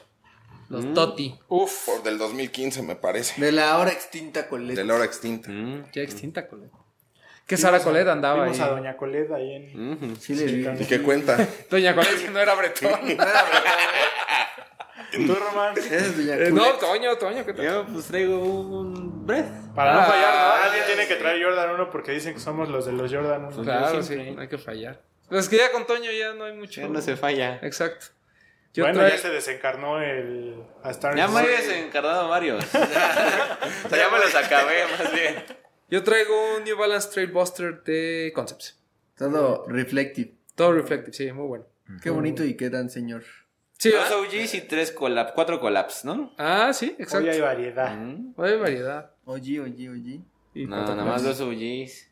Los 0.69 0.93
Toti. 0.93 1.39
Uf. 1.47 1.85
Por 1.85 2.03
del 2.03 2.17
2015, 2.17 2.81
me 2.83 2.95
parece. 2.95 3.39
De 3.41 3.51
la 3.51 3.71
ahora 3.71 3.91
extinta 3.91 4.47
Colette. 4.47 4.75
De 4.77 4.83
la 4.85 4.95
hora 4.95 5.05
extinta. 5.05 5.49
Ya 5.93 6.01
extinta, 6.03 6.47
Colette. 6.47 6.71
Que 7.49 7.57
Sara 7.57 7.79
Colette 7.79 8.07
andaba 8.09 8.43
ahí. 8.45 8.51
Vimos 8.51 8.65
a 8.65 8.69
Doña 8.71 8.95
Colette 8.95 9.31
ahí 9.33 9.55
en... 9.55 10.15
Sí, 10.21 10.35
le 10.35 10.45
vi. 10.45 10.83
¿Y 10.83 10.85
qué 10.85 11.01
cuenta? 11.01 11.35
Doña 11.69 11.95
Colette 11.95 12.21
que 12.21 12.29
no 12.29 12.39
era 12.39 12.53
bretón. 12.55 12.91
¿Tú, 15.11 15.33
Román? 15.35 15.75
Esa 15.75 15.95
es 15.95 16.15
Doña 16.17 16.35
Eh, 16.35 16.51
no, 16.51 16.73
Toño, 16.73 17.17
Toño, 17.17 17.43
¿qué? 17.45 17.53
Yo 17.63 17.85
pues 17.87 18.05
traigo 18.05 18.37
un 18.39 19.25
breath. 19.25 19.47
Para 19.73 19.93
no 19.93 19.99
Ah, 20.01 20.05
fallar, 20.05 20.33
¿no? 20.35 20.63
Alguien 20.65 20.83
tiene 20.85 21.07
que 21.07 21.15
traer 21.15 21.43
Jordan 21.43 21.71
1 21.71 21.89
porque 21.89 22.11
dicen 22.11 22.35
que 22.35 22.39
somos 22.39 22.69
los 22.69 22.85
de 22.85 22.91
los 22.93 23.11
Jordan 23.11 23.45
1. 23.45 23.63
Claro, 23.63 24.03
sí, 24.03 24.15
no 24.35 24.41
hay 24.41 24.47
que 24.47 24.57
fallar. 24.59 25.01
Pero 25.27 25.41
es 25.41 25.49
que 25.49 25.57
ya 25.57 25.71
con 25.71 25.87
Toño 25.87 26.11
ya 26.11 26.33
no 26.33 26.43
hay 26.45 26.53
mucho. 26.53 26.81
Ya 26.81 26.87
no 26.87 27.01
se 27.01 27.15
falla. 27.17 27.59
Exacto. 27.63 28.05
Yo 28.73 28.83
bueno, 28.83 28.99
trae- 28.99 29.09
ya 29.13 29.17
se 29.17 29.29
desencarnó 29.31 29.99
el... 29.99 30.63
A 30.83 30.91
Star 30.91 31.15
Ya 31.15 31.27
me 31.27 31.39
habías 31.39 31.67
encargado 31.69 32.29
varios. 32.29 32.63
o 32.65 32.69
sea, 32.69 33.97
ya 33.97 34.09
me 34.09 34.19
los 34.19 34.35
acabé, 34.35 34.83
más 34.99 35.11
bien. 35.11 35.43
Yo 35.89 36.03
traigo 36.03 36.33
un 36.57 36.63
New 36.63 36.77
Balance 36.77 37.09
Trailbuster 37.11 37.83
de 37.83 38.31
Concepts. 38.35 38.77
Todo 39.17 39.65
reflective. 39.67 40.33
Todo 40.55 40.73
reflective, 40.73 41.13
sí, 41.13 41.31
muy 41.31 41.47
bueno. 41.47 41.65
Qué 42.01 42.09
bonito 42.09 42.43
y 42.43 42.55
qué 42.55 42.69
tan 42.69 42.89
señor. 42.89 43.23
Sí, 43.77 43.91
Dos. 43.91 44.11
OGs 44.11 44.53
y 44.55 44.61
tres 44.61 44.91
collabs, 44.91 45.31
cuatro 45.33 45.59
collabs, 45.59 46.03
¿no? 46.05 46.33
Ah, 46.37 46.71
sí, 46.73 46.87
Hoy 46.97 47.03
exacto. 47.03 47.31
hay 47.31 47.39
variedad. 47.39 47.95
Mm. 47.97 48.33
Hay 48.37 48.57
variedad. 48.57 49.11
Oye, 49.25 49.59
oye, 49.61 49.89
oye. 49.89 50.21
Y 50.53 50.65
No, 50.65 50.75
nada 50.85 51.05
más 51.05 51.23
dos 51.23 51.39
OGs. 51.39 52.07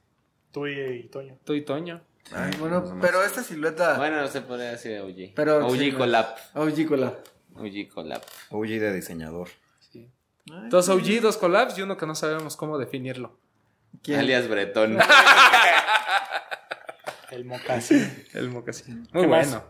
Tú 0.52 0.66
y, 0.68 0.80
y 0.80 1.04
Toño. 1.10 1.38
Tú 1.44 1.54
y 1.54 1.62
Toño. 1.64 2.02
Ay, 2.32 2.52
bueno, 2.60 2.98
pero 3.02 3.24
esta 3.24 3.44
silueta. 3.44 3.98
Bueno, 3.98 4.22
no 4.22 4.28
se 4.28 4.42
puede 4.42 4.72
decir 4.72 5.00
OG. 5.00 5.34
Pero- 5.36 5.66
OG 5.68 5.78
sí, 5.78 5.92
collab. 5.92 6.26
OG 6.56 6.86
Colab. 6.88 7.18
OG 7.56 7.88
collab. 7.94 8.22
OG 8.50 8.68
de 8.68 8.94
diseñador. 8.94 9.50
Sí. 9.80 10.10
Dos 10.70 10.90
OG, 10.90 11.22
dos 11.22 11.38
collabs 11.38 11.78
y 11.78 11.82
uno 11.82 11.98
que 11.98 12.06
no 12.06 12.16
sabemos 12.16 12.56
cómo 12.58 12.78
definirlo. 12.78 13.38
¿Quién? 14.04 14.20
Alias 14.20 14.48
Bretón. 14.48 14.98
El 17.32 17.46
mocasín. 17.46 18.24
El 18.34 18.50
mocasín. 18.50 19.08
Muy 19.14 19.26
bueno. 19.26 19.64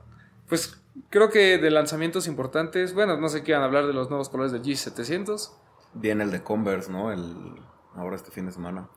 Pues 0.47 0.79
creo 1.09 1.29
que 1.29 1.57
de 1.57 1.71
lanzamientos 1.71 2.27
importantes, 2.27 2.93
bueno, 2.93 3.17
no 3.17 3.29
sé 3.29 3.43
qué 3.43 3.51
iban 3.51 3.63
a 3.63 3.65
hablar 3.65 3.87
de 3.87 3.93
los 3.93 4.09
nuevos 4.09 4.29
colores 4.29 4.51
del 4.51 4.61
G700. 4.61 5.51
Viene 5.93 6.23
el 6.23 6.31
de 6.31 6.43
Converse, 6.43 6.91
¿no? 6.91 7.11
El 7.11 7.55
ahora 7.95 8.15
este 8.15 8.29
fin 8.29 8.45
de 8.45 8.51
semana. 8.51 8.87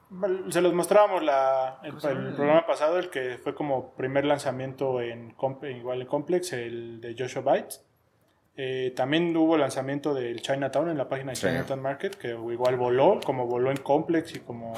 Se 0.51 0.61
los 0.61 0.75
mostrábamos 0.75 1.23
la, 1.23 1.81
el, 1.83 1.95
el 1.95 2.35
programa 2.35 2.67
pasado, 2.67 2.99
el 2.99 3.09
que 3.09 3.39
fue 3.43 3.55
como 3.55 3.95
primer 3.95 4.27
lanzamiento 4.27 5.01
en 5.01 5.35
igual 5.75 6.03
en 6.03 6.07
Complex, 6.07 6.53
el 6.53 7.01
de 7.01 7.17
Joshua 7.19 7.41
Bytes. 7.41 7.83
Eh, 8.57 8.93
también 8.95 9.35
hubo 9.39 9.57
lanzamiento 9.57 10.13
del 10.13 10.43
Chinatown 10.43 10.91
en 10.91 10.99
la 10.99 11.09
página 11.09 11.31
de 11.33 11.37
Sí. 11.37 11.47
Chinatown 11.47 11.81
Market, 11.81 12.15
que 12.17 12.29
igual 12.33 12.77
voló, 12.77 13.21
como 13.25 13.47
voló 13.47 13.71
en 13.71 13.79
Complex 13.79 14.35
y 14.35 14.41
como... 14.41 14.75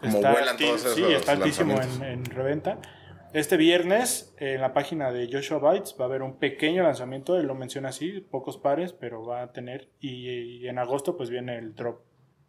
Como 0.00 0.20
vuelan 0.20 0.56
alti- 0.56 0.66
todos 0.66 0.80
esos 0.84 0.94
Sí, 0.94 1.04
está 1.12 1.32
altísimo 1.32 1.74
en, 2.02 2.24
reventa. 2.26 2.78
Este 3.32 3.56
viernes 3.56 4.34
en 4.38 4.60
la 4.60 4.72
página 4.72 5.10
de 5.10 5.28
Joshua 5.30 5.58
Bytes 5.58 5.96
va 5.98 6.04
a 6.04 6.08
haber 6.08 6.22
un 6.22 6.38
pequeño 6.38 6.82
lanzamiento, 6.84 7.36
él 7.36 7.46
lo 7.46 7.54
menciona 7.56 7.88
así, 7.88 8.20
pocos 8.20 8.58
pares, 8.58 8.92
pero 8.92 9.24
va 9.24 9.42
a 9.42 9.52
tener. 9.52 9.88
Y, 9.98 10.28
y 10.62 10.68
en 10.68 10.78
agosto 10.78 11.16
pues 11.16 11.30
viene 11.30 11.58
el 11.58 11.74
drop 11.74 12.02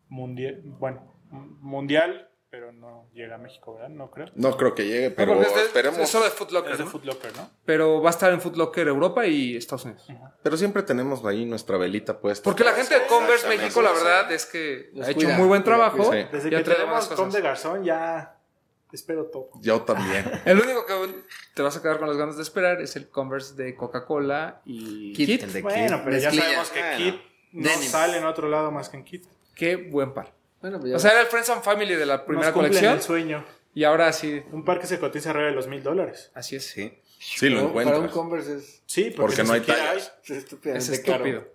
mundial, 0.09 0.61
bueno, 0.63 1.15
mundial, 1.31 2.29
pero 2.49 2.71
no 2.71 3.09
llega 3.13 3.35
a 3.35 3.37
México, 3.37 3.73
¿verdad? 3.73 3.89
No 3.89 4.09
creo. 4.11 4.27
No 4.35 4.55
creo 4.55 4.73
que 4.75 4.85
llegue, 4.85 5.11
pero 5.11 5.41
es 5.41 5.53
de- 5.53 5.61
esperemos. 5.63 5.99
Es 5.99 6.09
solo 6.09 6.25
de 6.25 6.31
Foot 6.31 6.51
Locker, 6.51 6.71
Es 6.71 6.77
de 6.77 6.83
¿no? 6.85 6.89
Foot 6.89 7.05
Locker, 7.05 7.35
¿no? 7.35 7.49
Pero 7.65 8.01
va 8.01 8.09
a 8.09 8.11
estar 8.11 8.31
en 8.31 8.39
Foot 8.41 8.55
Locker 8.55 8.87
Europa 8.87 9.25
y 9.25 9.57
Estados 9.57 9.85
Unidos. 9.85 10.07
Pero 10.41 10.55
siempre 10.57 10.83
tenemos 10.83 11.23
ahí 11.25 11.45
nuestra 11.45 11.77
velita 11.77 12.19
puesta. 12.19 12.43
Porque 12.43 12.63
la 12.63 12.73
gente 12.73 12.97
de 12.99 13.05
Converse. 13.07 13.47
México, 13.47 13.81
la 13.81 13.91
verdad, 13.91 14.31
es 14.31 14.45
que 14.45 14.91
ha 15.01 15.09
hecho 15.09 15.15
cuida, 15.19 15.29
un 15.31 15.37
muy 15.37 15.47
buen 15.47 15.63
trabajo. 15.63 15.97
cuida, 15.97 16.23
sí. 16.23 16.29
Desde 16.31 16.49
Ya 16.51 16.57
que 16.59 16.63
trae 16.63 16.77
tenemos 16.77 17.33
de. 17.33 17.41
Garzón 17.41 17.83
ya 17.83 18.37
espero 18.93 19.25
todo. 19.25 19.49
Yo 19.61 19.81
también. 19.81 20.23
El 20.45 20.57
único 20.61 20.85
que 20.85 20.93
te 21.53 21.61
vas 21.61 21.75
a 21.75 21.81
quedar 21.81 21.99
con 21.99 22.07
las 22.07 22.15
ganas 22.17 22.37
de 22.37 22.43
esperar 22.43 22.79
es 22.81 22.95
el 22.95 23.09
Converse 23.09 23.55
de 23.55 23.75
Coca-Cola 23.75 24.61
y 24.63 25.11
Kit. 25.13 25.27
Kit. 25.27 25.43
El 25.43 25.51
de 25.53 25.61
Bueno, 25.61 26.01
pero 26.05 26.17
ya 26.17 26.31
sabemos 26.31 26.69
que 26.69 26.79
Bueno. 26.79 26.97
Kit 26.97 27.15
no 27.51 27.69
Denim. 27.69 27.89
sale 27.89 28.17
en 28.17 28.25
otro 28.25 28.47
lado 28.47 28.71
más 28.71 28.87
que 28.89 28.95
en 28.97 29.03
Kit. 29.03 29.25
Qué 29.55 29.75
buen 29.75 30.13
par. 30.13 30.33
Bueno, 30.61 30.79
pues 30.79 30.91
ya 30.91 30.97
O 30.97 30.99
sea, 30.99 31.11
era 31.11 31.21
el 31.21 31.27
Friends 31.27 31.49
and 31.49 31.63
Family 31.63 31.95
de 31.95 32.05
la 32.05 32.25
primera 32.25 32.47
Nos 32.47 32.55
colección. 32.55 32.93
el 32.95 33.01
sueño. 33.01 33.45
Y 33.73 33.83
ahora 33.83 34.11
sí, 34.13 34.41
Un 34.51 34.63
par 34.63 34.79
que 34.79 34.87
se 34.87 34.99
cotiza 34.99 35.31
arriba 35.31 35.47
de 35.47 35.53
los 35.55 35.67
mil 35.67 35.83
dólares. 35.83 36.31
así 36.33 36.55
es. 36.55 36.65
Sí. 36.65 36.97
Sí, 37.19 37.49
lo 37.49 37.61
No, 37.61 37.73
Para 37.73 37.85
un 37.87 37.93
encuentras. 38.05 38.11
Converse 38.13 38.55
es, 38.57 38.81
Sí, 38.85 39.11
porque, 39.15 39.43
no 39.43 39.53
hay 39.53 39.61
tallas. 39.61 40.13
es 40.27 40.45
caro. 41.01 41.17
estúpido. 41.25 41.47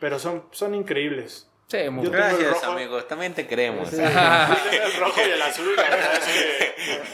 Pero 0.00 0.18
son, 0.18 0.46
son 0.52 0.74
increíbles. 0.74 1.48
Sí, 1.68 1.88
muy 1.90 2.06
Gracias, 2.08 2.50
rojo. 2.50 2.72
amigos. 2.72 3.08
También 3.08 3.32
te 3.34 3.46
creemos. 3.46 3.88
Sí. 3.88 3.96
Yo 3.96 4.02
tengo 4.02 4.12
el 4.84 5.00
rojo 5.00 5.20
y 5.26 5.30
el 5.30 5.42
azul, 5.42 5.76
la 5.76 5.82
verdad 5.82 6.12
es 6.18 6.24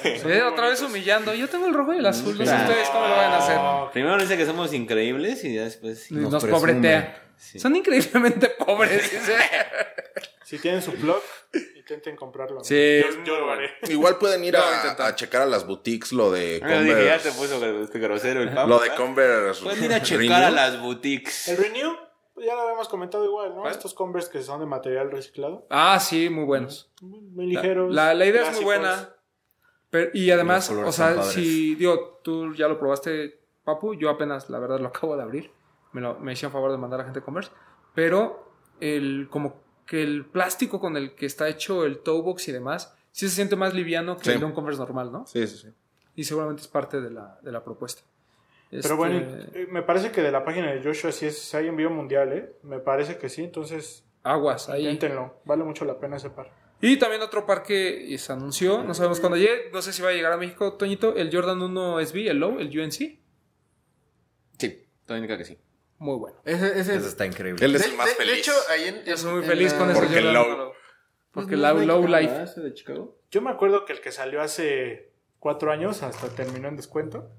que... 0.03 0.18
Sí, 0.18 0.41
otra 0.41 0.68
vez 0.68 0.80
humillando. 0.82 1.34
Yo 1.34 1.49
tengo 1.49 1.66
el 1.66 1.74
rojo 1.74 1.95
y 1.95 1.99
el 1.99 2.07
azul. 2.07 2.32
No 2.36 2.45
sé 2.45 2.51
Claro. 2.51 2.68
ustedes 2.68 2.89
cómo 2.89 3.07
lo 3.07 3.14
van 3.16 3.30
a 3.32 3.39
hacer. 3.39 3.57
No, 3.57 3.91
Primero 3.93 4.16
dice 4.18 4.36
que 4.36 4.47
somos 4.47 4.72
increíbles 4.72 5.45
y 5.45 5.55
ya 5.55 5.64
después... 5.64 6.11
Nos, 6.11 6.32
Nos 6.32 6.45
pobretea. 6.47 7.22
Sí. 7.36 7.59
Son 7.61 7.76
increíblemente 7.76 8.49
pobres. 8.59 9.03
dice. 9.12 9.36
Si 10.49 10.59
tienen 10.59 10.80
su 10.80 10.92
blog, 10.92 11.20
intenten 11.76 12.16
comprarlo. 12.16 12.64
Sí. 12.64 13.01
Yo, 13.03 13.24
yo 13.24 13.40
lo 13.40 13.51
haré. 13.51 13.70
Igual 13.88 14.16
pueden 14.18 14.42
ir 14.44 14.57
a 14.57 14.92
a, 15.07 15.14
checar 15.14 15.42
a 15.42 15.46
las 15.46 15.66
boutiques 15.66 16.12
lo 16.12 16.30
de 16.30 16.61
Ah, 16.64 16.80
dije, 16.80 17.05
ya 17.05 17.18
te 17.18 17.28
Converse. 17.30 17.57
puso 17.59 17.66
este 17.82 17.99
grosero 17.99 18.40
el 18.42 18.55
papo. 18.55 18.68
Lo 18.68 18.78
de. 18.78 18.94
Converse. 18.94 19.62
Pueden 19.62 19.84
ir 19.84 19.92
a 19.92 20.03
checar 20.03 20.20
Renew. 20.20 20.46
a 20.46 20.51
las 20.51 20.80
boutiques. 20.80 21.49
El 21.49 21.59
Renew, 21.59 21.92
pues 22.32 22.46
ya 22.46 22.55
lo 22.55 22.62
habíamos 22.62 22.88
comentado 22.88 23.24
igual, 23.26 23.55
¿no? 23.55 23.68
Estos 23.68 23.92
Converse 23.92 24.30
que 24.30 24.42
son 24.42 24.61
de 24.61 24.66
material 24.66 25.11
reciclado. 25.11 25.66
Ah, 25.68 26.01
sí, 26.01 26.30
muy 26.30 26.44
buenos. 26.44 26.90
Muy 27.03 27.46
ligeros. 27.46 27.92
la- 27.94 28.14
la 28.14 28.24
idea 28.24 28.49
es 28.49 28.55
muy 28.57 28.64
clásicos. 28.64 28.64
buena. 28.64 29.14
Pero- 29.90 30.11
y 30.14 30.30
además, 30.30 30.70
o 30.70 30.92
sea, 30.92 31.22
si 31.24 31.74
digo, 31.74 32.20
tú 32.24 32.55
ya 32.55 32.68
lo 32.68 32.78
probaste, 32.78 33.38
Papu, 33.64 33.92
yo 33.94 34.09
apenas, 34.09 34.49
la 34.49 34.59
verdad, 34.59 34.80
lo 34.80 34.88
acabo 34.88 35.14
de 35.14 35.22
abrir. 35.22 35.51
Me, 35.92 36.01
lo, 36.01 36.14
me 36.18 36.32
hicieron 36.32 36.53
favor 36.53 36.70
de 36.70 36.78
mandar 36.78 37.01
a 37.03 37.05
gente 37.05 37.18
a 37.18 37.22
Converse. 37.22 37.51
Pero 37.94 38.51
el, 38.80 39.28
como 39.30 39.67
que 39.89 40.03
el 40.03 40.26
plástico 40.26 40.78
con 40.78 40.97
el 40.99 41.14
que 41.14 41.24
está 41.26 41.49
hecho 41.49 41.84
el 41.86 42.01
toe 42.01 42.20
box 42.22 42.47
y 42.49 42.53
demás, 42.53 42.95
sí 43.11 43.28
se 43.28 43.34
siente 43.34 43.57
más 43.57 43.72
liviano 43.74 44.16
que 44.18 44.24
Sí. 44.26 44.30
el 44.32 44.41
de 44.41 44.45
un 44.45 44.53
Converse 44.53 44.78
normal, 44.78 45.11
¿no? 45.11 45.26
Sí, 45.26 45.47
sí, 45.47 45.57
sí. 45.57 45.68
Y 46.14 46.24
seguramente 46.24 46.62
es 46.62 46.68
parte 46.68 47.01
de 47.01 47.11
la, 47.11 47.39
de 47.43 47.51
la 47.51 47.64
propuesta. 47.64 48.03
Pero 48.70 48.80
Este, 48.82 48.93
bueno, 48.95 49.18
eh, 49.55 49.66
me 49.70 49.82
parece 49.82 50.11
que 50.12 50.20
de 50.20 50.30
la 50.30 50.45
página 50.45 50.70
de 50.70 50.82
Joshua 50.82 51.11
sí 51.11 51.24
es, 51.24 51.55
hay 51.55 51.68
envío 51.68 51.89
mundial, 51.89 52.32
¿eh? 52.34 52.53
Me 52.64 52.80
parece 52.80 53.16
que 53.16 53.30
sí, 53.30 53.43
entonces 53.45 54.05
Aguas 54.24 54.68
ahí. 54.68 54.82
inténtenlo. 54.86 55.41
Vale 55.47 55.64
mucho 55.64 55.86
la 55.86 55.99
pena 55.99 56.16
ese 56.16 56.28
par. 56.28 56.53
Y 56.82 56.99
también 56.99 57.22
otro 57.22 57.47
par 57.47 57.62
que 57.62 58.14
se 58.18 58.32
anunció, 58.32 58.84
no 58.84 58.93
sabemos 58.93 59.20
cuándo 59.20 59.39
llegue, 59.39 59.70
no 59.72 59.80
sé 59.80 59.93
si 59.95 60.03
va 60.03 60.11
a 60.11 60.12
llegar 60.12 60.32
a 60.32 60.36
México, 60.36 60.74
Toñito, 60.74 61.16
el 61.16 61.34
Jordan 61.34 61.62
1 61.62 62.01
SB, 62.05 62.28
el 62.28 62.39
Low, 62.39 62.59
el 62.59 62.68
UNC. 62.78 63.18
Sí, 64.59 64.86
todo 65.07 65.16
indica 65.16 65.39
que 65.39 65.45
sí. 65.45 65.57
Muy 65.99 66.16
bueno. 66.18 66.36
Ese, 66.44 66.78
ese, 66.78 66.96
Eso 66.96 67.09
está 67.09 67.26
increíble. 67.26 67.64
Él 67.64 67.74
es 67.74 67.82
de, 67.82 67.88
el 67.88 67.96
más 67.96 68.07
de- 68.07 68.12
de 68.12 68.16
feliz. 68.16 68.38
hecho, 68.38 68.53
ahí 68.70 68.84
en, 68.88 69.05
Yo 69.05 69.16
soy 69.16 69.32
muy 69.32 69.42
en 69.42 69.49
feliz 69.49 69.72
la- 69.72 69.78
con 69.78 69.90
ese 69.90 70.01
Porque 70.01 70.14
Jordan 70.14 70.34
low. 70.34 70.46
1 70.46 70.57
Low. 70.57 70.72
Porque 71.32 71.57
low, 71.57 71.74
no 71.74 71.80
es 71.80 71.86
low 71.86 72.07
life. 72.07 72.42
Ese 72.42 72.61
de 72.61 72.74
Chicago. 72.74 73.16
Yo 73.30 73.42
me 73.42 73.51
acuerdo 73.51 73.84
que 73.84 73.92
el 73.92 74.01
que 74.01 74.12
salió 74.12 74.40
hace 74.40 75.11
cuatro 75.38 75.70
años 75.72 76.03
hasta 76.03 76.28
terminó 76.28 76.68
en 76.68 76.76
descuento. 76.76 77.30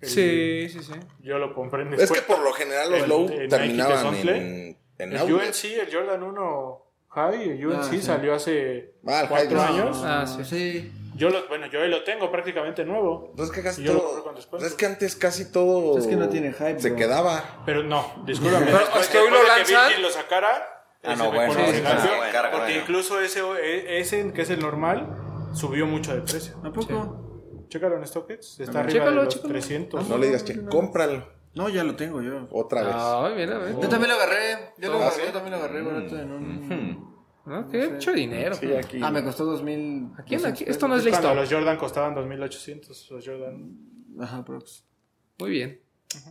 El- 0.00 0.08
Sí, 0.08 0.68
sí, 0.70 0.82
sí. 0.82 0.92
Yo 1.20 1.38
lo 1.38 1.52
compré 1.54 1.82
en 1.82 1.92
Es 1.94 2.00
descuento. 2.00 2.26
que 2.26 2.32
por 2.34 2.44
lo 2.44 2.52
general 2.52 2.90
los 2.90 3.02
El- 3.02 3.08
low 3.08 3.28
el 3.28 3.48
terminaban 3.48 4.14
en, 4.14 4.78
en 4.98 5.12
El 5.12 5.16
outlet. 5.18 5.48
UNC, 5.48 5.64
el 5.80 5.92
Jordan 5.94 6.22
1 6.22 6.82
High, 7.08 7.50
el 7.50 7.66
UNC 7.66 7.78
Ah, 7.80 7.82
sí. 7.90 8.02
salió 8.02 8.34
hace 8.34 8.94
Ah, 9.06 9.24
cuatro 9.28 9.56
no. 9.56 9.62
años. 9.62 10.02
Ah, 10.04 10.26
sí. 10.26 10.44
sí. 10.44 10.92
Yo 11.16 11.30
lo, 11.30 11.48
bueno, 11.48 11.66
yo 11.66 11.80
lo 11.86 12.04
tengo 12.04 12.30
prácticamente 12.30 12.84
nuevo. 12.84 13.32
Pues 13.36 13.48
es 13.48 13.54
que 13.54 13.62
casi 13.62 13.84
todo. 13.84 14.02
compré 14.04 14.22
con 14.22 14.34
descuento. 14.34 14.66
Es 14.66 14.74
que 14.74 14.86
antes 14.86 15.16
casi 15.16 15.50
todo. 15.50 15.98
Es 15.98 16.06
que 16.06 16.16
no 16.16 16.28
tiene 16.28 16.52
hype, 16.52 16.78
Se 16.80 16.90
bro. 16.90 16.98
quedaba. 16.98 17.62
Pero 17.64 17.82
no, 17.82 18.22
discúlpame. 18.26 18.66
Pero 18.66 18.78
después- 18.78 19.04
es 19.04 19.08
que 19.10 19.18
hoy 19.18 19.30
lo 19.30 19.42
lanzan- 19.42 19.86
Virgil 19.88 20.02
lo 20.02 20.10
sacara. 20.10 20.72
Ah, 21.02 21.14
no, 21.16 21.30
bueno, 21.30 21.52
sí, 21.54 21.58
que 21.60 21.66
sí, 21.66 21.76
sí, 21.76 21.82
bueno, 21.82 22.32
porque 22.50 22.56
bueno. 22.72 22.80
incluso 22.82 23.20
ese, 23.20 23.40
e- 23.62 24.00
ese 24.00 24.32
que 24.32 24.42
es 24.42 24.50
el 24.50 24.58
normal 24.60 25.08
subió 25.54 25.86
mucho 25.86 26.14
de 26.14 26.22
precio. 26.22 26.56
¿A 26.64 26.72
poco? 26.72 27.64
Chécalo 27.68 27.96
en 27.96 28.06
StockX, 28.06 28.60
está 28.60 28.80
arriba 28.80 28.82
ver. 28.82 28.86
de 28.86 28.92
Chécalo, 28.92 29.22
los 29.24 29.34
chécalo. 29.34 29.52
300. 29.52 30.08
No 30.08 30.18
le 30.18 30.26
digas 30.26 30.42
que 30.42 30.64
cómpralo 30.66 31.28
No, 31.54 31.68
ya 31.68 31.82
lo 31.84 31.94
tengo 31.96 32.20
yo. 32.22 32.46
otra 32.50 32.82
vez. 32.82 32.94
Ay, 32.96 33.34
mira, 33.36 33.58
ve. 33.58 33.72
Yo 33.80 33.88
también 33.88 34.10
lo 34.10 34.16
agarré. 34.16 34.72
Yo, 34.78 34.88
lo 34.90 34.94
Ah, 34.98 35.00
agarré, 35.06 35.16
¿sí? 35.16 35.22
yo 35.26 35.32
también 35.32 35.50
lo 35.52 35.56
agarré 35.58 35.82
barato 35.82 36.16
en 36.18 36.32
un... 36.32 37.15
¿No? 37.46 37.68
Qué 37.70 37.88
mucho 37.88 38.12
dinero. 38.12 38.54
Sí, 38.56 38.72
aquí. 38.74 38.98
Ah, 39.02 39.10
me 39.10 39.22
costó 39.22 39.44
2000. 39.44 40.08
Aquí, 40.18 40.34
aquí, 40.34 40.64
esto 40.66 40.88
no 40.88 40.96
es 40.96 41.04
la 41.04 41.10
Cuando 41.10 41.28
historia. 41.28 41.40
los 41.42 41.52
Jordan 41.52 41.76
costaban 41.78 42.14
2800, 42.14 43.10
los 43.12 43.24
Jordan. 43.26 43.78
Ajá, 44.20 44.44
prox. 44.44 44.84
Muy 45.38 45.50
bien. 45.50 45.80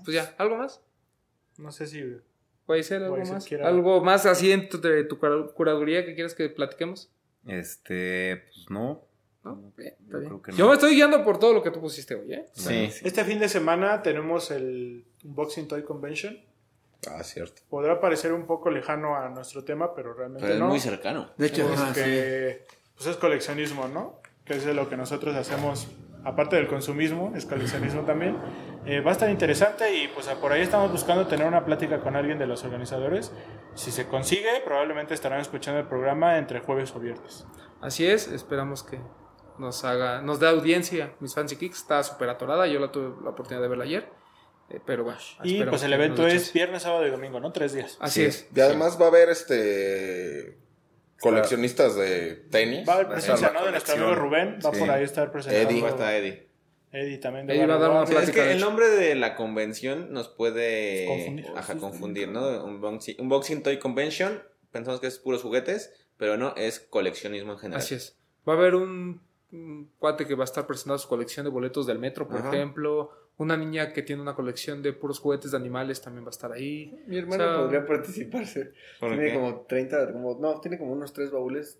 Pues 0.04 0.16
ya, 0.16 0.36
¿algo 0.38 0.58
más? 0.58 0.82
No 1.58 1.72
sé 1.72 1.88
si. 1.88 2.04
¿Puede 2.66 2.84
ser 2.84 3.04
algo 3.04 3.18
más? 3.18 3.46
quiera- 3.46 3.68
¿Algo 3.68 4.04
más 4.04 4.26
así 4.26 4.52
en 4.52 4.68
tu, 4.70 4.82
de 4.82 5.04
tu 5.06 5.18
cura- 5.20 5.48
curaduría 5.54 6.06
que 6.06 6.16
quieras 6.16 6.34
que 6.34 6.50
platiquemos? 6.50 7.10
Este, 7.48 8.44
pues 8.54 8.70
no. 8.70 9.06
¿No? 9.44 9.72
Bien, 9.78 9.94
está 10.00 10.14
Yo 10.14 10.18
bien. 10.20 10.30
creo 10.30 10.42
que 10.42 10.52
no. 10.52 10.58
Yo 10.58 10.68
me 10.68 10.74
estoy 10.74 10.96
guiando 10.96 11.24
por 11.24 11.38
todo 11.40 11.54
lo 11.54 11.62
que 11.62 11.70
tú 11.70 11.80
pusiste 11.80 12.16
hoy, 12.16 12.34
¿eh? 12.34 12.46
Sí. 12.54 12.90
Este 13.04 13.24
fin 13.24 13.38
de 13.40 13.48
semana 13.48 14.02
tenemos 14.02 14.50
el 14.50 15.06
Unboxing 15.24 15.68
Toy 15.68 15.84
Convention. 15.84 16.40
Ah, 17.08 17.24
cierto. 17.24 17.62
Podrá 17.70 18.00
parecer 18.00 18.34
un 18.34 18.46
poco 18.46 18.70
lejano 18.70 19.16
a 19.16 19.30
nuestro 19.30 19.64
tema, 19.64 19.94
pero 19.94 20.14
realmente 20.14 20.42
Pero 20.44 20.54
es 20.56 20.60
no. 20.60 20.68
muy 20.68 20.80
cercano. 20.80 21.30
De 21.38 21.48
hecho, 21.48 21.66
ajá, 21.72 21.94
sí. 21.94 22.02
Porque 22.02 22.66
pues 22.96 23.08
es 23.08 23.18
coleccionismo, 23.18 23.88
¿no? 23.88 24.22
Que 24.46 24.56
es 24.56 24.66
de 24.66 24.74
lo 24.74 24.88
que 24.90 24.96
nosotros 24.98 25.36
hacemos, 25.36 25.88
aparte 26.24 26.56
del 26.56 26.68
consumismo, 26.68 27.34
es 27.36 27.46
coleccionismo 27.46 28.02
también. 28.04 28.38
Eh, 28.86 29.02
va 29.02 29.10
a 29.10 29.14
estar 29.14 29.30
interesante 29.30 29.96
y 29.96 30.08
pues 30.10 30.28
por 30.28 30.52
ahí 30.52 30.62
estamos 30.62 30.92
buscando 30.92 31.26
tener 31.28 31.48
una 31.48 31.66
plática 31.66 32.00
con 32.00 32.16
alguien 32.16 32.38
de 32.38 32.46
los 32.46 32.64
organizadores. 32.64 33.32
Si 33.74 33.92
se 33.92 34.08
consigue, 34.08 34.62
probablemente 34.64 35.14
estarán 35.14 35.42
escuchando 35.42 35.80
el 35.80 35.88
programa 35.88 36.38
entre 36.38 36.60
jueves 36.60 36.96
o 36.96 37.00
viernes. 37.00 37.46
Así 37.82 38.06
es, 38.08 38.28
esperamos 38.28 38.84
que 38.84 39.00
nos 39.58 39.84
haga, 39.84 40.22
nos 40.22 40.40
dé 40.40 40.48
audiencia. 40.48 41.14
Mis 41.20 41.34
Fancy 41.34 41.56
Kicks 41.56 41.80
está 41.80 42.04
súper 42.04 42.30
atorada, 42.30 42.68
yo 42.68 42.80
la 42.80 42.92
tuve 42.92 43.24
la 43.24 43.32
oportunidad 43.32 43.62
de 43.62 43.68
verla 43.68 43.84
ayer. 43.86 44.10
Eh, 44.70 44.80
pero 44.86 45.04
bueno, 45.04 45.20
Y 45.44 45.64
pues 45.64 45.84
el 45.84 45.94
evento 45.94 46.26
es 46.28 46.34
chance. 46.34 46.52
viernes, 46.54 46.82
sábado 46.84 47.06
y 47.08 47.12
domingo, 47.12 47.40
¿no? 47.40 47.52
Tres 47.52 47.74
días. 47.74 47.98
Así 48.00 48.22
Sí. 48.22 48.26
es. 48.28 48.48
Y 48.56 48.60
además 48.62 49.00
va 49.00 49.06
a 49.06 49.08
haber 49.10 49.30
este 49.30 50.58
coleccionistas 51.22 51.96
de 51.96 52.36
tenis. 52.52 52.88
Va 52.88 52.94
a 52.94 52.96
haber 52.98 53.08
Va 53.08 53.12
presencia, 53.14 53.52
¿no? 53.52 53.66
De 53.66 53.72
nuestro 53.72 53.94
amigo. 53.96 54.16
Rubén, 54.16 54.60
va 54.66 54.74
Sí. 54.74 54.80
por 54.80 54.90
ahí 54.92 55.02
a 55.02 55.06
estar 55.06 55.32
presentando. 55.32 55.70
Eddie. 55.70 55.88
Está 55.88 56.18
Eddie. 56.18 56.48
Eddie 56.92 57.18
también. 57.18 57.50
Eddie 57.50 57.66
va 57.66 57.76
a 57.76 57.78
dar 57.80 57.92
una. 57.92 58.04
Es 58.04 58.10
plática. 58.10 58.44
que 58.44 58.52
el 58.54 58.60
nombre 58.60 58.88
de 58.90 59.16
la 59.16 59.36
convención 59.36 60.12
nos 60.14 60.30
puede 60.30 61.06
Confundir. 61.08 61.46
Ajá, 61.56 61.76
confundir, 61.76 62.28
¿no? 62.30 62.64
Unboxing, 62.66 63.16
Unboxing 63.20 63.64
Toy 63.64 63.80
Convention, 63.80 64.42
pensamos 64.72 65.00
que 65.02 65.08
es 65.08 65.20
puros 65.20 65.42
juguetes, 65.42 65.94
pero 66.18 66.38
no, 66.38 66.54
es 66.56 66.80
coleccionismo 66.80 67.54
en 67.54 67.60
general. 67.60 67.80
Así 67.82 67.96
es. 67.96 68.18
Va 68.48 68.54
a 68.54 68.58
haber 68.58 68.76
un, 68.76 69.22
un 69.52 69.92
cuate 70.00 70.26
que 70.26 70.36
va 70.36 70.44
a 70.44 70.46
estar 70.46 70.68
presentando 70.68 70.98
su 71.00 71.08
colección 71.10 71.44
de 71.46 71.50
boletos 71.50 71.86
del 71.88 72.00
metro, 72.00 72.28
por 72.28 72.38
Ajá. 72.40 72.50
ejemplo. 72.50 73.12
Una 73.38 73.58
niña 73.58 73.92
que 73.92 74.02
tiene 74.02 74.22
una 74.22 74.34
colección 74.34 74.82
de 74.82 74.94
puros 74.94 75.20
juguetes 75.20 75.52
de 75.52 75.58
animales 75.58 76.02
también 76.02 76.24
va 76.24 76.30
a 76.30 76.32
estar 76.32 76.52
ahí. 76.54 76.98
Mi 77.08 77.18
hermano 77.18 77.44
O 77.44 77.48
sea, 77.48 77.58
podría 77.64 77.86
participarse. 77.86 78.72
¿Por 79.00 79.10
Tiene 79.10 79.28
qué? 79.28 79.34
como 79.34 79.62
30, 79.68 80.14
como, 80.14 80.38
no, 80.40 80.62
tiene 80.62 80.78
como 80.78 80.94
unos 80.94 81.12
tres 81.12 81.32
baúles 81.32 81.80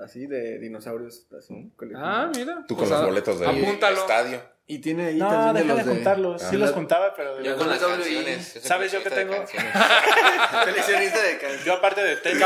así 0.00 0.26
de 0.26 0.58
dinosaurios. 0.60 1.26
Así, 1.36 1.72
Ah, 1.96 2.30
mira. 2.36 2.64
Tú 2.68 2.74
O 2.74 2.78
con 2.78 2.86
sea, 2.86 2.98
los 2.98 3.06
boletos 3.06 3.40
del 3.40 3.48
Apúntalo. 3.48 3.96
estadio. 3.98 4.40
Y 4.66 4.78
tiene 4.78 5.06
ahí 5.08 5.18
No, 5.18 5.28
también 5.28 5.66
deja 5.66 5.74
de, 5.74 5.78
los 5.80 5.86
de... 5.86 5.92
juntarlos. 5.94 6.40
Sí 6.42 6.48
Ah. 6.56 6.58
los 6.58 6.70
juntaba, 6.70 7.14
pero 7.14 7.36
de 7.36 7.44
Yo 7.44 7.56
con 7.58 7.68
las 7.68 7.78
canciones. 7.80 8.58
¿Sabes 8.62 8.92
yo 8.92 9.00
de 9.00 9.10
tengo? 9.10 9.34
canciones. 9.34 9.72
Coleccionista 10.64 11.22
de 11.22 11.30
canciones. 11.32 11.64
Yo 11.64 11.72
aparte 11.74 12.02
de 12.02 12.16
tenis, 12.16 12.44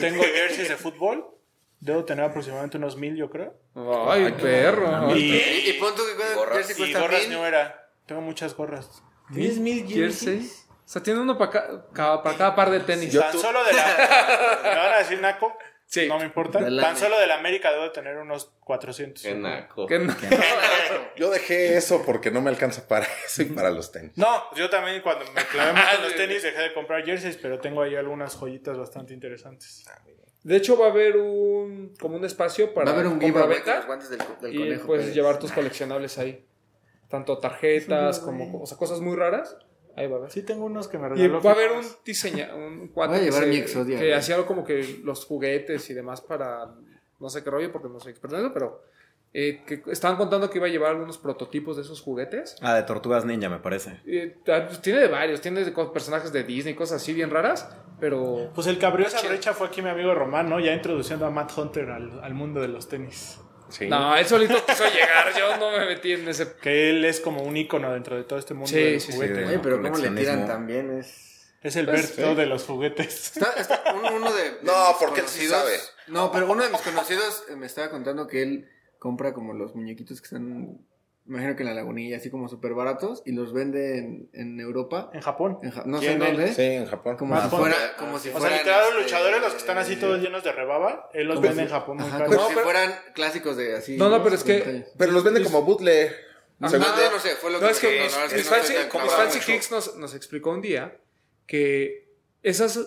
tengo 0.00 0.22
jerseys 0.22 0.68
de 0.68 0.76
fútbol. 0.76 1.26
Debo 1.80 2.04
tener 2.04 2.24
aproximadamente 2.24 2.76
unos 2.76 2.96
mil, 2.96 3.16
yo 3.16 3.30
creo. 3.30 3.54
Ay, 4.08 4.32
perro. 4.40 5.14
Y, 5.16 5.32
Y, 5.32 5.70
y 5.70 5.72
pon 5.74 5.94
tú 5.94 6.02
que 6.06 6.14
cuesta- 6.16 6.34
Gorras. 6.34 6.56
jersey 6.56 6.74
y 6.74 6.78
cuesta 6.78 7.00
gorras 7.00 7.20
mil. 7.20 7.30
New 7.30 7.44
Era. 7.44 7.88
Tengo 8.06 8.20
muchas 8.20 8.54
gorras. 8.56 9.02
¿Tienes 9.32 9.58
mil 9.58 9.86
Jersey. 9.86 10.50
O 10.68 10.90
sea, 10.90 11.02
tiene 11.02 11.20
uno 11.20 11.36
para 11.36 11.50
cada, 11.50 11.86
cada- 11.92 12.22
para 12.22 12.36
cada 12.38 12.56
par 12.56 12.70
de 12.70 12.80
tenis. 12.80 13.12
Yo 13.12 13.20
Tan 13.20 13.32
tu- 13.32 13.40
solo 13.40 13.62
de 13.64 13.72
la... 13.74 13.84
¿Me 14.62 14.68
van 14.68 14.92
a 14.94 14.98
decir 14.98 15.20
Naco? 15.20 15.56
Sí. 15.84 16.06
No 16.08 16.18
me 16.18 16.24
importa. 16.24 16.58
Tan 16.60 16.96
solo 16.96 17.18
de 17.18 17.26
la 17.26 17.36
América 17.36 17.70
debo 17.72 17.90
tener 17.92 18.16
unos 18.16 18.50
400. 18.64 19.22
Qué 19.22 19.34
naco. 19.34 19.86
Que 19.86 19.98
no- 19.98 20.14
Yo 21.16 21.30
dejé 21.30 21.76
eso 21.76 22.02
porque 22.04 22.30
no 22.30 22.40
me 22.40 22.50
alcanza 22.50 22.86
para 22.88 23.06
eso 23.26 23.42
y 23.42 23.46
para 23.46 23.70
los 23.70 23.92
tenis. 23.92 24.12
No, 24.16 24.52
yo 24.54 24.68
también 24.68 25.00
cuando 25.02 25.30
me 25.32 25.42
clavé 25.46 25.72
más 25.74 25.94
en 25.96 26.02
los 26.04 26.14
tenis 26.16 26.42
dejé 26.42 26.60
de 26.60 26.74
comprar 26.74 27.04
jerseys, 27.04 27.36
pero 27.36 27.58
tengo 27.60 27.82
ahí 27.82 27.94
algunas 27.96 28.34
joyitas 28.36 28.76
bastante 28.76 29.14
interesantes. 29.14 29.84
De 30.48 30.56
hecho, 30.56 30.78
va 30.78 30.86
a 30.86 30.90
haber 30.90 31.16
un 31.16 31.94
como 32.00 32.16
un 32.16 32.24
espacio 32.24 32.72
para 32.74 32.86
Va 32.86 32.90
a 32.90 32.94
haber 33.00 33.06
un 33.12 33.18
los 33.20 33.86
guantes 33.86 34.10
del, 34.10 34.18
del 34.40 34.54
y 34.54 34.58
conejo. 34.58 34.86
puedes 34.86 35.02
Pérez. 35.04 35.14
llevar 35.14 35.38
tus 35.38 35.52
coleccionables 35.52 36.18
ahí. 36.18 36.44
Tanto 37.08 37.38
tarjetas 37.38 38.18
como 38.20 38.62
o 38.62 38.66
sea, 38.66 38.76
cosas 38.78 39.00
muy 39.00 39.16
raras. 39.16 39.56
Ahí 39.96 40.06
va 40.06 40.16
a 40.16 40.18
haber. 40.20 40.30
Sí, 40.30 40.42
tengo 40.42 40.64
unos 40.64 40.86
que 40.88 40.96
me 40.98 41.06
Y 41.06 41.10
regaló. 41.10 41.42
va 41.42 41.50
a 41.50 41.54
haber 41.54 41.72
un 41.72 41.84
diseña, 42.04 42.54
un 42.54 42.88
cuate 42.88 43.18
Voy 43.18 43.22
a 43.22 43.24
que, 43.24 43.32
se- 43.32 43.46
mi 43.46 43.56
Exodia, 43.56 43.98
que 43.98 44.04
güey. 44.06 44.12
hacía 44.14 44.36
algo 44.36 44.46
como 44.46 44.64
que 44.64 45.00
los 45.02 45.24
juguetes 45.24 45.88
y 45.90 45.94
demás 45.94 46.20
para 46.20 46.74
no 47.20 47.28
sé 47.30 47.42
qué 47.42 47.50
rollo 47.50 47.72
porque 47.72 47.88
no 47.88 47.98
soy 48.00 48.12
experto 48.12 48.36
en 48.36 48.44
eso, 48.44 48.54
pero 48.54 48.82
eh, 49.34 49.62
que 49.66 49.82
estaban 49.92 50.16
contando 50.16 50.48
que 50.50 50.58
iba 50.58 50.66
a 50.66 50.70
llevar 50.70 50.90
algunos 50.92 51.18
prototipos 51.18 51.76
de 51.76 51.82
esos 51.82 52.00
juguetes. 52.00 52.56
Ah, 52.62 52.74
de 52.74 52.82
Tortugas 52.82 53.24
Ninja, 53.24 53.48
me 53.48 53.58
parece. 53.58 54.00
Eh, 54.06 54.36
ah, 54.48 54.64
pues, 54.66 54.80
tiene 54.80 55.00
de 55.00 55.08
varios, 55.08 55.40
tiene 55.40 55.64
de 55.64 55.70
personajes 55.70 56.32
de 56.32 56.44
Disney, 56.44 56.74
cosas 56.74 57.02
así 57.02 57.12
bien 57.12 57.30
raras, 57.30 57.68
pero 58.00 58.50
Pues 58.54 58.66
el 58.66 58.78
que 58.78 58.86
abrió 58.86 59.06
esa 59.06 59.20
brecha 59.26 59.52
fue 59.54 59.66
aquí 59.68 59.82
mi 59.82 59.90
amigo 59.90 60.14
Román, 60.14 60.48
¿no? 60.48 60.58
Ya 60.60 60.72
introduciendo 60.72 61.26
a 61.26 61.30
Matt 61.30 61.56
Hunter 61.56 61.90
al, 61.90 62.20
al 62.22 62.34
mundo 62.34 62.60
de 62.60 62.68
los 62.68 62.88
tenis. 62.88 63.38
Sí. 63.70 63.86
no, 63.86 64.16
él 64.16 64.24
solito 64.24 64.54
quiso 64.64 64.84
llegar, 64.84 65.30
yo 65.38 65.58
no 65.58 65.70
me 65.76 65.84
metí 65.84 66.12
en 66.12 66.26
ese 66.26 66.54
Que 66.62 66.88
él 66.88 67.04
es 67.04 67.20
como 67.20 67.42
un 67.42 67.54
ícono 67.54 67.92
dentro 67.92 68.16
de 68.16 68.24
todo 68.24 68.38
este 68.38 68.54
mundo 68.54 68.68
Sí, 68.70 68.76
de 68.82 68.94
los 68.94 69.02
sí, 69.02 69.12
sí. 69.12 69.16
juguetes. 69.18 69.46
Oye, 69.46 69.58
pero 69.58 69.82
cómo 69.82 69.94
le 69.98 70.10
tiran 70.12 70.46
también 70.46 70.90
es... 70.98 71.52
Es 71.60 71.76
el 71.76 71.84
Pues, 71.86 72.16
Berto 72.16 72.34
de 72.34 72.46
los 72.46 72.62
juguetes. 72.64 73.36
Está, 73.36 73.52
está 73.60 73.82
un- 73.94 74.14
uno 74.14 74.32
de, 74.32 74.42
de 74.44 74.58
No, 74.62 74.72
porque 74.98 75.20
él 75.20 75.26
sí 75.28 75.46
sabe. 75.48 75.74
No, 76.06 76.32
pero 76.32 76.50
uno 76.50 76.62
de 76.64 76.70
mis 76.70 76.80
conocidos 76.80 77.44
eh, 77.50 77.56
me 77.56 77.66
estaba 77.66 77.90
contando 77.90 78.26
que 78.26 78.42
él 78.42 78.70
compra 78.98 79.32
como 79.32 79.52
los 79.54 79.74
muñequitos 79.74 80.20
que 80.20 80.24
están, 80.26 80.78
imagino 81.26 81.54
que 81.56 81.62
en 81.62 81.68
la 81.68 81.74
lagunilla, 81.74 82.16
así 82.16 82.30
como 82.30 82.48
súper 82.48 82.74
baratos, 82.74 83.22
y 83.26 83.32
los 83.32 83.52
vende 83.52 83.98
en, 83.98 84.30
en 84.32 84.60
Europa. 84.60 85.10
En 85.12 85.20
Japón. 85.20 85.58
En 85.62 85.70
Ja- 85.70 85.82
no 85.86 85.98
¿Y 85.98 86.04
sé 86.06 86.12
en 86.12 86.18
dónde. 86.18 86.52
Sí, 86.54 86.62
en 86.62 86.86
Japón. 86.86 87.16
Como 87.16 87.34
Más 87.34 87.44
si 87.44 87.50
fondo. 87.50 87.64
fuera, 87.66 87.96
como 87.98 88.18
si 88.18 88.28
O 88.28 88.32
sea, 88.32 88.40
fueran. 88.40 88.58
literal, 88.58 88.80
los 88.80 88.88
este, 88.90 89.02
luchadores, 89.02 89.40
los 89.42 89.52
que 89.52 89.58
están 89.58 89.78
así 89.78 89.96
todos 89.96 90.20
llenos 90.20 90.42
de 90.42 90.52
rebaba, 90.52 91.10
él 91.14 91.26
los 91.28 91.40
vende 91.40 91.62
en 91.62 91.68
Japón 91.68 92.00
ajá, 92.00 92.24
como 92.24 92.36
No, 92.36 92.48
si 92.48 92.54
pero- 92.54 92.64
fueran 92.64 92.92
clásicos 93.14 93.56
de 93.56 93.76
así. 93.76 93.96
No, 93.96 94.08
no, 94.08 94.22
pero 94.22 94.34
es 94.36 94.42
que- 94.44 94.54
Detalles. 94.54 94.88
Pero 94.96 95.12
los 95.12 95.22
venden 95.24 95.44
como 95.44 95.62
bootleg. 95.62 96.12
Ah, 96.60 96.68
Según- 96.68 96.86
no, 96.88 97.10
no 97.12 97.18
sé, 97.20 97.30
fue 97.36 97.52
lo 97.52 97.60
No, 97.60 97.66
que 97.66 97.72
es 97.72 97.78
que 97.78 97.98
no, 97.98 98.04
es 98.04 98.12
no 98.14 98.50
Fancy, 98.50 98.74
Fancy. 99.08 99.38
Kicks 99.52 99.70
nos, 99.70 99.96
nos 99.96 100.12
explicó 100.14 100.50
un 100.50 100.60
día 100.60 100.96
que 101.46 102.08
esas, 102.42 102.80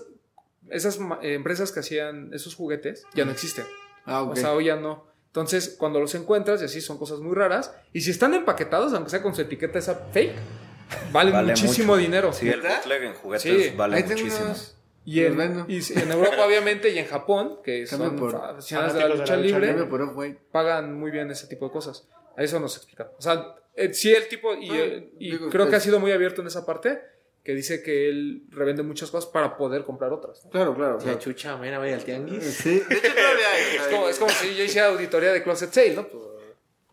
esas 0.69 0.99
ma- 0.99 1.19
eh, 1.21 1.35
empresas 1.35 1.71
que 1.71 1.79
hacían 1.79 2.33
esos 2.33 2.53
juguetes 2.55 3.05
ya 3.13 3.23
no 3.23 3.31
existen. 3.31 3.65
Ah, 4.05 4.23
ok. 4.23 4.31
O 4.33 4.35
sea, 4.35 4.53
hoy 4.53 4.65
ya 4.65 4.75
no. 4.75 5.05
Entonces, 5.31 5.75
cuando 5.79 5.99
los 6.01 6.13
encuentras, 6.15 6.61
y 6.61 6.65
así 6.65 6.81
son 6.81 6.97
cosas 6.97 7.19
muy 7.19 7.33
raras, 7.33 7.73
y 7.93 8.01
si 8.01 8.11
están 8.11 8.33
empaquetados, 8.33 8.93
aunque 8.93 9.09
sea 9.09 9.21
con 9.23 9.33
su 9.33 9.41
etiqueta 9.41 9.79
esa 9.79 9.95
fake, 10.11 10.33
valen 11.13 11.33
Vale 11.33 11.47
muchísimo 11.53 11.93
mucho. 11.93 12.01
dinero. 12.01 12.33
Sí, 12.33 12.49
el 12.49 12.59
¿Verdad? 12.61 12.77
bootleg 12.79 13.03
en 13.03 13.13
juguetes 13.13 13.63
Sí. 13.69 13.73
vale 13.77 14.03
muchísimo. 14.03 14.45
unos- 14.45 14.75
Y 15.05 15.21
en, 15.23 15.65
y 15.69 15.79
en 15.99 16.11
Europa, 16.11 16.45
obviamente, 16.45 16.89
y 16.89 16.99
en 16.99 17.07
Japón, 17.07 17.59
que 17.63 17.87
son 17.87 18.15
por- 18.17 18.35
aficionados 18.35 18.93
de 18.93 18.99
la 18.99 19.07
lucha 19.07 19.23
de 19.37 19.37
la 19.49 19.57
lucha 19.57 19.59
libre, 19.59 19.85
por 19.85 20.41
pagan 20.51 20.93
muy 20.99 21.09
bien 21.11 21.31
ese 21.31 21.47
tipo 21.47 21.65
de 21.65 21.71
cosas. 21.71 22.07
A 22.37 22.43
eso 22.43 22.59
nos 22.59 22.75
explica. 22.77 23.09
O 23.17 23.21
sea, 23.21 23.55
eh, 23.75 23.93
sí, 23.93 24.13
el 24.13 24.27
tipo, 24.27 24.53
y, 24.53 24.69
Ah, 24.69 24.75
eh, 24.77 25.09
y 25.17 25.31
digo, 25.31 25.49
creo 25.49 25.65
que 25.65 25.71
pues- 25.71 25.81
ha 25.81 25.85
sido 25.85 25.99
muy 26.01 26.11
abierto 26.11 26.41
en 26.41 26.47
esa 26.47 26.65
parte, 26.65 27.01
que 27.43 27.55
dice 27.55 27.81
que 27.81 28.07
él 28.09 28.43
revende 28.49 28.83
muchas 28.83 29.09
cosas 29.09 29.29
para 29.29 29.57
poder 29.57 29.83
comprar 29.83 30.13
otras. 30.13 30.45
¿no? 30.45 30.51
Claro, 30.51 30.75
claro. 30.75 30.97
La 30.97 31.03
claro. 31.03 31.19
chucha, 31.19 31.55
ven 31.55 31.73
a 31.73 31.79
ver 31.79 31.95
al 31.95 32.03
tianguis. 32.03 32.43
Sí, 32.43 32.79
de 32.79 32.95
hecho 32.95 33.13
todavía 33.15 33.51
hay. 33.51 33.63
o 33.63 33.71
sea, 33.71 33.83
Es 33.83 33.87
como, 33.87 34.09
es 34.09 34.19
como 34.19 34.31
si 34.31 34.55
yo 34.55 34.63
hiciera 34.63 34.87
auditoría 34.89 35.31
de 35.33 35.41
Closet 35.43 35.71
Sale, 35.73 35.95
¿no? 35.95 36.07
Pues, 36.07 36.23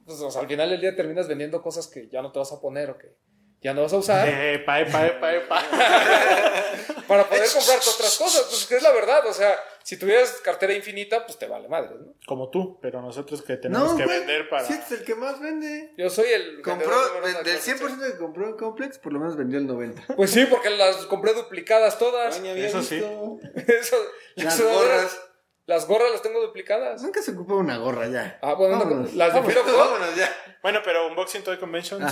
pues, 0.07 0.21
o 0.21 0.31
sea, 0.31 0.41
al 0.41 0.49
final 0.49 0.71
del 0.71 0.81
día 0.81 0.97
terminas 0.97 1.29
vendiendo 1.29 1.61
cosas 1.61 1.87
que 1.87 2.09
ya 2.09 2.23
no 2.23 2.33
te 2.33 2.39
vas 2.39 2.51
a 2.53 2.61
poner 2.61 2.89
o 2.91 2.97
que 2.97 3.15
ya 3.61 3.75
no 3.75 3.83
vas 3.83 3.93
a 3.93 3.97
usar 3.99 4.29
Epa, 4.55 4.81
epa, 4.81 5.07
epa, 5.07 5.35
epa. 5.35 5.63
para 7.09 7.25
poder 7.29 7.49
comprarte 7.53 7.91
otras 7.91 8.17
cosas. 8.19 8.43
Pues 8.49 8.67
que 8.67 8.77
es 8.77 8.83
la 8.83 8.93
verdad, 8.93 9.27
o 9.27 9.33
sea, 9.33 9.59
si 9.83 9.97
tuvieras 9.97 10.31
cartera 10.45 10.75
infinita, 10.75 11.25
pues 11.25 11.39
te 11.39 11.47
vale 11.47 11.69
madre, 11.69 11.97
¿no? 11.99 12.13
Como 12.27 12.51
tú, 12.51 12.79
pero 12.81 13.01
nosotros 13.01 13.43
que 13.43 13.57
tenemos 13.57 13.93
No, 13.93 13.97
que 13.97 14.05
güey, 14.05 14.19
vender 14.19 14.49
para... 14.49 14.65
Sí, 14.65 14.75
este 14.75 14.95
es 14.95 15.01
el 15.01 15.07
que 15.07 15.15
más 15.15 15.41
vende. 15.41 15.95
Yo 15.97 16.11
soy 16.11 16.27
el... 16.31 16.61
Compró, 16.63 16.91
vendedor 17.21 17.45
del 17.45 17.59
Closet 17.59 17.81
100% 17.81 18.13
que 18.13 18.19
compró 18.19 18.47
en 18.47 18.57
Complex, 18.57 18.99
por 18.99 19.13
lo 19.13 19.19
menos 19.21 19.37
vendió 19.37 19.59
el 19.59 19.67
90. 19.67 20.03
Sale. 20.03 20.17
Pues 20.17 20.31
sí, 20.31 20.45
porque 20.47 20.71
las 20.71 20.97
compré 21.07 21.33
duplicadas 21.33 21.99
todas. 21.99 22.39
Eso 22.39 22.83
sí. 22.83 22.97
Eso, 23.67 23.97
Las 24.37 24.55
eso- 24.59 24.69
gorras. 24.71 25.19
Las 25.67 25.87
gorras 25.87 26.11
las 26.11 26.23
tengo 26.23 26.41
duplicadas. 26.41 27.03
Nunca 27.03 27.21
se 27.21 27.33
ocupa 27.33 27.53
una 27.53 27.77
gorra 27.77 28.07
ya. 28.09 28.39
Ah, 28.41 28.55
bueno, 28.55 28.77
no, 28.77 28.85
Vámonos. 28.87 29.13
las 29.13 29.35
de 29.35 29.41
Club. 29.43 29.77
Vámonos 29.77 30.17
ya. 30.17 30.48
Bueno, 30.63 30.81
pero 30.85 31.07
Unboxing 31.09 31.45
Toy 31.45 31.57
Convention, 31.59 32.03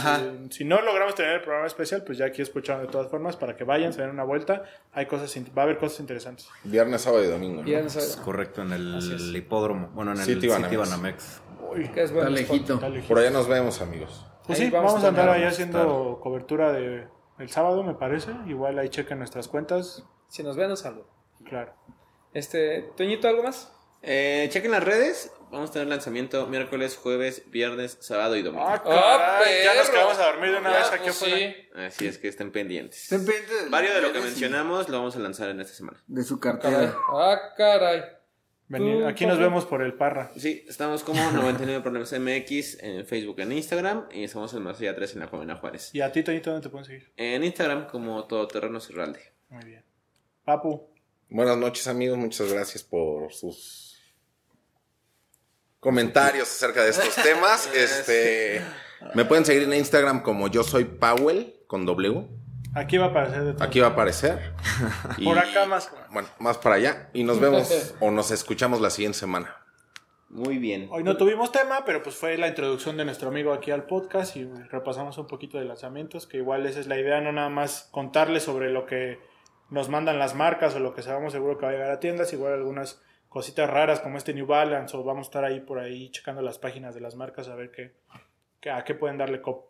si, 0.51 0.59
si 0.59 0.65
no 0.65 0.81
logramos 0.81 1.15
tener 1.17 1.33
el 1.33 1.41
programa 1.43 1.67
especial, 1.67 2.05
pues 2.05 2.17
ya 2.19 2.27
aquí 2.27 2.43
escucharon 2.43 2.87
de 2.87 2.93
todas 2.93 3.11
formas 3.11 3.37
para 3.37 3.57
que 3.57 3.65
vayan, 3.65 3.93
se 3.93 4.01
den 4.03 4.11
una 4.11 4.23
vuelta. 4.25 4.63
Hay 4.93 5.07
cosas, 5.07 5.35
va 5.57 5.63
a 5.63 5.65
haber 5.65 5.79
cosas 5.79 5.99
interesantes. 6.01 6.49
Viernes, 6.63 7.01
sábado 7.03 7.25
y 7.25 7.27
domingo. 7.27 7.63
¿no? 7.63 7.83
No 7.83 7.91
sabe- 7.91 8.05
Es 8.07 8.17
correcto, 8.17 8.63
en 8.63 8.73
el 8.73 9.35
hipódromo. 9.37 9.89
Bueno, 9.95 10.13
en 10.13 10.19
el 10.19 10.25
City 10.25 10.43
City 10.43 10.49
Banamex. 10.77 10.79
Banamex. 10.79 11.43
Uy, 11.73 11.89
que 11.89 12.03
es 12.05 12.13
bueno. 12.13 12.29
Está 12.31 12.41
lejito. 12.53 12.75
está 12.75 12.89
lejos. 12.89 13.09
Por 13.09 13.19
allá 13.19 13.31
nos 13.31 13.49
vemos, 13.49 13.81
amigos. 13.81 14.25
Pues 14.47 14.61
Ahí 14.61 14.67
sí, 14.67 14.71
vamos 14.71 14.93
vamos, 14.93 15.05
a 15.05 15.09
andar 15.09 15.25
estar, 15.25 15.35
ahí 15.37 15.41
vamos 15.43 15.53
a 15.53 15.55
haciendo 15.55 16.21
cobertura 16.23 16.73
de 16.73 17.09
el 17.41 17.49
sábado, 17.51 17.83
me 17.83 17.95
parece. 17.95 18.31
Igual 18.47 18.79
ahí 18.79 18.89
chequen 18.89 19.19
nuestras 19.19 19.49
cuentas. 19.49 20.05
Si 20.29 20.45
nos 20.45 20.57
ven, 20.57 20.69
nos 20.69 20.81
saludan. 20.81 21.09
Claro. 21.45 21.73
Este, 22.33 22.91
Toñito, 22.97 23.27
¿algo 23.29 23.43
más? 23.43 23.73
Eh, 24.03 24.49
chequen 24.53 24.71
las 24.71 24.85
redes. 24.85 25.33
Vamos 25.51 25.71
a 25.71 25.73
tener 25.75 25.89
lanzamiento 25.89 26.47
miércoles, 26.49 26.97
jueves, 26.97 27.43
viernes, 27.51 27.97
sábado 28.01 28.37
y 28.37 28.43
domingo. 28.43 28.67
Ah, 28.67 28.83
Ah, 28.85 29.39
caray, 29.39 29.65
ya 29.65 29.75
nos 29.75 29.91
quedamos 29.91 30.19
a 30.19 30.27
dormir 30.33 30.51
de 30.51 30.59
una 30.59 30.73
Ya, 30.73 30.79
vez 30.79 30.89
aquí 30.89 31.05
pues 31.05 31.17
afuera. 31.23 31.37
sí. 31.37 31.55
Así 31.75 32.07
es 32.09 32.19
que 32.19 32.29
estén 32.29 32.51
pendientes. 32.53 33.03
Estén 33.05 33.25
pendientes 33.25 33.71
Varios 33.71 33.95
de 33.95 34.03
lo 34.03 34.13
que 34.13 34.21
mencionamos 34.21 34.89
lo 34.89 34.99
vamos 34.99 35.17
a 35.17 35.19
lanzar 35.21 35.49
en 35.51 35.61
esta 35.61 35.73
semana. 35.75 36.03
De 36.07 36.23
su 36.25 36.39
cartera. 36.41 36.97
Ah, 37.13 37.39
caray. 37.57 38.03
Aquí 39.07 39.27
nos 39.27 39.39
vemos 39.39 39.65
por 39.65 39.81
el 39.83 39.95
Parra. 39.95 40.33
Sí, 40.37 40.65
estamos 40.69 41.05
como 41.05 41.23
99 41.31 41.81
Problemas 41.83 42.13
MX 42.13 42.83
en 42.83 43.07
Facebook, 43.07 43.39
en 43.39 43.53
Instagram 43.53 44.09
y 44.11 44.25
estamos 44.25 44.53
en 44.55 44.63
Marsella 44.65 44.95
3 44.97 45.15
en 45.15 45.21
la 45.21 45.27
Juana 45.29 45.55
Juárez. 45.55 45.95
Y 45.95 46.01
a 46.01 46.11
ti, 46.11 46.25
Toñito, 46.25 46.51
¿dónde 46.51 46.65
te 46.67 46.71
pueden 46.71 46.85
seguir? 46.85 47.13
En 47.17 47.45
Instagram 47.45 47.87
como 47.87 48.25
Todoterreno 48.27 48.81
Cerralde. 48.81 49.21
Muy 49.51 49.65
bien. 49.65 49.85
Papu. 50.45 50.91
Buenas 51.29 51.57
noches, 51.57 51.87
amigos. 51.87 52.19
Muchas 52.19 52.53
gracias 52.53 52.83
por 52.83 53.33
sus 53.33 53.96
comentarios 55.81 56.49
acerca 56.51 56.83
de 56.83 56.91
estos 56.91 57.15
temas. 57.17 57.69
Este, 57.75 58.63
me 59.15 59.25
pueden 59.25 59.45
seguir 59.45 59.63
en 59.65 59.75
Instagram 59.75 60.23
como 60.23 60.49
yo 60.49 60.63
soy 60.63 60.85
Powell 60.85 61.55
con 61.67 61.85
W. 61.87 62.27
Aquí 62.75 62.99
va 62.99 63.07
a 63.07 63.09
aparecer 63.09 63.45
de 63.45 63.53
todo. 63.55 63.65
Aquí 63.65 63.81
va 63.81 63.87
a 63.89 63.91
aparecer. 63.91 64.53
Y- 65.17 65.25
Por 65.25 65.39
acá 65.39 65.65
más. 65.67 65.91
Bueno, 66.11 66.29
más 66.39 66.59
para 66.59 66.75
allá. 66.77 67.09
Y 67.15 67.25
nos 67.25 67.41
vemos 67.41 67.95
o 68.01 68.11
nos 68.11 68.31
escuchamos 68.31 68.81
la 68.81 68.91
siguiente 68.91 69.19
semana. 69.19 69.57
Muy 70.29 70.59
bien. 70.59 70.89
Hoy 70.91 71.05
no 71.05 71.17
tuvimos 71.17 71.53
tema, 71.53 71.85
pero 71.87 72.03
pues 72.03 72.17
fue 72.17 72.37
la 72.37 72.49
introducción 72.49 72.97
de 72.97 73.05
nuestro 73.05 73.29
amigo 73.29 73.53
aquí 73.53 73.71
al 73.71 73.85
podcast 73.87 74.37
y 74.37 74.45
repasamos 74.71 75.17
un 75.19 75.29
poquito 75.29 75.57
de 75.59 75.65
lanzamientos, 75.65 76.27
que 76.27 76.39
igual 76.39 76.67
esa 76.67 76.81
es 76.81 76.89
la 76.89 76.99
idea, 76.99 77.21
no 77.21 77.31
nada 77.33 77.49
más 77.49 77.89
contarles 77.93 78.43
sobre 78.43 78.71
lo 78.71 78.87
que 78.87 79.21
nos 79.71 79.89
mandan 79.89 80.19
las 80.19 80.35
marcas 80.35 80.75
o 80.75 80.81
lo 80.81 80.95
que 80.95 81.03
sabemos 81.03 81.33
seguro 81.33 81.57
que 81.59 81.65
va 81.67 81.71
a 81.71 81.75
llegar 81.75 81.91
a 81.93 82.01
tiendas, 82.01 82.33
igual 82.33 82.55
algunas 82.55 83.01
cositas 83.37 83.69
raras 83.69 84.01
como 84.01 84.17
este 84.17 84.33
New 84.33 84.47
Balance 84.47 84.97
o 84.97 85.05
vamos 85.05 85.27
a 85.27 85.29
estar 85.29 85.45
ahí 85.45 85.61
por 85.61 85.79
ahí 85.79 86.09
checando 86.11 86.41
las 86.41 86.59
páginas 86.59 86.95
de 86.95 87.03
las 87.03 87.17
marcas 87.17 87.49
a 87.49 87.55
ver 87.55 87.71
qué, 87.71 87.93
qué- 88.61 88.71
a 88.71 88.83
qué 88.83 88.95
pueden 88.95 89.19
darle 89.19 89.43
cop. 89.43 89.67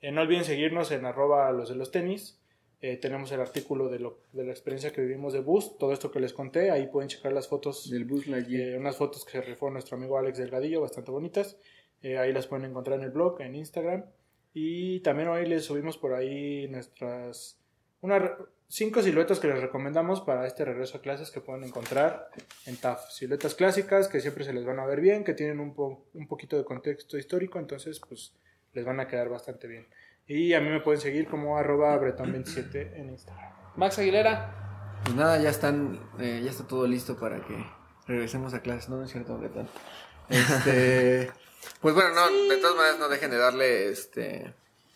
Eh, 0.00 0.12
no 0.12 0.20
olviden 0.20 0.44
seguirnos 0.44 0.92
en 0.92 1.04
arroba 1.04 1.50
los 1.50 1.68
de 1.68 1.74
los 1.74 1.90
tenis. 1.90 2.38
Eh, 2.80 2.98
tenemos 2.98 3.32
el 3.32 3.40
artículo 3.40 3.88
de, 3.88 3.98
lo, 3.98 4.20
de 4.32 4.44
la 4.44 4.52
experiencia 4.52 4.92
que 4.92 5.00
vivimos 5.00 5.32
de 5.32 5.40
Boost, 5.40 5.76
todo 5.80 5.92
esto 5.92 6.12
que 6.12 6.20
les 6.20 6.32
conté, 6.32 6.70
ahí 6.70 6.86
pueden 6.86 7.08
checar 7.08 7.32
las 7.32 7.48
fotos 7.48 7.90
Del 7.90 8.04
bus 8.04 8.28
eh, 8.28 8.76
unas 8.78 8.96
fotos 8.96 9.24
que 9.24 9.32
se 9.32 9.40
rifó 9.42 9.70
nuestro 9.70 9.96
amigo 9.96 10.16
Alex 10.16 10.38
Delgadillo, 10.38 10.80
bastante 10.80 11.10
bonitas. 11.10 11.56
Eh, 12.02 12.16
ahí 12.16 12.32
las 12.32 12.46
pueden 12.46 12.70
encontrar 12.70 12.98
en 13.00 13.04
el 13.06 13.10
blog, 13.10 13.40
en 13.40 13.56
Instagram. 13.56 14.04
Y 14.54 15.00
también 15.00 15.28
hoy 15.30 15.46
les 15.46 15.64
subimos 15.64 15.98
por 15.98 16.14
ahí 16.14 16.68
nuestras 16.68 17.58
unas 18.02 18.22
re- 18.22 18.34
cinco 18.70 19.02
siluetas 19.02 19.40
que 19.40 19.48
les 19.48 19.60
recomendamos 19.60 20.20
para 20.22 20.46
este 20.46 20.64
regreso 20.64 20.96
a 20.98 21.02
clases 21.02 21.30
que 21.30 21.40
pueden 21.40 21.64
encontrar 21.64 22.28
en 22.66 22.76
TAF. 22.76 23.10
Siluetas 23.10 23.54
clásicas 23.54 24.08
que 24.08 24.20
siempre 24.20 24.44
se 24.44 24.52
les 24.52 24.64
van 24.64 24.78
a 24.78 24.86
ver 24.86 25.00
bien, 25.00 25.24
que 25.24 25.34
tienen 25.34 25.60
un, 25.60 25.74
po- 25.74 26.06
un 26.14 26.26
poquito 26.28 26.56
de 26.56 26.64
contexto 26.64 27.18
histórico, 27.18 27.58
entonces 27.58 28.00
pues 28.08 28.32
les 28.72 28.84
van 28.84 29.00
a 29.00 29.08
quedar 29.08 29.28
bastante 29.28 29.66
bien. 29.66 29.86
Y 30.26 30.54
a 30.54 30.60
mí 30.60 30.68
me 30.70 30.80
pueden 30.80 31.00
seguir 31.00 31.26
como 31.26 31.58
arroba 31.58 32.00
bretón27 32.00 32.94
en 32.96 33.10
Instagram. 33.10 33.52
Max 33.76 33.98
Aguilera. 33.98 35.00
Pues 35.02 35.16
nada, 35.16 35.38
ya 35.42 35.50
están, 35.50 35.98
eh, 36.20 36.40
ya 36.44 36.50
está 36.50 36.66
todo 36.68 36.86
listo 36.86 37.18
para 37.18 37.44
que 37.44 37.56
regresemos 38.06 38.54
a 38.54 38.60
clases. 38.62 38.88
No, 38.88 38.96
no 38.98 39.04
es 39.04 39.10
cierto, 39.10 39.36
Bretón. 39.38 39.68
Este, 40.28 41.30
pues 41.80 41.94
bueno, 41.94 42.10
no, 42.14 42.30
de 42.48 42.56
todas 42.58 42.76
maneras 42.76 42.98
no 43.00 43.08
dejen 43.08 43.30
de 43.30 43.38
darle 43.38 43.88
este 43.88 44.54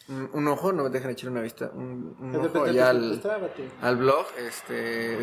un, 0.09 0.31
un 0.33 0.49
ojo, 0.49 0.73
no 0.73 0.89
dejen 0.91 1.09
de 1.09 1.13
echar 1.13 1.31
una 1.31 1.41
vista, 1.41 1.71
un, 1.75 2.17
un 2.21 2.37
ojo 2.37 2.67
ya 2.67 2.91
al, 2.91 3.21
al 3.83 3.97
blog, 3.97 4.27
este, 4.39 5.19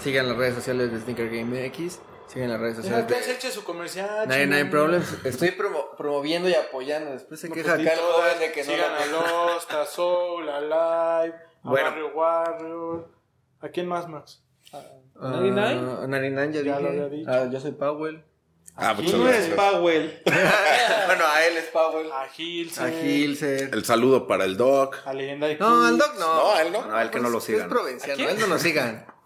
sigan 0.00 0.28
las 0.28 0.36
redes 0.36 0.54
sociales 0.54 0.92
de 0.92 1.00
Sneaker 1.00 1.28
Game 1.30 1.68
MX, 1.68 1.98
sigan 2.26 2.50
las 2.50 2.60
redes 2.60 2.76
sociales 2.76 3.08
de 3.08 3.32
eche 3.32 3.50
su 3.50 3.64
comercial. 3.64 4.26
99 4.28 4.48
chingón. 4.64 4.70
Problems. 4.70 5.18
Estoy 5.24 5.48
promo- 5.50 5.96
promoviendo 5.96 6.48
y 6.48 6.54
apoyando. 6.54 7.12
Después 7.12 7.40
se 7.40 7.48
No, 7.48 7.54
queja 7.54 7.74
pues, 7.76 7.86
acá 7.86 7.94
el 7.94 8.00
joven 8.00 8.38
de 8.40 8.52
que 8.52 8.64
no 8.64 8.72
sigan 8.72 8.92
lo- 9.12 9.20
a 9.20 9.52
Lost, 9.52 9.72
a 9.72 9.84
Soul, 9.86 10.48
a 10.48 10.60
Live, 10.60 11.34
a 11.62 11.68
Bueno. 11.70 11.88
Barrio 11.90 12.08
Warrior. 12.14 13.08
¿A 13.60 13.68
quién 13.68 13.86
más, 13.88 14.06
Max? 14.08 14.42
Ah, 14.72 14.82
99? 15.18 15.80
99 16.08 16.52
ya, 16.52 16.62
Ya 16.62 16.80
lo 16.80 16.90
dije. 16.90 17.02
había 17.04 17.08
dicho. 17.08 17.30
Ah, 17.30 17.48
yo 17.50 17.58
soy 17.60 17.72
Powell. 17.72 18.22
Ah, 18.76 18.92
muchas 18.92 19.12
¿Quién 19.12 19.26
eres 19.26 19.48
gracias. 19.50 19.72
Powell? 19.72 20.22
bueno, 21.06 21.24
a 21.26 21.44
él 21.46 21.56
es 21.56 21.64
Powell. 21.66 22.12
A 22.12 22.26
Hilse. 22.36 22.80
A 22.82 22.90
Hilser. 22.90 23.70
El 23.74 23.84
saludo 23.84 24.26
para 24.26 24.44
el 24.44 24.56
Doc. 24.58 24.98
A 25.06 25.14
Leyenda 25.14 25.46
de 25.46 25.56
No, 25.56 25.86
al 25.86 25.96
Doc 25.96 26.14
no. 26.18 26.34
No, 26.34 26.52
a 26.52 26.62
él 26.62 26.72
no. 26.72 26.86
No, 26.86 26.94
a 26.94 27.02
él 27.02 27.10
que 27.10 27.20
no 27.20 27.30
lo 27.30 27.38
Es 27.38 27.44
sigan. 27.44 27.68
provinciano, 27.70 28.26
a 28.26 28.30
él 28.30 28.38
no 28.38 28.46
lo 28.46 28.58
sigan. 28.58 29.06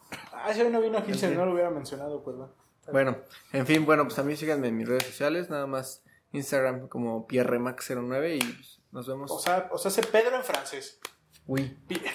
Ah, 0.43 0.55
si 0.55 0.63
hoy 0.63 0.71
no 0.71 0.81
vino 0.81 1.03
Hilse, 1.07 1.31
no 1.35 1.45
lo 1.45 1.53
hubiera 1.53 1.69
mencionado, 1.69 2.25
perdón. 2.25 2.51
Bueno, 2.91 3.19
en 3.53 3.67
fin, 3.67 3.85
bueno, 3.85 4.05
pues 4.05 4.15
también 4.15 4.39
síganme 4.39 4.69
en 4.69 4.77
mis 4.79 4.89
redes 4.89 5.05
sociales, 5.05 5.51
nada 5.51 5.67
más 5.67 6.03
Instagram 6.33 6.89
como 6.89 7.29
pierremax09 7.29 8.37
y 8.37 8.39
pues, 8.55 8.81
nos 8.91 9.07
vemos. 9.07 9.31
O 9.31 9.39
sea, 9.39 9.69
o 9.71 9.77
sea, 9.77 9.91
hace 9.91 10.03
Pedro 10.03 10.37
en 10.37 10.43
francés. 10.43 10.99
Uy, 11.47 11.77
Pierre, 11.87 12.11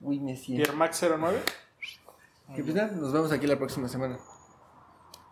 uy, 0.00 0.18
Messi. 0.18 0.56
Pierre 0.56 0.72
Max 0.72 1.00
09. 1.00 1.38
Y 2.56 2.62
pues 2.62 2.74
nada, 2.74 2.88
nos 2.88 3.12
vemos 3.12 3.30
aquí 3.30 3.46
la 3.46 3.56
próxima 3.56 3.88
semana. 3.88 4.18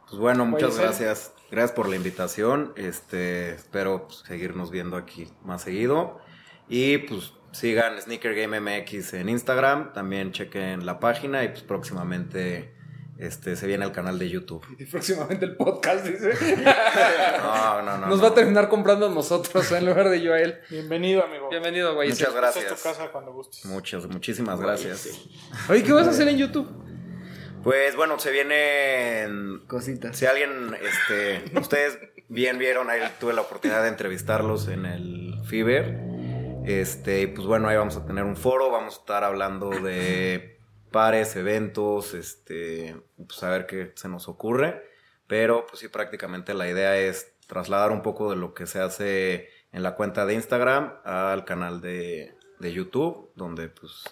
Pues 0.08 0.20
bueno, 0.20 0.46
muchas 0.46 0.74
ser. 0.74 0.84
gracias. 0.84 1.32
Gracias 1.50 1.72
por 1.72 1.88
la 1.88 1.96
invitación. 1.96 2.72
Este, 2.76 3.54
espero 3.54 4.06
pues, 4.06 4.20
seguirnos 4.26 4.70
viendo 4.70 4.96
aquí 4.96 5.28
más 5.44 5.62
seguido. 5.62 6.20
Y 6.68 6.98
pues 6.98 7.32
sigan 7.52 8.00
Sneaker 8.00 8.34
Game 8.34 8.60
MX 8.60 9.14
en 9.14 9.28
Instagram. 9.28 9.92
También 9.92 10.32
chequen 10.32 10.86
la 10.86 11.00
página 11.00 11.44
y 11.44 11.48
pues 11.48 11.62
próximamente 11.62 12.74
este, 13.18 13.56
se 13.56 13.66
viene 13.66 13.84
el 13.84 13.92
canal 13.92 14.18
de 14.18 14.28
YouTube. 14.28 14.64
Y 14.78 14.84
próximamente 14.84 15.44
el 15.44 15.56
podcast, 15.56 16.04
dice. 16.04 16.32
No, 17.42 17.82
no, 17.82 17.98
no. 17.98 18.06
Nos 18.08 18.18
no. 18.18 18.22
va 18.22 18.28
a 18.28 18.34
terminar 18.34 18.68
comprando 18.68 19.06
a 19.06 19.10
nosotros 19.10 19.70
en 19.72 19.86
lugar 19.86 20.08
de 20.08 20.20
yo 20.20 20.34
a 20.34 20.40
él. 20.40 20.58
Bienvenido, 20.68 21.24
amigo. 21.24 21.48
Bienvenido, 21.48 21.94
güey. 21.94 22.10
Muchas 22.10 22.34
gracias. 22.34 22.64
es 22.64 22.76
tu 22.76 22.88
casa 22.88 23.08
cuando 23.10 23.32
gustes. 23.32 23.64
Muchas, 23.64 24.06
muchísimas 24.06 24.60
gracias. 24.60 25.08
Oye, 25.68 25.82
¿qué 25.82 25.92
vas 25.92 26.06
a 26.06 26.10
hacer 26.10 26.28
en 26.28 26.38
YouTube? 26.38 26.85
Pues 27.66 27.96
bueno, 27.96 28.16
se 28.20 28.30
vienen 28.30 29.64
Cositas. 29.66 30.16
Si 30.16 30.24
alguien, 30.24 30.76
este, 30.80 31.58
ustedes 31.58 31.98
bien 32.28 32.58
vieron, 32.58 32.88
ahí 32.88 33.00
tuve 33.18 33.32
la 33.32 33.40
oportunidad 33.40 33.82
de 33.82 33.88
entrevistarlos 33.88 34.68
en 34.68 34.86
el 34.86 35.40
Fiber. 35.46 35.98
Este, 36.64 37.22
y 37.22 37.26
pues 37.26 37.44
bueno, 37.44 37.66
ahí 37.66 37.76
vamos 37.76 37.96
a 37.96 38.06
tener 38.06 38.22
un 38.22 38.36
foro, 38.36 38.70
vamos 38.70 38.94
a 38.94 39.00
estar 39.00 39.24
hablando 39.24 39.70
de 39.70 40.60
pares, 40.92 41.34
eventos, 41.34 42.14
este, 42.14 43.02
pues 43.16 43.42
a 43.42 43.50
ver 43.50 43.66
qué 43.66 43.90
se 43.96 44.08
nos 44.08 44.28
ocurre. 44.28 44.84
Pero 45.26 45.66
pues 45.66 45.80
sí, 45.80 45.88
prácticamente 45.88 46.54
la 46.54 46.68
idea 46.68 46.96
es 46.96 47.34
trasladar 47.48 47.90
un 47.90 48.02
poco 48.02 48.30
de 48.30 48.36
lo 48.36 48.54
que 48.54 48.66
se 48.66 48.78
hace 48.78 49.50
en 49.72 49.82
la 49.82 49.96
cuenta 49.96 50.24
de 50.24 50.34
Instagram 50.34 51.00
al 51.02 51.44
canal 51.44 51.80
de, 51.80 52.32
de 52.60 52.72
YouTube, 52.72 53.32
donde 53.34 53.66
pues 53.70 54.04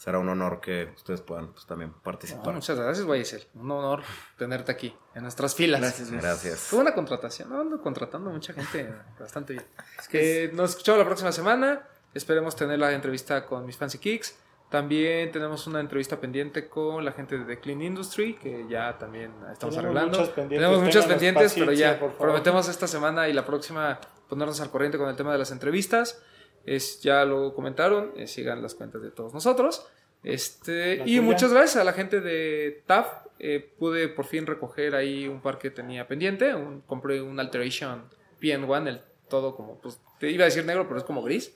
será 0.00 0.18
un 0.18 0.30
honor 0.30 0.62
que 0.62 0.90
ustedes 0.96 1.20
puedan 1.20 1.48
pues, 1.48 1.66
también 1.66 1.92
participar. 1.92 2.54
muchas 2.54 2.78
gracias, 2.78 3.04
Guayesel. 3.04 3.46
Un 3.52 3.70
honor 3.70 4.02
tenerte 4.38 4.72
aquí, 4.72 4.96
en 5.14 5.24
nuestras 5.24 5.54
filas. 5.54 5.78
Gracias, 5.78 6.10
Gracias. 6.10 6.58
Fue 6.60 6.78
una 6.78 6.94
contratación. 6.94 7.50
No, 7.50 7.60
ando 7.60 7.82
contratando 7.82 8.30
mucha 8.30 8.54
gente 8.54 8.90
bastante 9.20 9.52
bien. 9.52 9.66
que 10.10 10.50
nos 10.54 10.70
escuchamos 10.70 11.00
la 11.00 11.04
próxima 11.04 11.32
semana. 11.32 11.86
Esperemos 12.14 12.56
tener 12.56 12.78
la 12.78 12.92
entrevista 12.92 13.44
con 13.44 13.66
mis 13.66 13.76
Fancy 13.76 13.98
Kicks. 13.98 14.38
También 14.70 15.30
tenemos 15.32 15.66
una 15.66 15.80
entrevista 15.80 16.18
pendiente 16.18 16.66
con 16.66 17.04
la 17.04 17.12
gente 17.12 17.36
de 17.36 17.44
The 17.44 17.60
Clean 17.60 17.82
Industry, 17.82 18.36
que 18.36 18.66
ya 18.70 18.96
también 18.96 19.32
estamos 19.52 19.74
Tenemos 19.76 19.78
arreglando. 19.78 20.18
muchas 20.18 20.28
pendientes, 20.30 20.66
tenemos 20.66 20.82
muchas 20.82 21.04
pendientes, 21.06 21.54
pero 21.54 21.72
ya 21.72 22.00
prometemos 22.18 22.68
esta 22.70 22.86
semana 22.86 23.28
y 23.28 23.34
la 23.34 23.44
próxima 23.44 24.00
ponernos 24.30 24.62
al 24.62 24.70
corriente 24.70 24.96
con 24.96 25.10
el 25.10 25.16
tema 25.16 25.32
de 25.32 25.38
las 25.38 25.50
entrevistas. 25.50 26.22
Es, 26.64 27.00
ya 27.00 27.24
lo 27.24 27.54
comentaron, 27.54 28.12
eh, 28.16 28.26
sigan 28.26 28.62
las 28.62 28.74
cuentas 28.74 29.02
de 29.02 29.10
todos 29.10 29.32
nosotros. 29.34 29.86
Este, 30.22 30.96
La 30.98 31.02
y 31.04 31.06
tuya. 31.16 31.22
muchas 31.22 31.52
gracias 31.52 31.76
a 31.76 31.84
la 31.84 31.92
gente 31.92 32.20
de 32.20 32.82
TAF. 32.86 33.26
Eh, 33.38 33.72
pude 33.78 34.08
por 34.08 34.26
fin 34.26 34.46
recoger 34.46 34.94
ahí 34.94 35.26
un 35.26 35.40
par 35.40 35.58
que 35.58 35.70
tenía 35.70 36.06
pendiente. 36.06 36.54
Un- 36.54 36.82
compré 36.82 37.22
un 37.22 37.40
Alteration 37.40 38.04
PN1, 38.40 38.88
el 38.88 39.00
todo 39.28 39.56
como, 39.56 39.78
pues, 39.78 39.98
te 40.18 40.30
iba 40.30 40.42
a 40.44 40.46
decir 40.46 40.64
negro, 40.66 40.86
pero 40.86 40.98
es 40.98 41.04
como 41.04 41.22
gris, 41.22 41.54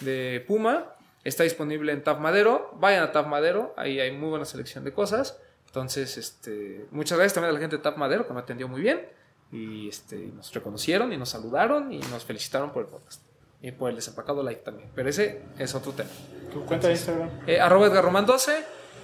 de 0.00 0.44
Puma. 0.46 0.94
Está 1.24 1.44
disponible 1.44 1.92
en 1.92 2.02
TAF 2.04 2.18
Madero. 2.18 2.70
Vayan 2.80 3.04
a 3.04 3.12
TAF 3.12 3.26
Madero, 3.28 3.72
ahí 3.78 4.00
hay 4.00 4.10
muy 4.12 4.28
buena 4.28 4.44
selección 4.44 4.84
de 4.84 4.92
cosas. 4.92 5.40
Entonces, 5.66 6.18
este, 6.18 6.84
muchas 6.90 7.16
gracias 7.16 7.34
también 7.34 7.50
a 7.50 7.54
la 7.54 7.60
gente 7.60 7.76
de 7.78 7.82
Tap 7.82 7.96
Madero 7.96 8.26
que 8.26 8.34
me 8.34 8.40
atendió 8.40 8.68
muy 8.68 8.82
bien. 8.82 9.06
Y 9.50 9.88
este, 9.88 10.16
nos 10.16 10.52
reconocieron 10.52 11.12
y 11.14 11.16
nos 11.16 11.30
saludaron 11.30 11.90
y 11.92 11.98
nos 11.98 12.24
felicitaron 12.24 12.72
por 12.72 12.82
el 12.84 12.90
podcast. 12.90 13.22
Y 13.62 13.70
por 13.70 13.90
el 13.90 13.96
desempacado 13.96 14.42
live 14.42 14.56
también. 14.64 14.90
Pero 14.94 15.08
ese 15.08 15.42
es 15.58 15.74
otro 15.74 15.92
tema. 15.92 16.10
Tu 16.52 16.64
cuenta 16.66 16.88
de 16.88 16.94
Instagram. 16.94 17.30
Eh, 17.46 17.60
arroba 17.60 17.86
Edgar 17.86 18.04
Román 18.04 18.26
12. 18.26 18.52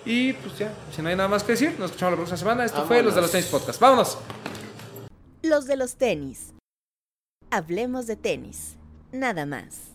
Y 0.04 0.32
pues 0.32 0.58
ya, 0.58 0.72
si 0.94 1.00
no 1.00 1.08
hay 1.08 1.16
nada 1.16 1.28
más 1.28 1.44
que 1.44 1.52
decir, 1.52 1.76
nos 1.78 1.90
escuchamos 1.90 2.12
la 2.12 2.16
próxima 2.16 2.36
semana. 2.36 2.64
Esto 2.64 2.84
fue 2.84 3.02
Los 3.02 3.14
de 3.14 3.20
los 3.20 3.30
Tenis 3.30 3.46
Podcast. 3.46 3.80
¡Vámonos! 3.80 4.18
Los 5.42 5.66
de 5.66 5.76
los 5.76 5.94
tenis. 5.96 6.52
Hablemos 7.50 8.06
de 8.06 8.16
tenis. 8.16 8.76
Nada 9.12 9.46
más. 9.46 9.87